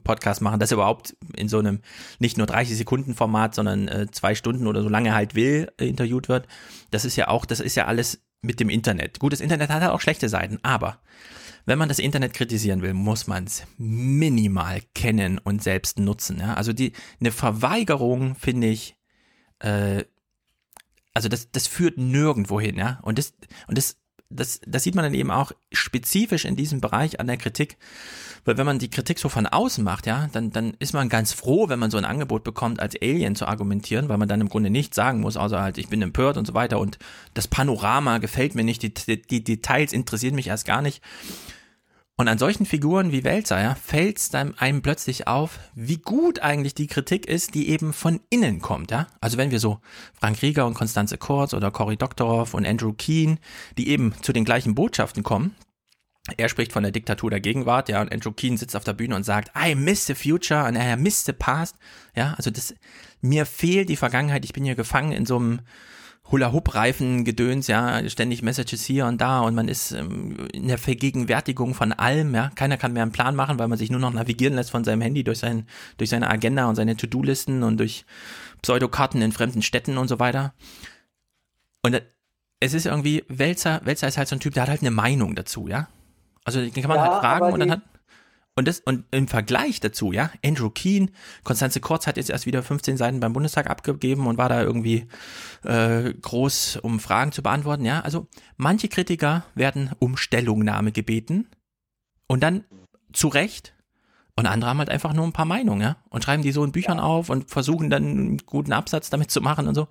Podcast 0.02 0.40
machen, 0.40 0.60
dass 0.60 0.70
er 0.70 0.76
überhaupt 0.76 1.16
in 1.36 1.48
so 1.48 1.58
einem 1.58 1.80
nicht 2.18 2.38
nur 2.38 2.46
30 2.46 2.76
Sekunden 2.76 3.14
Format, 3.14 3.54
sondern 3.54 3.88
äh, 3.88 4.06
zwei 4.10 4.34
Stunden 4.34 4.66
oder 4.66 4.82
so 4.82 4.88
lange 4.88 5.14
halt 5.14 5.34
will, 5.34 5.70
äh, 5.78 5.86
interviewt 5.86 6.28
wird. 6.28 6.46
Das 6.90 7.04
ist 7.04 7.16
ja 7.16 7.28
auch, 7.28 7.44
das 7.44 7.60
ist 7.60 7.74
ja 7.74 7.86
alles 7.86 8.22
mit 8.40 8.60
dem 8.60 8.70
Internet. 8.70 9.18
Gut, 9.18 9.32
das 9.32 9.40
Internet 9.40 9.70
hat 9.70 9.82
halt 9.82 9.92
auch 9.92 10.00
schlechte 10.00 10.28
Seiten, 10.28 10.58
aber 10.62 10.98
wenn 11.66 11.78
man 11.78 11.88
das 11.88 11.98
Internet 11.98 12.34
kritisieren 12.34 12.82
will, 12.82 12.94
muss 12.94 13.26
man 13.26 13.44
es 13.44 13.64
minimal 13.78 14.82
kennen 14.94 15.38
und 15.38 15.62
selbst 15.62 15.98
nutzen. 15.98 16.38
Ja? 16.38 16.54
Also 16.54 16.72
die 16.72 16.92
eine 17.20 17.32
Verweigerung 17.32 18.34
finde 18.34 18.68
ich, 18.68 18.96
äh, 19.60 20.04
also 21.14 21.28
das, 21.28 21.50
das 21.52 21.66
führt 21.66 21.96
nirgendwo 21.96 22.60
hin, 22.60 22.76
ja. 22.76 22.98
Und 23.02 23.18
das, 23.18 23.34
und 23.68 23.78
das, 23.78 23.96
das, 24.30 24.60
das 24.66 24.82
sieht 24.82 24.96
man 24.96 25.04
dann 25.04 25.14
eben 25.14 25.30
auch 25.30 25.52
spezifisch 25.72 26.44
in 26.44 26.56
diesem 26.56 26.80
Bereich 26.80 27.20
an 27.20 27.28
der 27.28 27.36
Kritik. 27.36 27.76
Weil 28.44 28.58
wenn 28.58 28.66
man 28.66 28.78
die 28.78 28.90
Kritik 28.90 29.18
so 29.18 29.28
von 29.28 29.46
außen 29.46 29.82
macht, 29.82 30.06
ja, 30.06 30.28
dann, 30.32 30.50
dann 30.50 30.74
ist 30.80 30.92
man 30.92 31.08
ganz 31.08 31.32
froh, 31.32 31.68
wenn 31.68 31.78
man 31.78 31.90
so 31.90 31.96
ein 31.96 32.04
Angebot 32.04 32.44
bekommt, 32.44 32.80
als 32.80 32.96
Alien 33.00 33.36
zu 33.36 33.46
argumentieren, 33.46 34.08
weil 34.08 34.18
man 34.18 34.28
dann 34.28 34.40
im 34.40 34.48
Grunde 34.48 34.70
nichts 34.70 34.96
sagen 34.96 35.20
muss, 35.20 35.36
außer 35.36 35.62
halt, 35.62 35.78
ich 35.78 35.88
bin 35.88 36.02
empört 36.02 36.36
und 36.36 36.46
so 36.46 36.52
weiter 36.52 36.78
und 36.78 36.98
das 37.32 37.48
Panorama 37.48 38.18
gefällt 38.18 38.54
mir 38.54 38.64
nicht, 38.64 38.82
die, 38.82 38.92
die, 38.92 39.22
die 39.22 39.44
Details 39.44 39.92
interessieren 39.92 40.34
mich 40.34 40.48
erst 40.48 40.66
gar 40.66 40.82
nicht. 40.82 41.00
Und 42.16 42.28
an 42.28 42.38
solchen 42.38 42.64
Figuren 42.64 43.10
wie 43.10 43.24
ja, 43.24 43.74
fällt 43.74 44.18
es 44.18 44.32
einem 44.34 44.82
plötzlich 44.82 45.26
auf, 45.26 45.58
wie 45.74 45.98
gut 45.98 46.38
eigentlich 46.38 46.74
die 46.74 46.86
Kritik 46.86 47.26
ist, 47.26 47.56
die 47.56 47.68
eben 47.70 47.92
von 47.92 48.20
innen 48.30 48.60
kommt. 48.60 48.92
Ja? 48.92 49.08
Also 49.20 49.36
wenn 49.36 49.50
wir 49.50 49.58
so 49.58 49.80
Frank 50.20 50.40
Rieger 50.40 50.64
und 50.66 50.74
Konstanze 50.74 51.18
Kurz 51.18 51.54
oder 51.54 51.72
Cory 51.72 51.96
Doktorov 51.96 52.54
und 52.54 52.66
Andrew 52.66 52.92
Keen, 52.92 53.40
die 53.78 53.88
eben 53.88 54.14
zu 54.22 54.32
den 54.32 54.44
gleichen 54.44 54.76
Botschaften 54.76 55.24
kommen, 55.24 55.56
er 56.36 56.48
spricht 56.48 56.72
von 56.72 56.84
der 56.84 56.92
Diktatur 56.92 57.30
der 57.30 57.40
Gegenwart, 57.40 57.88
ja, 57.88 58.00
und 58.00 58.12
Andrew 58.12 58.32
Keen 58.32 58.56
sitzt 58.56 58.76
auf 58.76 58.84
der 58.84 58.94
Bühne 58.94 59.14
und 59.16 59.24
sagt, 59.24 59.50
I 59.56 59.74
miss 59.74 60.06
the 60.06 60.14
future 60.14 60.64
und 60.66 60.76
I 60.76 60.96
miss 60.96 61.24
the 61.24 61.32
past. 61.32 61.76
Ja, 62.16 62.34
also 62.34 62.50
das, 62.50 62.74
mir 63.20 63.44
fehlt 63.44 63.90
die 63.90 63.96
Vergangenheit, 63.96 64.44
ich 64.44 64.54
bin 64.54 64.64
hier 64.64 64.76
gefangen 64.76 65.12
in 65.12 65.26
so 65.26 65.36
einem 65.36 65.60
Hula-Hoop-Reifen-Gedöns, 66.30 67.66
ja, 67.66 68.08
ständig 68.08 68.42
Messages 68.42 68.84
hier 68.84 69.06
und 69.06 69.20
da 69.20 69.40
und 69.40 69.54
man 69.54 69.68
ist 69.68 69.92
ähm, 69.92 70.48
in 70.52 70.68
der 70.68 70.78
Vergegenwärtigung 70.78 71.74
von 71.74 71.92
allem, 71.92 72.34
ja. 72.34 72.50
Keiner 72.54 72.78
kann 72.78 72.94
mehr 72.94 73.02
einen 73.02 73.12
Plan 73.12 73.36
machen, 73.36 73.58
weil 73.58 73.68
man 73.68 73.78
sich 73.78 73.90
nur 73.90 74.00
noch 74.00 74.12
navigieren 74.12 74.54
lässt 74.54 74.70
von 74.70 74.84
seinem 74.84 75.02
Handy 75.02 75.22
durch, 75.22 75.38
sein, 75.38 75.66
durch 75.98 76.10
seine 76.10 76.30
Agenda 76.30 76.66
und 76.66 76.76
seine 76.76 76.96
To-Do-Listen 76.96 77.62
und 77.62 77.78
durch 77.78 78.06
Pseudokarten 78.62 79.20
in 79.20 79.32
fremden 79.32 79.60
Städten 79.60 79.98
und 79.98 80.08
so 80.08 80.18
weiter. 80.18 80.54
Und 81.82 82.00
es 82.60 82.72
ist 82.72 82.86
irgendwie, 82.86 83.24
Welzer, 83.28 83.82
Welzer 83.84 84.08
ist 84.08 84.16
halt 84.16 84.28
so 84.28 84.36
ein 84.36 84.40
Typ, 84.40 84.54
der 84.54 84.62
hat 84.62 84.70
halt 84.70 84.80
eine 84.80 84.90
Meinung 84.90 85.34
dazu, 85.34 85.68
ja. 85.68 85.88
Also 86.44 86.60
den 86.60 86.72
kann 86.72 86.88
man 86.88 86.96
ja, 86.96 87.04
halt 87.04 87.20
fragen 87.20 87.52
und 87.52 87.60
dann 87.60 87.70
hat 87.70 87.82
und 88.56 88.68
das, 88.68 88.80
und 88.80 89.04
im 89.10 89.26
Vergleich 89.26 89.80
dazu, 89.80 90.12
ja, 90.12 90.30
Andrew 90.44 90.70
Keen, 90.70 91.10
Konstanze 91.42 91.80
Kurz 91.80 92.06
hat 92.06 92.16
jetzt 92.16 92.30
erst 92.30 92.46
wieder 92.46 92.62
15 92.62 92.96
Seiten 92.96 93.20
beim 93.20 93.32
Bundestag 93.32 93.68
abgegeben 93.68 94.26
und 94.26 94.38
war 94.38 94.48
da 94.48 94.62
irgendwie 94.62 95.08
äh, 95.64 96.14
groß, 96.14 96.76
um 96.82 97.00
Fragen 97.00 97.32
zu 97.32 97.42
beantworten, 97.42 97.84
ja. 97.84 98.00
Also 98.00 98.28
manche 98.56 98.88
Kritiker 98.88 99.44
werden 99.54 99.90
um 99.98 100.16
Stellungnahme 100.16 100.92
gebeten 100.92 101.48
und 102.28 102.42
dann 102.42 102.64
zu 103.12 103.28
Recht 103.28 103.74
und 104.36 104.46
andere 104.46 104.70
haben 104.70 104.78
halt 104.78 104.90
einfach 104.90 105.12
nur 105.12 105.24
ein 105.24 105.32
paar 105.32 105.44
Meinungen, 105.44 105.80
ja, 105.80 105.96
und 106.08 106.22
schreiben 106.22 106.42
die 106.42 106.52
so 106.52 106.64
in 106.64 106.72
Büchern 106.72 106.98
ja. 106.98 107.04
auf 107.04 107.30
und 107.30 107.50
versuchen 107.50 107.90
dann 107.90 108.04
einen 108.04 108.38
guten 108.38 108.72
Absatz 108.72 109.10
damit 109.10 109.30
zu 109.30 109.40
machen 109.40 109.66
und 109.66 109.74
so. 109.74 109.88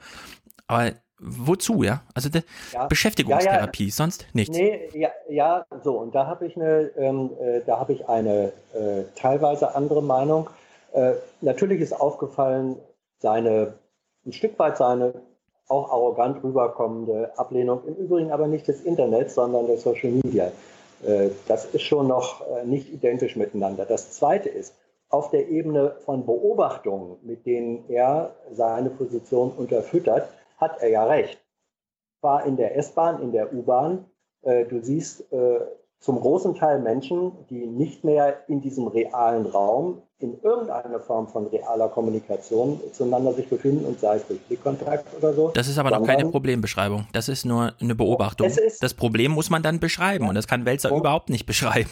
Aber 0.68 0.94
wozu, 1.20 1.84
ja? 1.84 2.02
Also 2.14 2.30
Ja. 2.74 2.88
Beschäftigungstherapie, 2.88 3.90
sonst 3.90 4.26
nichts. 4.34 4.58
Nee, 4.58 4.90
ja, 4.94 5.10
ja, 5.30 5.66
so, 5.84 6.00
und 6.00 6.16
da 6.16 6.28
habe 6.28 6.46
ich 6.48 6.56
eine, 6.56 6.92
ähm, 6.98 7.32
äh, 7.40 7.62
da 7.66 7.80
habe 7.80 7.94
ich 7.94 8.08
eine 8.08 8.52
äh, 8.74 9.04
teilweise 9.16 9.76
andere 9.76 10.02
Meinung. 10.02 10.50
Äh, 10.94 11.14
natürlich 11.42 11.82
ist 11.82 11.94
aufgefallen, 11.94 12.78
seine, 13.20 13.76
ein 14.26 14.34
Stück 14.34 14.58
weit 14.60 14.78
seine 14.78 15.14
auch 15.70 15.92
arrogant 15.92 16.44
rüberkommende 16.44 17.32
Ablehnung, 17.38 17.82
im 17.88 17.96
Übrigen 17.96 18.32
aber 18.32 18.48
nicht 18.48 18.68
des 18.68 18.82
Internets, 18.82 19.36
sondern 19.36 19.68
der 19.68 19.78
Social 19.78 20.12
Media. 20.12 20.52
Äh, 21.06 21.30
das 21.48 21.66
ist 21.66 21.84
schon 21.84 22.08
noch 22.08 22.42
äh, 22.48 22.66
nicht 22.66 22.92
identisch 22.92 23.36
miteinander. 23.36 23.86
Das 23.86 24.12
zweite 24.12 24.50
ist, 24.50 24.76
auf 25.10 25.30
der 25.30 25.48
Ebene 25.50 25.96
von 26.06 26.26
Beobachtungen, 26.26 27.18
mit 27.22 27.46
denen 27.46 27.88
er 27.88 28.34
seine 28.52 28.90
Position 28.90 29.52
unterfüttert, 29.52 30.28
hat 30.58 30.78
er 30.80 30.90
ja 30.90 31.06
recht. 31.06 31.40
War 32.22 32.46
in 32.46 32.58
der 32.58 32.78
S-Bahn, 32.78 33.22
in 33.22 33.32
der 33.32 33.54
U-Bahn, 33.54 34.06
äh, 34.44 34.66
du 34.66 34.82
siehst 34.82 35.32
äh, 35.32 35.60
zum 36.00 36.20
großen 36.20 36.56
Teil 36.56 36.82
Menschen, 36.82 37.32
die 37.50 37.66
nicht 37.66 38.04
mehr 38.04 38.44
in 38.50 38.62
diesem 38.62 38.88
realen 38.88 39.46
Raum 39.46 40.02
in 40.20 40.40
irgendeiner 40.42 41.00
Form 41.00 41.28
von 41.28 41.48
realer 41.48 41.90
Kommunikation 41.90 42.80
zueinander 42.92 43.34
sich 43.34 43.48
befinden 43.48 43.86
und 43.86 44.00
sei 44.00 44.18
es 44.18 44.28
durch 44.28 44.40
Blickkontakt 44.42 45.06
oder 45.18 45.34
so. 45.34 45.50
Das 45.50 45.68
ist 45.68 45.78
aber 45.78 45.92
noch 45.92 46.06
keine 46.06 46.30
Problembeschreibung. 46.30 47.08
Das 47.14 47.28
ist 47.30 47.46
nur 47.46 47.74
eine 47.80 47.96
Beobachtung. 47.96 48.50
Das 48.80 48.94
Problem 48.94 49.32
muss 49.32 49.50
man 49.50 49.64
dann 49.64 49.80
beschreiben 49.80 50.28
und 50.28 50.36
das 50.36 50.48
kann 50.48 50.66
Welzer 50.66 50.96
überhaupt 50.96 51.30
nicht 51.30 51.46
beschreiben. 51.46 51.90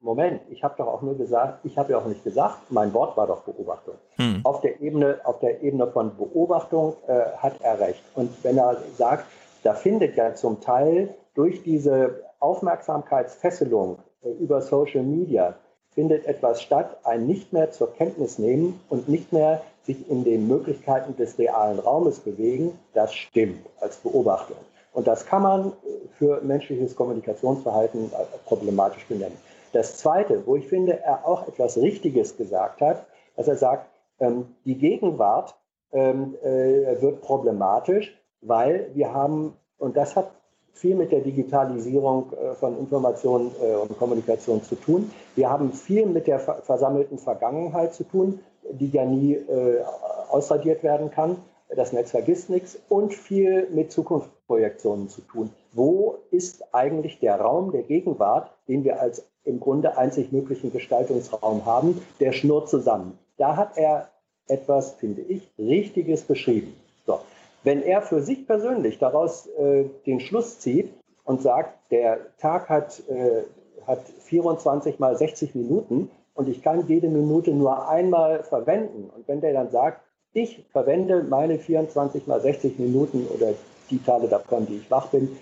Moment, 0.00 0.42
ich 0.48 0.62
habe 0.62 0.74
doch 0.78 0.86
auch 0.86 1.02
nur 1.02 1.16
gesagt, 1.16 1.64
ich 1.64 1.76
habe 1.76 1.92
ja 1.92 1.98
auch 1.98 2.06
nicht 2.06 2.22
gesagt, 2.22 2.70
mein 2.70 2.94
Wort 2.94 3.16
war 3.16 3.26
doch 3.26 3.42
Beobachtung. 3.42 3.94
Hm. 4.16 4.40
Auf 4.44 4.60
der 4.60 4.80
Ebene, 4.80 5.20
auf 5.24 5.40
der 5.40 5.62
Ebene 5.62 5.88
von 5.88 6.16
Beobachtung 6.16 6.94
äh, 7.06 7.36
hat 7.36 7.60
er 7.60 7.80
recht. 7.80 8.02
Und 8.14 8.30
wenn 8.44 8.58
er 8.58 8.76
sagt, 8.96 9.24
da 9.64 9.74
findet 9.74 10.16
ja 10.16 10.34
zum 10.34 10.60
Teil 10.60 11.14
durch 11.34 11.62
diese 11.62 12.22
Aufmerksamkeitsfesselung 12.38 13.98
äh, 14.22 14.30
über 14.30 14.62
Social 14.62 15.02
Media 15.02 15.56
findet 15.90 16.26
etwas 16.26 16.62
statt, 16.62 16.98
ein 17.02 17.26
nicht 17.26 17.52
mehr 17.52 17.72
zur 17.72 17.92
Kenntnis 17.92 18.38
nehmen 18.38 18.78
und 18.88 19.08
nicht 19.08 19.32
mehr 19.32 19.62
sich 19.82 20.08
in 20.08 20.22
den 20.22 20.46
Möglichkeiten 20.46 21.16
des 21.16 21.38
realen 21.38 21.80
Raumes 21.80 22.20
bewegen, 22.20 22.78
das 22.94 23.12
stimmt 23.12 23.66
als 23.80 23.96
Beobachtung. 23.96 24.58
Und 24.92 25.06
das 25.06 25.26
kann 25.26 25.42
man 25.42 25.66
äh, 25.68 26.08
für 26.18 26.40
menschliches 26.42 26.94
Kommunikationsverhalten 26.94 28.12
äh, 28.12 28.38
problematisch 28.46 29.04
benennen. 29.06 29.36
Das 29.72 29.96
Zweite, 29.96 30.46
wo 30.46 30.56
ich 30.56 30.66
finde, 30.66 31.00
er 31.00 31.26
auch 31.26 31.46
etwas 31.48 31.76
Richtiges 31.76 32.36
gesagt 32.36 32.80
hat, 32.80 33.06
dass 33.36 33.48
er 33.48 33.56
sagt, 33.56 33.90
ähm, 34.20 34.54
die 34.64 34.76
Gegenwart 34.76 35.54
ähm, 35.92 36.36
äh, 36.42 37.00
wird 37.00 37.20
problematisch, 37.22 38.16
weil 38.40 38.90
wir 38.94 39.12
haben, 39.12 39.54
und 39.78 39.96
das 39.96 40.16
hat 40.16 40.30
viel 40.72 40.94
mit 40.94 41.10
der 41.10 41.20
Digitalisierung 41.20 42.32
äh, 42.32 42.54
von 42.54 42.78
Information 42.78 43.50
äh, 43.60 43.74
und 43.74 43.98
Kommunikation 43.98 44.62
zu 44.62 44.76
tun. 44.76 45.10
Wir 45.34 45.50
haben 45.50 45.72
viel 45.72 46.06
mit 46.06 46.26
der 46.26 46.38
ver 46.38 46.62
versammelten 46.62 47.18
Vergangenheit 47.18 47.94
zu 47.94 48.04
tun, 48.04 48.40
die 48.70 48.88
ja 48.88 49.04
nie 49.04 49.34
äh, 49.34 49.82
ausradiert 50.30 50.82
werden 50.82 51.10
kann. 51.10 51.36
Das 51.74 51.92
Netz 51.92 52.12
vergisst 52.12 52.48
nichts 52.48 52.80
und 52.88 53.12
viel 53.12 53.68
mit 53.70 53.92
Zukunftsprojektionen 53.92 55.08
zu 55.08 55.20
tun. 55.20 55.50
Wo 55.72 56.16
ist 56.30 56.74
eigentlich 56.74 57.18
der 57.20 57.40
Raum 57.40 57.72
der 57.72 57.82
Gegenwart, 57.82 58.50
den 58.68 58.84
wir 58.84 59.00
als 59.00 59.28
im 59.48 59.60
Grunde 59.60 59.96
einzig 59.96 60.30
möglichen 60.30 60.72
Gestaltungsraum 60.72 61.64
haben, 61.64 62.00
der 62.20 62.32
schnurrt 62.32 62.68
zusammen. 62.68 63.18
Da 63.38 63.56
hat 63.56 63.76
er 63.76 64.08
etwas, 64.46 64.92
finde 64.92 65.22
ich, 65.22 65.42
Richtiges 65.58 66.22
beschrieben. 66.22 66.74
So. 67.06 67.20
Wenn 67.64 67.82
er 67.82 68.02
für 68.02 68.22
sich 68.22 68.46
persönlich 68.46 68.98
daraus 68.98 69.46
äh, 69.58 69.84
den 70.06 70.20
Schluss 70.20 70.58
zieht 70.58 70.90
und 71.24 71.42
sagt, 71.42 71.90
der 71.90 72.18
Tag 72.38 72.68
hat, 72.68 73.02
äh, 73.08 73.42
hat 73.86 74.00
24 74.20 74.98
mal 74.98 75.16
60 75.16 75.54
Minuten 75.54 76.10
und 76.34 76.48
ich 76.48 76.62
kann 76.62 76.86
jede 76.86 77.08
Minute 77.08 77.50
nur 77.50 77.88
einmal 77.88 78.42
verwenden. 78.44 79.10
Und 79.14 79.26
wenn 79.26 79.40
der 79.40 79.54
dann 79.54 79.70
sagt, 79.70 80.02
ich 80.32 80.64
verwende 80.70 81.24
meine 81.24 81.58
24 81.58 82.26
mal 82.26 82.40
60 82.40 82.78
Minuten 82.78 83.26
oder 83.34 83.54
die 83.90 84.02
Teile 84.02 84.28
davon, 84.28 84.66
die 84.66 84.76
ich 84.76 84.90
wach 84.90 85.08
bin, 85.08 85.36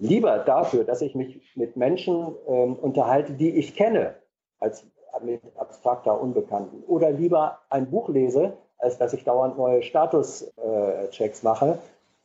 lieber 0.00 0.38
dafür, 0.38 0.84
dass 0.84 1.00
ich 1.02 1.14
mich 1.14 1.40
mit 1.54 1.76
Menschen 1.76 2.34
ähm, 2.48 2.74
unterhalte, 2.76 3.32
die 3.34 3.50
ich 3.50 3.76
kenne, 3.76 4.14
als 4.58 4.84
mit 5.22 5.40
abstrakter 5.56 6.20
Unbekannten. 6.20 6.82
Oder 6.86 7.10
lieber 7.10 7.58
ein 7.68 7.90
Buch 7.90 8.08
lese, 8.08 8.54
als 8.78 8.96
dass 8.98 9.12
ich 9.12 9.24
dauernd 9.24 9.58
neue 9.58 9.82
Statuschecks 9.82 11.42
mache, 11.42 11.78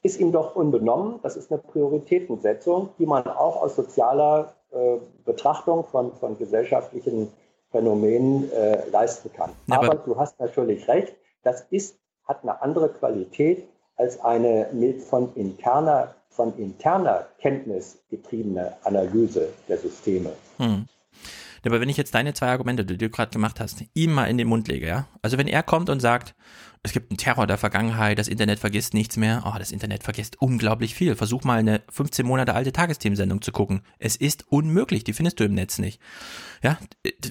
ist 0.04 0.20
ihm 0.20 0.32
doch 0.32 0.56
unbenommen. 0.56 1.20
Das 1.24 1.36
ist 1.36 1.52
eine 1.52 1.60
Prioritätensetzung, 1.62 2.90
die 3.00 3.06
man 3.06 3.28
auch 3.28 3.62
aus 3.62 3.76
sozialer 3.76 4.54
äh, 4.72 4.98
Betrachtung 5.26 5.84
von, 5.86 6.14
von 6.14 6.38
gesellschaftlichen 6.38 7.32
Phänomenen 7.72 8.52
äh, 8.52 8.88
leisten 8.90 9.32
kann. 9.34 9.52
Ja, 9.68 9.78
aber- 9.78 9.86
aber 9.88 9.96
du 9.96 10.16
hast 10.18 10.40
natürlich 10.40 10.88
recht, 10.88 11.16
das 11.44 11.66
ist, 11.72 11.98
hat 12.26 12.44
eine 12.44 12.62
andere 12.62 12.90
Qualität 12.90 13.68
als 13.98 14.24
eine 14.24 14.68
mit 14.74 15.02
von 15.02 15.34
interner, 15.36 16.14
von 16.36 16.58
interner 16.58 17.28
Kenntnis 17.40 17.98
getriebene 18.10 18.74
Analyse 18.84 19.50
der 19.68 19.78
Systeme. 19.78 20.32
Hm. 20.58 20.88
Aber 21.66 21.82
wenn 21.82 21.90
ich 21.90 21.98
jetzt 21.98 22.14
deine 22.14 22.34
zwei 22.34 22.50
Argumente, 22.50 22.86
die 22.86 22.98
du 22.98 23.10
gerade 23.10 23.32
gemacht 23.32 23.60
hast, 23.60 23.84
ihm 23.96 24.14
mal 24.14 24.26
in 24.26 24.38
den 24.38 24.48
Mund 24.48 24.68
lege, 24.68 24.86
ja? 24.86 25.08
Also 25.24 25.40
wenn 25.40 25.48
er 25.48 25.64
kommt 25.64 25.90
und 25.90 26.00
sagt, 26.00 26.36
es 26.86 26.92
gibt 26.92 27.10
einen 27.10 27.18
Terror 27.18 27.48
der 27.48 27.58
Vergangenheit, 27.58 28.20
das 28.20 28.28
Internet 28.28 28.60
vergisst 28.60 28.94
nichts 28.94 29.18
mehr, 29.18 29.44
oh, 29.46 29.58
das 29.58 29.72
Internet 29.72 30.04
vergisst 30.04 30.42
unglaublich 30.42 30.94
viel. 30.94 31.16
Versuch 31.16 31.44
mal 31.44 31.58
eine 31.58 31.82
15 31.90 32.26
Monate 32.26 32.54
alte 32.54 32.72
Tagesthemensendung 32.72 33.42
zu 33.42 33.52
gucken. 33.52 33.82
Es 33.98 34.16
ist 34.16 34.46
unmöglich, 34.50 35.04
die 35.04 35.14
findest 35.14 35.40
du 35.40 35.46
im 35.46 35.56
Netz 35.56 35.80
nicht. 35.80 36.00
Ja, 36.62 36.78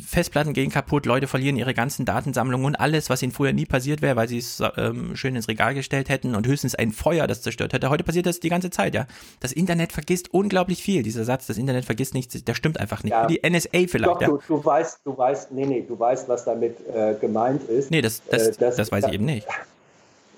Festplatten 0.07 0.53
gehen 0.53 0.71
kaputt, 0.71 1.07
Leute 1.07 1.27
verlieren 1.27 1.57
ihre 1.57 1.75
ganzen 1.75 2.05
Datensammlungen 2.05 2.67
und 2.67 2.75
alles, 2.77 3.11
was 3.11 3.23
ihnen 3.23 3.33
früher 3.33 3.53
nie 3.53 3.65
passiert 3.65 4.03
wäre, 4.03 4.17
weil 4.17 4.29
sie 4.29 4.39
es 4.39 4.63
ähm, 4.77 5.17
schön 5.17 5.35
ins 5.35 5.49
Regal 5.49 5.75
gestellt 5.75 6.09
hätten 6.09 6.35
und 6.35 6.47
höchstens 6.47 6.75
ein 6.75 6.93
Feuer 6.93 7.27
das 7.27 7.43
zerstört 7.43 7.73
hätte. 7.73 7.91
Heute 7.91 8.05
passiert 8.05 8.27
das 8.27 8.41
die 8.41 8.49
ganze 8.49 8.71
Zeit, 8.71 8.95
ja. 8.95 9.07
Das 9.41 9.53
Internet 9.53 9.93
vergisst 9.93 10.35
unglaublich 10.35 10.83
viel. 10.83 11.03
Dieser 11.03 11.25
Satz, 11.25 11.47
das 11.47 11.59
Internet 11.59 11.85
vergisst 11.85 12.15
nichts, 12.15 12.43
der 12.45 12.55
stimmt 12.55 12.79
einfach 12.79 13.03
nicht. 13.03 13.13
Ja. 13.13 13.27
Die 13.27 13.41
NSA 13.49 13.87
vielleicht, 13.89 14.05
Doch, 14.07 14.21
ja. 14.21 14.29
du, 14.29 14.41
du 14.47 14.65
weißt, 14.65 15.01
du 15.05 15.17
weißt, 15.17 15.53
nee, 15.53 15.67
nee, 15.67 15.85
du 15.87 15.99
weißt, 15.99 16.29
was 16.29 16.45
damit 16.45 16.77
äh, 16.89 17.15
gemeint 17.21 17.63
ist. 17.65 17.91
Nee, 17.91 18.03
das, 18.03 18.23
das, 18.29 18.49
Äh, 18.59 18.77
das, 18.77 18.93
weiß 18.93 19.07
ich 19.07 19.15
eben 19.15 19.25
nicht. 19.25 19.44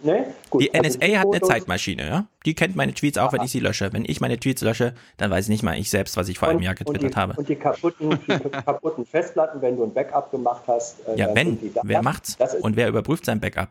Nee? 0.02 0.24
Gut, 0.50 0.60
Die 0.62 0.74
also 0.74 0.98
NSA 0.98 1.18
hat 1.20 1.26
eine 1.26 1.40
Zeitmaschine, 1.40 2.06
ja? 2.06 2.26
Die 2.44 2.54
kennt 2.54 2.76
meine 2.76 2.92
Tweets 2.92 3.16
auch, 3.16 3.32
wenn 3.32 3.42
ich 3.42 3.50
sie 3.50 3.60
lösche. 3.60 3.92
Wenn 3.94 4.04
ich 4.04 4.20
meine 4.20 4.38
Tweets 4.38 4.60
lösche, 4.60 4.92
dann 5.16 5.30
weiß 5.30 5.46
ich 5.46 5.48
nicht 5.48 5.62
mal 5.62 5.78
ich 5.78 5.88
selbst, 5.88 6.18
was 6.18 6.28
ich 6.28 6.38
vor 6.38 6.48
einem 6.48 6.58
und- 6.58 6.62
Jahr 6.64 6.72
und 6.72 6.78
getwittert 6.78 7.12
die, 7.14 7.16
habe. 7.16 7.32
Und 7.36 7.48
die 7.48 7.56
kaputten, 7.56 8.10
die 8.10 8.50
kaputten 8.50 9.06
Festplatten, 9.06 9.62
wenn 9.62 9.76
du 9.78 9.84
ein 9.84 9.94
Backup 9.94 10.30
gemacht 10.30 10.62
hast. 10.66 10.96
äh, 11.08 11.16
Ja, 11.18 11.34
wenn, 11.34 11.58
die 11.58 11.72
wer 11.82 12.02
macht's? 12.02 12.36
Und 12.60 12.76
wer 12.76 12.88
überprüft 12.88 13.24
sein 13.24 13.40
Backup? 13.40 13.70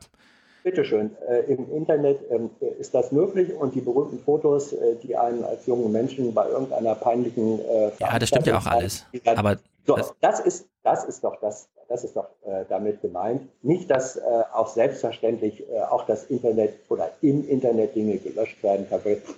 bitteschön, 0.64 1.12
äh, 1.30 1.42
im 1.54 1.72
Internet 1.76 2.18
ähm, 2.32 2.50
ist 2.80 2.96
das 2.96 3.12
möglich 3.12 3.54
und 3.54 3.76
die 3.76 3.82
berühmten 3.82 4.18
Fotos, 4.18 4.74
äh, 4.74 4.96
die 5.04 5.16
einen 5.16 5.44
als 5.44 5.68
jungen 5.68 5.92
Menschen 5.92 6.34
bei 6.34 6.48
irgendeiner 6.50 6.96
peinlichen. 6.96 7.60
Äh, 7.60 7.92
Ja, 8.00 8.18
das 8.18 8.30
stimmt 8.30 8.48
ja 8.48 8.58
auch 8.58 8.66
alles. 8.66 9.06
die 9.14 9.20
dann- 9.22 9.38
Aber 9.38 9.58
So, 9.86 9.96
das, 9.96 10.14
das, 10.22 10.40
ist, 10.40 10.66
das 10.86 11.04
ist 11.04 11.24
doch 11.24 11.40
das, 11.42 11.68
das 11.90 12.04
ist 12.04 12.16
doch 12.16 12.28
äh, 12.46 12.64
damit 12.70 13.02
gemeint. 13.02 13.50
Nicht, 13.64 13.90
dass 13.90 14.18
äh, 14.18 14.22
auch 14.54 14.68
selbstverständlich 14.68 15.68
äh, 15.70 15.82
auch 15.82 16.06
das 16.06 16.26
Internet 16.26 16.74
oder 16.90 17.10
im 17.22 17.48
Internet 17.48 17.96
Dinge 17.96 18.18
gelöscht 18.18 18.62
werden. 18.64 18.88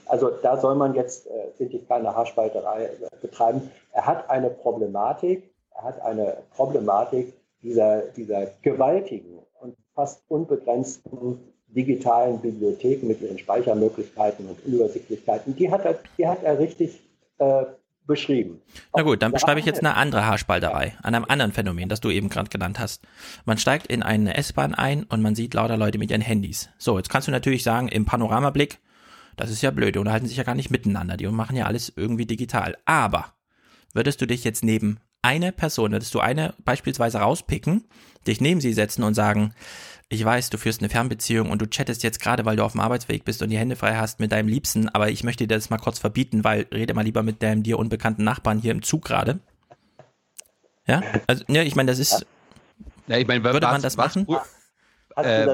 Also 0.05 0.29
da 0.29 0.57
soll 0.57 0.75
man 0.75 0.93
jetzt, 0.93 1.27
äh, 1.27 1.51
finde 1.57 1.77
ich, 1.77 1.87
keine 1.87 2.13
Haarspalterei 2.13 2.85
äh, 2.85 2.89
betreiben. 3.21 3.71
Er 3.93 4.05
hat 4.05 4.29
eine 4.29 4.49
Problematik, 4.49 5.49
er 5.73 5.83
hat 5.83 6.01
eine 6.01 6.37
Problematik 6.55 7.33
dieser, 7.61 8.01
dieser 8.15 8.47
gewaltigen 8.61 9.39
und 9.61 9.75
fast 9.95 10.21
unbegrenzten 10.27 11.53
digitalen 11.67 12.39
Bibliotheken 12.39 13.07
mit 13.07 13.21
ihren 13.21 13.37
Speichermöglichkeiten 13.37 14.47
und 14.47 14.65
Übersichtlichkeiten, 14.65 15.55
die 15.55 15.71
hat 15.71 15.85
er, 15.85 15.95
die 16.17 16.27
hat 16.27 16.43
er 16.43 16.59
richtig 16.59 17.01
äh, 17.39 17.65
beschrieben. 18.07 18.61
na 18.95 19.03
gut, 19.03 19.21
dann 19.21 19.31
beschreibe 19.31 19.59
ich 19.59 19.65
jetzt 19.65 19.79
eine 19.79 19.95
andere 19.95 20.25
Haarspalterei 20.25 20.95
an 21.03 21.13
einem 21.13 21.25
anderen 21.27 21.51
Phänomen, 21.51 21.89
das 21.89 21.99
du 21.99 22.09
eben 22.09 22.29
gerade 22.29 22.49
genannt 22.49 22.79
hast. 22.79 23.03
Man 23.45 23.57
steigt 23.57 23.87
in 23.87 24.01
eine 24.01 24.35
S-Bahn 24.35 24.73
ein 24.73 25.03
und 25.03 25.21
man 25.21 25.35
sieht 25.35 25.53
lauter 25.53 25.77
Leute 25.77 25.97
mit 25.97 26.09
ihren 26.09 26.21
Handys. 26.21 26.69
So, 26.77 26.97
jetzt 26.97 27.09
kannst 27.09 27.27
du 27.27 27.31
natürlich 27.31 27.63
sagen, 27.63 27.87
im 27.89 28.05
Panoramablick, 28.05 28.79
das 29.35 29.51
ist 29.51 29.61
ja 29.61 29.71
blöd, 29.71 29.95
die 29.95 29.99
unterhalten 29.99 30.27
sich 30.27 30.37
ja 30.37 30.43
gar 30.43 30.55
nicht 30.55 30.71
miteinander, 30.71 31.17
die 31.17 31.27
machen 31.27 31.55
ja 31.55 31.65
alles 31.65 31.93
irgendwie 31.95 32.25
digital. 32.25 32.77
Aber 32.85 33.33
würdest 33.93 34.21
du 34.21 34.25
dich 34.25 34.43
jetzt 34.43 34.63
neben 34.63 34.99
eine 35.21 35.51
Person, 35.51 35.91
würdest 35.91 36.13
du 36.13 36.19
eine 36.19 36.53
beispielsweise 36.63 37.19
rauspicken, 37.19 37.85
dich 38.25 38.41
neben 38.41 38.61
sie 38.61 38.73
setzen 38.73 39.03
und 39.03 39.13
sagen, 39.13 39.53
ich 40.09 40.23
weiß, 40.23 40.49
du 40.49 40.57
führst 40.57 40.81
eine 40.81 40.89
Fernbeziehung 40.89 41.49
und 41.49 41.61
du 41.61 41.67
chattest 41.67 42.03
jetzt 42.03 42.21
gerade, 42.21 42.45
weil 42.45 42.55
du 42.55 42.63
auf 42.63 42.71
dem 42.71 42.81
Arbeitsweg 42.81 43.25
bist 43.25 43.41
und 43.41 43.49
die 43.49 43.57
Hände 43.57 43.75
frei 43.75 43.95
hast 43.95 44.19
mit 44.19 44.31
deinem 44.31 44.47
Liebsten, 44.47 44.87
aber 44.89 45.09
ich 45.09 45.23
möchte 45.23 45.45
dir 45.45 45.55
das 45.55 45.69
mal 45.69 45.77
kurz 45.77 45.99
verbieten, 45.99 46.43
weil 46.43 46.65
rede 46.73 46.93
mal 46.93 47.03
lieber 47.03 47.23
mit 47.23 47.43
deinem 47.43 47.63
dir 47.63 47.77
unbekannten 47.77 48.23
Nachbarn 48.23 48.59
hier 48.59 48.71
im 48.71 48.83
Zug 48.83 49.03
gerade. 49.05 49.39
Ja, 50.87 51.01
also, 51.27 51.43
ja, 51.49 51.63
ich 51.63 51.75
meine, 51.75 51.91
das 51.91 51.99
ist, 51.99 52.25
Ja, 53.07 53.17
ich 53.17 53.27
meine, 53.27 53.43
Würde 53.43 53.67
man 53.67 53.81
das 53.81 53.97
machen? 53.97 54.25
Äh? 55.17 55.47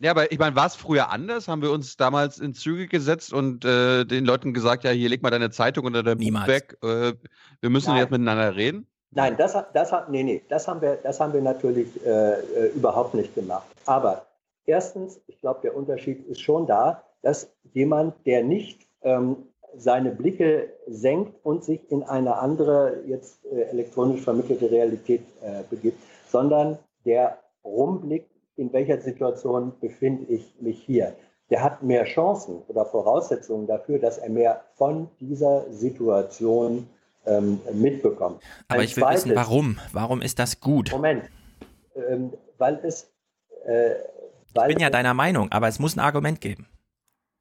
Ja, 0.00 0.12
aber 0.12 0.30
ich 0.30 0.38
meine, 0.38 0.54
war 0.54 0.66
es 0.66 0.76
früher 0.76 1.10
anders? 1.10 1.48
Haben 1.48 1.62
wir 1.62 1.72
uns 1.72 1.96
damals 1.96 2.38
in 2.38 2.54
Züge 2.54 2.86
gesetzt 2.86 3.32
und 3.32 3.64
äh, 3.64 4.04
den 4.04 4.24
Leuten 4.24 4.54
gesagt, 4.54 4.84
ja, 4.84 4.90
hier 4.90 5.08
leg 5.08 5.22
mal 5.22 5.30
deine 5.30 5.50
Zeitung 5.50 5.86
oder 5.86 6.02
dein 6.02 6.18
Niemals. 6.18 6.46
Buch 6.46 6.52
weg. 6.52 6.78
Äh, 6.82 7.14
wir 7.60 7.70
müssen 7.70 7.90
Nein. 7.90 7.98
jetzt 7.98 8.10
miteinander 8.10 8.54
reden. 8.54 8.86
Nein, 9.10 9.36
das, 9.36 9.56
das, 9.72 9.92
nee, 10.08 10.22
nee, 10.22 10.42
das, 10.48 10.68
haben, 10.68 10.82
wir, 10.82 10.96
das 11.02 11.18
haben 11.18 11.32
wir 11.32 11.40
natürlich 11.40 12.04
äh, 12.04 12.32
äh, 12.32 12.66
überhaupt 12.74 13.14
nicht 13.14 13.34
gemacht. 13.34 13.66
Aber 13.86 14.26
erstens, 14.66 15.20
ich 15.26 15.40
glaube, 15.40 15.60
der 15.62 15.76
Unterschied 15.76 16.26
ist 16.26 16.40
schon 16.40 16.66
da, 16.66 17.02
dass 17.22 17.50
jemand, 17.72 18.14
der 18.26 18.44
nicht 18.44 18.86
ähm, 19.02 19.48
seine 19.74 20.10
Blicke 20.10 20.72
senkt 20.86 21.34
und 21.44 21.64
sich 21.64 21.90
in 21.90 22.02
eine 22.02 22.36
andere, 22.36 23.02
jetzt 23.06 23.44
äh, 23.46 23.62
elektronisch 23.62 24.20
vermittelte 24.20 24.70
Realität 24.70 25.22
äh, 25.42 25.62
begibt, 25.68 25.98
sondern 26.28 26.78
der 27.04 27.38
rumblickt, 27.64 28.30
in 28.56 28.72
welcher 28.72 28.98
Situation 28.98 29.72
befinde 29.80 30.24
ich 30.32 30.54
mich 30.60 30.82
hier. 30.82 31.14
Der 31.50 31.62
hat 31.62 31.82
mehr 31.82 32.04
Chancen 32.04 32.62
oder 32.68 32.84
Voraussetzungen 32.84 33.66
dafür, 33.66 33.98
dass 33.98 34.18
er 34.18 34.28
mehr 34.28 34.64
von 34.74 35.08
dieser 35.20 35.64
Situation 35.72 36.88
ähm, 37.26 37.60
mitbekommt. 37.72 38.42
Aber 38.68 38.80
Ein 38.80 38.84
ich 38.86 38.96
will 38.96 39.04
wissen, 39.04 39.30
zweites- 39.30 39.36
warum? 39.36 39.78
Warum 39.92 40.22
ist 40.22 40.38
das 40.38 40.60
gut? 40.60 40.90
Moment, 40.92 41.24
ähm, 41.94 42.32
weil 42.58 42.80
es, 42.84 43.10
äh, 43.64 43.94
weil 44.54 44.70
Ich 44.70 44.76
bin 44.76 44.82
ja 44.82 44.90
deiner 44.90 45.14
Meinung, 45.14 45.50
aber 45.52 45.68
es 45.68 45.78
muss 45.78 45.96
ein 45.96 46.00
Argument 46.00 46.40
geben. 46.40 46.66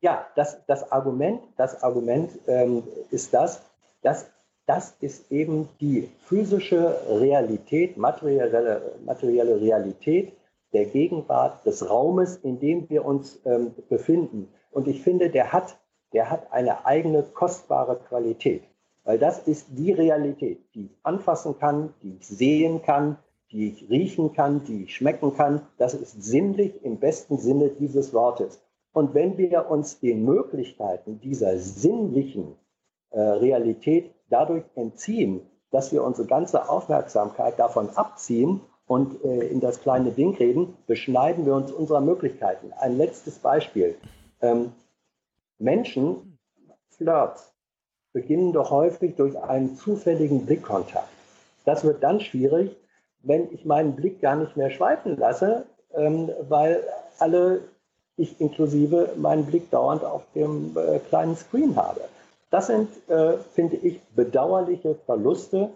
ja, 0.02 0.28
das, 0.36 0.64
das 0.68 0.92
Argument, 0.92 1.42
das 1.58 1.82
Argument 1.84 2.32
ähm, 2.48 2.84
ist 3.12 3.34
das, 3.34 3.62
dass 4.02 4.28
das 4.68 4.96
ist 5.00 5.32
eben 5.32 5.70
die 5.80 6.10
physische 6.26 7.00
Realität, 7.10 7.96
materielle, 7.96 8.82
materielle 9.06 9.62
Realität 9.62 10.34
der 10.74 10.86
Gegenwart 10.86 11.66
des 11.66 11.90
Raumes, 11.90 12.36
in 12.44 12.60
dem 12.60 12.90
wir 12.90 13.06
uns 13.06 13.40
ähm, 13.46 13.74
befinden. 13.88 14.50
Und 14.72 14.90
ich 14.90 15.02
finde, 15.02 15.30
der 15.30 15.54
hat, 15.54 15.78
der 16.12 16.30
hat 16.30 16.52
eine 16.52 16.86
eigene 16.86 17.24
kostbare 17.24 17.96
Qualität, 18.10 18.62
weil 19.08 19.18
das 19.18 19.40
ist 19.40 19.68
die 19.70 19.94
Realität, 19.94 20.60
die 20.76 20.88
ich 20.88 20.98
anfassen 21.04 21.58
kann, 21.58 21.94
die 22.04 22.18
ich 22.18 22.28
sehen 22.28 22.82
kann, 22.82 23.18
die 23.52 23.70
ich 23.70 23.90
riechen 23.90 24.34
kann, 24.34 24.66
die 24.66 24.84
ich 24.84 24.96
schmecken 24.98 25.34
kann. 25.34 25.62
Das 25.78 25.94
ist 25.94 26.22
sinnlich 26.22 26.84
im 26.84 26.98
besten 26.98 27.38
Sinne 27.38 27.70
dieses 27.70 28.14
Wortes. 28.14 28.60
Und 28.92 29.14
wenn 29.14 29.38
wir 29.38 29.72
uns 29.72 30.02
den 30.02 30.26
Möglichkeiten 30.26 31.22
dieser 31.22 31.58
sinnlichen 31.58 32.58
äh, 33.12 33.22
Realität 33.22 34.14
dadurch 34.30 34.66
entziehen, 34.76 35.40
dass 35.72 35.94
wir 35.94 36.04
unsere 36.04 36.28
ganze 36.28 36.68
Aufmerksamkeit 36.70 37.58
davon 37.58 37.90
abziehen 37.92 38.60
und 38.88 39.24
äh, 39.24 39.48
in 39.48 39.62
das 39.62 39.80
kleine 39.80 40.12
Ding 40.12 40.36
reden, 40.36 40.76
beschneiden 40.86 41.46
wir 41.46 41.56
uns 41.56 41.72
unserer 41.72 42.02
Möglichkeiten. 42.02 42.74
Ein 42.74 42.98
letztes 42.98 43.40
Beispiel. 43.40 43.96
Ähm, 44.42 44.74
Menschen, 45.60 46.38
Flirts, 46.90 47.54
beginnen 48.18 48.52
doch 48.52 48.72
häufig 48.72 49.16
durch 49.16 49.40
einen 49.40 49.76
zufälligen 49.76 50.48
Blickkontakt. 50.48 51.08
Das 51.66 51.84
wird 51.84 52.02
dann 52.02 52.20
schwierig, 52.20 52.76
wenn 53.22 53.54
ich 53.54 53.64
meinen 53.64 53.96
Blick 53.96 54.22
gar 54.22 54.36
nicht 54.36 54.58
mehr 54.58 54.72
schweifen 54.72 55.18
lasse, 55.18 55.68
ähm, 55.94 56.32
weil 56.50 56.82
alle, 57.20 57.62
ich 58.16 58.42
inklusive, 58.42 59.12
meinen 59.18 59.46
Blick 59.46 59.70
dauernd 59.70 60.04
auf 60.04 60.24
dem 60.34 60.76
äh, 60.76 60.98
kleinen 60.98 61.36
Screen 61.36 61.76
habe. 61.76 62.02
Das 62.50 62.66
sind, 62.66 62.90
äh, 63.08 63.34
finde 63.54 63.76
ich, 63.76 64.02
bedauerliche 64.16 64.96
Verluste 65.06 65.70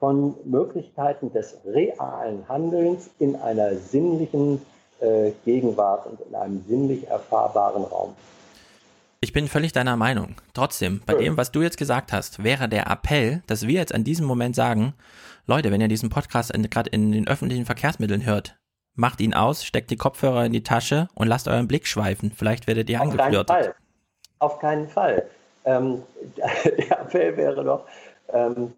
von 0.00 0.34
Möglichkeiten 0.44 1.32
des 1.32 1.58
realen 1.64 2.48
Handelns 2.48 3.08
in 3.20 3.36
einer 3.36 3.76
sinnlichen 3.76 4.60
äh, 4.98 5.30
Gegenwart 5.44 6.06
und 6.06 6.20
in 6.28 6.34
einem 6.34 6.64
sinnlich 6.66 7.06
erfahrbaren 7.06 7.84
Raum. 7.84 8.16
Ich 9.24 9.32
bin 9.32 9.48
völlig 9.48 9.72
deiner 9.72 9.96
Meinung. 9.96 10.34
Trotzdem, 10.52 11.00
bei 11.06 11.14
dem, 11.14 11.38
was 11.38 11.50
du 11.50 11.62
jetzt 11.62 11.78
gesagt 11.78 12.12
hast, 12.12 12.44
wäre 12.44 12.68
der 12.68 12.90
Appell, 12.90 13.42
dass 13.46 13.66
wir 13.66 13.72
jetzt 13.72 13.94
an 13.94 14.04
diesem 14.04 14.26
Moment 14.26 14.54
sagen, 14.54 14.92
Leute, 15.46 15.72
wenn 15.72 15.80
ihr 15.80 15.88
diesen 15.88 16.10
Podcast 16.10 16.52
gerade 16.52 16.90
in 16.90 17.10
den 17.10 17.26
öffentlichen 17.26 17.64
Verkehrsmitteln 17.64 18.26
hört, 18.26 18.58
macht 18.94 19.22
ihn 19.22 19.32
aus, 19.32 19.64
steckt 19.64 19.90
die 19.90 19.96
Kopfhörer 19.96 20.44
in 20.44 20.52
die 20.52 20.62
Tasche 20.62 21.08
und 21.14 21.26
lasst 21.26 21.48
euren 21.48 21.66
Blick 21.66 21.86
schweifen. 21.86 22.32
Vielleicht 22.32 22.66
werdet 22.66 22.90
ihr 22.90 23.00
Auf 23.00 23.16
keinen. 23.16 23.46
Fall. 23.46 23.74
Auf 24.40 24.58
keinen 24.58 24.88
Fall. 24.90 25.26
Ähm, 25.64 26.02
der 26.36 27.00
Appell 27.00 27.34
wäre 27.38 27.64
doch, 27.64 27.86
ähm, 28.28 28.74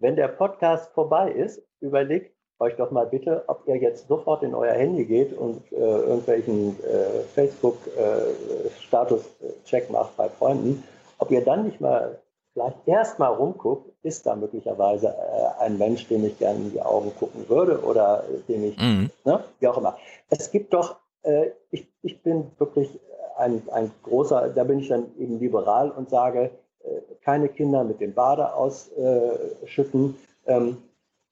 wenn 0.00 0.16
der 0.16 0.28
Podcast 0.28 0.92
vorbei 0.92 1.30
ist, 1.30 1.62
überlegt 1.80 2.35
euch 2.58 2.74
doch 2.76 2.90
mal 2.90 3.06
bitte, 3.06 3.44
ob 3.48 3.66
ihr 3.66 3.76
jetzt 3.76 4.08
sofort 4.08 4.42
in 4.42 4.54
euer 4.54 4.72
Handy 4.72 5.04
geht 5.04 5.36
und 5.36 5.60
äh, 5.72 5.76
irgendwelchen 5.76 6.76
äh, 6.84 7.20
Facebook-Status-Check 7.34 9.90
macht 9.90 10.16
bei 10.16 10.28
Freunden, 10.28 10.82
ob 11.18 11.30
ihr 11.30 11.44
dann 11.44 11.64
nicht 11.64 11.80
mal 11.80 12.18
vielleicht 12.52 12.76
erst 12.86 13.18
mal 13.18 13.28
rumguckt, 13.28 13.90
ist 14.02 14.26
da 14.26 14.34
möglicherweise 14.34 15.08
äh, 15.08 15.62
ein 15.62 15.78
Mensch, 15.78 16.08
dem 16.08 16.24
ich 16.24 16.38
gerne 16.38 16.58
in 16.60 16.72
die 16.72 16.80
Augen 16.80 17.12
gucken 17.18 17.46
würde 17.48 17.80
oder 17.82 18.24
äh, 18.24 18.38
den 18.50 18.64
ich 18.64 18.76
Mhm. 18.78 19.10
ne? 19.24 19.44
wie 19.60 19.68
auch 19.68 19.76
immer. 19.76 19.98
Es 20.30 20.50
gibt 20.50 20.72
doch, 20.72 20.96
äh, 21.22 21.50
ich, 21.70 21.86
ich 22.02 22.22
bin 22.22 22.50
wirklich 22.58 22.98
ein, 23.36 23.62
ein 23.70 23.90
großer, 24.02 24.48
da 24.48 24.64
bin 24.64 24.78
ich 24.78 24.88
dann 24.88 25.14
eben 25.18 25.38
liberal 25.38 25.90
und 25.90 26.08
sage, 26.08 26.50
äh, 26.82 26.88
keine 27.22 27.50
Kinder 27.50 27.84
mit 27.84 28.00
dem 28.00 28.14
Bade 28.14 28.54
ausschütten. 28.54 30.16
Ähm, 30.46 30.78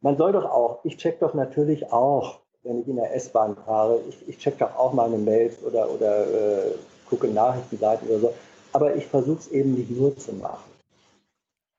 man 0.05 0.18
soll 0.18 0.32
doch 0.32 0.44
auch, 0.44 0.85
ich 0.85 0.98
check 0.98 1.18
doch 1.18 1.32
natürlich 1.32 1.90
auch, 1.90 2.40
wenn 2.62 2.82
ich 2.82 2.89
in 2.89 2.97
der 2.97 3.14
S-Bahn 3.14 3.56
fahre, 3.56 4.01
ich, 4.06 4.28
ich 4.28 4.39
check 4.39 4.59
doch 4.59 4.76
auch 4.76 4.93
meine 4.93 5.16
Mails 5.16 5.62
oder, 5.62 5.90
oder 5.90 6.66
äh, 6.66 6.72
gucke 7.09 7.26
Nachrichtenseiten 7.26 8.06
oder 8.09 8.18
so, 8.18 8.35
aber 8.74 8.94
ich 8.94 9.06
versuche 9.06 9.39
es 9.39 9.48
eben 9.48 9.74
nicht 9.74 9.90
nur 9.90 10.14
zu 10.16 10.35
machen. 10.35 10.70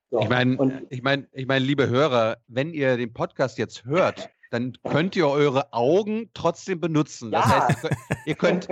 So, 0.09 0.19
Ich 0.21 0.29
meine, 0.29 0.85
ich 0.89 1.03
meine, 1.03 1.27
ich 1.33 1.45
meine, 1.45 1.63
liebe 1.65 1.87
Hörer, 1.87 2.37
wenn 2.47 2.73
ihr 2.73 2.97
den 2.97 3.13
Podcast 3.13 3.59
jetzt 3.59 3.85
hört, 3.85 4.27
dann 4.49 4.75
könnt 4.83 5.15
ihr 5.15 5.27
eure 5.27 5.71
Augen 5.71 6.31
trotzdem 6.33 6.79
benutzen. 6.79 7.31
Das 7.31 7.45
Ja. 7.45 7.67
heißt, 7.67 7.89
ihr 8.25 8.35
könnt, 8.35 8.67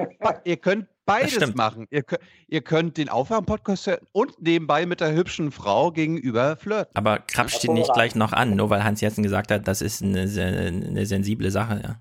ihr 0.46 0.58
könnt 0.58 0.88
beides 1.06 1.56
machen. 1.56 1.88
Ihr 1.90 2.04
könnt, 2.04 2.22
ihr 2.48 2.62
könnt 2.62 2.98
den 2.98 3.10
Aufwärm-Podcast 3.10 3.88
hören 3.88 4.08
und 4.12 4.42
nebenbei 4.42 4.86
mit 4.86 5.02
der 5.02 5.14
hübschen 5.14 5.52
Frau 5.52 5.92
gegenüber 5.92 6.56
flirten. 6.58 6.96
Aber 6.96 7.20
krapscht 7.20 7.64
ihn 7.64 7.74
nicht 7.74 7.94
gleich 7.94 8.16
noch 8.16 8.34
an, 8.34 8.56
nur 8.56 8.70
weil 8.70 8.84
Hans 8.84 9.02
Jessen 9.02 9.24
gesagt 9.24 9.52
hat, 9.52 9.68
das 9.68 9.82
ist 9.82 10.02
eine, 10.02 10.22
eine 10.22 11.06
sensible 11.06 11.52
Sache, 11.52 11.82
ja. 11.84 11.96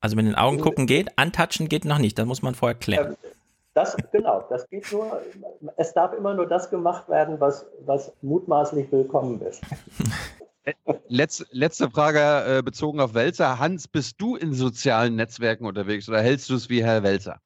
Also 0.00 0.14
mit 0.14 0.26
den 0.26 0.34
Augen 0.34 0.60
gucken 0.60 0.86
geht, 0.86 1.18
antatschen 1.18 1.68
geht 1.68 1.84
noch 1.84 1.98
nicht, 1.98 2.18
das 2.18 2.26
muss 2.26 2.42
man 2.42 2.54
vorher 2.54 2.76
klären. 2.76 3.16
Das, 3.74 3.96
genau, 4.12 4.42
das 4.48 4.68
geht 4.70 4.90
nur, 4.92 5.20
es 5.76 5.92
darf 5.92 6.12
immer 6.12 6.32
nur 6.32 6.46
das 6.46 6.70
gemacht 6.70 7.08
werden, 7.08 7.40
was, 7.40 7.66
was 7.84 8.12
mutmaßlich 8.22 8.90
willkommen 8.90 9.40
ist. 9.42 9.62
Letz, 11.08 11.44
letzte 11.50 11.90
Frage 11.90 12.58
äh, 12.58 12.62
bezogen 12.62 13.00
auf 13.00 13.14
Welzer. 13.14 13.58
Hans, 13.58 13.86
bist 13.86 14.20
du 14.20 14.36
in 14.36 14.52
sozialen 14.52 15.16
Netzwerken 15.16 15.66
unterwegs 15.66 16.08
oder 16.08 16.20
hältst 16.20 16.50
du 16.50 16.54
es 16.54 16.68
wie 16.68 16.82
Herr 16.82 17.02
Welzer? 17.02 17.40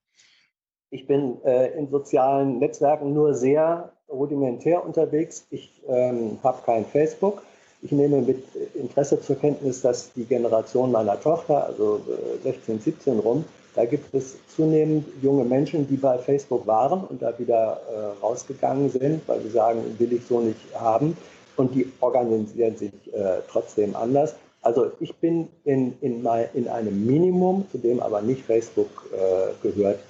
Ich 0.91 1.07
bin 1.07 1.43
äh, 1.45 1.79
in 1.79 1.89
sozialen 1.89 2.59
Netzwerken 2.59 3.15
nur 3.15 3.35
sehr 3.35 3.93
rudimentär 4.09 4.85
unterwegs. 4.85 5.47
Ich 5.51 5.83
ähm, 5.89 6.39
habe 6.43 6.59
kein 6.67 6.85
Facebook. 6.85 7.43
Ich 7.83 7.93
nehme 7.93 8.21
mit 8.21 8.45
Interesse 8.75 9.21
zur 9.21 9.37
Kenntnis, 9.37 9.81
dass 9.83 10.13
die 10.13 10.25
Generation 10.25 10.91
meiner 10.91 11.19
Tochter, 11.21 11.65
also 11.65 12.01
äh, 12.09 12.43
16, 12.43 12.81
17 12.81 13.19
rum, 13.21 13.45
da 13.77 13.85
gibt 13.85 14.13
es 14.15 14.37
zunehmend 14.49 15.07
junge 15.23 15.45
Menschen, 15.45 15.87
die 15.87 15.97
bei 15.97 16.19
Facebook 16.19 16.67
waren 16.67 17.05
und 17.05 17.23
da 17.23 17.39
wieder 17.39 17.81
äh, 17.89 18.21
rausgegangen 18.21 18.91
sind, 18.91 19.27
weil 19.29 19.41
sie 19.43 19.51
sagen, 19.51 19.95
will 19.99 20.13
ich 20.13 20.27
so 20.27 20.41
nicht 20.41 20.61
haben. 20.75 21.17
Und 21.57 21.75
die 21.75 21.91
organisieren 22.01 22.77
sich 22.77 22.93
äh, 23.13 23.41
trotzdem 23.49 23.95
anders. 23.95 24.35
Also 24.63 24.91
ich 24.99 25.15
bin 25.17 25.49
in, 25.65 25.95
in, 26.01 26.27
in 26.55 26.69
einem 26.69 27.07
Minimum, 27.07 27.67
zu 27.71 27.79
dem 27.79 28.01
aber 28.01 28.23
nicht 28.23 28.45
Facebook 28.45 28.89
äh, 29.13 29.53
gehört, 29.63 30.01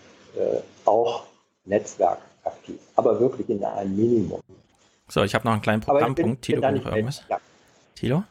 äh, 0.41 0.61
auch 0.85 1.25
Netzwerk 1.65 2.19
aktiv. 2.45 2.79
Aber 2.97 3.21
wirklich 3.21 3.49
in 3.49 3.63
einem 3.63 3.97
Minimum. 3.97 4.41
So, 5.09 5.23
ich 5.23 5.35
habe 5.35 5.45
noch 5.47 5.53
einen 5.53 5.63
kleinen 5.63 5.83
Aber 5.87 6.01
ich 6.01 6.07
bin, 6.07 6.15
Programmpunkt. 6.15 6.43
Tilo, 6.43 6.61
bin 6.61 6.75
nicht 6.75 6.85
noch 6.85 6.93
irgendwas? 6.93 7.23
Ja. 7.29 7.39
Tilo? 7.95 8.25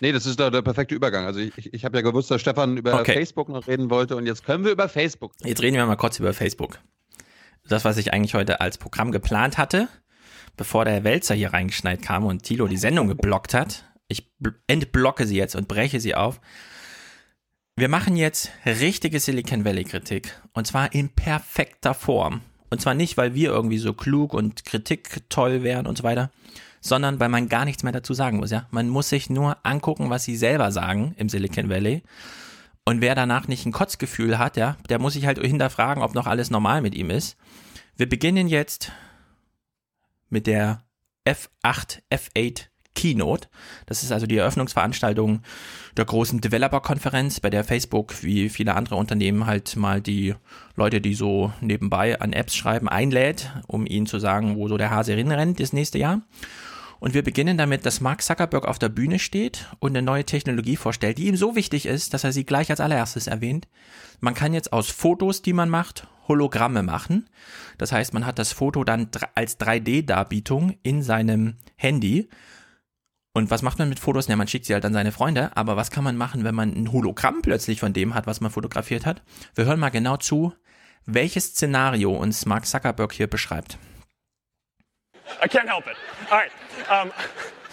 Nee, 0.00 0.10
das 0.10 0.26
ist 0.26 0.40
doch 0.40 0.50
der 0.50 0.62
perfekte 0.62 0.94
Übergang. 0.96 1.24
Also 1.26 1.38
ich, 1.38 1.72
ich, 1.72 1.84
habe 1.84 1.96
ja 1.96 2.02
gewusst, 2.02 2.28
dass 2.30 2.40
Stefan 2.40 2.76
über 2.76 3.00
Okay. 3.00 3.14
Facebook 3.14 3.48
noch 3.48 3.68
reden 3.68 3.88
wollte 3.88 4.16
und 4.16 4.26
jetzt 4.26 4.44
können 4.44 4.64
wir 4.64 4.72
über 4.72 4.88
Facebook. 4.88 5.32
Jetzt 5.44 5.62
reden 5.62 5.76
wir 5.76 5.86
mal 5.86 5.94
kurz 5.96 6.18
über 6.18 6.34
Facebook. 6.34 6.80
Das, 7.68 7.84
was 7.84 7.96
ich 7.98 8.12
eigentlich 8.12 8.34
heute 8.34 8.60
als 8.60 8.78
Programm 8.78 9.12
geplant 9.12 9.58
hatte, 9.58 9.86
bevor 10.56 10.84
der 10.84 11.04
Wälzer 11.04 11.36
hier 11.36 11.52
reingeschneit 11.52 12.02
kam 12.02 12.26
und 12.26 12.42
Tilo 12.42 12.66
die 12.66 12.76
Sendung 12.76 13.06
geblockt 13.06 13.54
hat. 13.54 13.84
Ich 14.08 14.28
bl- 14.42 14.54
entblocke 14.66 15.24
sie 15.26 15.36
jetzt 15.36 15.54
und 15.54 15.68
breche 15.68 16.00
sie 16.00 16.16
auf. 16.16 16.40
Wir 17.74 17.88
machen 17.88 18.16
jetzt 18.16 18.50
richtige 18.66 19.18
Silicon 19.18 19.64
Valley 19.64 19.84
Kritik. 19.84 20.38
Und 20.52 20.66
zwar 20.66 20.92
in 20.92 21.08
perfekter 21.08 21.94
Form. 21.94 22.42
Und 22.68 22.82
zwar 22.82 22.92
nicht, 22.92 23.16
weil 23.16 23.34
wir 23.34 23.48
irgendwie 23.48 23.78
so 23.78 23.94
klug 23.94 24.34
und 24.34 24.66
Kritik 24.66 25.28
toll 25.30 25.62
wären 25.62 25.86
und 25.86 25.96
so 25.96 26.04
weiter, 26.04 26.30
sondern 26.82 27.18
weil 27.18 27.30
man 27.30 27.48
gar 27.48 27.64
nichts 27.64 27.82
mehr 27.82 27.92
dazu 27.92 28.12
sagen 28.12 28.36
muss, 28.36 28.50
ja. 28.50 28.66
Man 28.70 28.90
muss 28.90 29.08
sich 29.08 29.30
nur 29.30 29.56
angucken, 29.64 30.10
was 30.10 30.24
sie 30.24 30.36
selber 30.36 30.70
sagen 30.70 31.14
im 31.16 31.30
Silicon 31.30 31.70
Valley 31.70 32.02
Und 32.84 33.00
wer 33.00 33.14
danach 33.14 33.48
nicht 33.48 33.64
ein 33.64 33.72
Kotzgefühl 33.72 34.38
hat, 34.38 34.58
ja, 34.58 34.76
der 34.90 34.98
muss 34.98 35.14
sich 35.14 35.24
halt 35.24 35.38
hinterfragen, 35.38 36.02
ob 36.02 36.14
noch 36.14 36.26
alles 36.26 36.50
normal 36.50 36.82
mit 36.82 36.94
ihm 36.94 37.08
ist. 37.08 37.38
Wir 37.96 38.08
beginnen 38.08 38.48
jetzt 38.48 38.92
mit 40.28 40.46
der 40.46 40.84
F8, 41.26 42.02
F8 42.10 42.66
Keynote. 43.02 43.48
Das 43.86 44.04
ist 44.04 44.12
also 44.12 44.26
die 44.26 44.36
Eröffnungsveranstaltung 44.36 45.40
der 45.96 46.04
großen 46.04 46.40
Developer-Konferenz, 46.40 47.40
bei 47.40 47.50
der 47.50 47.64
Facebook 47.64 48.22
wie 48.22 48.48
viele 48.48 48.74
andere 48.74 48.94
Unternehmen 48.94 49.46
halt 49.46 49.74
mal 49.74 50.00
die 50.00 50.36
Leute, 50.76 51.00
die 51.00 51.14
so 51.14 51.52
nebenbei 51.60 52.20
an 52.20 52.32
Apps 52.32 52.54
schreiben, 52.54 52.88
einlädt, 52.88 53.50
um 53.66 53.86
ihnen 53.86 54.06
zu 54.06 54.20
sagen, 54.20 54.56
wo 54.56 54.68
so 54.68 54.76
der 54.76 54.90
Hase 54.90 55.16
rennt 55.16 55.58
das 55.58 55.72
nächste 55.72 55.98
Jahr. 55.98 56.22
Und 57.00 57.14
wir 57.14 57.24
beginnen 57.24 57.58
damit, 57.58 57.84
dass 57.84 58.00
Mark 58.00 58.22
Zuckerberg 58.22 58.68
auf 58.68 58.78
der 58.78 58.88
Bühne 58.88 59.18
steht 59.18 59.66
und 59.80 59.90
eine 59.90 60.02
neue 60.02 60.24
Technologie 60.24 60.76
vorstellt, 60.76 61.18
die 61.18 61.26
ihm 61.26 61.36
so 61.36 61.56
wichtig 61.56 61.86
ist, 61.86 62.14
dass 62.14 62.22
er 62.22 62.30
sie 62.30 62.44
gleich 62.44 62.70
als 62.70 62.78
allererstes 62.78 63.26
erwähnt. 63.26 63.66
Man 64.20 64.34
kann 64.34 64.54
jetzt 64.54 64.72
aus 64.72 64.90
Fotos, 64.90 65.42
die 65.42 65.52
man 65.52 65.68
macht, 65.68 66.06
Hologramme 66.28 66.84
machen. 66.84 67.28
Das 67.78 67.90
heißt, 67.90 68.14
man 68.14 68.24
hat 68.24 68.38
das 68.38 68.52
Foto 68.52 68.84
dann 68.84 69.08
als 69.34 69.58
3D-Darbietung 69.58 70.76
in 70.84 71.02
seinem 71.02 71.56
Handy 71.74 72.28
und 73.34 73.50
was 73.50 73.62
macht 73.62 73.78
man 73.78 73.88
mit 73.88 73.98
Fotos? 73.98 74.28
Ja, 74.28 74.36
man 74.36 74.46
schickt 74.46 74.66
sie 74.66 74.74
halt 74.74 74.84
an 74.84 74.92
seine 74.92 75.10
Freunde, 75.10 75.50
aber 75.56 75.76
was 75.76 75.90
kann 75.90 76.04
man 76.04 76.16
machen, 76.16 76.44
wenn 76.44 76.54
man 76.54 76.74
ein 76.74 76.92
Hologramm 76.92 77.40
plötzlich 77.40 77.80
von 77.80 77.92
dem 77.94 78.14
hat, 78.14 78.26
was 78.26 78.40
man 78.40 78.50
fotografiert 78.50 79.06
hat? 79.06 79.22
Wir 79.54 79.64
hören 79.64 79.80
mal 79.80 79.88
genau 79.88 80.18
zu, 80.18 80.52
welches 81.06 81.46
Szenario 81.46 82.14
uns 82.14 82.44
Mark 82.44 82.66
Zuckerberg 82.66 83.12
hier 83.12 83.28
beschreibt. 83.28 83.78
I 85.42 85.48
can't 85.48 85.66
help 85.66 85.86
it. 85.86 85.96
All 86.30 86.38
right. 86.38 86.50
Um, 86.90 87.10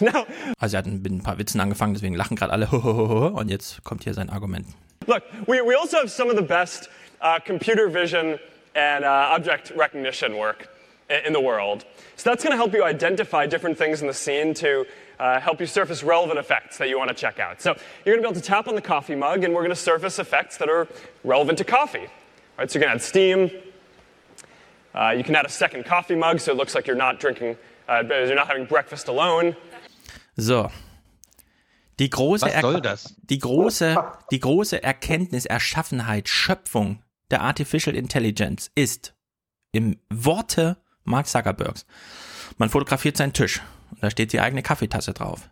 now. 0.00 0.26
Also 0.58 0.76
er 0.76 0.78
hat 0.78 0.86
mit 0.86 1.12
ein 1.12 1.22
paar 1.22 1.36
Witzen 1.36 1.60
angefangen, 1.60 1.92
deswegen 1.92 2.14
lachen 2.14 2.36
gerade 2.36 2.52
alle. 2.52 2.66
Und 2.70 3.50
jetzt 3.50 3.84
kommt 3.84 4.04
hier 4.04 4.14
sein 4.14 4.30
Argument. 4.30 4.66
Look, 5.06 5.22
we, 5.46 5.60
we 5.62 5.78
also 5.78 5.98
have 5.98 6.08
some 6.08 6.30
of 6.30 6.38
the 6.38 6.44
best 6.44 6.88
uh, 7.20 7.38
computer 7.44 7.92
vision 7.92 8.38
and 8.74 9.04
uh, 9.04 9.34
object 9.34 9.72
recognition 9.76 10.34
work 10.34 10.68
in 11.10 11.32
the 11.32 11.40
world. 11.40 11.84
So 12.16 12.30
that's 12.30 12.42
going 12.44 12.52
to 12.52 12.56
help 12.56 12.72
you 12.72 12.84
identify 12.84 13.46
different 13.46 13.76
things 13.78 14.00
in 14.00 14.06
the 14.06 14.14
scene 14.14 14.54
to 14.54 14.86
uh, 15.18 15.40
help 15.40 15.60
you 15.60 15.66
surface 15.66 16.02
relevant 16.02 16.38
effects 16.38 16.78
that 16.78 16.88
you 16.88 16.98
want 16.98 17.08
to 17.08 17.14
check 17.14 17.38
out. 17.38 17.60
So 17.60 17.74
you're 18.04 18.16
going 18.16 18.22
to 18.22 18.28
be 18.28 18.32
able 18.32 18.40
to 18.40 18.46
tap 18.46 18.68
on 18.68 18.74
the 18.74 18.82
coffee 18.82 19.14
mug, 19.16 19.44
and 19.44 19.52
we're 19.54 19.62
going 19.62 19.70
to 19.70 19.76
surface 19.76 20.18
effects 20.18 20.56
that 20.58 20.68
are 20.68 20.88
relevant 21.24 21.58
to 21.58 21.64
coffee. 21.64 21.98
All 22.06 22.58
right, 22.58 22.70
so 22.70 22.78
you 22.78 22.84
can 22.84 22.92
add 22.94 23.02
steam. 23.02 23.50
Uh, 24.94 25.10
you 25.16 25.22
can 25.24 25.34
add 25.36 25.46
a 25.46 25.50
second 25.50 25.84
coffee 25.84 26.16
mug, 26.16 26.40
so 26.40 26.52
it 26.52 26.56
looks 26.56 26.74
like 26.74 26.86
you're 26.86 26.96
not 26.96 27.20
drinking, 27.20 27.56
uh, 27.88 28.02
you're 28.08 28.34
not 28.34 28.48
having 28.48 28.64
breakfast 28.66 29.08
alone. 29.08 29.56
So. 30.36 30.70
Die 31.98 32.08
große, 32.08 32.46
Was 32.46 32.60
soll 32.62 32.80
das? 32.80 33.14
die 33.28 33.38
große, 33.38 33.94
die 34.30 34.40
große 34.40 34.82
Erkenntnis, 34.82 35.44
Erschaffenheit, 35.44 36.30
Schöpfung 36.30 37.02
der 37.30 37.42
Artificial 37.42 37.94
Intelligence 37.94 38.70
ist 38.74 39.14
im 39.72 39.98
Worte 40.08 40.78
Mark 41.10 41.26
Zuckerbergs. 41.26 41.86
Man 42.58 42.70
fotografiert 42.70 43.16
seinen 43.16 43.32
Tisch 43.32 43.60
da 44.00 44.10
steht 44.10 44.32
die 44.32 44.40
eigene 44.40 44.62
Kaffeetasse 44.62 45.12
drauf. 45.12 45.50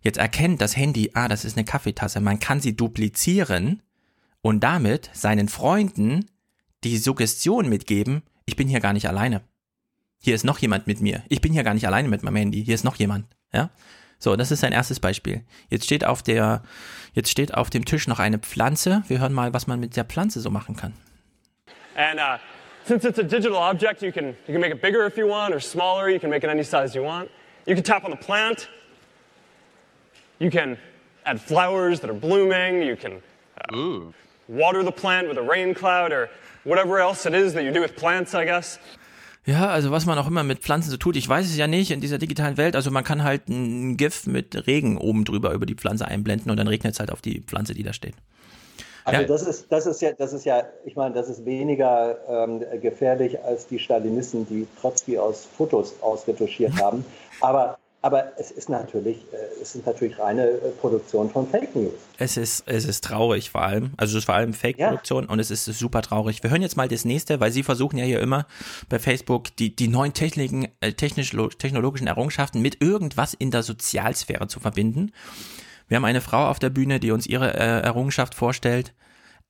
Jetzt 0.00 0.18
erkennt 0.18 0.60
das 0.60 0.76
Handy, 0.76 1.10
ah, 1.14 1.28
das 1.28 1.44
ist 1.44 1.56
eine 1.56 1.64
Kaffeetasse. 1.64 2.20
Man 2.20 2.38
kann 2.38 2.60
sie 2.60 2.76
duplizieren 2.76 3.82
und 4.42 4.60
damit 4.60 5.10
seinen 5.12 5.48
Freunden 5.48 6.26
die 6.82 6.98
Suggestion 6.98 7.68
mitgeben, 7.68 8.22
ich 8.44 8.56
bin 8.56 8.68
hier 8.68 8.80
gar 8.80 8.92
nicht 8.92 9.08
alleine. 9.08 9.40
Hier 10.18 10.34
ist 10.34 10.44
noch 10.44 10.58
jemand 10.58 10.86
mit 10.86 11.00
mir. 11.00 11.22
Ich 11.28 11.40
bin 11.40 11.52
hier 11.52 11.64
gar 11.64 11.74
nicht 11.74 11.86
alleine 11.86 12.08
mit 12.08 12.22
meinem 12.22 12.36
Handy. 12.36 12.64
Hier 12.64 12.74
ist 12.74 12.84
noch 12.84 12.96
jemand. 12.96 13.26
Ja? 13.52 13.70
So, 14.18 14.36
das 14.36 14.50
ist 14.50 14.60
sein 14.60 14.72
erstes 14.72 15.00
Beispiel. 15.00 15.44
Jetzt 15.70 15.84
steht 15.84 16.04
auf 16.04 16.22
der, 16.22 16.62
jetzt 17.14 17.30
steht 17.30 17.54
auf 17.54 17.70
dem 17.70 17.84
Tisch 17.84 18.06
noch 18.06 18.18
eine 18.18 18.38
Pflanze. 18.38 19.02
Wir 19.08 19.20
hören 19.20 19.32
mal, 19.32 19.54
was 19.54 19.66
man 19.66 19.80
mit 19.80 19.96
der 19.96 20.04
Pflanze 20.04 20.40
so 20.40 20.50
machen 20.50 20.76
kann. 20.76 20.92
And 21.96 22.18
uh, 22.18 22.38
since 22.84 23.04
it's 23.04 23.18
a 23.18 23.22
digital 23.22 23.56
object, 23.58 24.02
you 24.02 24.12
can 24.12 24.26
you 24.46 24.52
can 24.54 24.60
make 24.60 24.72
it 24.72 24.82
bigger 24.82 25.04
if 25.06 25.16
you 25.16 25.26
want 25.26 25.54
or 25.54 25.60
smaller. 25.60 26.08
You 26.10 26.20
can 26.20 26.30
make 26.30 26.44
it 26.44 26.50
any 26.50 26.62
size 26.62 26.94
you 26.94 27.02
want. 27.02 27.30
You 27.66 27.74
can 27.74 27.84
tap 27.84 28.04
on 28.04 28.10
the 28.10 28.16
plant. 28.16 28.68
You 30.38 30.50
can 30.50 30.76
add 31.24 31.40
flowers 31.40 32.00
that 32.00 32.10
are 32.10 32.20
blooming. 32.20 32.82
You 32.82 32.96
can 32.96 33.22
uh, 33.72 34.12
water 34.48 34.82
the 34.82 34.92
plant 34.92 35.28
with 35.28 35.38
a 35.38 35.42
rain 35.42 35.74
cloud 35.74 36.12
or 36.12 36.28
whatever 36.64 36.98
else 36.98 37.26
it 37.26 37.34
is 37.34 37.54
that 37.54 37.64
you 37.64 37.72
do 37.72 37.80
with 37.80 37.96
plants, 37.96 38.34
I 38.34 38.44
guess. 38.44 38.78
Ja, 39.46 39.68
also 39.68 39.90
was 39.90 40.06
man 40.06 40.18
auch 40.18 40.26
immer 40.26 40.42
mit 40.42 40.60
Pflanzen 40.60 40.90
so 40.90 40.96
tut, 40.96 41.16
ich 41.16 41.28
weiß 41.28 41.44
es 41.44 41.56
ja 41.56 41.66
nicht 41.66 41.90
in 41.90 42.00
dieser 42.00 42.16
digitalen 42.16 42.56
Welt. 42.56 42.74
Also 42.76 42.90
man 42.90 43.04
kann 43.04 43.22
halt 43.22 43.48
ein 43.48 43.98
GIF 43.98 44.26
mit 44.26 44.66
Regen 44.66 44.96
oben 44.96 45.26
drüber 45.26 45.52
über 45.52 45.66
die 45.66 45.74
Pflanze 45.74 46.08
einblenden 46.08 46.50
und 46.50 46.56
dann 46.56 46.66
regnet 46.66 46.94
es 46.94 47.00
halt 47.00 47.12
auf 47.12 47.20
die 47.20 47.42
Pflanze, 47.42 47.74
die 47.74 47.82
da 47.82 47.92
steht. 47.92 48.14
Also 49.04 49.20
ja. 49.20 49.26
das 49.26 49.42
ist, 49.42 49.66
das 49.70 49.86
ist 49.86 50.00
ja, 50.00 50.12
das 50.12 50.32
ist 50.32 50.44
ja, 50.44 50.64
ich 50.84 50.96
meine, 50.96 51.14
das 51.14 51.28
ist 51.28 51.44
weniger 51.44 52.16
ähm, 52.28 52.64
gefährlich 52.80 53.42
als 53.42 53.66
die 53.66 53.78
Stalinisten, 53.78 54.46
die 54.46 54.66
Trotzki 54.80 55.18
aus 55.18 55.46
Fotos 55.56 55.94
ausretuschiert 56.00 56.80
haben. 56.80 57.04
Aber 57.40 57.78
aber 58.04 58.38
es 58.38 58.50
ist 58.50 58.68
natürlich, 58.68 59.16
äh, 59.32 59.62
es 59.62 59.72
sind 59.72 59.86
natürlich 59.86 60.18
reine 60.18 60.46
äh, 60.46 60.70
Produktion 60.78 61.30
von 61.30 61.48
Fake 61.48 61.74
News. 61.74 61.94
Es 62.18 62.36
ist, 62.36 62.64
es 62.66 62.84
ist 62.84 63.02
traurig 63.02 63.48
vor 63.48 63.62
allem. 63.62 63.92
Also 63.96 64.12
es 64.12 64.18
ist 64.18 64.24
vor 64.26 64.34
allem 64.34 64.52
Fake-Produktion 64.52 65.24
ja. 65.24 65.30
und 65.30 65.38
es 65.38 65.50
ist 65.50 65.64
super 65.64 66.02
traurig. 66.02 66.42
Wir 66.42 66.50
hören 66.50 66.60
jetzt 66.60 66.76
mal 66.76 66.86
das 66.86 67.06
nächste, 67.06 67.40
weil 67.40 67.50
Sie 67.50 67.62
versuchen 67.62 67.96
ja 67.96 68.04
hier 68.04 68.20
immer 68.20 68.46
bei 68.90 68.98
Facebook 68.98 69.56
die, 69.56 69.74
die 69.74 69.88
neuen 69.88 70.12
Techniken, 70.12 70.68
äh, 70.82 70.92
technisch, 70.92 71.34
technologischen 71.56 72.06
Errungenschaften 72.06 72.60
mit 72.60 72.82
irgendwas 72.82 73.32
in 73.32 73.50
der 73.50 73.62
Sozialsphäre 73.62 74.48
zu 74.48 74.60
verbinden. 74.60 75.12
Wir 75.88 75.96
haben 75.96 76.04
eine 76.04 76.20
Frau 76.20 76.48
auf 76.48 76.58
der 76.58 76.70
Bühne, 76.70 77.00
die 77.00 77.10
uns 77.10 77.26
ihre 77.26 77.54
äh, 77.54 77.80
Errungenschaft 77.82 78.34
vorstellt. 78.34 78.94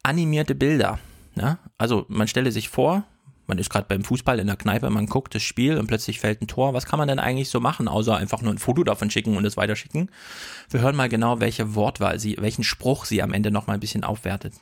Animierte 0.02 0.54
Bilder. 0.54 0.98
Ja? 1.34 1.58
Also 1.78 2.06
man 2.08 2.28
stelle 2.28 2.52
sich 2.52 2.68
vor, 2.68 3.04
man 3.46 3.58
ist 3.58 3.70
gerade 3.70 3.86
beim 3.88 4.04
Fußball 4.04 4.38
in 4.38 4.46
der 4.46 4.56
Kneipe, 4.56 4.88
man 4.90 5.06
guckt 5.06 5.34
das 5.34 5.42
Spiel 5.42 5.78
und 5.78 5.86
plötzlich 5.86 6.18
fällt 6.18 6.40
ein 6.40 6.48
Tor. 6.48 6.72
Was 6.72 6.86
kann 6.86 6.98
man 6.98 7.08
denn 7.08 7.18
eigentlich 7.18 7.50
so 7.50 7.60
machen, 7.60 7.88
außer 7.88 8.16
einfach 8.16 8.40
nur 8.40 8.52
ein 8.52 8.58
Foto 8.58 8.84
davon 8.84 9.10
schicken 9.10 9.36
und 9.36 9.44
es 9.44 9.56
weiterschicken? 9.56 10.10
Wir 10.70 10.80
hören 10.80 10.96
mal 10.96 11.08
genau, 11.08 11.40
welche 11.40 11.74
Wortwahl 11.74 12.18
sie, 12.18 12.36
welchen 12.40 12.64
Spruch 12.64 13.04
sie 13.04 13.22
am 13.22 13.32
Ende 13.32 13.50
noch 13.50 13.66
mal 13.66 13.74
ein 13.74 13.80
bisschen 13.80 14.04
aufwertet. 14.04 14.54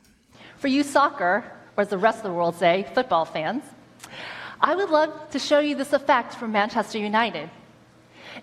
For 0.57 0.69
you 0.69 0.83
soccer, 0.83 1.43
or 1.75 1.83
as 1.83 1.89
the 1.89 1.95
rest 1.95 2.19
of 2.19 2.31
the 2.31 2.35
world 2.35 2.55
say, 2.57 2.85
football 2.93 3.25
fans, 3.25 3.63
I 4.61 4.75
would 4.75 4.89
love 4.89 5.11
to 5.31 5.39
show 5.39 5.59
you 5.59 5.75
this 5.75 5.93
effect 5.93 6.33
from 6.33 6.51
Manchester 6.51 6.99
United. 6.99 7.49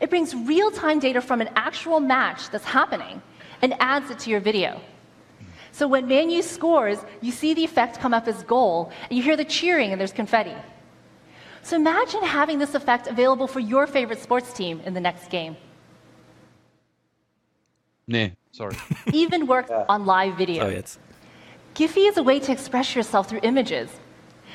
It 0.01 0.11
brings 0.11 0.35
real-time 0.35 0.99
data 0.99 1.21
from 1.21 1.41
an 1.41 1.49
actual 1.57 2.01
match 2.01 2.51
that's 2.51 2.65
happening 2.65 3.23
and 3.63 3.75
adds 3.81 4.11
it 4.11 4.19
to 4.21 4.31
your 4.31 4.41
video. 4.41 4.81
So 5.73 5.87
when 5.89 6.09
Manu 6.09 6.43
scores, 6.43 6.99
you 7.21 7.33
see 7.33 7.55
the 7.55 7.65
effect 7.65 8.01
come 8.01 8.13
up 8.13 8.29
as 8.29 8.43
goal, 8.43 8.93
and 9.09 9.17
you 9.17 9.23
hear 9.23 9.37
the 9.37 9.45
cheering, 9.45 9.93
and 9.93 10.01
there's 10.01 10.13
confetti. 10.13 10.55
So 11.63 11.77
imagine 11.77 12.23
having 12.23 12.59
this 12.59 12.75
effect 12.75 13.07
available 13.07 13.47
for 13.47 13.61
your 13.61 13.87
favorite 13.87 14.21
sports 14.21 14.53
team 14.53 14.81
in 14.85 14.95
the 14.95 15.01
next 15.01 15.31
game. 15.31 15.57
Nee, 18.07 18.33
sorry. 18.51 18.77
Even 19.13 19.47
works 19.47 19.71
yeah. 19.71 19.85
on 19.89 20.07
live 20.07 20.37
video. 20.37 20.67
Oh, 20.67 20.69
jetzt. 20.69 20.99
Giphy 21.75 22.09
is 22.09 22.17
a 22.17 22.23
way 22.23 22.41
to 22.41 22.51
express 22.51 22.97
yourself 22.97 23.29
through 23.29 23.41
images. 23.43 23.89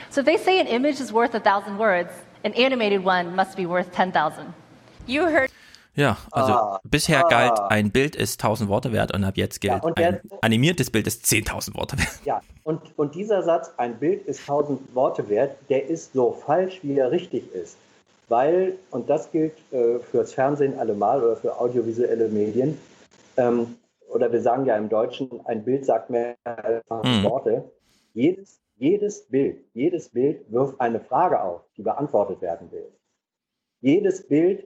So 0.09 0.19
if 0.19 0.25
they 0.25 0.37
say 0.37 0.59
an 0.59 0.67
image 0.67 0.99
is 0.99 1.13
worth 1.13 1.33
a 1.33 1.39
thousand 1.39 1.77
words, 1.77 2.11
an 2.43 2.53
animated 2.53 3.03
one 3.03 3.35
must 3.35 3.55
be 3.55 3.65
worth 3.65 3.91
10,000. 3.93 4.53
You 5.07 5.23
heard. 5.23 5.51
Ja, 5.95 6.17
also 6.31 6.53
ah, 6.53 6.79
bisher 6.83 7.25
ah. 7.25 7.29
galt, 7.29 7.59
ein 7.71 7.89
Bild 7.91 8.17
ist 8.17 8.43
1000 8.43 8.69
Worte 8.69 8.91
wert 8.91 9.13
und 9.13 9.23
ab 9.23 9.37
jetzt 9.37 9.61
gilt, 9.61 9.81
ja, 9.81 9.91
der, 9.91 10.07
ein 10.07 10.21
animiertes 10.41 10.91
Bild 10.91 11.07
ist 11.07 11.25
10.000 11.25 11.73
Worte 11.75 11.97
wert. 11.97 12.19
Ja, 12.25 12.41
und, 12.63 12.81
und 12.97 13.15
dieser 13.15 13.43
Satz, 13.43 13.71
ein 13.77 13.97
Bild 13.97 14.25
ist 14.25 14.41
1000 14.41 14.93
Worte 14.93 15.29
wert, 15.29 15.55
der 15.69 15.87
ist 15.87 16.13
so 16.13 16.33
falsch, 16.33 16.79
wie 16.83 16.97
er 16.97 17.11
richtig 17.11 17.53
ist. 17.53 17.77
Weil, 18.27 18.77
und 18.91 19.09
das 19.09 19.31
gilt 19.31 19.53
äh, 19.71 19.99
fürs 19.99 20.33
Fernsehen 20.33 20.77
allemal 20.77 21.23
oder 21.23 21.37
für 21.37 21.59
audiovisuelle 21.59 22.27
Medien, 22.27 22.77
ähm, 23.37 23.77
oder 24.09 24.31
wir 24.31 24.41
sagen 24.41 24.65
ja 24.65 24.75
im 24.77 24.89
Deutschen, 24.89 25.29
ein 25.45 25.63
Bild 25.63 25.85
sagt 25.85 26.09
mehr 26.09 26.35
als 26.43 26.83
1000 26.89 27.05
hm. 27.05 27.23
Worte. 27.23 27.71
Jedes, 28.13 28.59
jedes 28.77 29.27
Bild, 29.27 29.63
jedes 29.73 30.09
Bild 30.09 30.51
wirft 30.51 30.79
eine 30.81 30.99
Frage 30.99 31.41
auf, 31.41 31.61
die 31.77 31.83
beantwortet 31.83 32.41
werden 32.41 32.71
will. 32.71 32.91
Jedes 33.81 34.27
Bild 34.27 34.65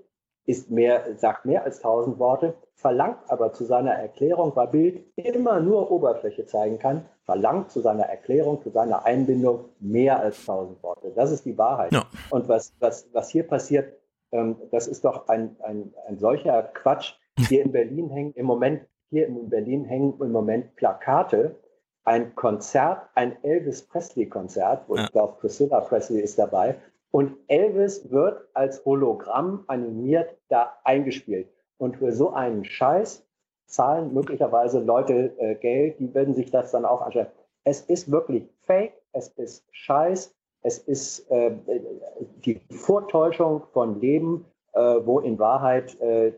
ist 0.49 0.71
mehr, 0.71 1.15
sagt 1.17 1.45
mehr 1.45 1.63
als 1.63 1.77
1000 1.77 2.17
Worte, 2.17 2.55
verlangt 2.73 3.19
aber 3.27 3.53
zu 3.53 3.65
seiner 3.65 3.91
Erklärung, 3.91 4.55
weil 4.55 4.67
Bild 4.67 5.05
immer 5.15 5.59
nur 5.59 5.91
Oberfläche 5.91 6.47
zeigen 6.47 6.79
kann, 6.79 7.05
verlangt 7.23 7.69
zu 7.69 7.81
seiner 7.81 8.05
Erklärung, 8.05 8.59
zu 8.63 8.71
seiner 8.71 9.05
Einbindung 9.05 9.65
mehr 9.79 10.19
als 10.19 10.39
1000 10.39 10.81
Worte. 10.81 11.11
Das 11.15 11.31
ist 11.31 11.45
die 11.45 11.55
Wahrheit. 11.55 11.93
Ja. 11.93 12.03
Und 12.31 12.49
was, 12.49 12.73
was, 12.79 13.07
was 13.13 13.29
hier 13.29 13.43
passiert, 13.43 13.93
ähm, 14.31 14.55
das 14.71 14.87
ist 14.87 15.05
doch 15.05 15.27
ein, 15.27 15.55
ein, 15.61 15.93
ein 16.07 16.17
solcher 16.17 16.63
Quatsch. 16.63 17.13
Hier 17.37 17.63
in 17.63 17.71
Berlin 17.71 18.09
hängen 18.09 18.33
im 18.33 18.47
Moment, 18.47 18.81
hier 19.11 19.27
in 19.27 19.49
Berlin 19.49 19.85
hängen 19.85 20.15
im 20.19 20.31
Moment 20.31 20.75
Plakate, 20.75 21.55
ein 22.05 22.33
Konzert, 22.33 23.07
ein 23.13 23.37
Elvis 23.43 23.83
Presley 23.83 24.25
Konzert, 24.25 24.85
wo 24.87 24.95
ja. 24.95 25.03
ich 25.03 25.11
glaube, 25.11 25.35
Priscilla 25.39 25.81
Presley 25.81 26.21
ist 26.21 26.39
dabei, 26.39 26.75
und 27.11 27.35
Elvis 27.47 28.11
wird 28.11 28.47
als 28.53 28.83
Hologramm 28.85 29.63
animiert 29.67 30.35
da 30.49 30.73
eingespielt. 30.83 31.49
Und 31.77 31.97
für 31.97 32.11
so 32.11 32.31
einen 32.31 32.65
Scheiß 32.65 33.25
zahlen 33.65 34.13
möglicherweise 34.13 34.79
Leute 34.79 35.33
äh, 35.37 35.55
Geld, 35.55 35.99
die 35.99 36.13
werden 36.13 36.33
sich 36.33 36.51
das 36.51 36.71
dann 36.71 36.85
auch 36.85 37.01
anschauen. 37.01 37.27
Es 37.63 37.81
ist 37.81 38.11
wirklich 38.11 38.47
fake, 38.61 38.93
es 39.13 39.29
ist 39.29 39.63
Scheiß, 39.71 40.35
es 40.61 40.77
ist 40.79 41.29
äh, 41.31 41.51
die 42.45 42.59
Vortäuschung 42.71 43.63
von 43.71 43.99
Leben, 43.99 44.45
äh, 44.73 44.79
wo 44.79 45.19
in 45.19 45.39
Wahrheit 45.39 45.99
äh, 46.01 46.33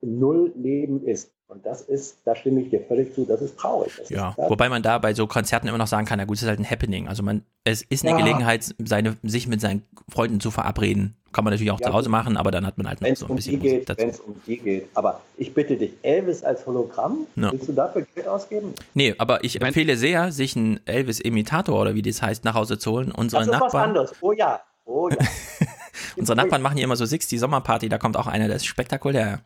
null 0.00 0.52
Leben 0.56 1.04
ist. 1.04 1.32
Und 1.48 1.64
das 1.64 1.80
ist, 1.80 2.18
da 2.26 2.36
stimme 2.36 2.60
ich 2.60 2.68
dir 2.68 2.80
völlig 2.86 3.14
zu, 3.14 3.24
das 3.24 3.40
ist 3.40 3.56
traurig. 3.58 3.90
Das 3.96 4.10
ja, 4.10 4.30
ist, 4.30 4.38
wobei 4.50 4.68
man 4.68 4.82
da 4.82 4.98
bei 4.98 5.14
so 5.14 5.26
Konzerten 5.26 5.66
immer 5.66 5.78
noch 5.78 5.86
sagen 5.86 6.06
kann, 6.06 6.18
na 6.18 6.26
gut, 6.26 6.36
es 6.36 6.42
ist 6.42 6.48
halt 6.48 6.60
ein 6.60 6.70
Happening. 6.70 7.08
Also 7.08 7.22
man, 7.22 7.42
es 7.64 7.80
ist 7.82 8.04
eine 8.04 8.12
Ja. 8.12 8.18
Gelegenheit, 8.18 8.74
seine, 8.84 9.16
sich 9.22 9.46
mit 9.48 9.60
seinen 9.62 9.82
Freunden 10.10 10.40
zu 10.40 10.50
verabreden. 10.50 11.14
Kann 11.32 11.44
man 11.44 11.52
natürlich 11.54 11.70
auch 11.70 11.80
Ja, 11.80 11.86
zu 11.88 11.92
Hause 11.94 12.10
machen, 12.10 12.36
aber 12.36 12.50
dann 12.50 12.66
hat 12.66 12.76
man 12.76 12.86
halt 12.86 13.00
noch 13.00 13.06
Wenn 13.06 13.14
es 13.14 13.20
so 13.20 13.26
ein 13.26 13.30
um 13.30 13.36
bisschen 13.36 13.52
die 13.60 13.66
Musik 13.66 13.78
geht, 13.80 13.88
dazu. 13.88 14.02
wenn 14.02 14.10
es 14.10 14.20
um 14.20 14.34
die 14.46 14.58
geht. 14.58 14.88
Aber 14.94 15.22
ich 15.38 15.54
bitte 15.54 15.76
dich, 15.76 15.92
Elvis 16.02 16.44
als 16.44 16.66
Hologramm, 16.66 17.26
Ja. 17.36 17.50
willst 17.50 17.66
du 17.68 17.72
dafür 17.72 18.06
Geld 18.14 18.28
ausgeben? 18.28 18.74
Nee, 18.92 19.14
aber 19.16 19.42
ich 19.42 19.60
empfehle 19.62 19.96
sehr, 19.96 20.32
sich 20.32 20.54
einen 20.54 20.80
Elvis-Imitator 20.86 21.80
oder 21.80 21.94
wie 21.94 22.02
das 22.02 22.20
heißt, 22.20 22.44
nach 22.44 22.54
Hause 22.54 22.78
zu 22.78 22.92
holen. 22.92 23.10
Unsere 23.10 23.40
Das 23.40 23.48
ist 23.48 23.54
was 23.54 23.60
Nachbarn, 23.72 23.88
anderes. 23.90 24.12
Oh 24.20 24.32
ja, 24.32 24.60
oh 24.84 25.08
ja. 25.08 25.16
unsere 26.16 26.36
Nachbarn 26.36 26.60
machen 26.60 26.76
hier 26.76 26.84
immer 26.84 26.96
so 26.96 27.06
60 27.06 27.40
Sommerparty, 27.40 27.88
da 27.88 27.96
kommt 27.96 28.18
auch 28.18 28.26
einer, 28.26 28.48
der 28.48 28.56
ist 28.56 28.66
spektakulär. 28.66 29.40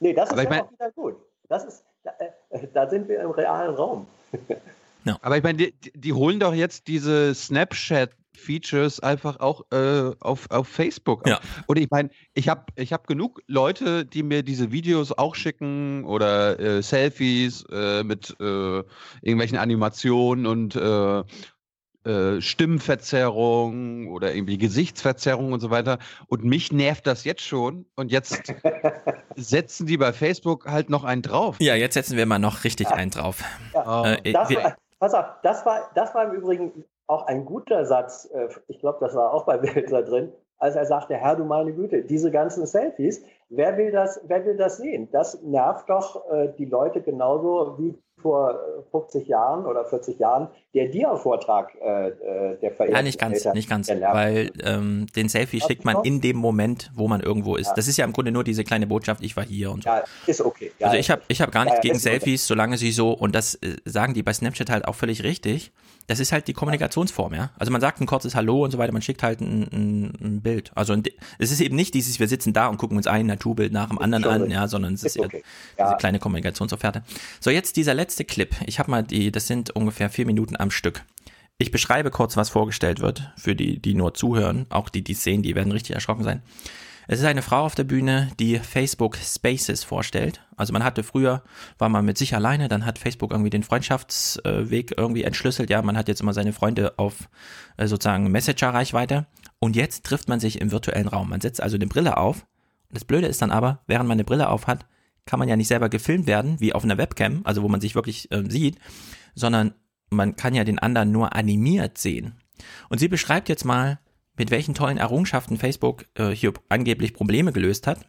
Ja. 0.00 0.08
Nee, 0.08 0.12
das 0.14 0.28
ist 0.28 0.32
Aber 0.32 0.42
ich 0.42 0.48
ja 0.48 0.50
mein- 0.50 0.60
auch 0.62 0.72
wieder 0.72 0.90
gut. 0.92 1.16
Das 1.48 1.64
ist, 1.64 1.84
da, 2.04 2.10
äh, 2.18 2.66
da 2.72 2.88
sind 2.88 3.08
wir 3.08 3.20
im 3.20 3.30
realen 3.30 3.74
Raum. 3.74 4.06
Aber 5.22 5.36
ich 5.36 5.42
meine, 5.42 5.58
die, 5.58 5.74
die- 5.94 6.12
holen 6.12 6.38
doch 6.40 6.54
jetzt 6.54 6.86
diese 6.88 7.34
Snapchat-Features 7.34 9.00
einfach 9.00 9.40
auch 9.40 9.64
äh, 9.72 10.12
auf, 10.20 10.50
auf 10.50 10.68
Facebook. 10.68 11.26
Ja. 11.26 11.40
Und 11.66 11.78
ich 11.78 11.88
meine, 11.90 12.10
ich 12.34 12.48
habe 12.48 12.64
ich 12.76 12.92
hab 12.92 13.06
genug 13.06 13.40
Leute, 13.46 14.04
die 14.04 14.22
mir 14.22 14.42
diese 14.42 14.72
Videos 14.72 15.12
auch 15.12 15.34
schicken 15.34 16.04
oder 16.04 16.58
äh, 16.60 16.82
Selfies 16.82 17.64
äh, 17.70 18.04
mit 18.04 18.36
äh, 18.40 18.82
irgendwelchen 19.22 19.58
Animationen 19.58 20.46
und 20.46 20.76
äh, 22.04 22.40
Stimmverzerrung 22.40 24.08
oder 24.08 24.34
irgendwie 24.34 24.58
Gesichtsverzerrung 24.58 25.52
und 25.52 25.60
so 25.60 25.70
weiter. 25.70 25.98
Und 26.28 26.44
mich 26.44 26.72
nervt 26.72 27.06
das 27.06 27.24
jetzt 27.24 27.42
schon. 27.42 27.86
Und 27.96 28.10
jetzt 28.10 28.54
setzen 29.36 29.86
die 29.86 29.96
bei 29.96 30.12
Facebook 30.12 30.66
halt 30.66 30.90
noch 30.90 31.04
einen 31.04 31.22
drauf. 31.22 31.56
Ja, 31.60 31.74
jetzt 31.74 31.94
setzen 31.94 32.16
wir 32.16 32.26
mal 32.26 32.38
noch 32.38 32.64
richtig 32.64 32.88
einen 32.88 33.10
drauf. 33.10 33.42
Ja. 33.74 34.14
Äh, 34.14 34.32
Das 34.32 34.54
war, 34.54 34.76
pass 34.98 35.14
auf, 35.14 35.24
das 35.42 35.66
war, 35.66 35.90
das 35.94 36.14
war 36.14 36.24
im 36.32 36.32
Übrigen 36.32 36.84
auch 37.06 37.26
ein 37.26 37.44
guter 37.44 37.84
Satz. 37.84 38.28
äh, 38.32 38.48
Ich 38.68 38.78
glaube, 38.80 38.98
das 39.00 39.14
war 39.14 39.32
auch 39.32 39.44
bei 39.44 39.60
Welser 39.74 40.02
drin, 40.02 40.32
als 40.58 40.76
er 40.76 40.86
sagte, 40.86 41.14
Herr, 41.16 41.36
du 41.36 41.44
meine 41.44 41.72
Güte, 41.72 42.02
diese 42.02 42.30
ganzen 42.30 42.66
Selfies, 42.66 43.22
wer 43.48 43.76
will 43.76 43.90
das, 43.90 44.20
wer 44.26 44.44
will 44.44 44.56
das 44.56 44.76
sehen? 44.76 45.08
Das 45.10 45.42
nervt 45.42 45.88
doch 45.88 46.30
äh, 46.30 46.52
die 46.58 46.66
Leute 46.66 47.00
genauso 47.02 47.76
wie 47.78 47.94
vor 48.20 48.50
äh, 48.50 48.90
50 48.90 49.28
Jahren 49.28 49.66
oder 49.66 49.84
40 49.84 50.18
Jahren 50.18 50.48
der 50.74 50.88
Dia-Vortrag 50.88 51.74
äh, 51.80 52.08
äh, 52.08 52.58
der 52.60 52.70
verehrten 52.72 52.96
Ja, 52.96 53.02
nicht 53.02 53.18
ganz, 53.18 53.38
Eltern. 53.38 53.52
nicht 53.54 53.68
ganz, 53.68 53.88
weil 53.88 54.50
ähm, 54.62 55.06
den 55.16 55.28
Selfie 55.28 55.60
schickt 55.60 55.84
man 55.84 56.04
in 56.04 56.20
dem 56.20 56.36
Moment, 56.36 56.90
wo 56.94 57.08
man 57.08 57.20
irgendwo 57.20 57.56
ist. 57.56 57.68
Ja. 57.68 57.74
Das 57.74 57.88
ist 57.88 57.96
ja 57.96 58.04
im 58.04 58.12
Grunde 58.12 58.32
nur 58.32 58.44
diese 58.44 58.64
kleine 58.64 58.86
Botschaft, 58.86 59.22
ich 59.22 59.36
war 59.36 59.44
hier 59.44 59.70
und 59.70 59.82
so. 59.82 59.90
Ja, 59.90 60.04
ist 60.26 60.40
okay. 60.40 60.72
Ja, 60.78 60.88
also 60.88 60.98
ich 60.98 61.10
habe 61.10 61.22
ich 61.28 61.40
hab 61.40 61.50
gar 61.52 61.64
nichts 61.64 61.78
ja, 61.78 61.82
gegen 61.82 61.96
ist 61.96 62.06
okay. 62.06 62.18
Selfies, 62.18 62.46
solange 62.46 62.76
sie 62.76 62.92
so, 62.92 63.12
und 63.12 63.34
das 63.34 63.56
äh, 63.56 63.76
sagen 63.84 64.14
die 64.14 64.22
bei 64.22 64.32
Snapchat 64.32 64.70
halt 64.70 64.86
auch 64.86 64.94
völlig 64.94 65.24
richtig, 65.24 65.72
das 66.06 66.18
ist 66.18 66.32
halt 66.32 66.48
die 66.48 66.52
Kommunikationsform, 66.52 67.34
ja. 67.34 67.50
Also 67.58 67.70
man 67.70 67.80
sagt 67.80 68.00
ein 68.00 68.06
kurzes 68.06 68.34
Hallo 68.34 68.64
und 68.64 68.70
so 68.70 68.78
weiter, 68.78 68.92
man 68.92 69.02
schickt 69.02 69.22
halt 69.22 69.40
ein, 69.40 69.62
ein, 69.72 70.12
ein 70.20 70.40
Bild. 70.42 70.72
Also 70.74 70.92
ein, 70.92 71.02
es 71.38 71.52
ist 71.52 71.60
eben 71.60 71.76
nicht 71.76 71.94
dieses, 71.94 72.18
wir 72.18 72.26
sitzen 72.28 72.52
da 72.52 72.66
und 72.66 72.78
gucken 72.78 72.96
uns 72.96 73.06
ein 73.06 73.26
Naturbild 73.26 73.72
nach 73.72 73.88
dem 73.88 73.98
anderen 73.98 74.24
an, 74.24 74.50
ja, 74.50 74.66
sondern 74.66 74.94
es 74.94 75.04
ist, 75.04 75.18
okay. 75.18 75.42
diese 75.78 75.90
Ja. 75.90 75.94
kleine 75.94 76.18
Kommunikationsofferte. 76.18 77.02
So, 77.38 77.50
jetzt 77.50 77.76
dieser 77.76 77.94
letzte 77.94 78.24
Clip. 78.24 78.54
Ich 78.66 78.78
habe 78.78 78.90
mal 78.90 79.02
die, 79.02 79.30
das 79.30 79.46
sind 79.46 79.70
ungefähr 79.70 80.10
vier 80.10 80.26
Minuten 80.26 80.56
am 80.56 80.70
Stück. 80.70 81.02
Ich 81.58 81.70
beschreibe 81.70 82.10
kurz, 82.10 82.36
was 82.36 82.48
vorgestellt 82.48 83.00
wird, 83.00 83.32
für 83.36 83.54
die, 83.54 83.78
die 83.78 83.94
nur 83.94 84.14
zuhören. 84.14 84.66
Auch 84.70 84.88
die, 84.88 85.02
die 85.02 85.12
es 85.12 85.22
sehen, 85.22 85.42
die 85.42 85.54
werden 85.54 85.72
richtig 85.72 85.94
erschrocken 85.94 86.24
sein. 86.24 86.42
Es 87.12 87.18
ist 87.18 87.26
eine 87.26 87.42
Frau 87.42 87.64
auf 87.64 87.74
der 87.74 87.82
Bühne, 87.82 88.30
die 88.38 88.60
Facebook 88.60 89.16
Spaces 89.16 89.82
vorstellt. 89.82 90.46
Also 90.56 90.72
man 90.72 90.84
hatte 90.84 91.02
früher, 91.02 91.42
war 91.76 91.88
man 91.88 92.04
mit 92.04 92.16
sich 92.16 92.36
alleine, 92.36 92.68
dann 92.68 92.86
hat 92.86 93.00
Facebook 93.00 93.32
irgendwie 93.32 93.50
den 93.50 93.64
Freundschaftsweg 93.64 94.94
irgendwie 94.96 95.24
entschlüsselt. 95.24 95.70
Ja, 95.70 95.82
man 95.82 95.96
hat 95.96 96.06
jetzt 96.06 96.20
immer 96.20 96.34
seine 96.34 96.52
Freunde 96.52 97.00
auf 97.00 97.28
äh, 97.78 97.88
sozusagen 97.88 98.30
Messenger-Reichweite. 98.30 99.26
Und 99.58 99.74
jetzt 99.74 100.06
trifft 100.06 100.28
man 100.28 100.38
sich 100.38 100.60
im 100.60 100.70
virtuellen 100.70 101.08
Raum. 101.08 101.30
Man 101.30 101.40
setzt 101.40 101.60
also 101.60 101.74
eine 101.74 101.88
Brille 101.88 102.16
auf. 102.16 102.46
Und 102.88 102.94
das 102.94 103.04
Blöde 103.04 103.26
ist 103.26 103.42
dann 103.42 103.50
aber, 103.50 103.80
während 103.88 104.06
man 104.06 104.14
eine 104.14 104.24
Brille 104.24 104.48
auf 104.48 104.68
hat, 104.68 104.86
kann 105.26 105.40
man 105.40 105.48
ja 105.48 105.56
nicht 105.56 105.66
selber 105.66 105.88
gefilmt 105.88 106.28
werden, 106.28 106.60
wie 106.60 106.74
auf 106.74 106.84
einer 106.84 106.96
Webcam, 106.96 107.40
also 107.42 107.64
wo 107.64 107.68
man 107.68 107.80
sich 107.80 107.96
wirklich 107.96 108.28
ähm, 108.30 108.48
sieht, 108.48 108.78
sondern 109.34 109.74
man 110.10 110.36
kann 110.36 110.54
ja 110.54 110.62
den 110.62 110.78
anderen 110.78 111.10
nur 111.10 111.34
animiert 111.34 111.98
sehen. 111.98 112.36
Und 112.88 112.98
sie 113.00 113.08
beschreibt 113.08 113.48
jetzt 113.48 113.64
mal, 113.64 113.98
mit 114.40 114.50
welchen 114.50 114.72
tollen 114.72 114.96
Errungenschaften 114.96 115.58
Facebook 115.58 116.06
äh, 116.14 116.30
hier 116.30 116.54
angeblich 116.70 117.12
Probleme 117.12 117.52
gelöst 117.52 117.86
hat 117.86 118.06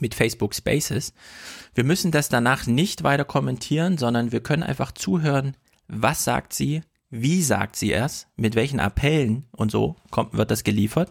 mit 0.00 0.14
Facebook 0.14 0.54
Spaces. 0.54 1.12
Wir 1.74 1.84
müssen 1.84 2.10
das 2.10 2.30
danach 2.30 2.66
nicht 2.66 3.02
weiter 3.02 3.26
kommentieren, 3.26 3.98
sondern 3.98 4.32
wir 4.32 4.42
können 4.42 4.62
einfach 4.62 4.92
zuhören, 4.92 5.54
was 5.88 6.24
sagt 6.24 6.54
sie, 6.54 6.80
wie 7.10 7.42
sagt 7.42 7.76
sie 7.76 7.92
es, 7.92 8.28
mit 8.34 8.54
welchen 8.54 8.80
Appellen 8.80 9.44
und 9.50 9.70
so 9.70 9.96
kommt, 10.10 10.32
wird 10.32 10.50
das 10.50 10.64
geliefert. 10.64 11.10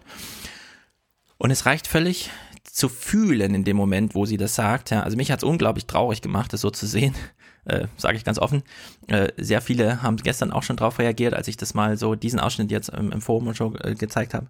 Und 1.37 1.51
es 1.51 1.67
reicht 1.67 1.85
völlig 1.85 2.31
zu 2.63 2.89
fühlen 2.89 3.53
in 3.53 3.63
dem 3.63 3.77
Moment, 3.77 4.15
wo 4.15 4.25
sie 4.25 4.37
das 4.37 4.55
sagt. 4.55 4.89
Ja, 4.89 5.03
also 5.03 5.17
mich 5.17 5.31
hat 5.31 5.41
es 5.41 5.43
unglaublich 5.43 5.85
traurig 5.85 6.23
gemacht, 6.23 6.51
das 6.51 6.61
so 6.61 6.71
zu 6.71 6.87
sehen, 6.87 7.13
äh, 7.65 7.87
sage 7.97 8.17
ich 8.17 8.23
ganz 8.23 8.39
offen. 8.39 8.63
Äh, 9.07 9.29
sehr 9.37 9.61
viele 9.61 10.01
haben 10.01 10.17
gestern 10.17 10.51
auch 10.51 10.63
schon 10.63 10.77
drauf 10.77 10.99
reagiert, 10.99 11.33
als 11.33 11.47
ich 11.47 11.57
das 11.57 11.73
mal 11.73 11.97
so, 11.97 12.15
diesen 12.15 12.39
Ausschnitt 12.39 12.71
jetzt 12.71 12.89
im, 12.89 13.11
im 13.11 13.21
Forum 13.21 13.53
so 13.53 13.73
äh, 13.83 13.95
gezeigt 13.95 14.33
habe. 14.33 14.47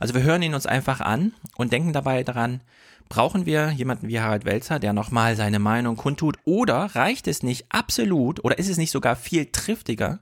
Also 0.00 0.14
wir 0.14 0.22
hören 0.22 0.42
ihn 0.42 0.54
uns 0.54 0.66
einfach 0.66 1.00
an 1.00 1.32
und 1.56 1.72
denken 1.72 1.92
dabei 1.92 2.22
daran, 2.22 2.60
brauchen 3.08 3.46
wir 3.46 3.70
jemanden 3.70 4.08
wie 4.08 4.20
Harald 4.20 4.44
Welzer, 4.44 4.78
der 4.78 4.92
nochmal 4.92 5.36
seine 5.36 5.58
Meinung 5.58 5.96
kundtut, 5.96 6.38
oder 6.44 6.94
reicht 6.94 7.28
es 7.28 7.42
nicht 7.42 7.66
absolut, 7.68 8.42
oder 8.44 8.58
ist 8.58 8.68
es 8.68 8.78
nicht 8.78 8.90
sogar 8.90 9.14
viel 9.16 9.46
triftiger, 9.46 10.20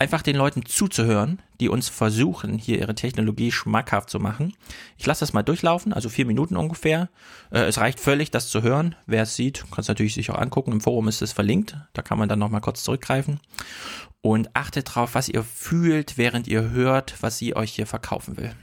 einfach 0.00 0.22
den 0.22 0.36
Leuten 0.36 0.64
zuzuhören, 0.64 1.42
die 1.60 1.68
uns 1.68 1.90
versuchen, 1.90 2.56
hier 2.56 2.78
ihre 2.78 2.94
Technologie 2.94 3.52
schmackhaft 3.52 4.08
zu 4.08 4.18
machen. 4.18 4.56
Ich 4.96 5.04
lasse 5.04 5.20
das 5.20 5.34
mal 5.34 5.42
durchlaufen, 5.42 5.92
also 5.92 6.08
vier 6.08 6.24
Minuten 6.24 6.56
ungefähr. 6.56 7.10
Äh, 7.52 7.60
es 7.60 7.78
reicht 7.78 8.00
völlig, 8.00 8.30
das 8.30 8.48
zu 8.48 8.62
hören. 8.62 8.96
Wer 9.06 9.24
es 9.24 9.36
sieht, 9.36 9.64
kann 9.70 9.82
es 9.82 9.88
natürlich 9.88 10.14
sich 10.14 10.30
auch 10.30 10.38
angucken. 10.38 10.72
Im 10.72 10.80
Forum 10.80 11.06
ist 11.08 11.20
es 11.20 11.32
verlinkt. 11.32 11.76
Da 11.92 12.00
kann 12.00 12.18
man 12.18 12.30
dann 12.30 12.38
nochmal 12.38 12.62
kurz 12.62 12.82
zurückgreifen. 12.82 13.40
Und 14.22 14.48
achtet 14.54 14.94
drauf, 14.94 15.14
was 15.14 15.28
ihr 15.28 15.44
fühlt, 15.44 16.16
während 16.16 16.48
ihr 16.48 16.70
hört, 16.70 17.22
was 17.22 17.36
sie 17.36 17.54
euch 17.54 17.72
hier 17.72 17.86
verkaufen 17.86 18.38
will. 18.38 18.54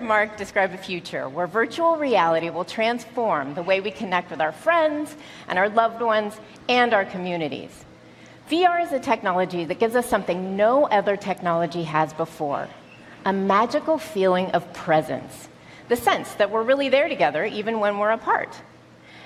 Mark 0.00 0.36
describe 0.36 0.72
a 0.72 0.78
future 0.78 1.28
where 1.28 1.46
virtual 1.46 1.96
reality 1.96 2.50
will 2.50 2.64
transform 2.64 3.54
the 3.54 3.62
way 3.62 3.80
we 3.80 3.90
connect 3.92 4.30
with 4.30 4.40
our 4.40 4.52
friends 4.52 5.16
and 5.48 5.58
our 5.58 5.68
loved 5.68 6.02
ones 6.02 6.34
and 6.68 6.92
our 6.92 7.04
communities. 7.04 7.85
VR 8.50 8.80
is 8.80 8.92
a 8.92 9.00
technology 9.00 9.64
that 9.64 9.80
gives 9.80 9.96
us 9.96 10.08
something 10.08 10.56
no 10.56 10.86
other 10.86 11.16
technology 11.16 11.82
has 11.82 12.12
before 12.12 12.68
a 13.24 13.32
magical 13.32 13.98
feeling 13.98 14.48
of 14.52 14.72
presence, 14.72 15.48
the 15.88 15.96
sense 15.96 16.32
that 16.34 16.48
we're 16.48 16.62
really 16.62 16.88
there 16.88 17.08
together 17.08 17.44
even 17.44 17.80
when 17.80 17.98
we're 17.98 18.12
apart. 18.12 18.56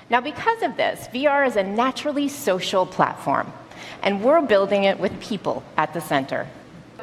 Now, 0.09 0.21
because 0.21 0.63
of 0.63 0.75
this, 0.75 1.07
VR 1.13 1.45
is 1.45 1.55
a 1.55 1.61
naturally 1.61 2.27
social 2.27 2.87
platform, 2.87 3.53
and 4.01 4.23
we're 4.23 4.41
building 4.41 4.85
it 4.85 4.99
with 4.99 5.21
people 5.21 5.61
at 5.77 5.93
the 5.93 6.01
center. 6.01 6.47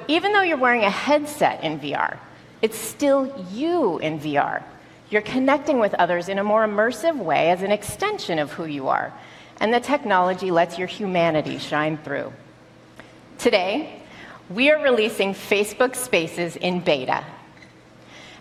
Even 0.09 0.33
though 0.33 0.43
you're 0.43 0.57
wearing 0.57 0.83
a 0.83 0.91
headset 0.91 1.63
in 1.63 1.79
VR, 1.79 2.19
it's 2.63 2.77
still 2.77 3.47
you 3.53 3.99
in 3.99 4.19
VR. 4.19 4.65
You're 5.09 5.23
connecting 5.23 5.79
with 5.79 5.95
others 5.95 6.29
in 6.29 6.41
a 6.41 6.45
more 6.45 6.67
immersive 6.67 7.17
way 7.17 7.51
as 7.51 7.63
an 7.63 7.71
extension 7.71 8.41
of 8.41 8.51
who 8.51 8.65
you 8.65 8.89
are, 8.89 9.13
and 9.61 9.73
the 9.73 9.81
technology 9.81 10.51
lets 10.51 10.79
your 10.79 10.87
humanity 10.87 11.59
shine 11.59 11.99
through. 11.99 12.33
Today, 13.39 14.03
we 14.51 14.71
are 14.71 14.83
releasing 14.83 15.35
Facebook 15.35 15.95
Spaces 15.95 16.57
in 16.57 16.81
beta. 16.81 17.25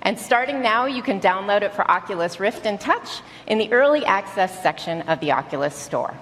And 0.02 0.18
starting 0.18 0.62
now, 0.62 0.86
you 0.86 1.02
can 1.02 1.20
download 1.20 1.64
it 1.64 1.74
for 1.74 1.90
Oculus 1.90 2.40
Rift 2.40 2.66
and 2.66 2.80
Touch 2.80 3.22
in 3.48 3.58
the 3.58 3.72
early 3.74 4.06
access 4.06 4.62
section 4.62 5.02
of 5.04 5.20
the 5.20 5.32
Oculus 5.32 5.76
Store. 5.76 6.14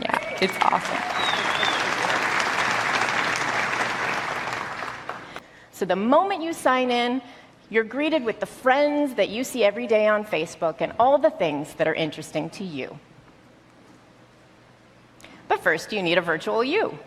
Yeah, 0.00 0.38
it's 0.40 0.56
awesome. 0.62 1.24
So 5.72 5.84
the 5.84 5.96
moment 5.96 6.42
you 6.42 6.52
sign 6.52 6.90
in, 6.90 7.20
you're 7.70 7.84
greeted 7.84 8.24
with 8.24 8.40
the 8.40 8.46
friends 8.46 9.14
that 9.14 9.28
you 9.28 9.44
see 9.44 9.64
every 9.64 9.86
day 9.86 10.06
on 10.06 10.24
Facebook 10.24 10.76
and 10.80 10.92
all 10.98 11.18
the 11.18 11.30
things 11.30 11.74
that 11.74 11.88
are 11.88 11.94
interesting 11.94 12.50
to 12.50 12.64
you. 12.64 12.98
But 15.48 15.62
first, 15.62 15.92
you 15.92 16.02
need 16.02 16.18
a 16.18 16.22
virtual 16.22 16.62
you. 16.64 16.98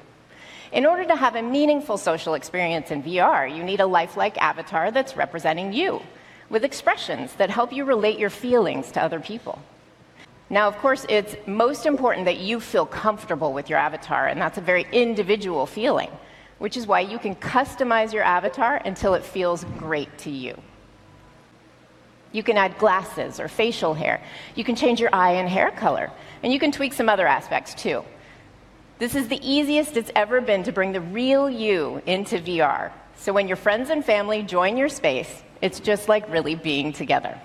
In 0.72 0.86
order 0.86 1.06
to 1.06 1.16
have 1.16 1.36
a 1.36 1.42
meaningful 1.42 1.98
social 1.98 2.34
experience 2.34 2.92
in 2.92 3.02
VR, 3.02 3.48
you 3.56 3.64
need 3.64 3.80
a 3.80 3.86
lifelike 3.86 4.38
avatar 4.38 4.92
that's 4.92 5.16
representing 5.16 5.72
you, 5.72 6.02
with 6.50 6.64
expressions 6.64 7.34
that 7.36 7.50
help 7.50 7.72
you 7.72 7.86
relate 7.86 8.20
your 8.20 8.30
feelings 8.30 8.92
to 8.92 9.02
other 9.02 9.20
people. 9.20 9.62
Now, 10.50 10.68
of 10.68 10.78
course, 10.78 11.06
it's 11.10 11.36
most 11.46 11.86
important 11.86 12.26
that 12.26 12.38
you 12.38 12.60
feel 12.60 12.86
comfortable 12.86 13.54
with 13.54 13.70
your 13.70 13.80
avatar, 13.80 14.28
and 14.28 14.42
that's 14.42 14.58
a 14.58 14.62
very 14.62 14.86
individual 14.92 15.66
feeling, 15.66 16.10
which 16.60 16.78
is 16.78 16.88
why 16.88 17.02
you 17.02 17.20
can 17.20 17.36
customize 17.36 18.14
your 18.14 18.24
avatar 18.24 18.76
until 18.76 19.14
it 19.14 19.24
feels 19.24 19.64
great 19.78 20.18
to 20.20 20.30
you. 20.32 20.58
You 22.32 22.44
can 22.44 22.58
add 22.58 22.78
glasses 22.78 23.40
or 23.40 23.48
facial 23.48 23.94
hair. 23.94 24.22
You 24.56 24.64
can 24.64 24.76
change 24.76 25.00
your 25.00 25.10
eye 25.14 25.34
and 25.34 25.48
hair 25.48 25.72
color. 25.72 26.12
And 26.44 26.52
you 26.52 26.60
can 26.60 26.72
tweak 26.72 26.94
some 26.94 27.10
other 27.10 27.26
aspects 27.26 27.74
too. 27.74 28.04
This 29.00 29.16
is 29.16 29.28
the 29.28 29.40
easiest 29.48 29.96
it's 29.96 30.12
ever 30.16 30.42
been 30.42 30.64
to 30.64 30.72
bring 30.72 30.92
the 30.92 31.02
real 31.02 31.50
you 31.50 32.02
into 32.06 32.38
VR. 32.40 32.92
So 33.18 33.32
when 33.34 33.48
your 33.48 33.58
friends 33.58 33.90
and 33.90 34.04
family 34.04 34.44
join 34.44 34.78
your 34.78 34.90
space, 34.90 35.44
it's 35.62 35.80
just 35.80 36.10
like 36.10 36.30
really 36.30 36.56
being 36.56 36.94
together. 36.94 37.40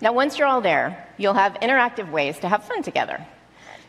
Now, 0.00 0.12
once 0.12 0.36
you're 0.36 0.48
all 0.48 0.60
there, 0.60 1.08
you'll 1.16 1.34
have 1.34 1.54
interactive 1.54 2.10
ways 2.10 2.38
to 2.40 2.48
have 2.48 2.64
fun 2.64 2.82
together. 2.82 3.24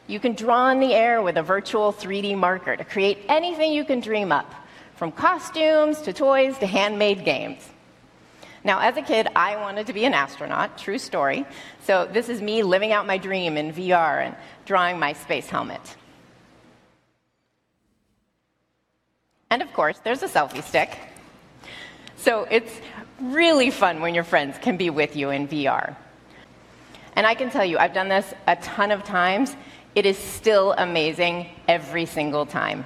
You 0.07 0.19
can 0.19 0.33
draw 0.33 0.69
in 0.69 0.79
the 0.79 0.93
air 0.93 1.21
with 1.21 1.37
a 1.37 1.43
virtual 1.43 1.93
3D 1.93 2.37
marker 2.37 2.75
to 2.75 2.83
create 2.83 3.19
anything 3.29 3.71
you 3.71 3.85
can 3.85 4.01
dream 4.01 4.31
up, 4.31 4.53
from 4.95 5.11
costumes 5.11 6.01
to 6.01 6.13
toys 6.13 6.57
to 6.59 6.67
handmade 6.67 7.23
games. 7.23 7.67
Now, 8.65 8.79
as 8.79 8.95
a 8.95 9.01
kid, 9.01 9.27
I 9.35 9.57
wanted 9.57 9.87
to 9.87 9.93
be 9.93 10.05
an 10.05 10.13
astronaut, 10.13 10.77
true 10.77 10.97
story. 10.97 11.45
So, 11.83 12.07
this 12.11 12.29
is 12.29 12.41
me 12.41 12.63
living 12.63 12.93
out 12.93 13.05
my 13.05 13.17
dream 13.17 13.57
in 13.57 13.73
VR 13.73 14.25
and 14.25 14.35
drawing 14.65 14.99
my 14.99 15.13
space 15.13 15.49
helmet. 15.49 15.81
And 19.49 19.61
of 19.61 19.71
course, 19.73 19.99
there's 19.99 20.23
a 20.23 20.27
selfie 20.27 20.63
stick. 20.63 20.97
So, 22.15 22.47
it's 22.49 22.71
really 23.19 23.69
fun 23.69 23.99
when 23.99 24.15
your 24.15 24.23
friends 24.23 24.57
can 24.59 24.77
be 24.77 24.89
with 24.89 25.15
you 25.15 25.29
in 25.29 25.47
VR. 25.47 25.97
And 27.15 27.27
I 27.27 27.35
can 27.35 27.49
tell 27.49 27.65
you, 27.65 27.77
I've 27.77 27.93
done 27.93 28.07
this 28.07 28.33
a 28.47 28.55
ton 28.55 28.91
of 28.91 29.03
times. 29.03 29.55
It 29.95 30.05
is 30.07 30.17
still 30.17 30.73
amazing 30.73 31.47
every 31.67 32.05
single 32.05 32.45
time. 32.45 32.85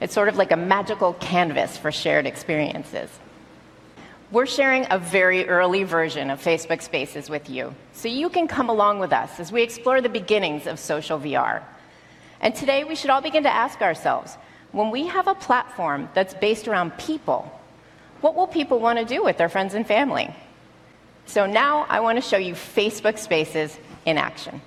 It's 0.00 0.12
sort 0.12 0.28
of 0.28 0.36
like 0.36 0.52
a 0.52 0.56
magical 0.56 1.14
canvas 1.14 1.76
for 1.78 1.90
shared 1.90 2.26
experiences. 2.26 3.10
We're 4.30 4.46
sharing 4.46 4.86
a 4.90 4.98
very 4.98 5.48
early 5.48 5.84
version 5.84 6.28
of 6.30 6.42
Facebook 6.42 6.82
Spaces 6.82 7.30
with 7.30 7.48
you, 7.48 7.74
so 7.94 8.08
you 8.08 8.28
can 8.28 8.46
come 8.46 8.68
along 8.68 8.98
with 8.98 9.10
us 9.10 9.40
as 9.40 9.50
we 9.50 9.62
explore 9.62 10.02
the 10.02 10.10
beginnings 10.10 10.66
of 10.66 10.78
social 10.78 11.18
VR. 11.18 11.62
And 12.42 12.54
today, 12.54 12.84
we 12.84 12.94
should 12.94 13.08
all 13.08 13.22
begin 13.22 13.44
to 13.44 13.54
ask 13.54 13.80
ourselves 13.80 14.36
when 14.72 14.90
we 14.90 15.06
have 15.06 15.28
a 15.28 15.34
platform 15.34 16.10
that's 16.12 16.34
based 16.34 16.68
around 16.68 16.98
people, 16.98 17.50
what 18.20 18.34
will 18.34 18.46
people 18.46 18.80
want 18.80 18.98
to 18.98 19.04
do 19.06 19.24
with 19.24 19.38
their 19.38 19.48
friends 19.48 19.72
and 19.72 19.86
family? 19.86 20.28
So 21.24 21.46
now 21.46 21.86
I 21.88 22.00
want 22.00 22.16
to 22.16 22.22
show 22.22 22.36
you 22.36 22.52
Facebook 22.52 23.18
Spaces 23.18 23.78
in 24.04 24.18
action. 24.18 24.60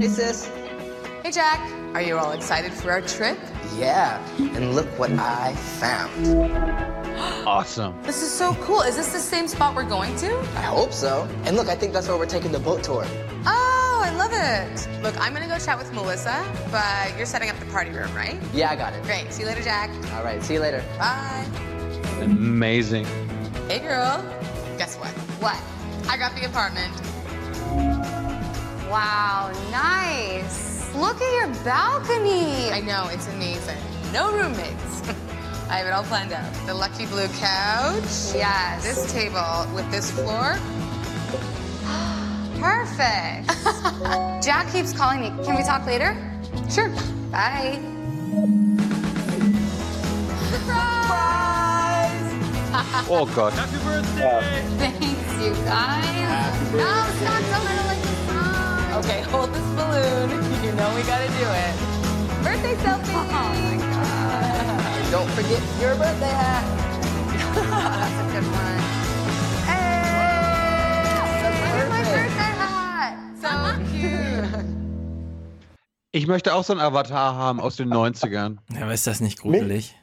Hey, 0.00 0.08
sis. 0.08 0.50
Hey, 1.22 1.30
Jack. 1.30 1.60
Are 1.94 2.02
you 2.02 2.18
all 2.18 2.32
excited 2.32 2.72
for 2.72 2.90
our 2.90 3.00
trip? 3.02 3.38
Yeah, 3.76 4.24
and 4.38 4.74
look 4.74 4.86
what 4.98 5.10
I 5.12 5.54
found. 5.54 6.12
Awesome. 7.46 8.00
This 8.02 8.22
is 8.22 8.30
so 8.30 8.54
cool. 8.56 8.80
Is 8.82 8.96
this 8.96 9.12
the 9.12 9.18
same 9.18 9.46
spot 9.46 9.74
we're 9.76 9.84
going 9.84 10.16
to? 10.16 10.36
I 10.56 10.62
hope 10.62 10.92
so. 10.92 11.28
And 11.44 11.56
look, 11.56 11.68
I 11.68 11.74
think 11.74 11.92
that's 11.92 12.08
where 12.08 12.16
we're 12.16 12.26
taking 12.26 12.50
the 12.52 12.58
boat 12.58 12.82
tour. 12.82 13.04
Oh, 13.46 14.02
I 14.04 14.10
love 14.16 14.32
it. 14.32 15.02
Look, 15.02 15.18
I'm 15.20 15.32
gonna 15.32 15.46
go 15.46 15.58
chat 15.58 15.78
with 15.78 15.92
Melissa, 15.92 16.44
but 16.70 17.16
you're 17.16 17.26
setting 17.26 17.50
up 17.50 17.58
the 17.58 17.66
party 17.66 17.90
room, 17.90 18.12
right? 18.14 18.40
Yeah, 18.52 18.70
I 18.70 18.76
got 18.76 18.92
it. 18.92 19.02
Great. 19.04 19.32
See 19.32 19.42
you 19.42 19.48
later, 19.48 19.62
Jack. 19.62 19.90
All 20.14 20.24
right, 20.24 20.42
see 20.42 20.54
you 20.54 20.60
later. 20.60 20.84
Bye. 20.98 21.46
Amazing. 22.20 23.06
Hey, 23.68 23.80
girl. 23.80 24.22
Guess 24.78 24.96
what? 24.96 25.10
What? 25.40 25.60
I 26.08 26.16
got 26.16 26.34
the 26.34 26.46
apartment. 26.46 26.92
Wow, 28.90 29.50
nice. 29.70 30.94
Look 30.94 31.20
at 31.20 31.32
your 31.32 31.64
balcony. 31.64 32.70
I 32.70 32.80
know, 32.80 33.08
it's 33.10 33.26
amazing. 33.28 33.78
No 34.12 34.32
roommates. 34.32 35.02
I 35.68 35.78
have 35.78 35.86
it 35.86 35.92
all 35.92 36.04
planned 36.04 36.32
out. 36.32 36.52
The 36.66 36.74
lucky 36.74 37.06
blue 37.06 37.26
couch. 37.28 38.34
Yes. 38.34 38.84
This 38.84 39.12
table 39.12 39.66
with 39.74 39.90
this 39.90 40.10
floor. 40.10 40.58
Perfect. 42.60 43.50
Jack 44.44 44.70
keeps 44.70 44.92
calling 44.92 45.20
me. 45.20 45.44
Can 45.44 45.56
we 45.56 45.62
talk 45.64 45.86
later? 45.86 46.14
Sure. 46.70 46.90
Bye. 47.30 47.80
Surprise! 50.50 51.34
Oh 53.06 53.30
God. 53.36 53.52
Happy 53.52 53.78
birthday! 53.84 54.20
Gott. 54.20 54.42
Thanks, 54.78 55.23
you 55.44 55.52
guys. 55.64 56.72
No, 56.72 56.90
stop. 57.20 57.40
Don't 57.52 57.64
let 57.64 57.76
her 57.78 57.86
like 57.92 58.02
the 58.02 58.14
song. 58.28 59.04
Okay, 59.04 59.20
hold 59.32 59.50
this 59.52 59.68
balloon. 59.78 60.30
You 60.64 60.72
know 60.72 60.88
we 60.96 61.02
gotta 61.02 61.28
do 61.28 61.46
it. 61.64 61.74
Birthday 62.42 62.74
selfie. 62.82 63.12
Oh 63.14 63.24
my 63.28 63.76
god. 63.76 65.12
Don't 65.12 65.30
forget 65.36 65.60
your 65.80 65.94
birthday 65.96 66.34
hat. 66.42 66.64
That's 67.54 68.18
a 68.20 68.26
good 68.32 68.46
one. 68.50 68.80
Hey! 69.68 71.04
My 71.90 72.02
birthday 72.14 72.52
hat. 72.62 73.12
So 73.42 73.50
cute. 73.92 74.64
Ich 76.12 76.26
möchte 76.26 76.54
auch 76.54 76.64
so 76.64 76.72
einen 76.72 76.80
Avatar 76.80 77.34
haben 77.36 77.60
aus 77.60 77.76
den 77.76 77.88
90ern. 77.92 78.56
Ja, 78.72 78.82
aber 78.82 78.94
ist 78.94 79.06
das 79.06 79.20
nicht 79.20 79.38
gruselig? 79.40 79.94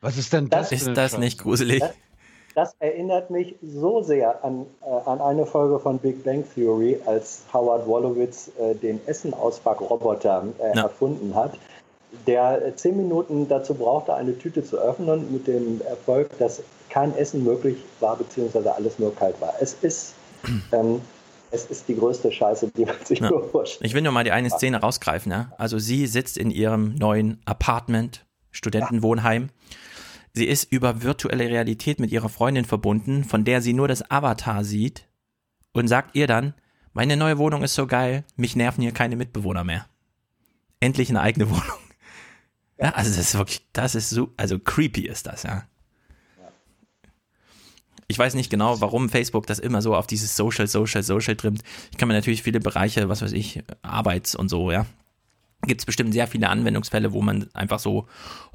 Was 0.00 0.16
ist 0.16 0.32
denn 0.32 0.48
das? 0.48 0.72
Ist 0.72 0.88
das 0.96 1.18
nicht 1.18 1.38
gruselig? 1.40 1.82
Das, 2.56 2.74
erinnert 2.80 3.28
mich 3.30 3.54
so 3.62 4.02
sehr 4.02 4.42
an, 4.42 4.64
äh, 4.80 5.08
an 5.10 5.20
eine 5.20 5.44
Folge 5.44 5.78
von 5.78 5.98
Big 5.98 6.24
Bang 6.24 6.42
Theory, 6.54 6.98
als 7.04 7.42
Howard 7.52 7.86
Wolowitz 7.86 8.50
äh, 8.58 8.74
den 8.74 8.98
Essen-Auspackroboter 9.06 10.42
äh, 10.58 10.74
Ja. 10.74 10.84
erfunden 10.84 11.34
hat, 11.34 11.58
der 12.26 12.64
äh, 12.64 12.74
zehn 12.74 12.96
Minuten 12.96 13.46
dazu 13.46 13.74
brauchte, 13.74 14.14
eine 14.14 14.38
Tüte 14.38 14.64
zu 14.64 14.78
öffnen, 14.78 15.30
mit 15.30 15.46
dem 15.46 15.82
Erfolg, 15.82 16.30
dass 16.38 16.62
kein 16.88 17.14
Essen 17.18 17.44
möglich 17.44 17.76
war, 18.00 18.16
beziehungsweise 18.16 18.74
alles 18.74 18.98
nur 18.98 19.14
kalt 19.14 19.38
war. 19.38 19.52
Es 19.60 19.74
ist, 19.82 20.14
ähm, 20.72 21.02
es 21.50 21.66
ist 21.66 21.86
die 21.88 21.96
größte 21.96 22.32
Scheiße, 22.32 22.68
die 22.74 22.86
man 22.86 22.96
sich 23.04 23.20
Ja. 23.20 23.28
nur 23.28 23.44
vorstellt. 23.50 23.86
Ich 23.86 23.92
will 23.92 24.00
nur 24.00 24.12
mal 24.12 24.24
die 24.24 24.32
eine 24.32 24.48
Szene 24.48 24.80
rausgreifen. 24.80 25.30
Ja? 25.30 25.52
Also 25.58 25.78
sie 25.78 26.06
sitzt 26.06 26.38
in 26.38 26.50
ihrem 26.50 26.94
neuen 26.94 27.38
Apartment, 27.44 28.24
Studentenwohnheim. 28.50 29.50
Sie 30.36 30.44
ist 30.44 30.70
über 30.70 31.00
virtuelle 31.02 31.48
Realität 31.48 31.98
mit 31.98 32.12
ihrer 32.12 32.28
Freundin 32.28 32.66
verbunden, 32.66 33.24
von 33.24 33.46
der 33.46 33.62
sie 33.62 33.72
nur 33.72 33.88
das 33.88 34.10
Avatar 34.10 34.64
sieht 34.64 35.08
und 35.72 35.88
sagt 35.88 36.14
ihr 36.14 36.26
dann, 36.26 36.52
meine 36.92 37.16
neue 37.16 37.38
Wohnung 37.38 37.62
ist 37.62 37.72
so 37.72 37.86
geil, 37.86 38.22
mich 38.36 38.54
nerven 38.54 38.82
hier 38.82 38.92
keine 38.92 39.16
Mitbewohner 39.16 39.64
mehr. 39.64 39.86
Endlich 40.78 41.08
eine 41.08 41.22
eigene 41.22 41.48
Wohnung. 41.50 41.78
Ja, 42.78 42.90
also 42.90 43.08
das 43.08 43.18
ist 43.18 43.38
wirklich, 43.38 43.66
das 43.72 43.94
ist 43.94 44.10
so, 44.10 44.34
also 44.36 44.58
creepy 44.58 45.06
ist 45.06 45.26
das, 45.26 45.44
ja. 45.44 45.66
Ich 48.06 48.18
weiß 48.18 48.34
nicht 48.34 48.50
genau, 48.50 48.78
warum 48.82 49.08
Facebook 49.08 49.46
das 49.46 49.58
immer 49.58 49.80
so 49.80 49.96
auf 49.96 50.06
dieses 50.06 50.36
Social, 50.36 50.66
Social, 50.66 51.02
Social 51.02 51.36
trimmt. 51.36 51.62
Ich 51.92 51.96
kann 51.96 52.08
mir 52.08 52.14
natürlich 52.14 52.42
viele 52.42 52.60
Bereiche, 52.60 53.08
was 53.08 53.22
weiß 53.22 53.32
ich, 53.32 53.62
Arbeits 53.80 54.34
und 54.34 54.50
so, 54.50 54.70
ja. 54.70 54.84
Gibt 55.62 55.80
es 55.80 55.86
bestimmt 55.86 56.12
sehr 56.12 56.26
viele 56.26 56.48
Anwendungsfälle, 56.48 57.12
wo 57.12 57.22
man 57.22 57.48
einfach 57.54 57.78
so 57.78 58.06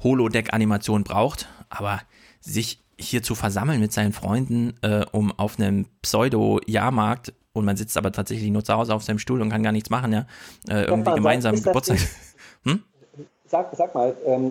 Holodeck-Animation 0.02 1.04
braucht, 1.04 1.48
aber 1.68 2.00
sich 2.40 2.78
hier 2.98 3.22
zu 3.22 3.34
versammeln 3.34 3.80
mit 3.80 3.92
seinen 3.92 4.12
Freunden, 4.12 4.74
äh, 4.82 5.04
um 5.12 5.32
auf 5.38 5.58
einem 5.58 5.86
Pseudo-Jahrmarkt 6.02 7.32
und 7.52 7.64
man 7.64 7.76
sitzt 7.76 7.96
aber 7.98 8.12
tatsächlich 8.12 8.50
nur 8.50 8.64
zu 8.64 8.72
Hause 8.74 8.94
auf 8.94 9.02
seinem 9.02 9.18
Stuhl 9.18 9.42
und 9.42 9.50
kann 9.50 9.62
gar 9.62 9.72
nichts 9.72 9.90
machen, 9.90 10.12
ja, 10.12 10.26
äh, 10.68 10.84
irgendwie 10.84 11.12
gemeinsam 11.14 11.60
Geburtstag. 11.60 11.98
nicht- 12.64 12.78
Sag, 13.48 13.68
sag 13.76 13.94
mal, 13.94 14.16
ähm, 14.24 14.50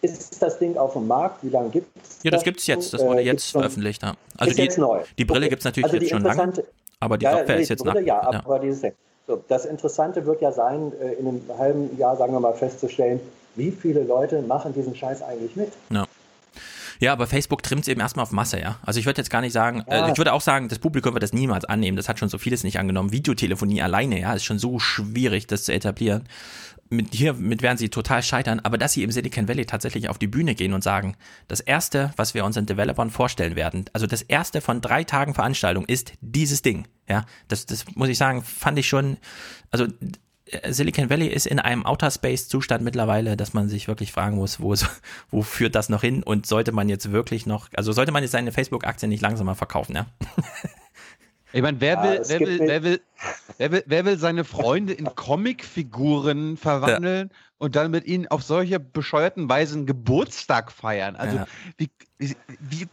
ist 0.00 0.40
das 0.40 0.58
Ding 0.58 0.76
auf 0.78 0.94
dem 0.94 1.06
Markt? 1.06 1.44
Wie 1.44 1.50
lange 1.50 1.68
gibt 1.68 1.88
es 2.02 2.22
Ja, 2.22 2.30
das 2.30 2.44
gibt's 2.44 2.66
jetzt, 2.66 2.94
das 2.94 3.02
wurde 3.02 3.20
Äh, 3.20 3.24
jetzt 3.24 3.32
gibt's 3.32 3.50
schon- 3.50 3.60
veröffent, 3.60 4.02
ja. 4.02 4.14
Also 4.38 4.54
die, 4.54 4.68
die 5.18 5.24
Brille 5.26 5.40
Okay. 5.40 5.48
gibt's 5.50 5.64
natürlich 5.66 5.84
Also 5.92 5.96
jetzt 5.98 6.10
schon 6.10 6.22
lange, 6.22 6.64
aber 7.00 7.18
die 7.18 7.24
Ja, 7.24 7.32
Software 7.32 7.56
nee, 7.56 7.62
ist 7.62 7.68
jetzt 7.68 7.84
Brille, 7.84 8.00
nach. 8.00 8.06
ja, 8.06 8.32
ja. 8.32 8.38
aber 8.38 8.58
dieses. 8.60 8.92
So, 9.28 9.44
das 9.46 9.66
Interessante 9.66 10.24
wird 10.24 10.40
ja 10.40 10.52
sein, 10.52 10.90
äh, 11.02 11.12
in 11.12 11.28
einem 11.28 11.42
halben 11.58 11.98
Jahr, 11.98 12.16
sagen 12.16 12.32
wir 12.32 12.40
mal, 12.40 12.54
festzustellen, 12.54 13.20
wie 13.56 13.70
viele 13.70 14.02
Leute 14.02 14.40
machen 14.40 14.72
diesen 14.72 14.96
Scheiß 14.96 15.20
eigentlich 15.22 15.54
mit? 15.54 15.70
Ja. 15.90 16.06
Ja, 17.00 17.12
aber 17.12 17.26
Facebook 17.28 17.62
trimmt 17.62 17.82
es 17.82 17.88
eben 17.88 18.00
erstmal 18.00 18.24
auf 18.24 18.32
Masse, 18.32 18.58
ja. 18.58 18.78
Also 18.84 18.98
ich 18.98 19.06
würde 19.06 19.20
jetzt 19.20 19.30
gar 19.30 19.40
nicht 19.42 19.52
sagen, 19.52 19.84
Ja. 19.88 20.08
äh, 20.08 20.10
ich 20.12 20.18
würde 20.18 20.32
auch 20.32 20.40
sagen, 20.40 20.68
das 20.68 20.78
Publikum 20.78 21.12
wird 21.12 21.22
das 21.22 21.32
niemals 21.32 21.64
annehmen. 21.66 21.96
Das 21.96 22.08
hat 22.08 22.18
schon 22.18 22.28
so 22.30 22.38
vieles 22.38 22.64
nicht 22.64 22.78
angenommen. 22.78 23.12
Videotelefonie 23.12 23.82
alleine, 23.82 24.18
ja, 24.18 24.32
ist 24.32 24.44
schon 24.44 24.58
so 24.58 24.78
schwierig, 24.78 25.46
das 25.46 25.64
zu 25.64 25.72
etablieren. 25.72 26.24
Mit 26.90 27.14
hier 27.14 27.34
mit 27.34 27.62
werden 27.62 27.76
sie 27.76 27.90
total 27.90 28.22
scheitern, 28.22 28.60
aber 28.60 28.78
dass 28.78 28.92
sie 28.92 29.02
im 29.02 29.10
Silicon 29.10 29.46
Valley 29.46 29.66
tatsächlich 29.66 30.08
auf 30.08 30.18
die 30.18 30.26
Bühne 30.26 30.54
gehen 30.54 30.72
und 30.72 30.82
sagen, 30.82 31.16
das 31.46 31.60
erste, 31.60 32.12
was 32.16 32.34
wir 32.34 32.44
unseren 32.44 32.66
Developern 32.66 33.10
vorstellen 33.10 33.56
werden, 33.56 33.84
also 33.92 34.06
das 34.06 34.22
erste 34.22 34.60
von 34.60 34.80
drei 34.80 35.04
Tagen 35.04 35.34
Veranstaltung 35.34 35.84
ist 35.84 36.12
dieses 36.20 36.62
Ding, 36.62 36.86
ja. 37.08 37.26
Das, 37.48 37.66
das 37.66 37.84
muss 37.94 38.08
ich 38.08 38.18
sagen, 38.18 38.42
fand 38.42 38.78
ich 38.78 38.88
schon, 38.88 39.18
also 39.70 39.86
äh, 40.50 40.72
Silicon 40.72 41.10
Valley 41.10 41.28
ist 41.28 41.46
in 41.46 41.58
einem 41.58 41.84
Outer 41.84 42.10
Space 42.10 42.48
Zustand 42.48 42.82
mittlerweile, 42.82 43.36
dass 43.36 43.52
man 43.52 43.68
sich 43.68 43.88
wirklich 43.88 44.12
fragen 44.12 44.36
muss, 44.36 44.60
wo, 44.60 44.74
wo 45.30 45.42
führt 45.42 45.74
das 45.74 45.88
noch 45.88 46.02
hin 46.02 46.22
und 46.22 46.46
sollte 46.46 46.72
man 46.72 46.88
jetzt 46.88 47.12
wirklich 47.12 47.46
noch, 47.46 47.68
also 47.76 47.92
sollte 47.92 48.12
man 48.12 48.22
jetzt 48.22 48.32
seine 48.32 48.52
Facebook-Aktien 48.52 49.10
nicht 49.10 49.22
langsamer 49.22 49.54
verkaufen, 49.54 49.94
ja? 49.94 50.06
Ich 51.52 51.62
meine, 51.62 51.80
wer, 51.80 52.02
will, 52.02 52.20
wer, 52.26 52.40
will, 52.40 52.58
wer, 52.60 52.82
will, 52.82 53.00
wer, 53.56 53.72
will, 53.72 53.82
wer 53.86 54.04
will 54.04 54.18
seine 54.18 54.44
Freunde 54.44 54.92
in 54.92 55.06
Comicfiguren 55.14 56.58
verwandeln 56.58 57.30
ja. 57.32 57.36
und 57.56 57.74
dann 57.74 57.90
mit 57.90 58.04
ihnen 58.06 58.28
auf 58.28 58.42
solche 58.42 58.78
bescheuerten 58.78 59.48
Weisen 59.48 59.86
Geburtstag 59.86 60.70
feiern? 60.70 61.16
Also, 61.16 61.38
ja. 61.38 61.46
wie, 61.78 61.88
wie, 62.18 62.36
wie 62.60 62.86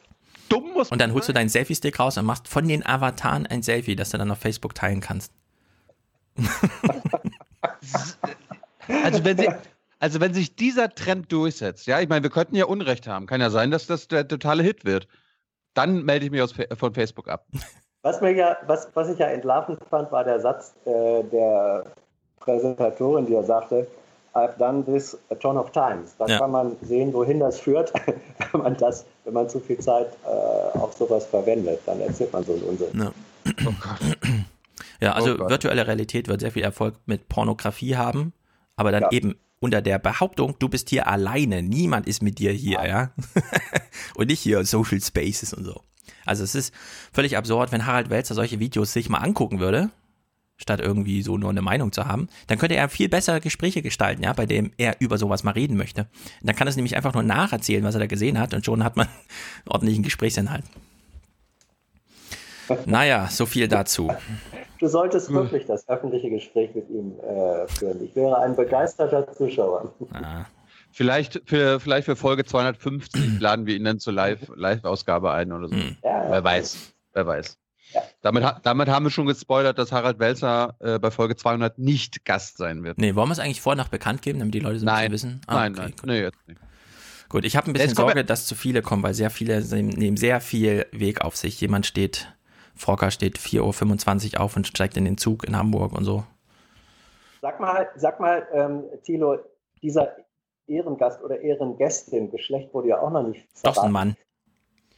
dumm 0.48 0.72
muss 0.74 0.90
Und 0.90 1.02
dann 1.02 1.14
holst 1.14 1.28
du 1.28 1.34
deinen 1.34 1.50
Selfie-Stick 1.50 2.00
raus 2.00 2.18
und 2.18 2.26
machst 2.26 2.48
von 2.48 2.66
den 2.68 2.86
Avataren 2.86 3.46
ein 3.46 3.62
Selfie, 3.62 3.98
das 3.98 4.12
du 4.12 4.18
dann 4.18 4.32
auf 4.32 4.40
Facebook 4.40 4.74
teilen 4.74 5.02
kannst. 5.02 5.34
also, 9.04 9.24
wenn 9.26 9.38
sie, 9.38 9.50
also, 10.00 10.22
wenn 10.22 10.34
sich 10.34 10.56
dieser 10.56 10.96
Trend 10.96 11.30
durchsetzt, 11.32 11.88
ja, 11.88 12.00
ich 12.00 12.08
meine, 12.08 12.24
wir 12.24 12.30
könnten 12.30 12.56
ja 12.56 12.66
Unrecht 12.66 13.06
haben. 13.08 13.26
Kann 13.26 13.42
ja 13.42 13.50
sein, 13.50 13.70
dass 13.70 13.86
das 13.86 14.08
der 14.08 14.26
totale 14.28 14.64
Hit 14.64 14.86
wird. 14.86 15.10
Dann 15.74 16.06
melde 16.06 16.26
ich 16.26 16.32
mich 16.32 16.42
aus, 16.42 16.54
von 16.78 16.94
Facebook 16.94 17.28
ab. 17.28 17.48
Was, 18.06 18.22
mir 18.22 18.34
ja, 18.34 18.56
was, 18.68 18.88
was 18.94 19.10
ich 19.10 19.18
ja 19.18 19.26
entlarvend 19.26 19.80
fand, 19.90 20.12
war 20.12 20.24
der 20.24 20.40
Satz 20.40 20.76
äh, 20.86 21.24
der 21.24 21.86
Präsentatorin, 22.40 23.26
die 23.26 23.34
ja 23.34 23.42
sagte, 23.42 23.88
I've 24.36 24.56
done 24.60 24.86
this 24.86 25.18
a 25.32 25.36
ton 25.36 25.58
of 25.58 25.72
times. 25.72 26.16
Da 26.20 26.28
ja. 26.28 26.38
kann 26.38 26.52
man 26.52 26.78
sehen, 26.84 27.12
wohin 27.16 27.40
das 27.40 27.60
führt, 27.60 27.92
wenn 28.52 28.62
man 28.62 28.78
das, 28.78 29.06
wenn 29.24 29.34
man 29.34 29.50
zu 29.50 29.60
viel 29.60 29.80
Zeit 29.80 30.10
äh, 30.24 30.78
auf 30.78 30.94
sowas 30.94 31.26
verwendet, 31.26 31.80
dann 31.88 32.00
erzählt 32.00 32.32
man 32.32 32.44
so 32.44 32.54
einen 32.54 32.62
Unsinn. 32.62 32.90
Ja. 32.94 33.12
Oh. 33.66 33.74
Ja, 35.02 35.12
also 35.12 35.36
oh 35.38 35.50
virtuelle 35.50 35.86
Realität 35.86 36.30
wird 36.30 36.40
sehr 36.40 36.52
viel 36.52 36.64
Erfolg 36.64 36.96
mit 37.06 37.28
Pornografie 37.28 37.98
haben, 37.98 38.32
aber 38.78 38.94
dann 38.94 39.04
ja. 39.04 39.12
eben 39.12 39.36
unter 39.60 39.82
der 39.82 40.00
Behauptung, 40.00 40.56
du 40.58 40.70
bist 40.70 40.90
hier 40.90 41.08
alleine, 41.08 41.62
niemand 41.62 42.08
ist 42.08 42.22
mit 42.24 42.40
dir 42.40 42.52
hier, 42.52 42.80
ja. 42.88 43.12
und 44.16 44.28
nicht 44.28 44.40
hier 44.40 44.64
Social 44.64 45.02
Spaces 45.02 45.54
und 45.54 45.66
so. 45.66 45.82
Also 46.26 46.44
es 46.44 46.56
ist 46.56 46.74
völlig 47.14 47.38
absurd, 47.38 47.72
wenn 47.72 47.86
Harald 47.86 48.10
Welzer 48.10 48.36
solche 48.36 48.60
Videos 48.60 48.94
sich 48.94 49.10
mal 49.10 49.20
angucken 49.20 49.60
würde, 49.60 49.90
statt 50.58 50.80
irgendwie 50.80 51.22
so 51.22 51.38
nur 51.38 51.50
eine 51.50 51.62
Meinung 51.62 51.92
zu 51.92 52.06
haben, 52.06 52.30
dann 52.48 52.58
könnte 52.58 52.76
er 52.76 52.90
viel 52.90 53.10
besser 53.10 53.40
Gespräche 53.40 53.82
gestalten, 53.82 54.24
ja, 54.24 54.34
bei 54.34 54.46
dem 54.46 54.72
er 54.78 54.96
über 55.00 55.18
sowas 55.18 55.44
mal 55.44 55.52
reden 55.52 55.78
möchte. 55.78 56.08
dann 56.42 56.56
kann 56.56 56.68
es 56.68 56.76
nämlich 56.76 56.96
einfach 56.96 57.14
nur 57.14 57.24
nacherzählen, 57.24 57.84
was 57.84 57.96
er 57.96 58.02
da 58.02 58.08
gesehen 58.08 58.40
hat 58.40 58.54
und 58.54 58.66
schon 58.66 58.84
hat 58.84 58.96
man 58.96 59.08
einen 59.08 59.16
ordentlichen 59.68 60.04
Gesprächsinhalt. 60.04 60.64
Naja, 62.86 63.28
so 63.30 63.46
viel 63.46 63.68
dazu. 63.68 64.12
Du 64.80 64.88
solltest 64.88 65.32
wirklich 65.32 65.66
das 65.66 65.88
öffentliche 65.88 66.30
Gespräch 66.30 66.74
mit 66.74 66.90
ihm 66.90 67.14
äh, 67.20 67.68
führen. 67.68 68.04
Ich 68.04 68.16
wäre 68.16 68.40
ein 68.40 68.56
begeisterter 68.56 69.32
Zuschauer. 69.34 69.94
Ah. 70.12 70.46
Vielleicht 70.96 71.42
für, 71.44 71.82
vielleicht 71.82 72.06
für 72.06 72.16
Folge 72.16 72.46
250 72.46 73.22
laden 73.42 73.66
wir 73.66 73.76
ihn 73.76 73.84
dann 73.84 74.00
zur 74.00 74.14
Live-Ausgabe 74.14 75.28
Live 75.28 75.36
ein 75.36 75.52
oder 75.52 75.68
so. 75.68 75.76
Ja, 75.76 76.30
wer 76.30 76.42
weiß. 76.42 76.94
Wer 77.12 77.28
weiß. 77.28 77.58
Ja. 77.92 78.02
Damit, 78.22 78.46
damit 78.64 78.88
haben 78.88 79.06
wir 79.06 79.10
schon 79.10 79.26
gespoilert, 79.26 79.78
dass 79.78 79.92
Harald 79.92 80.20
Welzer 80.20 80.78
äh, 80.80 80.98
bei 80.98 81.12
Folge 81.12 81.36
200 81.36 81.78
nicht 81.80 82.24
Gast 82.24 82.58
sein 82.58 82.86
wird. 82.86 82.98
Nee, 82.98 83.14
wollen 83.14 83.28
wir 83.28 83.34
es 83.34 83.40
eigentlich 83.40 83.60
vorher 83.60 83.84
noch 83.84 83.90
bekannt 83.90 84.22
geben, 84.22 84.40
damit 84.40 84.54
die 84.54 84.62
Leute 84.62 84.80
so 84.80 84.88
ein 84.88 84.96
bisschen 84.96 85.12
wissen? 85.12 85.42
Ah, 85.48 85.56
nein, 85.56 85.74
okay, 85.74 85.82
nein. 85.82 85.92
Gut. 85.92 86.06
Nee, 86.06 86.22
jetzt 86.22 86.48
nicht. 86.48 86.62
Gut, 87.28 87.44
ich 87.44 87.58
habe 87.58 87.68
ein 87.70 87.74
bisschen 87.74 87.94
Sorge, 87.94 88.24
dass 88.24 88.46
zu 88.46 88.56
viele 88.56 88.82
kommen, 88.82 89.04
weil 89.04 89.14
sehr 89.14 89.30
viele 89.30 89.62
nehmen 89.62 90.16
sehr 90.16 90.40
viel 90.40 90.86
Weg 90.94 91.20
auf 91.26 91.36
sich. 91.36 91.60
Jemand 91.60 91.86
steht, 91.86 92.34
Frocker 92.74 93.12
steht 93.12 93.38
4.25 93.38 94.36
Uhr 94.36 94.40
auf 94.40 94.56
und 94.56 94.66
steigt 94.66 94.96
in 94.96 95.04
den 95.04 95.18
Zug 95.18 95.46
in 95.46 95.58
Hamburg 95.58 95.92
und 95.92 96.06
so. 96.06 96.24
Sag 97.42 97.60
mal, 97.60 97.90
sag 97.98 98.22
mal, 98.22 98.48
ähm, 98.54 98.84
Thilo, 99.04 99.40
dieser 99.82 100.16
Ehrengast 100.68 101.24
oder 101.24 101.40
Ehrengästin, 101.40 102.32
Geschlecht 102.32 102.74
wurde 102.74 102.90
ja 102.90 103.02
auch 103.02 103.12
noch 103.12 103.28
nicht 103.28 103.48
verraten. 103.54 103.76
Doch, 103.76 103.84
ein 103.84 103.92
Mann. 103.92 104.18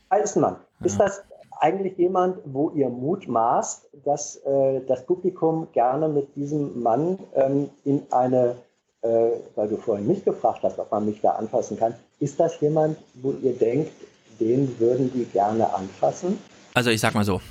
Ah, 0.09 0.17
ist 0.17 0.35
ein 0.35 0.41
Mann. 0.41 0.57
Ja. 0.79 0.85
Ist 0.85 0.99
das 0.99 1.23
eigentlich 1.59 1.97
jemand, 1.97 2.37
wo 2.45 2.69
ihr 2.71 2.89
mutmaßt, 2.89 3.89
dass 4.05 4.37
äh, 4.37 4.81
das 4.87 5.05
Publikum 5.05 5.67
gerne 5.73 6.07
mit 6.07 6.35
diesem 6.35 6.81
Mann 6.81 7.19
ähm, 7.35 7.69
in 7.83 8.03
eine, 8.11 8.55
äh, 9.01 9.31
weil 9.55 9.67
du 9.67 9.77
vorhin 9.77 10.07
mich 10.07 10.23
gefragt 10.23 10.59
hast, 10.63 10.79
ob 10.79 10.91
man 10.91 11.05
mich 11.05 11.21
da 11.21 11.31
anfassen 11.31 11.77
kann, 11.77 11.95
ist 12.19 12.39
das 12.39 12.59
jemand, 12.61 12.97
wo 13.15 13.31
ihr 13.41 13.53
denkt, 13.53 13.91
den 14.39 14.79
würden 14.79 15.11
die 15.13 15.25
gerne 15.25 15.73
anfassen? 15.73 16.37
Also 16.73 16.89
ich 16.89 17.01
sag 17.01 17.15
mal 17.15 17.23
so, 17.23 17.41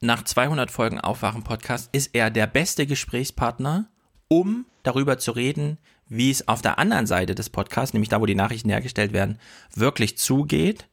nach 0.00 0.24
200 0.24 0.70
Folgen 0.70 1.00
Aufwachen-Podcast 1.00 1.88
ist 1.92 2.14
er 2.14 2.30
der 2.30 2.46
beste 2.46 2.86
Gesprächspartner, 2.86 3.86
um 4.28 4.66
darüber 4.82 5.18
zu 5.18 5.32
reden, 5.32 5.78
wie 6.08 6.30
es 6.30 6.48
auf 6.48 6.62
der 6.62 6.78
anderen 6.78 7.06
Seite 7.06 7.34
des 7.34 7.50
Podcasts, 7.50 7.94
nämlich 7.94 8.08
da, 8.08 8.20
wo 8.20 8.26
die 8.26 8.34
Nachrichten 8.34 8.70
hergestellt 8.70 9.12
werden, 9.12 9.38
wirklich 9.74 10.18
zugeht. 10.18 10.86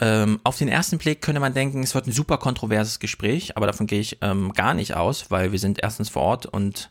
Ähm, 0.00 0.38
auf 0.44 0.58
den 0.58 0.68
ersten 0.68 0.98
Blick 0.98 1.22
könnte 1.22 1.40
man 1.40 1.54
denken, 1.54 1.82
es 1.82 1.94
wird 1.94 2.06
ein 2.06 2.12
super 2.12 2.38
kontroverses 2.38 3.00
Gespräch, 3.00 3.56
aber 3.56 3.66
davon 3.66 3.86
gehe 3.86 4.00
ich 4.00 4.18
ähm, 4.20 4.52
gar 4.52 4.74
nicht 4.74 4.94
aus, 4.94 5.30
weil 5.30 5.50
wir 5.50 5.58
sind 5.58 5.80
erstens 5.82 6.08
vor 6.08 6.22
Ort 6.22 6.46
und 6.46 6.90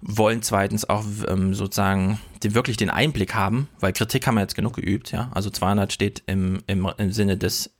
wollen 0.00 0.42
zweitens 0.42 0.88
auch 0.88 1.04
ähm, 1.26 1.54
sozusagen 1.54 2.20
den, 2.42 2.54
wirklich 2.54 2.76
den 2.76 2.90
Einblick 2.90 3.34
haben, 3.34 3.68
weil 3.80 3.92
Kritik 3.92 4.26
haben 4.26 4.36
wir 4.36 4.42
jetzt 4.42 4.54
genug 4.54 4.74
geübt, 4.74 5.12
ja. 5.12 5.30
Also 5.34 5.50
200 5.50 5.92
steht 5.92 6.22
im, 6.26 6.62
im, 6.66 6.88
im 6.96 7.12
Sinne 7.12 7.36
des 7.36 7.70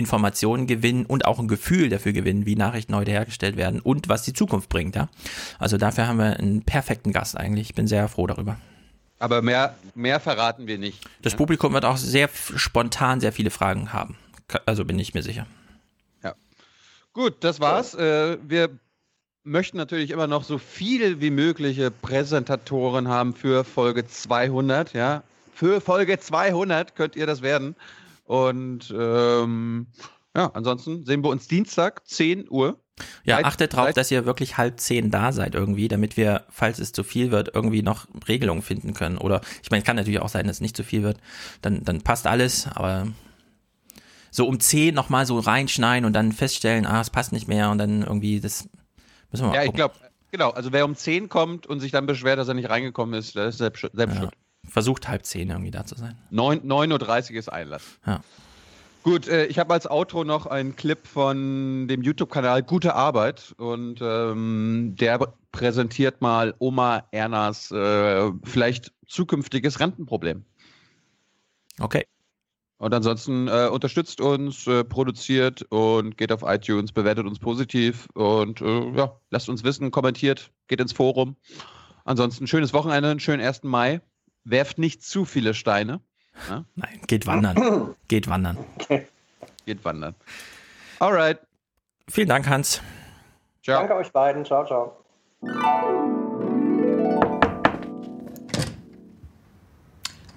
Informationen 0.00 0.66
gewinnen 0.66 1.06
und 1.06 1.24
auch 1.24 1.38
ein 1.38 1.46
Gefühl 1.46 1.88
dafür 1.88 2.12
gewinnen, 2.12 2.46
wie 2.46 2.56
Nachrichten 2.56 2.96
heute 2.96 3.12
hergestellt 3.12 3.56
werden 3.56 3.80
und 3.80 4.08
was 4.08 4.22
die 4.22 4.32
Zukunft 4.32 4.68
bringt. 4.68 4.96
Ja? 4.96 5.08
Also 5.60 5.76
dafür 5.76 6.08
haben 6.08 6.18
wir 6.18 6.38
einen 6.38 6.62
perfekten 6.62 7.12
Gast 7.12 7.36
eigentlich. 7.36 7.70
Ich 7.70 7.74
bin 7.76 7.86
sehr 7.86 8.08
froh 8.08 8.26
darüber. 8.26 8.56
Aber 9.20 9.42
mehr, 9.42 9.76
mehr 9.94 10.18
verraten 10.18 10.66
wir 10.66 10.78
nicht. 10.78 11.04
Das 11.22 11.34
ne? 11.34 11.36
Publikum 11.36 11.74
wird 11.74 11.84
auch 11.84 11.98
sehr 11.98 12.28
spontan 12.32 13.20
sehr 13.20 13.32
viele 13.32 13.50
Fragen 13.50 13.92
haben. 13.92 14.16
Also 14.66 14.84
bin 14.84 14.98
ich 14.98 15.14
mir 15.14 15.22
sicher. 15.22 15.46
Ja. 16.24 16.34
Gut, 17.12 17.36
das 17.40 17.60
war's. 17.60 17.94
Äh, 17.94 18.38
wir 18.42 18.70
möchten 19.44 19.76
natürlich 19.76 20.10
immer 20.10 20.26
noch 20.26 20.44
so 20.44 20.58
viel 20.58 21.20
wie 21.20 21.30
mögliche 21.30 21.90
Präsentatoren 21.90 23.08
haben 23.08 23.34
für 23.34 23.64
Folge 23.64 24.06
200. 24.06 24.94
Ja, 24.94 25.22
für 25.54 25.82
Folge 25.82 26.18
200 26.18 26.96
könnt 26.96 27.14
ihr 27.14 27.26
das 27.26 27.42
werden. 27.42 27.76
Und 28.30 28.94
ähm, 28.96 29.88
ja, 30.36 30.52
ansonsten 30.54 31.04
sehen 31.04 31.24
wir 31.24 31.30
uns 31.30 31.48
Dienstag, 31.48 32.06
10 32.06 32.48
Uhr. 32.48 32.78
Ja, 33.24 33.42
achtet 33.42 33.74
drauf, 33.74 33.92
dass 33.92 34.12
ihr 34.12 34.24
wirklich 34.24 34.56
halb 34.56 34.78
zehn 34.78 35.10
da 35.10 35.32
seid 35.32 35.56
irgendwie, 35.56 35.88
damit 35.88 36.16
wir, 36.16 36.44
falls 36.48 36.78
es 36.78 36.92
zu 36.92 37.02
viel 37.02 37.32
wird, 37.32 37.52
irgendwie 37.52 37.82
noch 37.82 38.06
Regelungen 38.28 38.62
finden 38.62 38.94
können. 38.94 39.18
Oder 39.18 39.40
ich 39.64 39.72
meine, 39.72 39.80
es 39.80 39.86
kann 39.86 39.96
natürlich 39.96 40.20
auch 40.20 40.28
sein, 40.28 40.46
dass 40.46 40.58
es 40.58 40.60
nicht 40.60 40.76
zu 40.76 40.84
viel 40.84 41.02
wird. 41.02 41.18
Dann, 41.60 41.82
dann 41.82 42.02
passt 42.02 42.28
alles, 42.28 42.68
aber 42.68 43.08
so 44.30 44.46
um 44.46 44.60
zehn 44.60 44.94
nochmal 44.94 45.26
so 45.26 45.36
reinschneiden 45.40 46.04
und 46.04 46.12
dann 46.12 46.30
feststellen, 46.30 46.86
ah, 46.86 47.00
es 47.00 47.10
passt 47.10 47.32
nicht 47.32 47.48
mehr 47.48 47.70
und 47.70 47.78
dann 47.78 48.02
irgendwie, 48.02 48.38
das 48.38 48.68
müssen 49.32 49.46
wir 49.46 49.48
mal 49.48 49.54
Ja, 49.54 49.64
gucken. 49.64 49.70
ich 49.70 49.74
glaube, 49.74 49.94
genau. 50.30 50.50
Also 50.50 50.72
wer 50.72 50.84
um 50.84 50.94
zehn 50.94 51.28
kommt 51.28 51.66
und 51.66 51.80
sich 51.80 51.90
dann 51.90 52.06
beschwert, 52.06 52.38
dass 52.38 52.46
er 52.46 52.54
nicht 52.54 52.70
reingekommen 52.70 53.18
ist, 53.18 53.34
der 53.34 53.46
ist 53.46 53.58
selbst, 53.58 53.84
selbst 53.92 54.14
ja. 54.14 54.20
schuld 54.20 54.34
versucht 54.68 55.08
halb 55.08 55.24
zehn 55.26 55.50
irgendwie 55.50 55.70
da 55.70 55.84
zu 55.84 55.96
sein. 55.96 56.16
9.30 56.32 57.32
Uhr 57.32 57.38
ist 57.38 57.48
Einlass. 57.52 57.98
Ja. 58.06 58.20
Gut, 59.02 59.28
äh, 59.28 59.46
ich 59.46 59.58
habe 59.58 59.72
als 59.72 59.90
Outro 59.90 60.24
noch 60.24 60.46
einen 60.46 60.76
Clip 60.76 61.06
von 61.06 61.88
dem 61.88 62.02
YouTube-Kanal 62.02 62.62
Gute 62.62 62.94
Arbeit 62.94 63.54
und 63.56 64.00
ähm, 64.02 64.94
der 65.00 65.18
präsentiert 65.52 66.20
mal 66.20 66.54
Oma 66.58 67.04
Ernas 67.10 67.70
äh, 67.70 68.30
vielleicht 68.44 68.92
zukünftiges 69.06 69.80
Rentenproblem. 69.80 70.44
Okay. 71.78 72.04
Und 72.76 72.94
ansonsten 72.94 73.48
äh, 73.48 73.68
unterstützt 73.68 74.20
uns, 74.20 74.66
äh, 74.66 74.84
produziert 74.84 75.62
und 75.70 76.16
geht 76.16 76.32
auf 76.32 76.42
iTunes, 76.44 76.92
bewertet 76.92 77.26
uns 77.26 77.38
positiv 77.38 78.06
und 78.14 78.60
äh, 78.60 78.90
ja, 78.92 79.16
lasst 79.30 79.48
uns 79.48 79.64
wissen, 79.64 79.90
kommentiert, 79.90 80.50
geht 80.66 80.80
ins 80.80 80.92
Forum. 80.92 81.36
Ansonsten 82.04 82.46
schönes 82.46 82.72
Wochenende, 82.72 83.10
einen 83.10 83.20
schönen 83.20 83.42
1. 83.42 83.64
Mai 83.64 84.00
werft 84.44 84.78
nicht 84.78 85.02
zu 85.02 85.24
viele 85.24 85.54
Steine. 85.54 86.00
Ja? 86.48 86.64
Nein, 86.74 87.00
geht 87.06 87.26
wandern. 87.26 87.94
geht 88.08 88.28
wandern. 88.28 88.58
Geht 89.66 89.84
wandern. 89.84 90.14
Alright. 90.98 91.38
Vielen 92.08 92.28
Dank, 92.28 92.48
Hans. 92.48 92.80
Ciao. 93.62 93.78
Danke 93.78 93.94
euch 93.94 94.10
beiden. 94.10 94.44
Ciao, 94.44 94.66
ciao. 94.66 94.96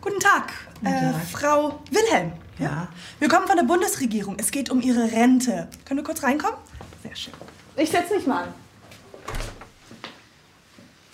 Guten 0.02 0.20
Tag, 0.20 0.54
äh, 0.84 1.14
Frau 1.32 1.82
Wilhelm. 1.90 2.34
Ja. 2.60 2.90
Wir 3.20 3.30
kommen 3.30 3.48
von 3.48 3.58
der 3.58 3.64
Bundesregierung. 3.64 4.36
Es 4.38 4.52
geht 4.52 4.70
um 4.70 4.82
Ihre 4.82 5.12
Rente. 5.12 5.70
Können 5.86 6.02
wir 6.02 6.04
kurz 6.04 6.24
reinkommen? 6.24 6.58
Sehr 7.02 7.16
schön. 7.16 7.34
Ich 7.76 7.90
setze 7.90 8.16
mich 8.16 8.28
mal 8.28 8.44
an. 8.44 8.54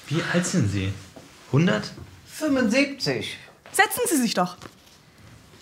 Wie 0.08 0.22
alt 0.34 0.46
sind 0.46 0.68
Sie? 0.70 0.92
100? 1.48 1.94
75. 2.40 3.38
Setzen 3.72 4.02
Sie 4.10 4.18
sich 4.18 4.34
doch. 4.34 4.56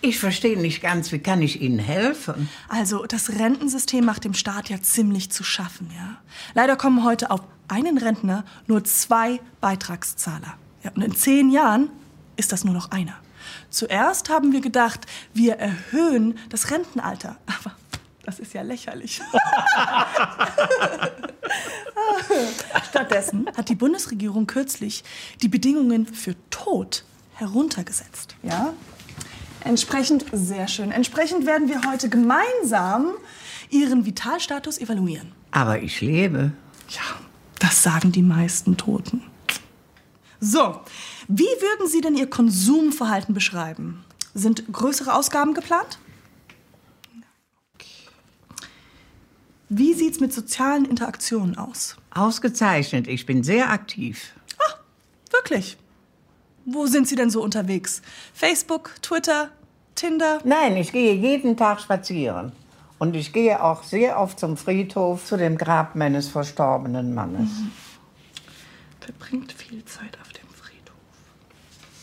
Ich 0.00 0.20
verstehe 0.20 0.56
nicht 0.56 0.80
ganz, 0.80 1.10
wie 1.10 1.18
kann 1.18 1.42
ich 1.42 1.60
Ihnen 1.60 1.80
helfen? 1.80 2.48
Also, 2.68 3.04
das 3.04 3.30
Rentensystem 3.30 4.04
macht 4.04 4.24
dem 4.24 4.34
Staat 4.34 4.68
ja 4.68 4.80
ziemlich 4.80 5.30
zu 5.30 5.42
schaffen, 5.42 5.90
ja. 5.94 6.18
Leider 6.54 6.76
kommen 6.76 7.02
heute 7.02 7.32
auf 7.32 7.40
einen 7.66 7.98
Rentner 7.98 8.44
nur 8.68 8.84
zwei 8.84 9.40
Beitragszahler. 9.60 10.54
Ja, 10.84 10.92
und 10.94 11.02
in 11.02 11.16
zehn 11.16 11.50
Jahren 11.50 11.90
ist 12.36 12.52
das 12.52 12.64
nur 12.64 12.74
noch 12.74 12.92
einer. 12.92 13.16
Zuerst 13.70 14.30
haben 14.30 14.52
wir 14.52 14.60
gedacht, 14.60 15.00
wir 15.34 15.54
erhöhen 15.54 16.38
das 16.48 16.70
Rentenalter. 16.70 17.36
Aber 17.46 17.74
das 18.28 18.38
ist 18.40 18.52
ja 18.52 18.60
lächerlich. 18.60 19.22
Stattdessen 22.90 23.46
hat 23.56 23.70
die 23.70 23.74
Bundesregierung 23.74 24.46
kürzlich 24.46 25.02
die 25.40 25.48
Bedingungen 25.48 26.04
für 26.06 26.34
Tod 26.50 27.06
heruntergesetzt. 27.36 28.36
Ja? 28.42 28.74
Entsprechend, 29.64 30.26
sehr 30.30 30.68
schön. 30.68 30.92
Entsprechend 30.92 31.46
werden 31.46 31.70
wir 31.70 31.80
heute 31.90 32.10
gemeinsam 32.10 33.12
Ihren 33.70 34.04
Vitalstatus 34.04 34.76
evaluieren. 34.76 35.32
Aber 35.50 35.80
ich 35.80 36.02
lebe. 36.02 36.52
Ja, 36.90 37.00
das 37.60 37.82
sagen 37.82 38.12
die 38.12 38.22
meisten 38.22 38.76
Toten. 38.76 39.22
So, 40.38 40.82
wie 41.28 41.44
würden 41.44 41.88
Sie 41.88 42.02
denn 42.02 42.14
Ihr 42.14 42.28
Konsumverhalten 42.28 43.32
beschreiben? 43.32 44.04
Sind 44.34 44.70
größere 44.70 45.14
Ausgaben 45.14 45.54
geplant? 45.54 45.98
Wie 49.70 49.92
sieht's 49.92 50.18
mit 50.18 50.32
sozialen 50.32 50.86
Interaktionen 50.86 51.58
aus? 51.58 51.96
Ausgezeichnet, 52.10 53.06
ich 53.06 53.26
bin 53.26 53.42
sehr 53.44 53.70
aktiv. 53.70 54.32
Wirklich? 55.30 55.76
Wo 56.64 56.86
sind 56.86 57.06
Sie 57.06 57.16
denn 57.16 57.30
so 57.30 57.42
unterwegs? 57.42 58.00
Facebook, 58.32 58.94
Twitter, 59.02 59.50
Tinder? 59.94 60.40
Nein, 60.44 60.76
ich 60.76 60.92
gehe 60.92 61.14
jeden 61.14 61.56
Tag 61.56 61.80
spazieren. 61.80 62.52
Und 62.98 63.14
ich 63.14 63.32
gehe 63.32 63.62
auch 63.62 63.84
sehr 63.84 64.18
oft 64.18 64.40
zum 64.40 64.56
Friedhof, 64.56 65.24
zu 65.24 65.36
dem 65.36 65.58
Grab 65.58 65.94
meines 65.94 66.28
verstorbenen 66.28 67.14
Mannes. 67.14 67.50
Verbringt 69.00 69.52
viel 69.52 69.84
Zeit 69.84 70.18
auf 70.20 70.32
dem 70.32 70.48
Friedhof. 70.48 70.96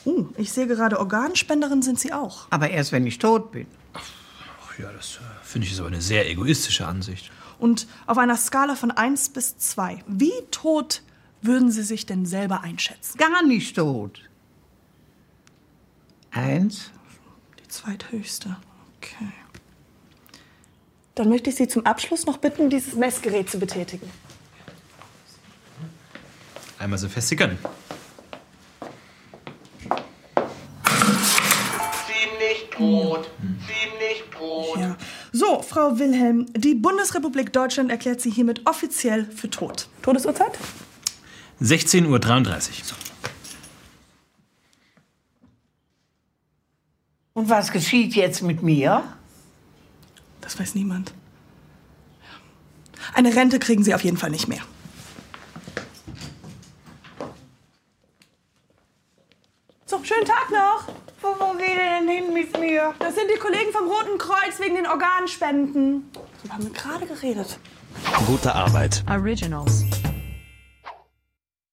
Uh, 0.06 0.28
ich 0.38 0.52
sehe 0.52 0.68
gerade, 0.68 1.00
Organspenderin 1.00 1.82
sind 1.82 2.00
Sie 2.00 2.14
auch. 2.14 2.48
Aber 2.52 2.70
erst, 2.70 2.92
wenn 2.92 3.06
ich 3.08 3.18
tot 3.18 3.52
bin. 3.52 3.68
Ach 3.94 4.80
ja, 4.80 4.92
das 4.92 5.16
äh, 5.16 5.20
finde 5.44 5.68
ich 5.68 5.74
ist 5.74 5.80
aber 5.80 5.90
eine 5.90 6.02
sehr 6.02 6.30
egoistische 6.30 6.88
Ansicht. 6.88 7.32
Und 7.60 7.88
auf 8.06 8.18
einer 8.18 8.38
Skala 8.38 8.76
von 8.76 8.92
1 8.92 9.30
bis 9.30 9.58
2, 9.58 10.04
wie 10.08 10.34
tot 10.52 11.02
würden 11.42 11.72
Sie 11.72 11.84
sich 11.84 12.06
denn 12.06 12.26
selber 12.26 12.62
einschätzen? 12.62 13.18
Gar 13.18 13.44
nicht 13.44 13.76
tot. 13.76 14.22
Eins. 16.32 16.92
Die 17.60 17.68
zweithöchste. 17.68 18.58
Okay. 18.98 19.32
Dann 21.16 21.30
möchte 21.30 21.50
ich 21.50 21.56
Sie 21.56 21.68
zum 21.68 21.86
Abschluss 21.86 22.26
noch 22.26 22.38
bitten, 22.38 22.70
dieses 22.70 22.96
Messgerät 22.96 23.50
zu 23.50 23.58
betätigen. 23.58 24.10
Einmal 26.78 27.00
so 27.00 27.08
festigen. 27.08 27.58
Ziemlich 32.06 32.70
tot, 32.70 33.32
ziemlich 33.40 34.24
tot. 34.38 34.78
Ja. 34.78 34.98
So, 35.38 35.62
Frau 35.62 36.00
Wilhelm, 36.00 36.46
die 36.54 36.76
Bundesrepublik 36.76 37.52
Deutschland 37.52 37.92
erklärt 37.92 38.22
Sie 38.22 38.32
hiermit 38.32 38.62
offiziell 38.66 39.26
für 39.26 39.50
tot. 39.50 39.90
Todesurzeit? 40.02 40.58
16.33 41.62 42.06
Uhr. 42.06 42.98
Und 47.34 47.50
was 47.50 47.74
geschieht 47.74 48.16
jetzt 48.16 48.44
mit 48.44 48.64
mir? 48.64 49.04
Das 50.40 50.58
weiß 50.58 50.74
niemand. 50.74 51.14
Eine 53.14 53.36
Rente 53.36 53.60
kriegen 53.60 53.84
Sie 53.84 53.94
auf 53.94 54.06
jeden 54.06 54.16
Fall 54.16 54.30
nicht 54.30 54.48
mehr. 54.48 54.62
So, 59.86 60.02
schönen 60.02 60.24
Tag 60.26 60.50
noch. 60.50 61.05
Wo, 61.26 61.44
wo 61.44 61.54
geht 61.58 61.70
ihr 61.70 62.00
denn 62.00 62.08
hin 62.08 62.34
mit 62.34 62.60
mir? 62.60 62.94
Das 63.00 63.16
sind 63.16 63.30
die 63.34 63.40
Kollegen 63.40 63.72
vom 63.72 63.88
Roten 63.88 64.18
Kreuz 64.20 64.60
wegen 64.60 64.76
den 64.76 64.86
Organspenden. 64.86 66.12
Wir 66.44 66.54
haben 66.54 66.72
gerade 66.72 67.08
geredet. 67.08 67.58
Gute 68.28 68.54
Arbeit. 68.54 69.04
Originals. 69.10 69.86